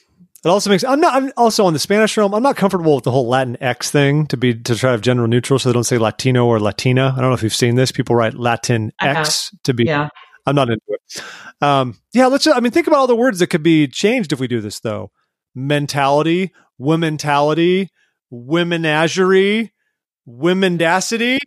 it 0.44 0.50
also 0.50 0.70
makes 0.70 0.84
I'm 0.84 1.00
not 1.00 1.16
I'm 1.16 1.32
also 1.38 1.66
on 1.66 1.72
the 1.72 1.80
Spanish 1.80 2.18
realm. 2.18 2.36
I'm 2.36 2.44
not 2.44 2.58
comfortable 2.58 2.96
with 2.96 3.06
the 3.06 3.12
whole 3.12 3.30
Latin 3.30 3.56
X 3.62 3.90
thing 3.90 4.28
to 4.28 4.36
be 4.36 4.54
to 4.54 4.76
try 4.76 4.90
to 4.90 4.92
have 4.92 5.00
gender 5.00 5.26
neutral, 5.26 5.58
so 5.58 5.70
they 5.70 5.74
don't 5.74 5.86
say 5.86 5.98
Latino 5.98 6.46
or 6.46 6.60
Latina. 6.60 7.14
I 7.16 7.22
don't 7.22 7.30
know 7.30 7.34
if 7.36 7.44
you've 7.44 7.56
seen 7.56 7.76
this. 7.76 7.94
People 7.94 8.18
write 8.18 8.34
Latin 8.34 8.92
X 9.00 9.56
to 9.64 9.74
be. 9.74 9.86
Yeah. 9.86 10.10
I'm 10.46 10.56
not 10.56 10.70
into 10.70 10.82
it. 10.90 11.24
Um, 11.62 11.98
yeah, 12.12 12.26
let's. 12.26 12.44
Just, 12.44 12.58
I 12.58 12.60
mean, 12.60 12.74
think 12.74 12.88
about 12.88 12.98
all 12.98 13.08
the 13.08 13.16
words 13.16 13.40
that 13.40 13.48
could 13.48 13.64
be 13.64 13.88
changed 13.88 14.34
if 14.34 14.40
we 14.42 14.50
do 14.50 14.60
this, 14.60 14.82
though. 14.82 15.12
Mentality, 15.56 16.52
womentality, 16.78 17.88
womenagerie, 18.34 19.72
womendacity, 20.30 21.40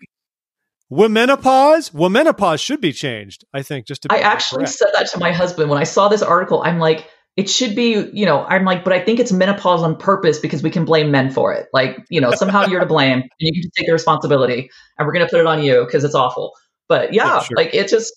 womenopause. 0.91 1.91
Womenopause 1.93 2.61
should 2.61 2.81
be 2.81 2.93
changed. 2.93 3.45
I 3.53 3.63
think. 3.63 3.87
Just 3.87 4.03
to. 4.03 4.13
I 4.13 4.19
actually 4.19 4.65
correct. 4.65 4.73
said 4.73 4.89
that 4.95 5.11
to 5.11 5.19
my 5.19 5.33
husband 5.33 5.71
when 5.71 5.79
I 5.79 5.85
saw 5.85 6.09
this 6.09 6.23
article. 6.23 6.63
I'm 6.63 6.79
like 6.79 7.09
it 7.37 7.49
should 7.49 7.75
be, 7.75 8.11
you 8.13 8.27
know, 8.27 8.45
I'm 8.45 8.65
like, 8.65 8.85
but 8.85 8.93
I 8.93 9.01
think 9.01 9.19
it's 9.19 9.33
menopause 9.33 9.83
on 9.83 9.97
purpose 9.97 10.39
because 10.39 10.63
we 10.63 10.71
can 10.71 10.85
blame 10.85 11.11
men 11.11 11.31
for 11.31 11.55
it. 11.55 11.69
Like, 11.73 11.99
you 12.11 12.21
know, 12.21 12.33
somehow 12.33 12.67
you're 12.67 12.81
to 12.81 12.87
blame 12.87 13.23
and 13.23 13.31
you 13.39 13.63
can 13.63 13.71
take 13.75 13.87
the 13.87 13.93
responsibility 13.93 14.71
and 14.99 15.07
we're 15.07 15.15
going 15.15 15.25
to 15.25 15.31
put 15.31 15.41
it 15.41 15.47
on 15.47 15.63
you 15.63 15.85
because 15.85 16.05
it's 16.05 16.15
awful. 16.15 16.53
But 16.89 17.15
yeah, 17.15 17.27
yeah 17.27 17.43
sure. 17.43 17.57
like 17.57 17.75
it 17.75 17.89
just, 17.89 18.13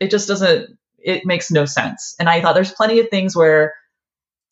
it 0.00 0.10
just 0.10 0.26
doesn't, 0.26 0.70
it 0.98 1.26
makes 1.26 1.50
no 1.50 1.66
sense. 1.66 2.14
And 2.18 2.30
I 2.30 2.40
thought 2.40 2.54
there's 2.54 2.72
plenty 2.72 3.00
of 3.00 3.10
things 3.10 3.36
where 3.36 3.74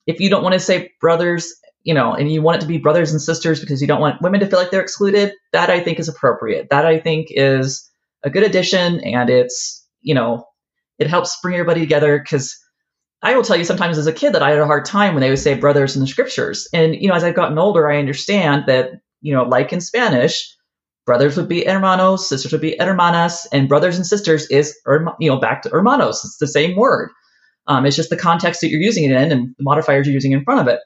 if 0.07 0.21
you 0.21 0.29
don't 0.29 0.43
want 0.43 0.53
to 0.53 0.61
say 0.61 0.93
brothers, 1.01 1.55
you 1.89 1.95
know, 1.95 2.13
and 2.13 2.31
you 2.31 2.43
want 2.43 2.59
it 2.59 2.61
to 2.61 2.67
be 2.67 2.77
brothers 2.77 3.13
and 3.13 3.23
sisters 3.23 3.61
because 3.61 3.81
you 3.81 3.87
don't 3.87 4.03
want 4.03 4.21
women 4.21 4.41
to 4.41 4.47
feel 4.47 4.59
like 4.59 4.71
they're 4.71 4.83
excluded, 4.83 5.33
that 5.55 5.71
I 5.71 5.81
think 5.81 5.99
is 5.99 6.07
appropriate. 6.07 6.69
That 6.69 6.85
I 6.85 6.99
think 6.99 7.29
is 7.31 7.91
a 8.23 8.29
good 8.29 8.43
addition 8.43 9.01
and 9.01 9.31
it's, 9.31 9.89
you 10.03 10.15
know, 10.15 10.45
it 10.99 11.07
helps 11.07 11.41
bring 11.41 11.55
everybody 11.55 11.81
together 11.81 12.19
because 12.19 12.55
I 13.23 13.35
will 13.35 13.43
tell 13.43 13.57
you 13.57 13.65
sometimes 13.65 13.97
as 13.97 14.07
a 14.07 14.13
kid 14.13 14.35
that 14.35 14.43
I 14.43 14.51
had 14.51 14.59
a 14.59 14.67
hard 14.67 14.85
time 14.85 15.15
when 15.15 15.23
they 15.23 15.31
would 15.31 15.39
say 15.39 15.55
brothers 15.55 15.97
in 15.97 16.03
the 16.03 16.07
scriptures. 16.07 16.69
And, 16.75 16.95
you 16.95 17.09
know, 17.09 17.15
as 17.15 17.25
I've 17.25 17.35
gotten 17.35 17.59
older, 17.59 17.91
I 17.91 17.97
understand 17.97 18.65
that, 18.67 18.91
you 19.23 19.33
know, 19.33 19.45
like 19.45 19.73
in 19.73 19.81
Spanish, 19.81 20.55
brothers 21.07 21.39
would 21.39 21.49
be 21.49 21.65
hermanos, 21.65 22.29
sisters 22.29 22.53
would 22.53 22.61
be 22.61 22.77
hermanas, 22.79 23.47
and 23.51 23.67
brothers 23.67 23.97
and 23.97 24.07
sisters 24.07 24.47
is, 24.51 24.79
you 25.21 25.31
know, 25.31 25.41
back 25.41 25.63
to 25.63 25.71
hermanos. 25.71 26.23
It's 26.23 26.37
the 26.37 26.49
same 26.49 26.77
word. 26.77 27.09
Um, 27.67 27.87
it's 27.87 27.97
just 27.97 28.11
the 28.11 28.17
context 28.19 28.61
that 28.61 28.69
you're 28.69 28.79
using 28.79 29.05
it 29.05 29.13
in 29.13 29.33
and 29.33 29.55
the 29.57 29.65
modifiers 29.65 30.07
you're 30.07 30.13
using 30.13 30.33
in 30.33 30.45
front 30.45 30.61
of 30.61 30.69
it. 30.69 30.81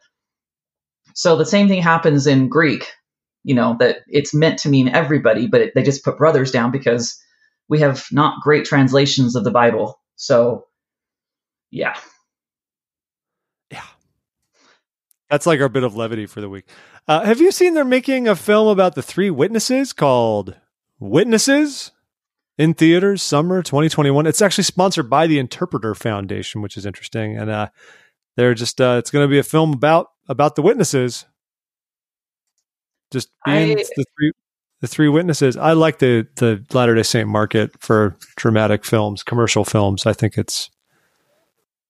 So 1.14 1.36
the 1.36 1.46
same 1.46 1.68
thing 1.68 1.82
happens 1.82 2.26
in 2.26 2.48
Greek, 2.48 2.92
you 3.44 3.54
know, 3.54 3.76
that 3.80 3.98
it's 4.08 4.34
meant 4.34 4.58
to 4.60 4.68
mean 4.68 4.88
everybody, 4.88 5.46
but 5.46 5.60
it, 5.60 5.72
they 5.74 5.82
just 5.82 6.04
put 6.04 6.18
brothers 6.18 6.50
down 6.50 6.70
because 6.70 7.20
we 7.68 7.80
have 7.80 8.06
not 8.12 8.42
great 8.42 8.64
translations 8.64 9.34
of 9.36 9.44
the 9.44 9.50
Bible. 9.50 10.00
So, 10.16 10.66
yeah. 11.70 11.96
Yeah. 13.70 13.84
That's 15.30 15.46
like 15.46 15.60
our 15.60 15.68
bit 15.68 15.82
of 15.82 15.96
levity 15.96 16.26
for 16.26 16.40
the 16.40 16.48
week. 16.48 16.68
Uh, 17.08 17.24
have 17.24 17.40
you 17.40 17.50
seen 17.50 17.74
they're 17.74 17.84
making 17.84 18.28
a 18.28 18.36
film 18.36 18.68
about 18.68 18.94
the 18.94 19.02
three 19.02 19.30
witnesses 19.30 19.92
called 19.92 20.56
Witnesses 21.00 21.90
in 22.58 22.74
theaters 22.74 23.22
summer 23.22 23.62
2021? 23.62 24.26
It's 24.26 24.42
actually 24.42 24.64
sponsored 24.64 25.10
by 25.10 25.26
the 25.26 25.38
Interpreter 25.38 25.94
Foundation, 25.94 26.62
which 26.62 26.76
is 26.76 26.86
interesting. 26.86 27.36
And 27.36 27.50
uh, 27.50 27.68
they're 28.37 28.55
just 28.55 28.80
uh, 28.80 28.97
it's 28.99 29.11
going 29.11 29.24
to 29.24 29.30
be 29.30 29.39
a 29.39 29.45
film 29.45 29.72
about 29.72 30.09
about 30.28 30.57
the 30.57 30.62
witnesses. 30.62 31.24
Just 33.11 33.28
being 33.45 33.78
I, 33.78 33.83
the 33.97 34.05
three 34.16 34.33
the 34.80 34.87
three 34.89 35.09
witnesses. 35.09 35.57
I 35.57 35.72
like 35.72 35.99
the 35.99 36.26
the 36.37 36.64
Latter 36.72 36.95
Day 36.95 37.03
Saint 37.03 37.28
market 37.28 37.72
for 37.80 38.16
dramatic 38.37 38.85
films, 38.85 39.22
commercial 39.22 39.64
films. 39.64 40.07
I 40.07 40.12
think 40.12 40.37
it's 40.37 40.70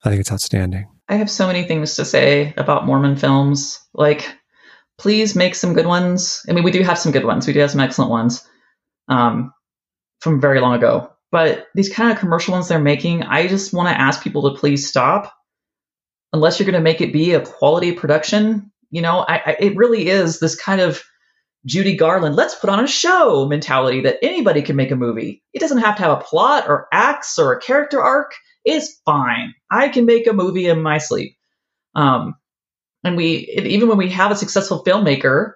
I 0.05 0.11
think 0.11 0.21
it's 0.21 0.33
outstanding. 0.33 0.89
I 1.09 1.17
have 1.17 1.31
so 1.31 1.47
many 1.47 1.65
things 1.65 1.97
to 1.97 2.05
say 2.05 2.55
about 2.57 2.87
Mormon 2.87 3.17
films. 3.17 3.81
Like, 3.93 4.29
please 4.99 5.37
make 5.37 5.55
some 5.55 5.75
good 5.75 5.87
ones. 5.87 6.43
I 6.49 6.53
mean, 6.53 6.65
we 6.65 6.71
do 6.71 6.83
have 6.83 6.99
some 6.99 7.13
good 7.13 7.25
ones. 7.25 7.47
We 7.47 7.53
do 7.53 7.61
have 7.61 7.71
some 7.71 7.81
excellent 7.81 8.11
ones 8.11 8.47
um, 9.09 9.53
from 10.21 10.41
very 10.41 10.61
long 10.61 10.75
ago. 10.75 11.11
But 11.31 11.67
these 11.75 11.93
kind 11.93 12.13
of 12.13 12.19
commercial 12.19 12.53
ones 12.53 12.69
they're 12.69 12.79
making, 12.79 13.23
I 13.23 13.47
just 13.47 13.73
want 13.73 13.89
to 13.89 14.01
ask 14.01 14.23
people 14.23 14.51
to 14.51 14.59
please 14.59 14.89
stop. 14.89 15.33
Unless 16.33 16.59
you're 16.59 16.67
going 16.67 16.75
to 16.75 16.81
make 16.81 17.01
it 17.01 17.13
be 17.13 17.35
a 17.35 17.45
quality 17.45 17.93
production, 17.93 18.73
You 18.93 19.01
know, 19.01 19.21
I, 19.21 19.37
I, 19.37 19.57
it 19.59 19.77
really 19.77 20.09
is 20.09 20.39
this 20.39 20.55
kind 20.55 20.81
of 20.81 21.03
Judy 21.65 21.97
Garland, 21.97 22.37
let's 22.37 22.55
put 22.55 22.71
on 22.71 22.85
a 22.85 22.87
show 22.87 23.47
mentality 23.49 24.03
that 24.03 24.19
anybody 24.23 24.63
can 24.63 24.77
make 24.77 24.91
a 24.91 24.97
movie. 24.97 25.43
It 25.53 25.61
doesn't 25.61 25.79
have 25.79 25.97
to 25.97 26.03
have 26.03 26.19
a 26.19 26.23
plot 26.23 26.69
or 26.69 26.89
acts 26.93 27.39
or 27.39 27.53
a 27.53 27.61
character 27.61 28.01
arc. 28.01 28.35
It's 28.65 29.01
fine. 29.05 29.55
I 29.71 29.89
can 29.89 30.05
make 30.05 30.27
a 30.27 30.33
movie 30.33 30.67
in 30.67 30.83
my 30.83 30.99
sleep. 30.99 31.37
Um, 31.95 32.35
and 33.03 33.17
we, 33.17 33.49
even 33.57 33.89
when 33.89 33.99
we 33.99 34.11
have 34.11 34.31
a 34.31 34.37
successful 34.37 34.85
filmmaker, 34.85 35.53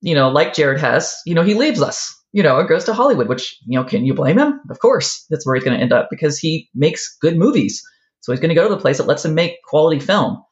you 0.00 0.14
know, 0.14 0.28
like 0.28 0.54
Jared 0.54 0.80
Hess, 0.80 1.20
you 1.26 1.34
know, 1.34 1.42
he 1.42 1.54
leaves 1.54 1.82
us, 1.82 2.14
you 2.32 2.42
know, 2.42 2.58
and 2.58 2.68
goes 2.68 2.84
to 2.84 2.94
Hollywood, 2.94 3.28
which, 3.28 3.58
you 3.66 3.78
know, 3.78 3.84
can 3.84 4.04
you 4.04 4.14
blame 4.14 4.38
him? 4.38 4.60
Of 4.70 4.78
course, 4.80 5.24
that's 5.30 5.46
where 5.46 5.54
he's 5.54 5.64
going 5.64 5.76
to 5.76 5.82
end 5.82 5.92
up 5.92 6.08
because 6.10 6.38
he 6.38 6.68
makes 6.74 7.16
good 7.20 7.36
movies. 7.36 7.82
So 8.22 8.32
he's 8.32 8.40
going 8.40 8.48
to 8.48 8.54
go 8.54 8.68
to 8.68 8.74
the 8.74 8.80
place 8.80 8.98
that 8.98 9.06
lets 9.06 9.24
him 9.24 9.34
make 9.34 9.62
quality 9.62 10.00
film. 10.00 10.42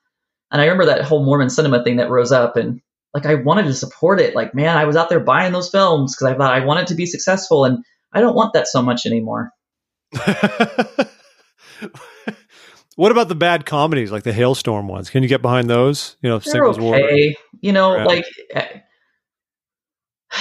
And 0.50 0.60
I 0.60 0.64
remember 0.64 0.86
that 0.86 1.02
whole 1.02 1.24
Mormon 1.24 1.50
cinema 1.50 1.82
thing 1.82 1.96
that 1.96 2.10
rose 2.10 2.32
up 2.32 2.56
and 2.56 2.80
like 3.14 3.26
I 3.26 3.36
wanted 3.36 3.64
to 3.64 3.74
support 3.74 4.20
it. 4.20 4.34
Like, 4.34 4.54
man, 4.54 4.76
I 4.76 4.84
was 4.84 4.96
out 4.96 5.08
there 5.08 5.20
buying 5.20 5.52
those 5.52 5.70
films 5.70 6.14
because 6.14 6.32
I 6.32 6.36
thought 6.36 6.52
I 6.52 6.64
wanted 6.64 6.88
to 6.88 6.94
be 6.94 7.06
successful 7.06 7.64
and 7.64 7.84
I 8.12 8.20
don't 8.20 8.34
want 8.34 8.54
that 8.54 8.66
so 8.66 8.82
much 8.82 9.06
anymore. 9.06 9.52
what 12.96 13.12
about 13.12 13.28
the 13.28 13.36
bad 13.36 13.64
comedies 13.66 14.10
like 14.10 14.24
the 14.24 14.32
Halestorm 14.32 14.86
ones? 14.86 15.10
Can 15.10 15.22
you 15.22 15.28
get 15.28 15.42
behind 15.42 15.70
those? 15.70 16.16
You 16.22 16.30
know, 16.30 16.38
They're 16.40 16.66
okay. 16.66 17.36
You 17.60 17.72
know, 17.72 17.98
like 17.98 18.26
eh, 18.52 18.80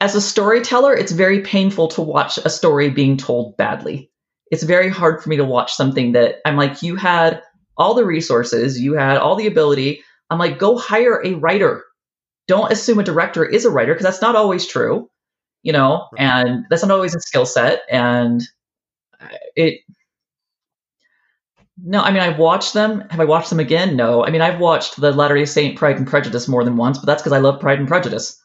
as 0.00 0.14
a 0.14 0.20
storyteller, 0.20 0.94
it's 0.94 1.12
very 1.12 1.42
painful 1.42 1.88
to 1.88 2.02
watch 2.02 2.38
a 2.38 2.48
story 2.50 2.88
being 2.90 3.18
told 3.18 3.56
badly. 3.58 4.10
It's 4.50 4.62
very 4.62 4.88
hard 4.88 5.22
for 5.22 5.28
me 5.28 5.36
to 5.36 5.44
watch 5.44 5.72
something 5.72 6.12
that 6.12 6.36
I'm 6.44 6.56
like, 6.56 6.82
you 6.82 6.96
had 6.96 7.42
all 7.76 7.94
the 7.94 8.04
resources, 8.04 8.80
you 8.80 8.94
had 8.94 9.18
all 9.18 9.36
the 9.36 9.46
ability. 9.46 10.02
I'm 10.30 10.38
like, 10.38 10.58
go 10.58 10.76
hire 10.76 11.22
a 11.24 11.34
writer. 11.34 11.84
Don't 12.46 12.72
assume 12.72 12.98
a 12.98 13.04
director 13.04 13.44
is 13.44 13.64
a 13.64 13.70
writer 13.70 13.94
because 13.94 14.04
that's 14.04 14.22
not 14.22 14.36
always 14.36 14.66
true, 14.66 15.10
you 15.62 15.72
know, 15.72 16.08
right. 16.12 16.22
and 16.22 16.64
that's 16.70 16.82
not 16.82 16.90
always 16.90 17.14
a 17.14 17.20
skill 17.20 17.46
set. 17.46 17.82
And 17.90 18.42
it, 19.54 19.80
no, 21.82 22.00
I 22.00 22.10
mean, 22.10 22.22
I've 22.22 22.38
watched 22.38 22.74
them. 22.74 23.04
Have 23.10 23.20
I 23.20 23.24
watched 23.24 23.50
them 23.50 23.60
again? 23.60 23.96
No. 23.96 24.24
I 24.24 24.30
mean, 24.30 24.40
I've 24.40 24.60
watched 24.60 25.00
the 25.00 25.12
Latter 25.12 25.36
day 25.36 25.44
Saint 25.44 25.78
Pride 25.78 25.96
and 25.96 26.06
Prejudice 26.06 26.48
more 26.48 26.64
than 26.64 26.76
once, 26.76 26.98
but 26.98 27.06
that's 27.06 27.22
because 27.22 27.32
I 27.32 27.38
love 27.38 27.60
Pride 27.60 27.78
and 27.78 27.88
Prejudice. 27.88 28.42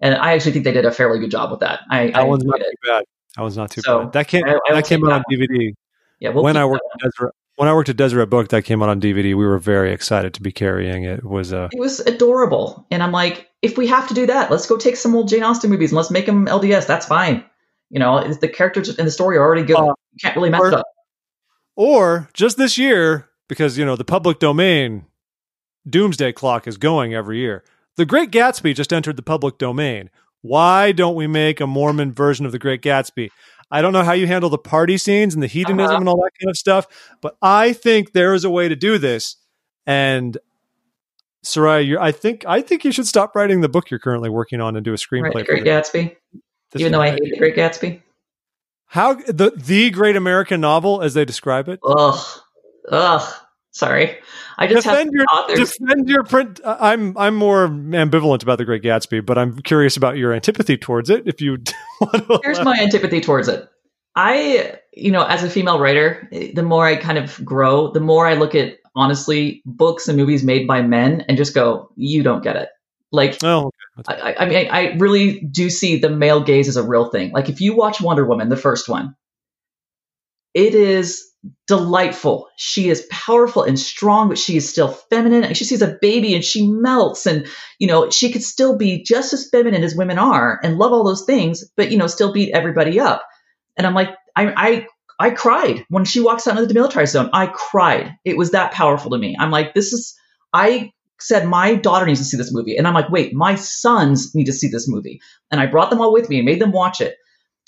And 0.00 0.14
I 0.14 0.34
actually 0.34 0.52
think 0.52 0.64
they 0.64 0.72
did 0.72 0.84
a 0.84 0.92
fairly 0.92 1.18
good 1.18 1.30
job 1.30 1.50
with 1.50 1.60
that. 1.60 1.80
I, 1.90 2.08
that 2.08 2.16
I 2.16 2.22
one's 2.24 2.44
not 2.44 2.60
it. 2.60 2.64
too 2.64 2.88
bad. 2.90 3.04
That 3.36 3.42
was 3.42 3.56
not 3.56 3.70
too 3.70 3.82
so 3.82 4.04
bad. 4.04 4.12
That 4.12 4.28
came 4.28 4.44
I, 4.44 4.58
I 4.68 4.74
that 4.74 4.86
came 4.86 5.04
out 5.04 5.12
on 5.12 5.22
DVD. 5.30 5.74
Yeah, 6.20 6.30
we'll 6.30 6.42
when 6.42 6.56
I 6.56 6.64
worked 6.64 6.84
at 6.94 7.00
Deseret, 7.00 7.32
when 7.56 7.68
I 7.68 7.74
worked 7.74 7.88
at 7.88 7.96
Deseret 7.96 8.30
Book, 8.30 8.48
that 8.48 8.64
came 8.64 8.82
out 8.82 8.88
on 8.88 9.00
DVD. 9.00 9.24
We 9.24 9.34
were 9.34 9.58
very 9.58 9.92
excited 9.92 10.32
to 10.34 10.42
be 10.42 10.52
carrying 10.52 11.04
it. 11.04 11.18
it 11.18 11.24
was 11.24 11.52
uh, 11.52 11.68
it 11.72 11.78
was 11.78 12.00
adorable, 12.00 12.86
and 12.90 13.02
I'm 13.02 13.12
like, 13.12 13.48
if 13.62 13.76
we 13.76 13.86
have 13.88 14.08
to 14.08 14.14
do 14.14 14.26
that, 14.26 14.50
let's 14.50 14.66
go 14.66 14.76
take 14.76 14.96
some 14.96 15.14
old 15.14 15.28
Jane 15.28 15.42
Austen 15.42 15.70
movies 15.70 15.90
and 15.90 15.96
let's 15.96 16.10
make 16.10 16.26
them 16.26 16.46
LDS. 16.46 16.86
That's 16.86 17.06
fine. 17.06 17.44
You 17.90 18.00
know, 18.00 18.32
the 18.32 18.48
characters 18.48 18.98
in 18.98 19.04
the 19.04 19.10
story 19.10 19.36
are 19.36 19.42
already 19.42 19.62
good. 19.62 19.76
Uh, 19.76 19.94
you 20.12 20.18
can't 20.22 20.36
really 20.36 20.50
mess 20.50 20.60
or, 20.60 20.74
up. 20.74 20.86
Or 21.76 22.28
just 22.32 22.56
this 22.56 22.78
year, 22.78 23.28
because 23.48 23.76
you 23.76 23.84
know 23.84 23.96
the 23.96 24.04
public 24.04 24.38
domain 24.38 25.04
doomsday 25.88 26.32
clock 26.32 26.66
is 26.66 26.78
going 26.78 27.14
every 27.14 27.38
year. 27.38 27.62
The 27.96 28.06
Great 28.06 28.30
Gatsby 28.30 28.74
just 28.74 28.92
entered 28.92 29.16
the 29.16 29.22
public 29.22 29.58
domain. 29.58 30.10
Why 30.46 30.92
don't 30.92 31.16
we 31.16 31.26
make 31.26 31.60
a 31.60 31.66
Mormon 31.66 32.12
version 32.12 32.46
of 32.46 32.52
The 32.52 32.58
Great 32.58 32.82
Gatsby? 32.82 33.30
I 33.70 33.82
don't 33.82 33.92
know 33.92 34.04
how 34.04 34.12
you 34.12 34.26
handle 34.26 34.48
the 34.48 34.58
party 34.58 34.96
scenes 34.96 35.34
and 35.34 35.42
the 35.42 35.48
hedonism 35.48 35.88
uh-huh. 35.88 36.00
and 36.00 36.08
all 36.08 36.16
that 36.16 36.30
kind 36.40 36.50
of 36.50 36.56
stuff, 36.56 36.86
but 37.20 37.36
I 37.42 37.72
think 37.72 38.12
there 38.12 38.32
is 38.32 38.44
a 38.44 38.50
way 38.50 38.68
to 38.68 38.76
do 38.76 38.98
this. 38.98 39.36
And 39.86 40.38
Soraya, 41.44 41.98
I 41.98 42.12
think 42.12 42.44
I 42.46 42.60
think 42.60 42.84
you 42.84 42.92
should 42.92 43.06
stop 43.06 43.34
writing 43.34 43.60
the 43.60 43.68
book 43.68 43.90
you're 43.90 44.00
currently 44.00 44.30
working 44.30 44.60
on 44.60 44.76
and 44.76 44.84
do 44.84 44.92
a 44.92 44.96
screenplay. 44.96 45.34
Right, 45.34 45.46
Great 45.46 45.64
Gatsby. 45.64 46.16
This 46.72 46.80
Even 46.80 46.92
though 46.92 47.02
I 47.02 47.10
hate 47.10 47.22
The 47.22 47.38
Great 47.38 47.56
Gatsby. 47.56 48.02
How 48.86 49.14
the 49.14 49.52
the 49.56 49.90
great 49.90 50.16
American 50.16 50.60
novel, 50.60 51.02
as 51.02 51.14
they 51.14 51.24
describe 51.24 51.68
it? 51.68 51.80
Ugh, 51.84 52.40
ugh. 52.90 53.34
Sorry, 53.76 54.16
I 54.56 54.66
just 54.68 54.86
defend 54.86 55.12
your 55.12 55.26
authors. 55.26 55.76
defend 55.76 56.08
your 56.08 56.24
print. 56.24 56.62
Uh, 56.64 56.78
I'm 56.80 57.14
I'm 57.18 57.34
more 57.34 57.68
ambivalent 57.68 58.42
about 58.42 58.56
the 58.56 58.64
Great 58.64 58.82
Gatsby, 58.82 59.26
but 59.26 59.36
I'm 59.36 59.60
curious 59.60 59.98
about 59.98 60.16
your 60.16 60.32
antipathy 60.32 60.78
towards 60.78 61.10
it. 61.10 61.24
If 61.26 61.42
you 61.42 61.58
here's 62.42 62.64
my 62.64 62.78
antipathy 62.80 63.20
towards 63.20 63.48
it. 63.48 63.68
I, 64.14 64.78
you 64.94 65.12
know, 65.12 65.24
as 65.26 65.44
a 65.44 65.50
female 65.50 65.78
writer, 65.78 66.26
the 66.32 66.62
more 66.62 66.86
I 66.86 66.96
kind 66.96 67.18
of 67.18 67.44
grow, 67.44 67.92
the 67.92 68.00
more 68.00 68.26
I 68.26 68.32
look 68.32 68.54
at 68.54 68.78
honestly 68.94 69.60
books 69.66 70.08
and 70.08 70.16
movies 70.16 70.42
made 70.42 70.66
by 70.66 70.80
men 70.80 71.26
and 71.28 71.36
just 71.36 71.54
go, 71.54 71.90
you 71.96 72.22
don't 72.22 72.42
get 72.42 72.56
it. 72.56 72.70
Like, 73.12 73.36
oh, 73.44 73.72
okay. 73.98 74.18
I, 74.22 74.36
I, 74.38 74.46
mean, 74.46 74.68
I 74.70 74.94
really 74.96 75.40
do 75.40 75.68
see 75.68 75.98
the 75.98 76.08
male 76.08 76.42
gaze 76.42 76.66
as 76.66 76.76
a 76.76 76.82
real 76.82 77.10
thing. 77.10 77.30
Like, 77.32 77.50
if 77.50 77.60
you 77.60 77.76
watch 77.76 78.00
Wonder 78.00 78.24
Woman, 78.24 78.48
the 78.48 78.56
first 78.56 78.88
one, 78.88 79.14
it 80.54 80.74
is 80.74 81.22
delightful. 81.66 82.48
She 82.56 82.88
is 82.88 83.06
powerful 83.10 83.62
and 83.62 83.78
strong, 83.78 84.28
but 84.28 84.38
she 84.38 84.56
is 84.56 84.68
still 84.68 84.88
feminine. 84.88 85.44
And 85.44 85.56
she 85.56 85.64
sees 85.64 85.82
a 85.82 85.98
baby 86.00 86.34
and 86.34 86.44
she 86.44 86.66
melts. 86.66 87.26
And, 87.26 87.46
you 87.78 87.86
know, 87.86 88.10
she 88.10 88.32
could 88.32 88.42
still 88.42 88.76
be 88.76 89.02
just 89.02 89.32
as 89.32 89.48
feminine 89.50 89.82
as 89.82 89.94
women 89.94 90.18
are 90.18 90.60
and 90.62 90.78
love 90.78 90.92
all 90.92 91.04
those 91.04 91.24
things, 91.24 91.64
but, 91.76 91.90
you 91.90 91.98
know, 91.98 92.06
still 92.06 92.32
beat 92.32 92.54
everybody 92.54 93.00
up. 93.00 93.22
And 93.76 93.86
I'm 93.86 93.94
like, 93.94 94.10
I, 94.34 94.52
I, 94.56 94.86
I 95.18 95.30
cried 95.30 95.84
when 95.88 96.04
she 96.04 96.20
walks 96.20 96.46
out 96.46 96.56
into 96.56 96.66
the 96.66 96.74
demilitarized 96.74 97.12
zone. 97.12 97.30
I 97.32 97.46
cried. 97.46 98.14
It 98.24 98.36
was 98.36 98.50
that 98.52 98.72
powerful 98.72 99.10
to 99.10 99.18
me. 99.18 99.36
I'm 99.38 99.50
like, 99.50 99.74
this 99.74 99.92
is, 99.92 100.14
I 100.52 100.92
said, 101.18 101.46
my 101.46 101.74
daughter 101.74 102.06
needs 102.06 102.20
to 102.20 102.24
see 102.24 102.36
this 102.36 102.52
movie. 102.52 102.76
And 102.76 102.86
I'm 102.86 102.94
like, 102.94 103.10
wait, 103.10 103.34
my 103.34 103.54
sons 103.54 104.34
need 104.34 104.46
to 104.46 104.52
see 104.52 104.68
this 104.68 104.88
movie. 104.88 105.20
And 105.50 105.60
I 105.60 105.66
brought 105.66 105.90
them 105.90 106.00
all 106.00 106.12
with 106.12 106.28
me 106.28 106.36
and 106.36 106.46
made 106.46 106.60
them 106.60 106.72
watch 106.72 107.00
it. 107.00 107.16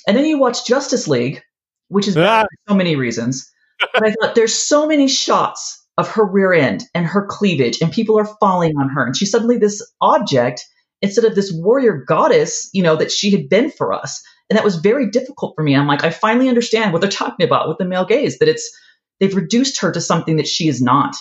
And 0.06 0.16
then 0.16 0.24
you 0.24 0.38
watch 0.38 0.66
Justice 0.66 1.08
League, 1.08 1.42
which 1.88 2.08
is 2.08 2.16
ah. 2.16 2.42
for 2.42 2.72
so 2.72 2.74
many 2.74 2.96
reasons. 2.96 3.50
But 3.80 4.04
I 4.04 4.12
thought 4.12 4.34
there's 4.34 4.54
so 4.54 4.86
many 4.86 5.08
shots 5.08 5.84
of 5.96 6.08
her 6.08 6.24
rear 6.24 6.52
end 6.52 6.84
and 6.94 7.06
her 7.06 7.26
cleavage, 7.26 7.80
and 7.80 7.92
people 7.92 8.18
are 8.18 8.36
falling 8.40 8.76
on 8.76 8.88
her. 8.90 9.04
And 9.04 9.16
she's 9.16 9.30
suddenly 9.30 9.58
this 9.58 9.82
object 10.00 10.64
instead 11.02 11.24
of 11.24 11.34
this 11.34 11.52
warrior 11.52 12.04
goddess, 12.06 12.70
you 12.72 12.82
know, 12.82 12.96
that 12.96 13.12
she 13.12 13.30
had 13.30 13.48
been 13.48 13.70
for 13.70 13.92
us. 13.92 14.22
And 14.50 14.56
that 14.56 14.64
was 14.64 14.76
very 14.76 15.10
difficult 15.10 15.54
for 15.54 15.62
me. 15.62 15.76
I'm 15.76 15.86
like, 15.86 16.04
I 16.04 16.10
finally 16.10 16.48
understand 16.48 16.92
what 16.92 17.02
they're 17.02 17.10
talking 17.10 17.44
about 17.44 17.68
with 17.68 17.78
the 17.78 17.84
male 17.84 18.04
gaze, 18.04 18.38
that 18.38 18.48
it's 18.48 18.70
they've 19.20 19.34
reduced 19.34 19.80
her 19.80 19.92
to 19.92 20.00
something 20.00 20.36
that 20.36 20.46
she 20.46 20.68
is 20.68 20.80
not 20.80 21.14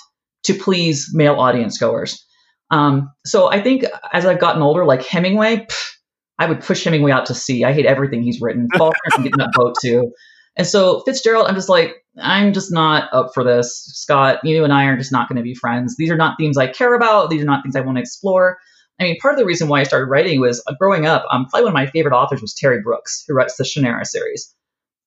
to 0.43 0.53
please 0.53 1.09
male 1.13 1.35
audience 1.35 1.77
goers. 1.77 2.23
Um, 2.71 3.11
so 3.25 3.49
I 3.49 3.61
think 3.61 3.85
as 4.13 4.25
I've 4.25 4.39
gotten 4.39 4.61
older, 4.61 4.85
like 4.85 5.03
Hemingway, 5.03 5.65
pff, 5.69 5.91
I 6.39 6.45
would 6.47 6.61
push 6.61 6.83
Hemingway 6.83 7.11
out 7.11 7.25
to 7.27 7.33
sea. 7.33 7.63
I 7.63 7.73
hate 7.73 7.85
everything 7.85 8.23
he's 8.23 8.41
written. 8.41 8.67
Fall 8.77 8.93
can 9.11 9.23
get 9.23 9.33
in 9.33 9.39
that 9.39 9.53
boat 9.53 9.75
too. 9.81 10.11
And 10.57 10.65
so 10.65 11.01
Fitzgerald, 11.01 11.47
I'm 11.47 11.55
just 11.55 11.69
like, 11.69 12.03
I'm 12.19 12.51
just 12.51 12.71
not 12.71 13.13
up 13.13 13.33
for 13.33 13.43
this. 13.43 13.85
Scott, 13.93 14.39
you 14.43 14.63
and 14.63 14.73
I 14.73 14.85
are 14.85 14.97
just 14.97 15.11
not 15.11 15.29
going 15.29 15.37
to 15.37 15.43
be 15.43 15.53
friends. 15.53 15.95
These 15.95 16.09
are 16.09 16.17
not 16.17 16.35
themes 16.37 16.57
I 16.57 16.67
care 16.67 16.95
about. 16.95 17.29
These 17.29 17.43
are 17.43 17.45
not 17.45 17.63
things 17.63 17.75
I 17.75 17.81
want 17.81 17.97
to 17.97 18.01
explore. 18.01 18.57
I 18.99 19.03
mean, 19.03 19.19
part 19.19 19.35
of 19.35 19.39
the 19.39 19.45
reason 19.45 19.67
why 19.67 19.81
I 19.81 19.83
started 19.83 20.07
writing 20.07 20.41
was 20.41 20.63
uh, 20.65 20.73
growing 20.79 21.05
up. 21.05 21.25
Um, 21.31 21.45
probably 21.45 21.65
one 21.65 21.73
of 21.73 21.75
my 21.75 21.85
favorite 21.85 22.15
authors 22.15 22.41
was 22.41 22.55
Terry 22.55 22.81
Brooks, 22.81 23.23
who 23.27 23.35
writes 23.35 23.55
the 23.55 23.63
Shannara 23.63 24.05
series. 24.05 24.51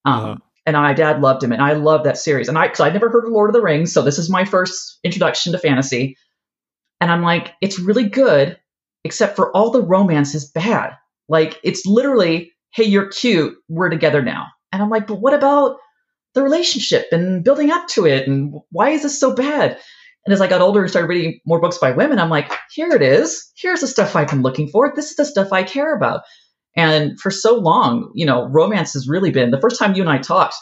Um, 0.05 0.15
uh-huh. 0.15 0.37
And 0.67 0.77
my 0.77 0.93
dad 0.93 1.21
loved 1.21 1.43
him, 1.43 1.51
and 1.53 1.63
I 1.63 1.73
love 1.73 2.05
that 2.05 2.19
series. 2.19 2.49
And 2.49 2.57
I, 2.57 2.67
because 2.69 2.81
I'd 2.81 2.93
never 2.93 3.09
heard 3.09 3.25
of 3.25 3.33
Lord 3.33 3.51
of 3.51 3.55
the 3.55 3.63
Rings, 3.63 3.93
so 3.93 4.03
this 4.03 4.19
is 4.19 4.31
my 4.31 4.45
first 4.45 5.01
introduction 5.03 5.53
to 5.53 5.59
fantasy. 5.59 6.17
And 7.01 7.11
I'm 7.11 7.23
like, 7.23 7.55
it's 7.61 7.81
really 7.81 8.09
good, 8.09 8.57
except 9.03 9.35
for 9.35 9.55
all 9.57 9.71
the 9.71 9.83
romance 9.83 10.35
is 10.37 10.49
bad. 10.49 10.93
Like, 11.29 11.59
it's 11.65 11.87
literally, 11.87 12.53
hey, 12.73 12.85
you're 12.85 13.09
cute, 13.09 13.57
we're 13.69 13.89
together 13.89 14.23
now. 14.23 14.47
And 14.73 14.83
I'm 14.83 14.91
like, 14.91 15.07
but 15.07 15.21
what 15.21 15.35
about 15.35 15.77
the 16.35 16.43
relationship 16.43 17.09
and 17.13 17.45
building 17.45 17.71
up 17.71 17.89
to 17.89 18.07
it? 18.07 18.29
And 18.29 18.55
why 18.71 18.91
is 18.91 19.03
this 19.03 19.19
so 19.19 19.35
bad? 19.35 19.79
And 20.27 20.35
as 20.35 20.41
I 20.41 20.47
got 20.47 20.61
older 20.61 20.81
and 20.81 20.91
started 20.91 21.09
reading 21.09 21.41
more 21.47 21.61
books 21.61 21.79
by 21.79 21.93
women, 21.93 22.19
I'm 22.19 22.31
like, 22.31 22.53
here 22.73 22.91
it 22.91 23.03
is. 23.03 23.51
Here's 23.57 23.81
the 23.81 23.87
stuff 23.87 24.15
I've 24.15 24.29
been 24.29 24.43
looking 24.43 24.69
for. 24.69 24.93
This 24.95 25.11
is 25.11 25.17
the 25.17 25.25
stuff 25.25 25.53
I 25.53 25.63
care 25.63 25.95
about. 25.95 26.23
And 26.77 27.19
for 27.19 27.31
so 27.31 27.57
long, 27.57 28.13
you 28.15 28.27
know, 28.27 28.47
romance 28.47 28.93
has 28.93 29.09
really 29.09 29.31
been 29.31 29.51
the 29.51 29.61
first 29.61 29.79
time 29.79 29.95
you 29.95 30.03
and 30.03 30.11
I 30.11 30.19
talked, 30.19 30.55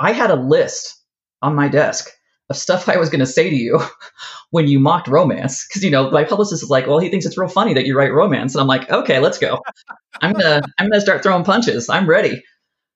I 0.00 0.12
had 0.12 0.30
a 0.30 0.36
list 0.36 1.00
on 1.42 1.54
my 1.54 1.68
desk 1.68 2.08
of 2.48 2.56
stuff 2.56 2.88
I 2.88 2.96
was 2.96 3.10
going 3.10 3.20
to 3.20 3.26
say 3.26 3.50
to 3.50 3.56
you 3.56 3.80
when 4.50 4.68
you 4.68 4.78
mocked 4.78 5.08
romance. 5.08 5.66
Cause, 5.66 5.82
you 5.82 5.90
know, 5.90 6.10
my 6.10 6.24
publicist 6.24 6.62
is 6.62 6.70
like, 6.70 6.86
well, 6.86 6.98
he 6.98 7.10
thinks 7.10 7.26
it's 7.26 7.36
real 7.36 7.48
funny 7.48 7.74
that 7.74 7.84
you 7.84 7.96
write 7.96 8.12
romance. 8.12 8.54
And 8.54 8.62
I'm 8.62 8.68
like, 8.68 8.90
okay, 8.90 9.18
let's 9.18 9.38
go. 9.38 9.60
I'm 10.20 10.32
going 10.32 10.44
to, 10.44 10.62
I'm 10.78 10.88
going 10.88 10.98
to 10.98 11.00
start 11.00 11.22
throwing 11.22 11.44
punches. 11.44 11.88
I'm 11.88 12.08
ready 12.08 12.42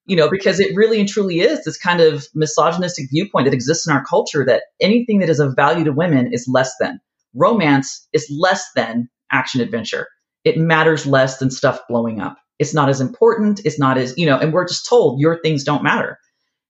you 0.07 0.15
know, 0.15 0.29
because 0.29 0.59
it 0.59 0.75
really 0.75 0.99
and 0.99 1.07
truly 1.07 1.41
is 1.41 1.63
this 1.63 1.77
kind 1.77 1.99
of 1.99 2.25
misogynistic 2.33 3.09
viewpoint 3.11 3.45
that 3.45 3.53
exists 3.53 3.85
in 3.85 3.93
our 3.93 4.03
culture 4.05 4.45
that 4.45 4.63
anything 4.81 5.19
that 5.19 5.29
is 5.29 5.39
of 5.39 5.55
value 5.55 5.83
to 5.83 5.91
women 5.91 6.29
is 6.31 6.47
less 6.47 6.73
than. 6.79 6.99
Romance 7.35 8.07
is 8.13 8.27
less 8.31 8.65
than 8.75 9.09
action 9.31 9.61
adventure. 9.61 10.07
It 10.45 10.57
matters 10.57 11.05
less 11.05 11.37
than 11.39 11.51
stuff 11.51 11.81
blowing 11.89 12.21
up. 12.21 12.37
It's 12.57 12.73
not 12.73 12.89
as 12.89 13.01
important. 13.01 13.61
It's 13.65 13.77
not 13.77 13.97
as, 13.97 14.17
you 14.17 14.25
know, 14.25 14.39
and 14.39 14.53
we're 14.53 14.67
just 14.67 14.87
told 14.87 15.19
your 15.19 15.39
things 15.41 15.63
don't 15.63 15.83
matter. 15.83 16.17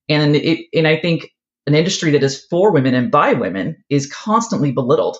And 0.08 0.34
it, 0.36 0.66
and 0.74 0.88
I 0.88 1.00
think 1.00 1.30
an 1.66 1.74
industry 1.74 2.10
that 2.10 2.22
is 2.22 2.44
for 2.50 2.72
women 2.72 2.94
and 2.94 3.10
by 3.10 3.34
women 3.34 3.76
is 3.88 4.12
constantly 4.12 4.72
belittled. 4.72 5.16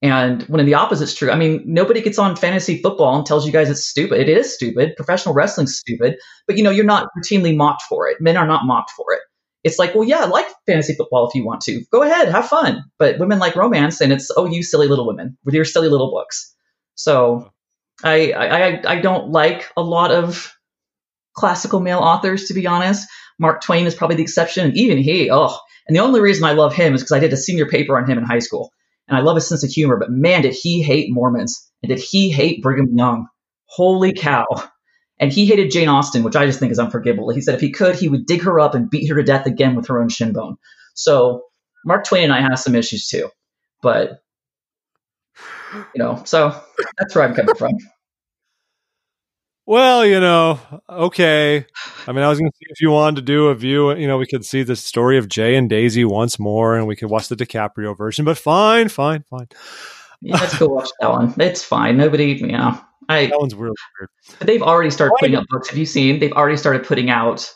And 0.00 0.42
when 0.42 0.64
the 0.64 0.74
opposite's 0.74 1.14
true, 1.14 1.30
I 1.30 1.36
mean, 1.36 1.62
nobody 1.66 2.00
gets 2.00 2.18
on 2.18 2.36
fantasy 2.36 2.80
football 2.80 3.16
and 3.16 3.26
tells 3.26 3.44
you 3.44 3.52
guys 3.52 3.68
it's 3.68 3.84
stupid. 3.84 4.20
It 4.20 4.28
is 4.28 4.54
stupid. 4.54 4.94
Professional 4.96 5.34
wrestling's 5.34 5.76
stupid, 5.76 6.16
but 6.46 6.56
you 6.56 6.62
know, 6.62 6.70
you're 6.70 6.84
not 6.84 7.08
routinely 7.18 7.56
mocked 7.56 7.82
for 7.82 8.08
it. 8.08 8.20
Men 8.20 8.36
are 8.36 8.46
not 8.46 8.64
mocked 8.64 8.90
for 8.90 9.12
it. 9.12 9.20
It's 9.64 9.78
like, 9.78 9.94
well, 9.94 10.04
yeah, 10.04 10.20
I 10.20 10.26
like 10.26 10.46
fantasy 10.66 10.94
football 10.94 11.26
if 11.28 11.34
you 11.34 11.44
want 11.44 11.62
to. 11.62 11.82
Go 11.90 12.04
ahead, 12.04 12.28
have 12.28 12.48
fun. 12.48 12.84
But 12.98 13.18
women 13.18 13.40
like 13.40 13.56
romance, 13.56 14.00
and 14.00 14.12
it's, 14.12 14.30
oh, 14.36 14.46
you 14.46 14.62
silly 14.62 14.86
little 14.86 15.06
women 15.06 15.36
with 15.44 15.54
your 15.54 15.64
silly 15.64 15.88
little 15.88 16.12
books. 16.12 16.54
So 16.94 17.50
I, 18.04 18.32
I, 18.32 18.92
I 18.92 19.00
don't 19.00 19.30
like 19.30 19.68
a 19.76 19.82
lot 19.82 20.12
of 20.12 20.54
classical 21.34 21.80
male 21.80 21.98
authors, 21.98 22.46
to 22.46 22.54
be 22.54 22.68
honest. 22.68 23.08
Mark 23.40 23.62
Twain 23.62 23.86
is 23.86 23.96
probably 23.96 24.16
the 24.16 24.22
exception. 24.22 24.66
And 24.66 24.76
even 24.76 24.98
he, 24.98 25.28
oh, 25.28 25.56
and 25.88 25.96
the 25.96 26.00
only 26.00 26.20
reason 26.20 26.44
I 26.44 26.52
love 26.52 26.72
him 26.72 26.94
is 26.94 27.02
because 27.02 27.12
I 27.12 27.18
did 27.18 27.32
a 27.32 27.36
senior 27.36 27.66
paper 27.66 27.98
on 27.98 28.08
him 28.08 28.18
in 28.18 28.24
high 28.24 28.38
school 28.38 28.72
and 29.08 29.16
I 29.16 29.20
love 29.20 29.36
his 29.36 29.48
sense 29.48 29.64
of 29.64 29.70
humor, 29.70 29.96
but 29.96 30.10
man, 30.10 30.42
did 30.42 30.54
he 30.54 30.82
hate 30.82 31.10
Mormons 31.10 31.70
and 31.82 31.88
did 31.90 31.98
he 31.98 32.30
hate 32.30 32.62
Brigham 32.62 32.96
Young? 32.96 33.26
Holy 33.66 34.12
cow. 34.12 34.46
And 35.18 35.32
he 35.32 35.46
hated 35.46 35.72
Jane 35.72 35.88
Austen, 35.88 36.22
which 36.22 36.36
I 36.36 36.46
just 36.46 36.60
think 36.60 36.70
is 36.70 36.78
unforgivable. 36.78 37.30
He 37.30 37.40
said 37.40 37.54
if 37.54 37.60
he 37.60 37.72
could, 37.72 37.96
he 37.96 38.08
would 38.08 38.26
dig 38.26 38.42
her 38.42 38.60
up 38.60 38.74
and 38.74 38.90
beat 38.90 39.08
her 39.08 39.16
to 39.16 39.22
death 39.22 39.46
again 39.46 39.74
with 39.74 39.88
her 39.88 40.00
own 40.00 40.08
shin 40.08 40.32
bone. 40.32 40.56
So 40.94 41.42
Mark 41.84 42.04
Twain 42.04 42.24
and 42.24 42.32
I 42.32 42.40
have 42.40 42.58
some 42.58 42.74
issues 42.76 43.08
too. 43.08 43.30
But, 43.82 44.20
you 45.94 46.02
know, 46.02 46.22
so 46.24 46.60
that's 46.98 47.14
where 47.14 47.24
I'm 47.24 47.34
coming 47.34 47.54
from. 47.54 47.72
Well, 49.68 50.06
you 50.06 50.18
know, 50.18 50.58
okay. 50.88 51.66
I 52.06 52.12
mean, 52.12 52.24
I 52.24 52.30
was 52.30 52.38
going 52.38 52.50
to 52.50 52.56
see 52.56 52.64
if 52.70 52.80
you 52.80 52.90
wanted 52.90 53.16
to 53.16 53.22
do 53.22 53.48
a 53.48 53.54
view. 53.54 53.94
You 53.94 54.08
know, 54.08 54.16
we 54.16 54.26
could 54.26 54.42
see 54.42 54.62
the 54.62 54.74
story 54.74 55.18
of 55.18 55.28
Jay 55.28 55.56
and 55.56 55.68
Daisy 55.68 56.06
once 56.06 56.38
more, 56.38 56.74
and 56.74 56.86
we 56.86 56.96
could 56.96 57.10
watch 57.10 57.28
the 57.28 57.36
DiCaprio 57.36 57.94
version. 57.94 58.24
But 58.24 58.38
fine, 58.38 58.88
fine, 58.88 59.24
fine. 59.28 59.46
Yeah, 60.22 60.38
let's 60.40 60.58
go 60.58 60.68
watch 60.68 60.88
that 61.00 61.10
one. 61.10 61.34
It's 61.36 61.62
fine. 61.62 61.98
Nobody, 61.98 62.32
you 62.32 62.46
know, 62.46 62.80
I 63.10 63.26
that 63.26 63.38
one's 63.38 63.54
really 63.54 63.74
weird. 64.00 64.08
But 64.38 64.46
they've 64.46 64.62
already 64.62 64.88
started 64.88 65.16
putting 65.20 65.36
out 65.36 65.44
books. 65.50 65.68
Have 65.68 65.76
you 65.76 65.84
seen? 65.84 66.18
They've 66.18 66.32
already 66.32 66.56
started 66.56 66.86
putting 66.86 67.10
out 67.10 67.52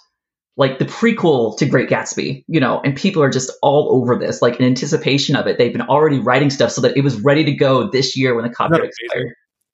like 0.59 0.79
the 0.79 0.85
prequel 0.85 1.57
to 1.61 1.65
Great 1.65 1.89
Gatsby, 1.89 2.45
you 2.47 2.61
know, 2.61 2.83
and 2.85 2.95
people 2.95 3.23
are 3.23 3.31
just 3.31 3.51
all 3.63 3.89
over 3.91 4.19
this, 4.19 4.43
like 4.43 4.61
in 4.61 4.67
anticipation 4.67 5.35
of 5.35 5.47
it. 5.47 5.57
They've 5.57 5.73
been 5.73 5.81
already 5.81 6.19
writing 6.19 6.51
stuff 6.51 6.73
so 6.73 6.83
that 6.83 6.95
it 6.95 7.01
was 7.05 7.19
ready 7.23 7.45
to 7.45 7.53
go 7.53 7.89
this 7.89 8.19
year 8.19 8.35
when 8.35 8.45
the 8.45 8.53
copyright 8.53 8.91
expired. 8.91 9.33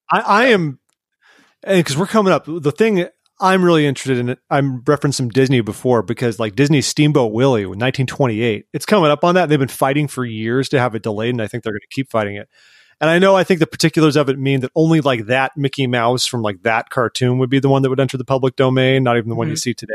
I, 0.09 0.19
I 0.21 0.45
am 0.45 0.79
because 1.65 1.97
we're 1.97 2.07
coming 2.07 2.33
up, 2.33 2.45
the 2.45 2.71
thing 2.71 3.07
I'm 3.41 3.63
really 3.63 3.85
interested 3.85 4.17
in. 4.17 4.37
I'm 4.49 4.81
referenced 4.85 5.17
some 5.17 5.29
Disney 5.29 5.61
before 5.61 6.01
because 6.01 6.39
like 6.39 6.55
Disney's 6.55 6.87
Steamboat 6.87 7.31
Willie 7.31 7.61
in 7.61 7.69
1928, 7.69 8.65
it's 8.73 8.85
coming 8.85 9.09
up 9.09 9.23
on 9.23 9.35
that. 9.35 9.47
They've 9.47 9.57
been 9.57 9.69
fighting 9.69 10.07
for 10.07 10.25
years 10.25 10.67
to 10.69 10.79
have 10.79 10.93
it 10.93 11.03
delayed, 11.03 11.29
and 11.29 11.41
I 11.41 11.47
think 11.47 11.63
they're 11.63 11.73
going 11.73 11.79
to 11.81 11.87
keep 11.95 12.11
fighting 12.11 12.35
it. 12.35 12.49
And 13.01 13.09
I 13.09 13.17
know 13.17 13.37
I 13.37 13.45
think 13.45 13.61
the 13.61 13.67
particulars 13.67 14.17
of 14.17 14.27
it 14.27 14.37
mean 14.37 14.59
that 14.59 14.71
only 14.75 14.99
like 14.99 15.27
that 15.27 15.55
Mickey 15.55 15.87
Mouse 15.87 16.25
from 16.25 16.41
like 16.41 16.63
that 16.63 16.89
cartoon 16.89 17.37
would 17.37 17.49
be 17.49 17.59
the 17.59 17.69
one 17.69 17.81
that 17.83 17.89
would 17.89 17.99
enter 17.99 18.17
the 18.17 18.25
public 18.25 18.57
domain, 18.57 19.03
not 19.03 19.15
even 19.15 19.29
the 19.29 19.35
one 19.35 19.45
mm-hmm. 19.45 19.51
you 19.51 19.57
see 19.57 19.73
today. 19.73 19.93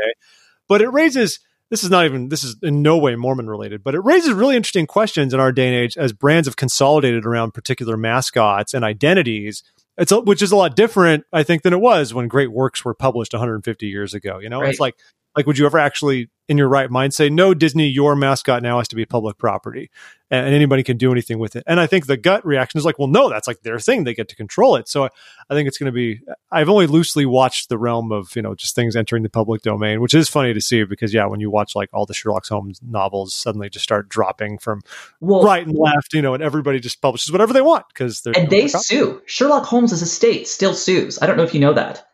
But 0.67 0.81
it 0.81 0.89
raises 0.89 1.39
this 1.69 1.83
is 1.83 1.91
not 1.91 2.05
even 2.05 2.29
this 2.29 2.43
is 2.43 2.57
in 2.63 2.81
no 2.81 2.97
way 2.97 3.15
Mormon 3.15 3.47
related, 3.47 3.83
but 3.83 3.93
it 3.93 3.99
raises 3.99 4.33
really 4.33 4.55
interesting 4.55 4.87
questions 4.87 5.35
in 5.35 5.39
our 5.39 5.51
day 5.51 5.67
and 5.67 5.75
age 5.75 5.97
as 5.97 6.13
brands 6.13 6.47
have 6.47 6.55
consolidated 6.55 7.27
around 7.27 7.53
particular 7.53 7.95
mascots 7.95 8.73
and 8.73 8.83
identities 8.83 9.61
it's 9.97 10.11
a, 10.11 10.19
which 10.19 10.41
is 10.41 10.51
a 10.51 10.55
lot 10.55 10.75
different, 10.75 11.25
I 11.31 11.43
think, 11.43 11.63
than 11.63 11.73
it 11.73 11.79
was 11.79 12.13
when 12.13 12.27
great 12.27 12.51
works 12.51 12.83
were 12.83 12.93
published 12.93 13.33
150 13.33 13.87
years 13.87 14.13
ago. 14.13 14.39
You 14.39 14.49
know, 14.49 14.61
right. 14.61 14.69
it's 14.69 14.79
like 14.79 14.95
like 15.35 15.45
would 15.47 15.57
you 15.57 15.65
ever 15.65 15.77
actually 15.77 16.29
in 16.47 16.57
your 16.57 16.67
right 16.67 16.91
mind 16.91 17.13
say 17.13 17.29
no 17.29 17.53
disney 17.53 17.87
your 17.87 18.15
mascot 18.15 18.61
now 18.61 18.77
has 18.77 18.87
to 18.87 18.95
be 18.95 19.05
public 19.05 19.37
property 19.37 19.89
and, 20.31 20.47
and, 20.47 20.55
anybody 20.55 20.81
can 20.81 20.97
do 20.97 21.11
anything 21.11 21.37
with 21.37 21.55
it? 21.55 21.63
And 21.67 21.79
i 21.79 21.87
think 21.87 22.07
the 22.07 22.17
gut 22.17 22.45
reaction 22.45 22.77
is 22.77 22.85
like 22.85 22.97
well 22.99 23.07
no 23.07 23.29
that's 23.29 23.47
like 23.47 23.61
their 23.61 23.79
thing. 23.79 24.03
They 24.03 24.13
get 24.13 24.29
to 24.29 24.35
control 24.35 24.75
it. 24.75 24.87
So 24.87 25.05
i 25.05 25.53
think 25.53 25.67
it's 25.67 25.77
going 25.77 25.91
to 25.91 25.95
be 25.95 26.21
i've 26.51 26.69
only 26.69 26.87
loosely 26.87 27.25
watched 27.25 27.69
the 27.69 27.77
realm 27.77 28.11
of 28.11 28.35
you 28.35 28.41
know 28.41 28.55
just 28.55 28.75
things 28.75 28.95
entering 28.95 29.23
the 29.23 29.29
public 29.29 29.61
domain 29.61 30.01
which 30.01 30.13
is 30.13 30.27
funny 30.27 30.53
to 30.53 30.61
see 30.61 30.83
because 30.83 31.13
yeah 31.13 31.25
when 31.25 31.39
you 31.39 31.49
watch 31.49 31.75
like 31.75 31.89
all 31.93 32.05
the 32.05 32.13
sherlock 32.13 32.45
holmes 32.47 32.79
novels 32.81 33.33
suddenly 33.33 33.69
just 33.69 33.83
start 33.83 34.09
dropping 34.09 34.57
from 34.57 34.81
well, 35.19 35.43
right 35.43 35.67
and 35.67 35.77
left 35.77 36.13
you 36.13 36.21
know 36.21 36.33
and 36.33 36.41
everybody 36.41 36.79
just 36.79 37.01
publishes 37.01 37.31
whatever 37.31 37.53
they 37.53 37.61
want 37.61 37.85
because 37.89 38.21
they're 38.21 38.33
and 38.35 38.49
they 38.49 38.67
sue. 38.67 39.21
Sherlock 39.25 39.65
holmes' 39.65 40.01
estate 40.01 40.47
still 40.47 40.73
sues. 40.73 41.19
I 41.21 41.25
don't 41.25 41.37
know 41.37 41.43
if 41.43 41.53
you 41.53 41.59
know 41.59 41.73
that 41.73 42.04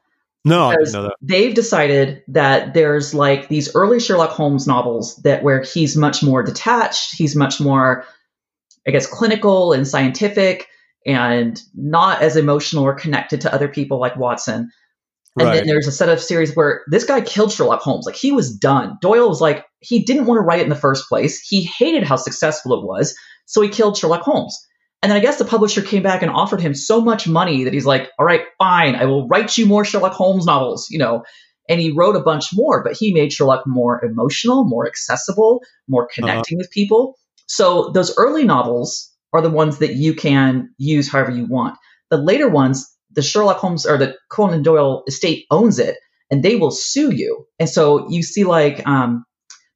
no, 0.43 0.69
I 0.69 0.75
didn't 0.75 0.93
know 0.93 1.03
that. 1.03 1.15
They've 1.21 1.53
decided 1.53 2.23
that 2.29 2.73
there's 2.73 3.13
like 3.13 3.47
these 3.47 3.73
early 3.75 3.99
Sherlock 3.99 4.31
Holmes 4.31 4.67
novels 4.67 5.15
that 5.17 5.43
where 5.43 5.61
he's 5.61 5.95
much 5.95 6.23
more 6.23 6.43
detached, 6.43 7.15
he's 7.15 7.35
much 7.35 7.59
more, 7.59 8.05
I 8.87 8.91
guess, 8.91 9.05
clinical 9.05 9.73
and 9.73 9.87
scientific, 9.87 10.67
and 11.05 11.61
not 11.75 12.21
as 12.21 12.35
emotional 12.35 12.83
or 12.83 12.93
connected 12.93 13.41
to 13.41 13.53
other 13.53 13.67
people 13.67 13.99
like 13.99 14.17
Watson. 14.17 14.71
And 15.37 15.47
right. 15.47 15.55
then 15.55 15.67
there's 15.67 15.87
a 15.87 15.91
set 15.91 16.09
of 16.09 16.19
series 16.19 16.55
where 16.55 16.83
this 16.87 17.05
guy 17.05 17.21
killed 17.21 17.51
Sherlock 17.51 17.81
Holmes. 17.81 18.05
Like 18.05 18.15
he 18.15 18.31
was 18.31 18.53
done. 18.53 18.97
Doyle 19.01 19.29
was 19.29 19.39
like, 19.39 19.65
he 19.79 20.03
didn't 20.03 20.25
want 20.25 20.37
to 20.39 20.41
write 20.41 20.59
it 20.59 20.63
in 20.63 20.69
the 20.69 20.75
first 20.75 21.07
place. 21.07 21.39
He 21.39 21.63
hated 21.63 22.03
how 22.03 22.17
successful 22.17 22.77
it 22.77 22.85
was. 22.85 23.15
So 23.45 23.61
he 23.61 23.69
killed 23.69 23.97
Sherlock 23.97 24.21
Holmes. 24.21 24.57
And 25.01 25.11
then 25.11 25.17
I 25.17 25.21
guess 25.21 25.37
the 25.37 25.45
publisher 25.45 25.81
came 25.81 26.03
back 26.03 26.21
and 26.21 26.31
offered 26.31 26.61
him 26.61 26.75
so 26.75 27.01
much 27.01 27.27
money 27.27 27.63
that 27.63 27.73
he's 27.73 27.85
like, 27.85 28.09
all 28.19 28.25
right, 28.25 28.43
fine, 28.59 28.95
I 28.95 29.05
will 29.05 29.27
write 29.27 29.57
you 29.57 29.65
more 29.65 29.83
Sherlock 29.83 30.13
Holmes 30.13 30.45
novels, 30.45 30.89
you 30.89 30.99
know. 30.99 31.23
And 31.67 31.79
he 31.79 31.91
wrote 31.91 32.15
a 32.15 32.21
bunch 32.21 32.49
more, 32.53 32.83
but 32.83 32.93
he 32.93 33.13
made 33.13 33.33
Sherlock 33.33 33.65
more 33.65 34.03
emotional, 34.03 34.65
more 34.65 34.87
accessible, 34.87 35.61
more 35.87 36.03
uh-huh. 36.03 36.13
connecting 36.13 36.57
uh-huh. 36.57 36.63
with 36.63 36.71
people. 36.71 37.17
So 37.47 37.89
those 37.93 38.15
early 38.17 38.43
novels 38.43 39.11
are 39.33 39.41
the 39.41 39.49
ones 39.49 39.79
that 39.79 39.95
you 39.95 40.13
can 40.13 40.73
use 40.77 41.11
however 41.11 41.31
you 41.31 41.45
want. 41.45 41.77
The 42.09 42.17
later 42.17 42.49
ones, 42.49 42.95
the 43.11 43.21
Sherlock 43.21 43.57
Holmes 43.57 43.85
or 43.85 43.97
the 43.97 44.15
Conan 44.29 44.63
Doyle 44.63 45.03
estate 45.07 45.45
owns 45.49 45.79
it 45.79 45.97
and 46.29 46.43
they 46.43 46.55
will 46.55 46.71
sue 46.71 47.11
you. 47.13 47.45
And 47.59 47.69
so 47.69 48.09
you 48.09 48.23
see 48.23 48.43
like 48.43 48.85
um, 48.87 49.25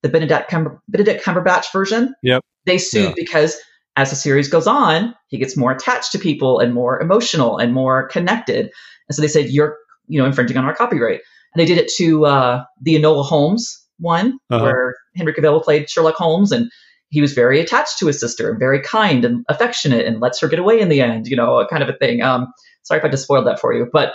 the 0.03 0.09
Benedict, 0.09 0.49
Cumber- 0.49 0.81
Benedict 0.87 1.23
Cumberbatch 1.23 1.71
version. 1.71 2.13
Yep. 2.23 2.41
They 2.65 2.77
sued 2.77 3.09
yeah. 3.09 3.13
because 3.15 3.57
as 3.95 4.09
the 4.09 4.15
series 4.15 4.49
goes 4.49 4.67
on, 4.67 5.15
he 5.27 5.37
gets 5.37 5.55
more 5.55 5.71
attached 5.71 6.11
to 6.11 6.19
people 6.19 6.59
and 6.59 6.73
more 6.73 7.01
emotional 7.01 7.57
and 7.57 7.73
more 7.73 8.07
connected. 8.07 8.69
And 9.07 9.15
so 9.15 9.21
they 9.21 9.27
said, 9.27 9.49
you're, 9.49 9.77
you 10.07 10.19
know, 10.19 10.25
infringing 10.25 10.57
on 10.57 10.65
our 10.65 10.75
copyright. 10.75 11.21
And 11.53 11.61
they 11.61 11.65
did 11.65 11.77
it 11.77 11.91
to 11.97 12.25
uh, 12.25 12.63
the 12.81 12.95
Enola 12.95 13.23
Holmes 13.23 13.81
one, 13.97 14.39
uh-huh. 14.49 14.63
where 14.63 14.95
Henry 15.15 15.33
Cavill 15.33 15.63
played 15.63 15.89
Sherlock 15.89 16.15
Holmes, 16.15 16.51
and 16.51 16.69
he 17.09 17.21
was 17.21 17.33
very 17.33 17.61
attached 17.61 17.99
to 17.99 18.07
his 18.07 18.19
sister 18.19 18.49
and 18.49 18.59
very 18.59 18.81
kind 18.81 19.23
and 19.23 19.45
affectionate 19.47 20.05
and 20.05 20.19
lets 20.19 20.41
her 20.41 20.49
get 20.49 20.59
away 20.59 20.81
in 20.81 20.89
the 20.89 21.01
end, 21.01 21.27
you 21.27 21.37
know, 21.37 21.65
kind 21.69 21.81
of 21.81 21.87
a 21.87 21.97
thing. 21.97 22.21
Um, 22.21 22.47
sorry 22.83 22.99
if 22.99 23.05
I 23.05 23.09
just 23.09 23.23
spoiled 23.23 23.47
that 23.47 23.59
for 23.59 23.73
you, 23.73 23.87
but 23.91 24.13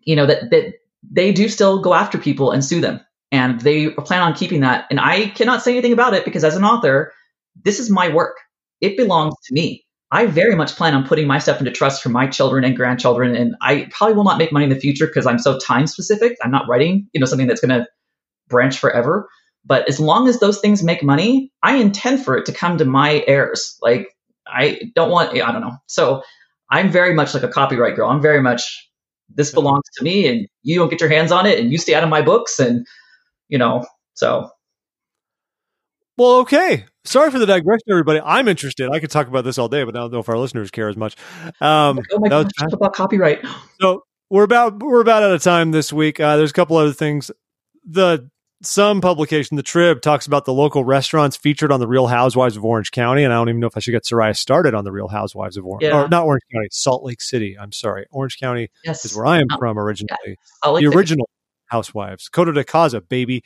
you 0.00 0.16
know 0.16 0.26
that 0.26 0.50
that 0.50 0.74
they 1.08 1.32
do 1.32 1.48
still 1.48 1.80
go 1.80 1.94
after 1.94 2.18
people 2.18 2.50
and 2.50 2.64
sue 2.64 2.80
them, 2.80 3.00
and 3.30 3.60
they 3.60 3.90
plan 3.90 4.22
on 4.22 4.34
keeping 4.34 4.60
that. 4.60 4.86
And 4.90 4.98
I 4.98 5.28
cannot 5.28 5.62
say 5.62 5.72
anything 5.72 5.92
about 5.92 6.14
it 6.14 6.24
because 6.24 6.42
as 6.42 6.56
an 6.56 6.64
author, 6.64 7.12
this 7.64 7.78
is 7.78 7.88
my 7.88 8.08
work 8.08 8.36
it 8.80 8.96
belongs 8.96 9.34
to 9.44 9.54
me. 9.54 9.84
I 10.12 10.26
very 10.26 10.54
much 10.54 10.76
plan 10.76 10.94
on 10.94 11.06
putting 11.06 11.26
my 11.26 11.38
stuff 11.38 11.58
into 11.58 11.72
trust 11.72 12.02
for 12.02 12.10
my 12.10 12.28
children 12.28 12.64
and 12.64 12.76
grandchildren, 12.76 13.34
and 13.34 13.56
I 13.60 13.88
probably 13.90 14.14
will 14.14 14.24
not 14.24 14.38
make 14.38 14.52
money 14.52 14.64
in 14.64 14.70
the 14.70 14.80
future 14.80 15.06
because 15.06 15.26
I'm 15.26 15.38
so 15.38 15.58
time 15.58 15.86
specific. 15.86 16.36
I'm 16.42 16.50
not 16.50 16.68
writing, 16.68 17.08
you 17.12 17.20
know, 17.20 17.26
something 17.26 17.48
that's 17.48 17.60
going 17.60 17.80
to 17.80 17.86
branch 18.48 18.78
forever. 18.78 19.28
But 19.64 19.88
as 19.88 19.98
long 19.98 20.28
as 20.28 20.38
those 20.38 20.60
things 20.60 20.84
make 20.84 21.02
money, 21.02 21.50
I 21.62 21.76
intend 21.76 22.24
for 22.24 22.36
it 22.36 22.46
to 22.46 22.52
come 22.52 22.78
to 22.78 22.84
my 22.84 23.24
heirs. 23.26 23.76
Like 23.82 24.14
I 24.46 24.80
don't 24.94 25.10
want, 25.10 25.32
I 25.32 25.50
don't 25.50 25.60
know. 25.60 25.76
So 25.86 26.22
I'm 26.70 26.90
very 26.90 27.14
much 27.14 27.34
like 27.34 27.42
a 27.42 27.48
copyright 27.48 27.96
girl. 27.96 28.08
I'm 28.08 28.22
very 28.22 28.40
much 28.40 28.88
this 29.28 29.48
mm-hmm. 29.48 29.56
belongs 29.56 29.84
to 29.96 30.04
me, 30.04 30.28
and 30.28 30.46
you 30.62 30.78
don't 30.78 30.88
get 30.88 31.00
your 31.00 31.10
hands 31.10 31.32
on 31.32 31.46
it, 31.46 31.58
and 31.58 31.72
you 31.72 31.78
stay 31.78 31.94
out 31.94 32.04
of 32.04 32.08
my 32.08 32.22
books, 32.22 32.58
and 32.60 32.86
you 33.48 33.58
know. 33.58 33.84
So 34.14 34.50
well, 36.16 36.36
okay. 36.38 36.86
Sorry 37.06 37.30
for 37.30 37.38
the 37.38 37.46
digression, 37.46 37.84
everybody. 37.90 38.20
I'm 38.20 38.48
interested. 38.48 38.90
I 38.90 38.98
could 38.98 39.10
talk 39.10 39.28
about 39.28 39.44
this 39.44 39.58
all 39.58 39.68
day, 39.68 39.84
but 39.84 39.96
I 39.96 40.00
don't 40.00 40.12
know 40.12 40.18
if 40.18 40.28
our 40.28 40.38
listeners 40.38 40.70
care 40.70 40.88
as 40.88 40.96
much. 40.96 41.16
Um, 41.60 42.00
oh 42.12 42.18
my 42.18 42.28
gosh, 42.28 42.50
about 42.72 42.94
copyright. 42.94 43.44
So 43.80 44.04
we're 44.30 44.44
about 44.44 44.82
we're 44.82 45.00
about 45.00 45.22
out 45.22 45.32
of 45.32 45.42
time 45.42 45.70
this 45.70 45.92
week. 45.92 46.20
Uh, 46.20 46.36
there's 46.36 46.50
a 46.50 46.54
couple 46.54 46.76
other 46.76 46.92
things. 46.92 47.30
The 47.84 48.28
some 48.62 49.00
publication, 49.00 49.56
the 49.56 49.62
Trib, 49.62 50.00
talks 50.00 50.26
about 50.26 50.44
the 50.46 50.52
local 50.52 50.84
restaurants 50.84 51.36
featured 51.36 51.70
on 51.70 51.78
the 51.78 51.86
Real 51.86 52.06
Housewives 52.06 52.56
of 52.56 52.64
Orange 52.64 52.90
County, 52.90 53.22
and 53.22 53.32
I 53.32 53.36
don't 53.36 53.48
even 53.50 53.60
know 53.60 53.66
if 53.66 53.76
I 53.76 53.80
should 53.80 53.92
get 53.92 54.04
Soraya 54.04 54.36
started 54.36 54.74
on 54.74 54.84
the 54.84 54.92
Real 54.92 55.08
Housewives 55.08 55.56
of 55.56 55.64
Orange, 55.64 55.84
yeah. 55.84 56.04
or 56.04 56.08
not 56.08 56.24
Orange 56.24 56.42
County, 56.52 56.68
Salt 56.70 57.04
Lake 57.04 57.20
City. 57.20 57.56
I'm 57.58 57.72
sorry, 57.72 58.06
Orange 58.10 58.38
County 58.38 58.70
yes. 58.84 59.04
is 59.04 59.14
where 59.14 59.26
I 59.26 59.38
am 59.38 59.46
oh, 59.52 59.58
from 59.58 59.78
originally. 59.78 60.16
Yeah. 60.26 60.80
The 60.80 60.86
original 60.86 61.28
Housewives, 61.66 62.28
Coto 62.28 62.54
de 62.54 62.64
Caza, 62.64 63.06
baby. 63.06 63.44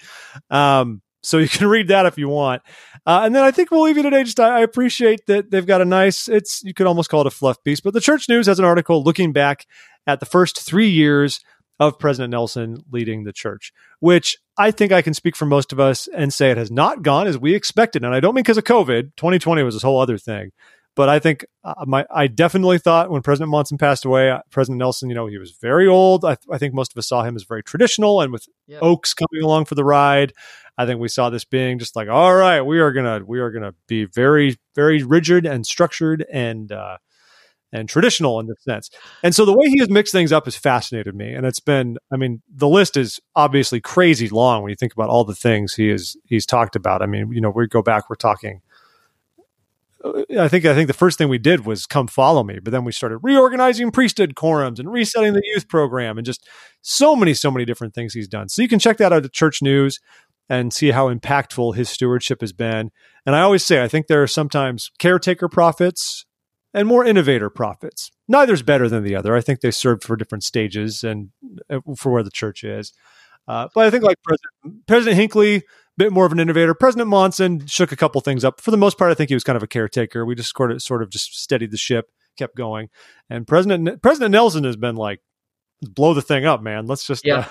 Um, 0.48 1.02
so 1.22 1.38
you 1.38 1.48
can 1.50 1.68
read 1.68 1.88
that 1.88 2.06
if 2.06 2.18
you 2.18 2.28
want. 2.28 2.62
Uh, 3.06 3.22
and 3.24 3.34
then 3.34 3.42
I 3.42 3.50
think 3.50 3.70
we'll 3.70 3.82
leave 3.82 3.96
you 3.96 4.02
today. 4.02 4.24
Just 4.24 4.40
I, 4.40 4.58
I, 4.58 4.60
appreciate 4.60 5.26
that 5.26 5.50
they've 5.50 5.66
got 5.66 5.80
a 5.80 5.84
nice. 5.84 6.28
It's 6.28 6.62
you 6.62 6.74
could 6.74 6.86
almost 6.86 7.10
call 7.10 7.22
it 7.22 7.26
a 7.26 7.30
fluff 7.30 7.62
piece, 7.64 7.80
but 7.80 7.94
the 7.94 8.00
Church 8.00 8.28
News 8.28 8.46
has 8.46 8.58
an 8.58 8.64
article 8.64 9.02
looking 9.02 9.32
back 9.32 9.66
at 10.06 10.20
the 10.20 10.26
first 10.26 10.60
three 10.60 10.88
years 10.88 11.40
of 11.80 11.98
President 11.98 12.30
Nelson 12.30 12.84
leading 12.92 13.24
the 13.24 13.32
church, 13.32 13.72
which 14.00 14.36
I 14.58 14.70
think 14.70 14.92
I 14.92 15.00
can 15.00 15.14
speak 15.14 15.34
for 15.34 15.46
most 15.46 15.72
of 15.72 15.80
us 15.80 16.08
and 16.14 16.32
say 16.32 16.50
it 16.50 16.58
has 16.58 16.70
not 16.70 17.02
gone 17.02 17.26
as 17.26 17.38
we 17.38 17.54
expected. 17.54 18.04
And 18.04 18.14
I 18.14 18.20
don't 18.20 18.34
mean 18.34 18.42
because 18.42 18.58
of 18.58 18.64
COVID. 18.64 19.16
2020 19.16 19.62
was 19.62 19.74
this 19.74 19.82
whole 19.82 19.98
other 19.98 20.18
thing, 20.18 20.50
But 20.94 21.08
I 21.08 21.18
think 21.18 21.46
uh, 21.64 21.86
my 21.86 22.04
I 22.14 22.26
definitely 22.26 22.78
thought 22.78 23.10
when 23.10 23.22
President 23.22 23.50
Monson 23.50 23.78
passed 23.78 24.04
away, 24.04 24.30
uh, 24.30 24.40
President 24.50 24.78
Nelson, 24.78 25.08
you 25.08 25.14
know, 25.14 25.26
he 25.26 25.38
was 25.38 25.52
very 25.52 25.88
old. 25.88 26.22
I, 26.26 26.36
I 26.52 26.58
think 26.58 26.74
most 26.74 26.92
of 26.92 26.98
us 26.98 27.08
saw 27.08 27.22
him 27.22 27.34
as 27.34 27.44
very 27.44 27.62
traditional, 27.62 28.20
and 28.20 28.30
with 28.30 28.46
yep. 28.66 28.82
Oaks 28.82 29.14
coming 29.14 29.42
along 29.42 29.64
for 29.64 29.74
the 29.74 29.84
ride, 29.84 30.34
I 30.80 30.86
think 30.86 30.98
we 30.98 31.08
saw 31.08 31.28
this 31.28 31.44
being 31.44 31.78
just 31.78 31.94
like, 31.94 32.08
all 32.08 32.34
right, 32.34 32.62
we 32.62 32.80
are 32.80 32.90
gonna 32.90 33.22
we 33.24 33.38
are 33.38 33.50
gonna 33.50 33.74
be 33.86 34.06
very 34.06 34.58
very 34.74 35.02
rigid 35.02 35.44
and 35.44 35.66
structured 35.66 36.24
and 36.32 36.72
uh, 36.72 36.96
and 37.70 37.86
traditional 37.86 38.40
in 38.40 38.46
this 38.46 38.62
sense. 38.64 38.90
And 39.22 39.34
so 39.34 39.44
the 39.44 39.52
way 39.52 39.68
he 39.68 39.78
has 39.78 39.90
mixed 39.90 40.12
things 40.12 40.32
up 40.32 40.46
has 40.46 40.56
fascinated 40.56 41.14
me. 41.14 41.34
And 41.34 41.44
it's 41.44 41.60
been, 41.60 41.98
I 42.10 42.16
mean, 42.16 42.40
the 42.48 42.66
list 42.66 42.96
is 42.96 43.20
obviously 43.36 43.80
crazy 43.80 44.30
long 44.30 44.62
when 44.62 44.70
you 44.70 44.76
think 44.76 44.94
about 44.94 45.10
all 45.10 45.24
the 45.24 45.34
things 45.34 45.74
he 45.74 45.90
is 45.90 46.16
he's 46.24 46.46
talked 46.46 46.76
about. 46.76 47.02
I 47.02 47.06
mean, 47.06 47.30
you 47.30 47.42
know, 47.42 47.50
we 47.50 47.66
go 47.66 47.82
back, 47.82 48.08
we're 48.08 48.16
talking. 48.16 48.62
I 50.38 50.48
think 50.48 50.64
I 50.64 50.74
think 50.74 50.86
the 50.86 50.94
first 50.94 51.18
thing 51.18 51.28
we 51.28 51.36
did 51.36 51.66
was 51.66 51.84
come 51.84 52.06
follow 52.06 52.42
me, 52.42 52.58
but 52.58 52.70
then 52.70 52.84
we 52.86 52.92
started 52.92 53.18
reorganizing 53.18 53.90
priesthood 53.90 54.34
quorums 54.34 54.78
and 54.78 54.90
resetting 54.90 55.34
the 55.34 55.42
youth 55.44 55.68
program 55.68 56.16
and 56.16 56.24
just 56.24 56.48
so 56.80 57.14
many 57.14 57.34
so 57.34 57.50
many 57.50 57.66
different 57.66 57.92
things 57.92 58.14
he's 58.14 58.26
done. 58.26 58.48
So 58.48 58.62
you 58.62 58.68
can 58.68 58.78
check 58.78 58.96
that 58.96 59.12
out 59.12 59.26
at 59.26 59.32
Church 59.34 59.60
News 59.60 60.00
and 60.50 60.72
see 60.72 60.90
how 60.90 61.12
impactful 61.14 61.76
his 61.76 61.88
stewardship 61.88 62.40
has 62.40 62.52
been. 62.52 62.90
And 63.24 63.36
I 63.36 63.40
always 63.40 63.64
say 63.64 63.82
I 63.82 63.88
think 63.88 64.08
there 64.08 64.22
are 64.22 64.26
sometimes 64.26 64.90
caretaker 64.98 65.48
prophets 65.48 66.26
and 66.74 66.88
more 66.88 67.04
innovator 67.04 67.48
prophets. 67.48 68.10
Neither's 68.28 68.62
better 68.62 68.88
than 68.88 69.04
the 69.04 69.14
other. 69.14 69.36
I 69.36 69.40
think 69.40 69.60
they 69.60 69.70
served 69.70 70.02
for 70.02 70.16
different 70.16 70.42
stages 70.42 71.04
and 71.04 71.30
uh, 71.70 71.78
for 71.96 72.10
where 72.10 72.24
the 72.24 72.30
church 72.30 72.64
is. 72.64 72.92
Uh, 73.46 73.68
but 73.74 73.86
I 73.86 73.90
think 73.90 74.02
like 74.02 74.18
President, 74.24 74.86
President 74.86 75.16
Hinckley, 75.16 75.56
a 75.56 75.62
bit 75.96 76.12
more 76.12 76.26
of 76.26 76.32
an 76.32 76.40
innovator. 76.40 76.74
President 76.74 77.08
Monson 77.08 77.66
shook 77.66 77.92
a 77.92 77.96
couple 77.96 78.20
things 78.20 78.44
up. 78.44 78.60
For 78.60 78.72
the 78.72 78.76
most 78.76 78.98
part, 78.98 79.10
I 79.10 79.14
think 79.14 79.30
he 79.30 79.34
was 79.34 79.44
kind 79.44 79.56
of 79.56 79.62
a 79.62 79.68
caretaker. 79.68 80.26
We 80.26 80.34
just 80.34 80.54
sort 80.54 80.72
of, 80.72 80.82
sort 80.82 81.02
of 81.02 81.10
just 81.10 81.40
steadied 81.40 81.70
the 81.70 81.76
ship, 81.76 82.10
kept 82.36 82.56
going. 82.56 82.88
And 83.28 83.46
President 83.46 84.02
President 84.02 84.32
Nelson 84.32 84.64
has 84.64 84.76
been 84.76 84.96
like, 84.96 85.20
blow 85.82 86.14
the 86.14 86.22
thing 86.22 86.44
up, 86.44 86.60
man. 86.60 86.86
Let's 86.86 87.06
just 87.06 87.24
yeah. 87.24 87.38
Uh, 87.38 87.44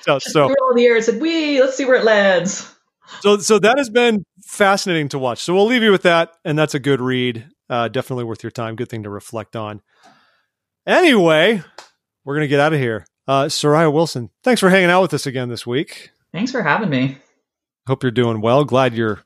so, 0.00 0.18
so 0.18 0.44
all 0.44 0.74
the 0.74 0.84
air 0.84 1.00
said, 1.02 1.20
we 1.20 1.60
let's 1.60 1.76
see 1.76 1.84
where 1.84 1.96
it 1.96 2.04
lands. 2.04 2.72
So 3.20 3.38
so 3.38 3.58
that 3.58 3.78
has 3.78 3.90
been 3.90 4.24
fascinating 4.44 5.08
to 5.10 5.18
watch. 5.18 5.42
So 5.42 5.54
we'll 5.54 5.66
leave 5.66 5.82
you 5.82 5.92
with 5.92 6.02
that, 6.02 6.32
and 6.44 6.58
that's 6.58 6.74
a 6.74 6.80
good 6.80 7.00
read. 7.00 7.48
Uh, 7.68 7.88
definitely 7.88 8.24
worth 8.24 8.42
your 8.42 8.50
time. 8.50 8.76
Good 8.76 8.88
thing 8.88 9.02
to 9.04 9.10
reflect 9.10 9.56
on. 9.56 9.82
Anyway, 10.86 11.62
we're 12.24 12.34
going 12.34 12.44
to 12.44 12.48
get 12.48 12.60
out 12.60 12.72
of 12.72 12.78
here. 12.78 13.06
Uh, 13.26 13.44
Soraya 13.44 13.92
Wilson, 13.92 14.30
thanks 14.44 14.60
for 14.60 14.70
hanging 14.70 14.90
out 14.90 15.02
with 15.02 15.14
us 15.14 15.26
again 15.26 15.48
this 15.48 15.66
week. 15.66 16.10
Thanks 16.32 16.52
for 16.52 16.62
having 16.62 16.90
me. 16.90 17.18
Hope 17.88 18.02
you're 18.02 18.12
doing 18.12 18.40
well. 18.40 18.64
Glad 18.64 18.94
you're 18.94 19.24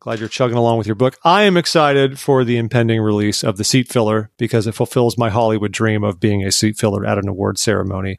glad 0.00 0.20
you're 0.20 0.28
chugging 0.28 0.56
along 0.56 0.78
with 0.78 0.86
your 0.86 0.96
book. 0.96 1.16
I 1.24 1.42
am 1.42 1.56
excited 1.56 2.18
for 2.18 2.44
the 2.44 2.56
impending 2.56 3.00
release 3.00 3.42
of 3.44 3.56
the 3.56 3.64
seat 3.64 3.88
filler 3.88 4.30
because 4.38 4.66
it 4.66 4.72
fulfills 4.72 5.18
my 5.18 5.28
Hollywood 5.28 5.72
dream 5.72 6.04
of 6.04 6.20
being 6.20 6.44
a 6.44 6.52
seat 6.52 6.78
filler 6.78 7.04
at 7.04 7.18
an 7.18 7.28
award 7.28 7.58
ceremony, 7.58 8.16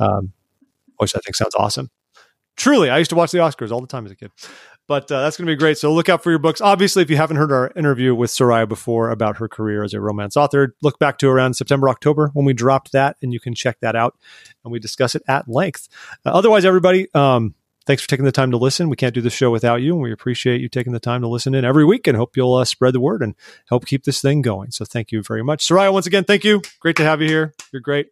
um, 0.00 0.32
which 0.98 1.16
I 1.16 1.20
think 1.20 1.36
sounds 1.36 1.54
awesome. 1.54 1.90
Truly, 2.56 2.90
I 2.90 2.98
used 2.98 3.10
to 3.10 3.16
watch 3.16 3.30
the 3.30 3.38
Oscars 3.38 3.70
all 3.70 3.80
the 3.80 3.86
time 3.86 4.04
as 4.04 4.12
a 4.12 4.16
kid. 4.16 4.30
But 4.88 5.12
uh, 5.12 5.20
that's 5.20 5.36
going 5.36 5.46
to 5.46 5.52
be 5.52 5.56
great. 5.56 5.76
So 5.76 5.92
look 5.92 6.08
out 6.08 6.22
for 6.22 6.30
your 6.30 6.38
books. 6.38 6.62
Obviously, 6.62 7.02
if 7.02 7.10
you 7.10 7.16
haven't 7.16 7.36
heard 7.36 7.52
our 7.52 7.70
interview 7.76 8.14
with 8.14 8.30
Soraya 8.30 8.66
before 8.66 9.10
about 9.10 9.36
her 9.36 9.46
career 9.46 9.84
as 9.84 9.92
a 9.92 10.00
romance 10.00 10.34
author, 10.34 10.74
look 10.82 10.98
back 10.98 11.18
to 11.18 11.28
around 11.28 11.54
September, 11.54 11.90
October 11.90 12.30
when 12.32 12.46
we 12.46 12.54
dropped 12.54 12.92
that, 12.92 13.16
and 13.22 13.32
you 13.32 13.38
can 13.38 13.54
check 13.54 13.78
that 13.80 13.94
out 13.94 14.16
and 14.64 14.72
we 14.72 14.78
discuss 14.78 15.14
it 15.14 15.22
at 15.28 15.46
length. 15.46 15.88
Uh, 16.24 16.30
otherwise, 16.30 16.64
everybody, 16.64 17.06
um, 17.14 17.54
thanks 17.86 18.02
for 18.02 18.08
taking 18.08 18.24
the 18.24 18.32
time 18.32 18.50
to 18.50 18.56
listen. 18.56 18.88
We 18.88 18.96
can't 18.96 19.14
do 19.14 19.20
the 19.20 19.28
show 19.28 19.50
without 19.50 19.82
you, 19.82 19.92
and 19.92 20.02
we 20.02 20.10
appreciate 20.10 20.62
you 20.62 20.70
taking 20.70 20.94
the 20.94 21.00
time 21.00 21.20
to 21.20 21.28
listen 21.28 21.54
in 21.54 21.66
every 21.66 21.84
week 21.84 22.06
and 22.06 22.16
hope 22.16 22.34
you'll 22.34 22.54
uh, 22.54 22.64
spread 22.64 22.94
the 22.94 23.00
word 23.00 23.22
and 23.22 23.34
help 23.68 23.84
keep 23.84 24.04
this 24.04 24.22
thing 24.22 24.40
going. 24.40 24.70
So 24.70 24.86
thank 24.86 25.12
you 25.12 25.22
very 25.22 25.44
much. 25.44 25.68
Soraya, 25.68 25.92
once 25.92 26.06
again, 26.06 26.24
thank 26.24 26.44
you. 26.44 26.62
Great 26.80 26.96
to 26.96 27.04
have 27.04 27.20
you 27.20 27.28
here. 27.28 27.54
You're 27.72 27.82
great. 27.82 28.08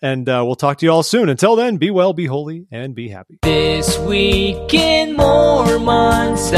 And 0.00 0.28
uh, 0.28 0.42
we'll 0.46 0.56
talk 0.56 0.78
to 0.78 0.86
you 0.86 0.92
all 0.92 1.02
soon. 1.02 1.28
Until 1.28 1.56
then, 1.56 1.76
be 1.76 1.90
well, 1.90 2.12
be 2.12 2.26
holy, 2.26 2.66
and 2.70 2.94
be 2.94 3.08
happy. 3.08 3.38
This 3.42 3.98
week 3.98 4.72
in 4.72 5.16
Mormons.com. 5.16 6.48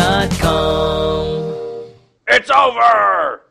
It's 2.29 2.51
over! 2.51 3.43